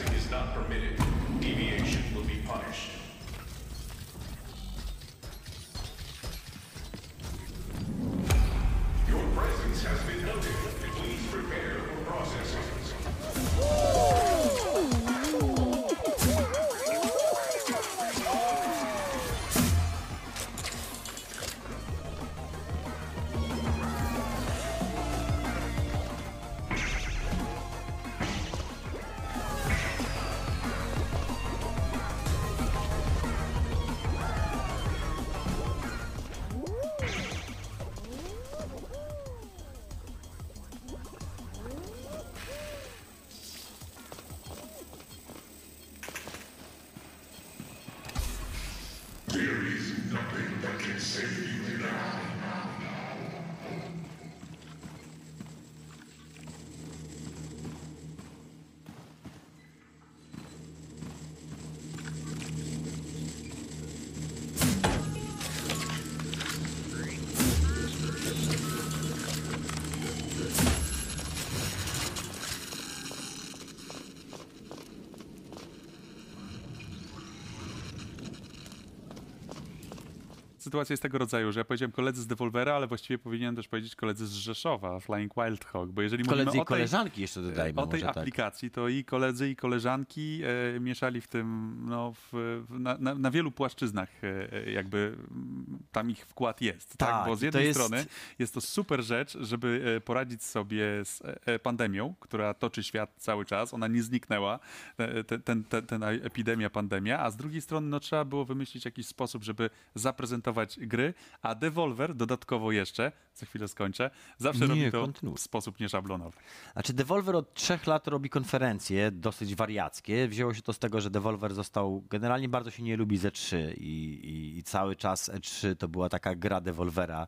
Sytuacja 80.65 80.93
jest 80.93 81.03
tego 81.03 81.17
rodzaju, 81.17 81.51
że 81.51 81.59
ja 81.59 81.63
powiedziałem 81.63 81.91
koledzy 81.91 82.21
z 82.21 82.27
Devolvera, 82.27 82.75
ale 82.75 82.87
właściwie 82.87 83.17
powinienem 83.17 83.55
też 83.55 83.67
powiedzieć 83.67 83.95
koledzy 83.95 84.27
z 84.27 84.33
Rzeszowa, 84.33 84.99
Flying 84.99 85.33
Wild 85.35 85.65
Hog, 85.65 85.89
bo 85.91 86.01
jeżeli 86.01 86.23
Koledzy 86.23 86.45
mówimy 86.45 86.57
i 86.57 86.61
o 86.61 86.65
tej, 86.65 86.77
koleżanki 86.77 87.21
jeszcze 87.21 87.41
dodajmy 87.41 87.81
o 87.81 87.87
tej 87.87 88.01
tak. 88.01 88.17
aplikacji, 88.17 88.71
to 88.71 88.89
i 88.89 89.03
koledzy 89.03 89.49
i 89.49 89.55
koleżanki 89.55 90.41
e, 90.75 90.79
mieszali 90.79 91.21
w 91.21 91.27
tym, 91.27 91.77
no, 91.89 92.13
w, 92.13 92.63
na, 92.69 92.97
na, 92.97 93.15
na 93.15 93.31
wielu 93.31 93.51
płaszczyznach 93.51 94.09
e, 94.23 94.53
e, 94.53 94.71
jakby 94.71 94.97
mm, 94.97 95.79
tam 95.91 96.09
ich 96.09 96.25
wkład 96.25 96.61
jest, 96.61 96.97
tak? 96.97 97.09
Tak, 97.09 97.25
Bo 97.25 97.35
z 97.35 97.41
jednej 97.41 97.65
jest- 97.65 97.79
strony 97.79 98.05
jest 98.39 98.53
to 98.53 98.61
super 98.61 99.03
rzecz, 99.03 99.37
żeby 99.39 99.95
e, 99.97 100.01
poradzić 100.01 100.43
sobie 100.43 100.85
z 101.03 101.21
e, 101.21 101.39
e, 101.45 101.59
pandemią, 101.59 102.13
która 102.19 102.53
toczy 102.53 102.83
świat 102.83 103.13
cały 103.17 103.45
czas, 103.45 103.73
ona 103.73 103.87
nie 103.87 104.03
zniknęła, 104.03 104.59
e, 104.97 105.23
ten, 105.23 105.41
ten, 105.41 105.63
ten, 105.63 105.85
ten 105.85 106.03
epidemia, 106.03 106.69
pandemia, 106.69 107.19
a 107.19 107.31
z 107.31 107.37
drugiej 107.37 107.61
strony 107.61 107.87
no, 107.87 107.99
trzeba 107.99 108.25
było 108.25 108.45
wymyślić 108.45 108.85
jakiś 108.85 109.07
sposób, 109.07 109.43
żeby 109.43 109.69
zaprezentować 109.95 110.54
gry, 110.77 111.13
a 111.41 111.55
Devolver 111.55 112.15
dodatkowo 112.15 112.71
jeszcze, 112.71 113.11
za 113.35 113.45
chwilę 113.45 113.67
skończę, 113.67 114.09
zawsze 114.37 114.61
Nie, 114.61 114.67
robi 114.67 114.91
to 114.91 115.01
kontynuuj. 115.01 115.37
w 115.37 115.39
sposób 115.39 115.79
nieszablonowy. 115.79 116.37
Znaczy 116.73 116.93
Devolver 116.93 117.35
od 117.35 117.53
trzech 117.53 117.87
lat 117.87 118.07
robi 118.07 118.29
konferencje 118.29 119.11
dosyć 119.11 119.55
wariackie. 119.55 120.27
Wzięło 120.27 120.53
się 120.53 120.61
to 120.61 120.73
z 120.73 120.79
tego, 120.79 121.01
że 121.01 121.09
Devolver 121.09 121.53
został, 121.53 122.03
generalnie 122.09 122.49
bardzo 122.49 122.71
się 122.71 122.83
nie 122.83 122.97
lubi 122.97 123.17
z 123.17 123.23
E3 123.23 123.57
i, 123.77 123.83
i, 123.83 124.57
i 124.57 124.63
cały 124.63 124.95
czas 124.95 125.29
E3 125.29 125.75
to 125.75 125.87
była 125.87 126.09
taka 126.09 126.35
gra 126.35 126.61
Devolvera 126.61 127.27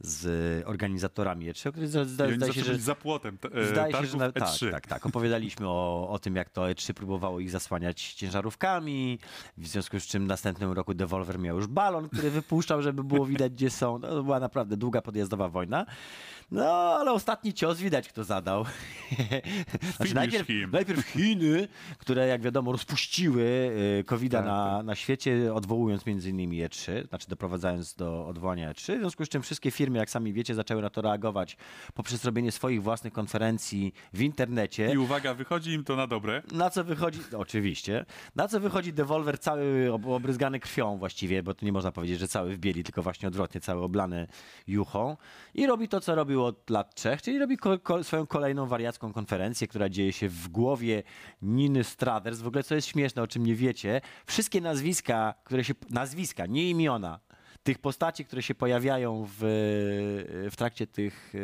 z 0.00 0.26
organizatorami 0.68 1.52
E3, 1.52 1.68
o 1.68 1.72
której 1.72 1.88
zda, 1.88 2.04
zda, 2.04 2.30
zdaje 2.34 2.52
się, 2.52 2.64
że... 2.64 2.78
za 2.78 2.94
płotem 2.94 3.38
t- 3.38 3.48
e, 3.54 3.66
Zdaje 3.66 3.94
się, 3.94 4.06
że 4.06 4.16
na, 4.16 4.32
tak, 4.32 4.42
E3. 4.42 4.70
tak, 4.70 4.86
tak. 4.86 5.06
Opowiadaliśmy 5.06 5.68
o, 5.68 6.08
o 6.10 6.18
tym, 6.18 6.36
jak 6.36 6.50
to 6.50 6.62
E3 6.62 6.92
próbowało 6.92 7.40
ich 7.40 7.50
zasłaniać 7.50 8.12
ciężarówkami, 8.12 9.18
w 9.58 9.66
związku 9.68 10.00
z 10.00 10.06
czym 10.06 10.24
w 10.24 10.26
następnym 10.28 10.72
roku 10.72 10.94
Devolver 10.94 11.38
miał 11.38 11.56
już 11.56 11.66
balon, 11.66 12.08
który 12.08 12.30
wypuszczał, 12.60 12.82
żeby 12.82 13.04
było 13.04 13.26
widać, 13.26 13.52
gdzie 13.52 13.70
są. 13.70 13.98
No, 13.98 14.08
to 14.08 14.22
była 14.22 14.40
naprawdę 14.40 14.76
długa 14.76 15.02
podjazdowa 15.02 15.48
wojna. 15.48 15.86
No, 16.50 16.64
ale 16.72 17.12
ostatni 17.12 17.54
cios 17.54 17.80
widać, 17.80 18.08
kto 18.08 18.24
zadał. 18.24 18.64
Znaczy, 19.96 20.14
najpierw, 20.14 20.48
najpierw 20.72 21.06
Chiny, 21.06 21.68
które 21.98 22.26
jak 22.26 22.42
wiadomo 22.42 22.72
rozpuściły 22.72 23.42
y, 24.00 24.04
COVID-a 24.04 24.38
Tak, 24.38 24.46
na, 24.46 24.82
na 24.82 24.94
świecie, 24.94 25.54
odwołując 25.54 26.06
między 26.06 26.30
innymi 26.30 26.58
E3, 26.64 27.08
znaczy 27.08 27.28
doprowadzając 27.28 27.94
do 27.94 28.26
odwołania 28.26 28.72
E3, 28.72 28.96
w 28.96 28.98
związku 28.98 29.24
z 29.24 29.28
czym 29.28 29.42
wszystkie 29.42 29.70
firmy, 29.70 29.98
jak 29.98 30.10
sami 30.10 30.32
wiecie, 30.32 30.54
zaczęły 30.54 30.82
na 30.82 30.90
to 30.90 31.02
reagować 31.02 31.56
poprzez 31.94 32.24
robienie 32.24 32.52
swoich 32.52 32.82
własnych 32.82 33.12
konferencji 33.12 33.92
w 34.12 34.22
internecie. 34.22 34.92
I 34.92 34.98
uwaga, 34.98 35.34
wychodzi 35.34 35.70
im 35.72 35.84
to 35.84 35.96
na 35.96 36.06
dobre. 36.06 36.42
Na 36.52 36.70
co 36.70 36.84
wychodzi, 36.84 37.20
oczywiście, 37.36 38.04
na 38.36 38.48
co 38.48 38.60
wychodzi 38.60 38.92
Devolver 38.92 39.38
cały 39.38 39.92
ob- 39.92 40.06
obryzgany 40.06 40.60
krwią 40.60 40.98
właściwie, 40.98 41.42
bo 41.42 41.54
tu 41.54 41.64
nie 41.64 41.72
można 41.72 41.92
powiedzieć, 41.92 42.18
że 42.18 42.28
cały 42.28 42.49
cały 42.50 42.56
w 42.56 42.60
bieli, 42.60 42.84
tylko 42.84 43.02
właśnie 43.02 43.28
odwrotnie, 43.28 43.60
cały 43.60 43.82
oblany 43.82 44.26
juchą. 44.66 45.16
I 45.54 45.66
robi 45.66 45.88
to, 45.88 46.00
co 46.00 46.14
robił 46.14 46.44
od 46.44 46.70
lat 46.70 46.94
trzech, 46.94 47.22
czyli 47.22 47.38
robi 47.38 47.56
ko- 47.56 47.78
ko- 47.78 48.04
swoją 48.04 48.26
kolejną 48.26 48.66
wariacką 48.66 49.12
konferencję, 49.12 49.68
która 49.68 49.88
dzieje 49.88 50.12
się 50.12 50.28
w 50.28 50.48
głowie 50.48 51.02
Niny 51.42 51.84
Strathers. 51.84 52.40
W 52.40 52.46
ogóle, 52.46 52.62
co 52.62 52.74
jest 52.74 52.88
śmieszne, 52.88 53.22
o 53.22 53.26
czym 53.26 53.46
nie 53.46 53.54
wiecie, 53.54 54.00
wszystkie 54.26 54.60
nazwiska, 54.60 55.34
które 55.44 55.64
się... 55.64 55.74
Nazwiska, 55.90 56.46
nie 56.46 56.70
imiona 56.70 57.20
tych 57.62 57.78
postaci, 57.78 58.24
które 58.24 58.42
się 58.42 58.54
pojawiają 58.54 59.26
w, 59.28 59.38
w 60.50 60.56
trakcie 60.56 60.86
tych 60.86 61.34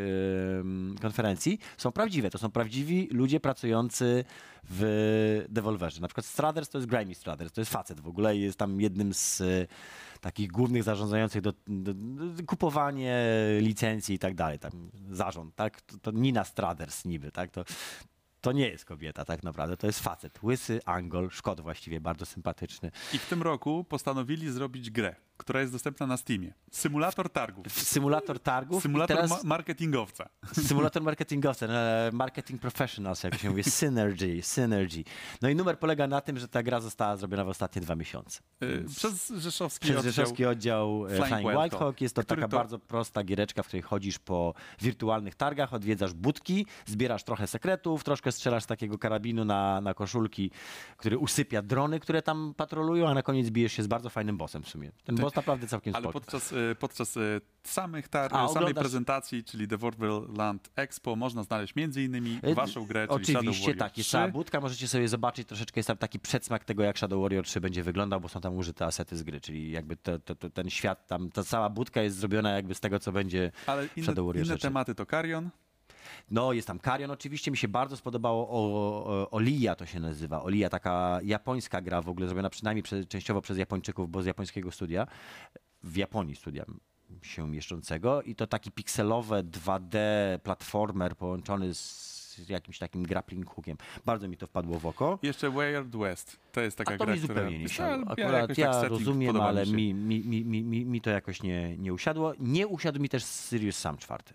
konferencji, 1.03 1.59
są 1.77 1.93
prawdziwe. 1.93 2.31
To 2.31 2.39
są 2.39 2.51
prawdziwi 2.51 3.09
ludzie 3.13 3.41
pracujący 3.41 4.25
w 4.71 5.45
Devolverze. 5.49 6.01
Na 6.01 6.09
przykład 6.09 6.27
Strathers 6.27 6.69
to 6.69 6.79
jest 6.79 6.89
Grimy 6.89 7.15
Strathers, 7.15 7.53
to 7.53 7.61
jest 7.61 7.73
facet 7.73 8.01
w 8.01 8.09
ogóle 8.09 8.37
i 8.37 8.41
jest 8.41 8.59
tam 8.59 8.81
jednym 8.81 9.15
z 9.15 9.41
e, 9.41 9.45
takich 10.21 10.49
głównych 10.49 10.83
zarządzających 10.83 11.43
do, 11.43 11.53
do, 11.67 11.95
do 11.95 12.45
kupowanie 12.47 13.27
licencji 13.61 14.15
i 14.15 14.19
tak 14.19 14.35
dalej. 14.35 14.59
Tam 14.59 14.91
zarząd, 15.11 15.55
tak? 15.55 15.81
To, 15.81 15.99
to 15.99 16.11
Nina 16.11 16.45
Strathers 16.45 17.05
niby, 17.05 17.33
tak? 17.33 17.51
To, 17.51 17.65
to 18.41 18.53
nie 18.53 18.69
jest 18.69 18.85
kobieta 18.85 19.25
tak 19.25 19.43
naprawdę, 19.43 19.77
to 19.77 19.87
jest 19.87 20.01
facet. 20.01 20.43
Łysy 20.43 20.81
Angol, 20.85 21.31
Szkot 21.31 21.61
właściwie, 21.61 22.01
bardzo 22.01 22.27
sympatyczny. 22.27 22.91
I 23.13 23.19
w 23.19 23.27
tym 23.27 23.43
roku 23.43 23.85
postanowili 23.85 24.51
zrobić 24.51 24.91
grę, 24.91 25.17
która 25.37 25.61
jest 25.61 25.73
dostępna 25.73 26.07
na 26.07 26.17
Steamie. 26.17 26.55
Symulator 26.71 27.31
targów. 27.31 27.73
Symulator 27.73 28.41
targów. 28.41 28.83
Symulator 28.83 29.17
teraz... 29.17 29.31
ma- 29.31 29.49
marketingowca. 29.49 30.29
Symulator 30.69 31.03
marketingowca, 31.03 31.67
e, 31.67 32.11
marketing 32.13 32.61
professionals, 32.61 33.23
jak 33.25 33.39
się 33.39 33.51
mówi, 33.51 33.65
synergy, 33.81 34.43
synergy. 34.43 35.05
No 35.43 35.49
i 35.49 35.55
numer 35.55 35.79
polega 35.79 36.07
na 36.07 36.21
tym, 36.21 36.39
że 36.39 36.49
ta 36.49 36.63
gra 36.63 36.81
została 36.81 37.17
zrobiona 37.17 37.45
w 37.45 37.49
ostatnie 37.49 37.83
dwa 37.83 37.95
miesiące. 37.97 38.41
Y, 38.63 38.85
Przez 38.97 39.29
rzeszowski 39.37 39.85
Przez 39.85 39.97
oddział. 39.97 40.13
rzeszowski 40.13 40.45
oddział 40.45 41.07
e, 41.07 41.09
Flying 41.09 41.27
Flying 41.27 41.43
Wild 41.51 41.63
Wild 41.63 41.73
Hawk, 41.73 41.83
Hawk. 41.83 42.01
Jest 42.01 42.15
to 42.15 42.23
taka 42.23 42.49
to- 42.49 42.57
bardzo 42.57 42.79
prosta 42.79 43.25
giereczka, 43.25 43.63
w 43.63 43.67
której 43.67 43.83
chodzisz 43.83 44.19
po 44.19 44.55
wirtualnych 44.81 45.35
targach, 45.35 45.75
odwiedzasz 45.75 46.13
budki, 46.13 46.67
zbierasz 46.87 47.25
trochę 47.25 47.47
sekretów, 47.47 48.05
troszkę 48.05 48.33
strzelasz 48.33 48.63
z 48.65 48.67
takiego 48.67 48.99
karabinu 48.99 49.45
na, 49.45 49.81
na 49.81 49.95
koszulki, 49.95 50.51
który 50.97 51.19
usypia 51.19 51.63
drony, 51.63 52.01
które 52.01 52.23
tam 52.23 52.55
patrolują, 52.57 53.09
a 53.09 53.15
na 53.15 53.23
koniec 53.23 53.51
bijesz 53.51 53.73
się 53.73 53.83
z 53.83 53.87
bardzo 53.87 54.11
fajnym 54.11 54.37
bossem 54.37 54.63
w 54.63 54.69
sumie. 54.69 54.93
Ten 55.05 55.17
boss 55.27 55.37
naprawdę 55.37 55.67
całkiem 55.67 55.95
Ale 55.95 56.03
spoko. 56.03 56.21
podczas, 56.21 56.53
y, 56.53 56.77
podczas 56.81 57.17
y, 57.17 57.41
samych 57.65 58.09
tar- 58.09 58.31
A, 58.35 58.49
samej 58.49 58.51
oglądasz- 58.73 58.81
prezentacji, 58.81 59.45
czyli 59.45 59.69
The 59.69 59.77
Land 60.37 60.71
Expo, 60.77 61.17
można 61.17 61.43
znaleźć 61.43 61.75
między 61.77 62.03
innymi 62.03 62.39
E, 62.43 62.55
waszą 62.55 62.87
grę, 62.87 63.09
czyli 63.09 63.25
Shadow 63.25 63.41
Oczywiście, 63.41 63.67
Warrior 63.67 63.79
tak. 63.79 63.99
Jest 63.99 64.09
3. 64.09 64.13
cała 64.19 64.29
budka, 64.29 64.61
możecie 64.61 64.89
sobie 64.89 65.09
zobaczyć, 65.09 65.49
troszeczkę 65.49 65.79
jest 65.79 65.87
tam 65.87 65.97
taki 65.97 66.21
przedsmak 66.21 66.65
tego, 66.65 66.83
jak 66.83 66.99
Shadow 66.99 67.23
Warrior 67.23 67.45
3 67.45 67.61
będzie 67.61 67.83
wyglądał, 67.83 68.21
bo 68.21 68.29
są 68.29 68.41
tam 68.41 68.57
użyte 68.57 68.85
asety 68.87 69.17
z 69.17 69.23
gry, 69.23 69.41
czyli 69.41 69.71
jakby 69.71 69.97
ten 70.55 70.71
świat 70.71 71.07
tam, 71.07 71.31
ta 71.31 71.45
cała 71.45 71.71
budka 71.71 72.03
jest 72.03 72.17
zrobiona 72.17 72.51
jakby 72.51 72.75
z 72.75 72.81
tego, 72.81 72.99
co 72.99 73.13
będzie 73.13 73.53
Ale 73.67 73.89
inne, 73.97 74.07
Shadow 74.07 74.27
Warrior 74.27 74.47
inne 74.47 74.57
3. 74.57 74.63
tematy 74.69 74.95
to 74.95 75.07
Carrion. 75.07 75.51
No, 76.31 76.53
jest 76.53 76.69
tam 76.69 76.79
Karion, 76.79 77.11
oczywiście 77.11 77.51
mi 77.51 77.57
się 77.57 77.69
bardzo 77.69 77.97
spodobało 77.97 78.49
o, 78.49 78.61
o, 79.07 79.31
Olia 79.31 79.75
to 79.75 79.87
się 79.87 80.01
nazywa. 80.01 80.43
Olia, 80.43 80.69
taka 80.69 81.21
japońska 81.25 81.81
gra 81.81 82.03
w 82.03 82.09
ogóle, 82.09 82.27
zrobiona 82.27 82.51
przynajmniej 82.51 82.83
przez, 82.83 83.07
częściowo 83.07 83.41
przez 83.41 83.59
Japończyków, 83.59 84.11
bo 84.11 84.23
z 84.23 84.27
japońskiego 84.27 84.71
studia, 84.71 85.07
w 85.83 85.97
Japonii 85.97 86.37
studia 86.37 86.65
się 87.23 87.49
mieszczącego 87.49 88.23
i 88.23 88.35
to 88.35 88.47
taki 88.47 88.71
pikselowe 88.71 89.43
2D 89.43 89.99
platformer 90.43 91.17
połączony 91.17 91.75
z 91.75 92.49
jakimś 92.49 92.79
takim 92.79 93.03
grappling 93.03 93.51
hookiem. 93.51 93.77
Bardzo 94.05 94.29
mi 94.29 94.37
to 94.37 94.47
wpadło 94.47 94.79
w 94.79 94.87
oko. 94.87 95.19
Jeszcze 95.23 95.51
Weird 95.51 95.97
West. 95.97 96.37
To 96.53 96.61
jest 96.61 96.79
taka 96.79 96.95
A 96.95 96.99
to 96.99 97.05
gra, 97.05 97.15
mi 97.15 97.21
zupełnie 97.21 97.59
nie 97.59 97.69
siadło. 97.69 98.11
Akurat 98.11 98.33
jakoś 98.33 98.59
ja 98.59 98.73
tak 98.73 98.91
rozumiem, 98.91 99.41
ale 99.41 99.67
mi, 99.67 99.95
mi, 99.95 100.21
mi, 100.25 100.65
mi, 100.65 100.85
mi 100.85 101.01
to 101.01 101.11
jakoś 101.11 101.43
nie, 101.43 101.79
nie 101.79 101.93
usiadło. 101.93 102.33
Nie 102.39 102.67
usiadł 102.67 103.01
mi 103.01 103.09
też 103.09 103.25
Sirius 103.25 103.77
Sam 103.77 103.99
czwarty. 103.99 104.35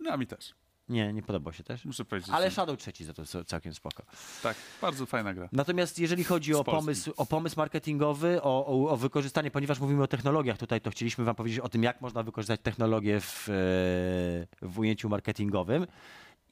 No, 0.00 0.12
a 0.12 0.16
mi 0.16 0.26
też. 0.26 0.54
Nie, 0.88 1.12
nie 1.12 1.22
podobał 1.22 1.52
się 1.52 1.64
też. 1.64 1.84
Muszę 1.84 2.04
powiedzieć. 2.04 2.30
Ale 2.34 2.50
Shadow 2.50 2.78
trzeci 2.78 3.04
za 3.04 3.12
to 3.12 3.44
całkiem 3.44 3.74
spoko. 3.74 4.02
Tak, 4.42 4.56
bardzo 4.82 5.06
fajna 5.06 5.34
gra. 5.34 5.48
Natomiast 5.52 5.98
jeżeli 5.98 6.24
chodzi 6.24 6.54
o 6.54 6.64
pomysł, 6.64 7.12
o 7.16 7.26
pomysł 7.26 7.56
marketingowy, 7.56 8.42
o, 8.42 8.66
o, 8.66 8.90
o 8.90 8.96
wykorzystanie, 8.96 9.50
ponieważ 9.50 9.80
mówimy 9.80 10.02
o 10.02 10.06
technologiach 10.06 10.58
tutaj, 10.58 10.80
to 10.80 10.90
chcieliśmy 10.90 11.24
wam 11.24 11.34
powiedzieć 11.34 11.60
o 11.60 11.68
tym, 11.68 11.82
jak 11.82 12.00
można 12.00 12.22
wykorzystać 12.22 12.60
technologię 12.60 13.20
w, 13.20 13.48
e, 13.48 13.52
w 14.62 14.78
ujęciu 14.78 15.08
marketingowym. 15.08 15.86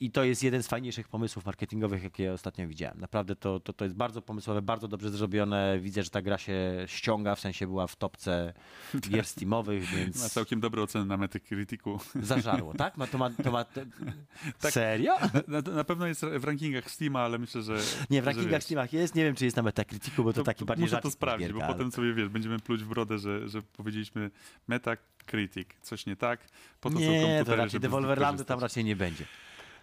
I 0.00 0.10
to 0.10 0.24
jest 0.24 0.42
jeden 0.42 0.62
z 0.62 0.68
fajniejszych 0.68 1.08
pomysłów 1.08 1.46
marketingowych, 1.46 2.02
jakie 2.02 2.32
ostatnio 2.32 2.68
widziałem. 2.68 3.00
Naprawdę 3.00 3.36
to, 3.36 3.60
to, 3.60 3.72
to 3.72 3.84
jest 3.84 3.96
bardzo 3.96 4.22
pomysłowe, 4.22 4.62
bardzo 4.62 4.88
dobrze 4.88 5.10
zrobione. 5.10 5.78
Widzę, 5.80 6.02
że 6.02 6.10
ta 6.10 6.22
gra 6.22 6.38
się 6.38 6.54
ściąga, 6.86 7.34
w 7.34 7.40
sensie 7.40 7.66
była 7.66 7.86
w 7.86 7.96
topce 7.96 8.52
gier 9.10 9.24
Steamowych, 9.24 9.84
Ma 9.92 9.96
więc 9.96 10.32
całkiem 10.32 10.60
dobre 10.60 10.82
oceny 10.82 11.04
na 11.06 11.16
Metacriticu. 11.16 11.98
zażarło, 12.22 12.74
tak? 12.74 12.96
Ma, 12.96 13.06
to 13.06 13.18
ma, 13.18 13.30
to 13.30 13.52
ma, 13.52 13.64
to... 13.64 13.80
Tak. 14.60 14.72
Serio? 14.72 15.14
Na, 15.48 15.60
na 15.60 15.84
pewno 15.84 16.06
jest 16.06 16.24
w 16.24 16.44
rankingach 16.44 16.90
Steama, 16.90 17.20
ale 17.20 17.38
myślę, 17.38 17.62
że... 17.62 17.78
Nie, 18.10 18.22
w 18.22 18.26
rankingach 18.26 18.62
Steamach 18.62 18.92
jest, 18.92 19.14
nie 19.14 19.24
wiem, 19.24 19.34
czy 19.34 19.44
jest 19.44 19.56
na 19.56 19.62
Metacriticu, 19.62 20.24
bo 20.24 20.32
to, 20.32 20.42
taki 20.42 20.64
bardziej 20.64 20.84
Muszę 20.84 21.00
to 21.00 21.10
sprawdzić, 21.10 21.48
gierka, 21.48 21.58
bo 21.58 21.64
ale- 21.64 21.74
potem 21.74 21.92
sobie, 21.92 22.14
wiesz, 22.14 22.28
będziemy 22.28 22.58
pluć 22.58 22.84
w 22.84 22.88
brodę, 22.88 23.18
że, 23.18 23.48
że 23.48 23.62
powiedzieliśmy 23.62 24.30
Metacritic, 24.68 25.68
coś 25.82 26.06
nie 26.06 26.16
tak, 26.16 26.40
po 26.80 26.90
to 26.90 26.96
są 26.96 27.00
Nie, 27.00 27.20
komputery, 27.20 27.44
to 27.44 27.56
raczej 27.56 27.80
Devolverlandu 27.80 28.44
tam 28.44 28.60
raczej 28.60 28.84
nie 28.84 28.96
będzie. 28.96 29.24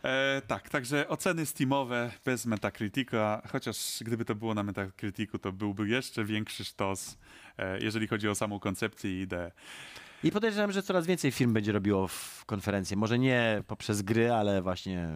E, 0.04 0.42
tak, 0.48 0.70
także 0.70 1.08
oceny 1.08 1.46
Steamowe 1.46 2.12
bez 2.26 2.46
Metacritica, 2.46 3.42
chociaż 3.52 3.98
gdyby 4.02 4.26
to 4.26 4.36
było 4.36 4.54
na 4.54 4.64
Metacriticu, 4.64 5.40
to 5.40 5.52
byłby 5.52 5.88
jeszcze 5.88 6.26
większy 6.26 6.66
sztos, 6.66 7.18
e, 7.58 7.80
jeżeli 7.80 8.08
chodzi 8.08 8.30
o 8.30 8.36
samą 8.36 8.60
koncepcję 8.60 9.20
i 9.20 9.22
ideę. 9.22 9.52
I 10.24 10.32
podejrzewam, 10.32 10.72
że 10.72 10.84
coraz 10.84 11.08
więcej 11.08 11.32
firm 11.32 11.54
będzie 11.54 11.72
robiło 11.72 12.08
w 12.08 12.44
konferencję. 12.46 12.98
Może 12.98 13.20
nie 13.20 13.64
poprzez 13.68 14.02
gry, 14.02 14.32
ale 14.34 14.62
właśnie 14.62 15.08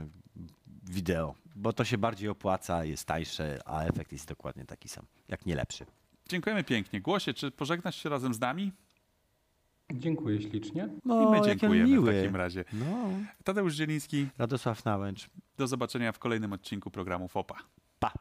wideo. 0.83 1.35
Bo 1.55 1.73
to 1.73 1.85
się 1.85 1.97
bardziej 1.97 2.29
opłaca, 2.29 2.85
jest 2.85 3.05
tańsze, 3.05 3.59
a 3.65 3.83
efekt 3.83 4.11
jest 4.11 4.27
dokładnie 4.27 4.65
taki 4.65 4.89
sam, 4.89 5.05
jak 5.27 5.45
nie 5.45 5.55
lepszy. 5.55 5.85
Dziękujemy 6.29 6.63
pięknie. 6.63 7.01
Głosie, 7.01 7.33
czy 7.33 7.51
pożegnasz 7.51 8.03
się 8.03 8.09
razem 8.09 8.33
z 8.33 8.39
nami? 8.39 8.71
Dziękuję 9.93 10.41
ślicznie. 10.41 10.89
No, 11.05 11.23
I 11.27 11.31
my 11.31 11.41
dziękujemy 11.45 11.89
miły. 11.89 12.13
w 12.13 12.15
takim 12.21 12.35
razie. 12.35 12.63
No. 12.73 13.09
Tadeusz 13.43 13.73
Zieliński. 13.73 14.27
Radosław 14.37 14.85
Nałęcz. 14.85 15.29
Do 15.57 15.67
zobaczenia 15.67 16.11
w 16.11 16.19
kolejnym 16.19 16.53
odcinku 16.53 16.91
programu 16.91 17.27
FOPA. 17.27 17.55
Pa! 17.99 18.11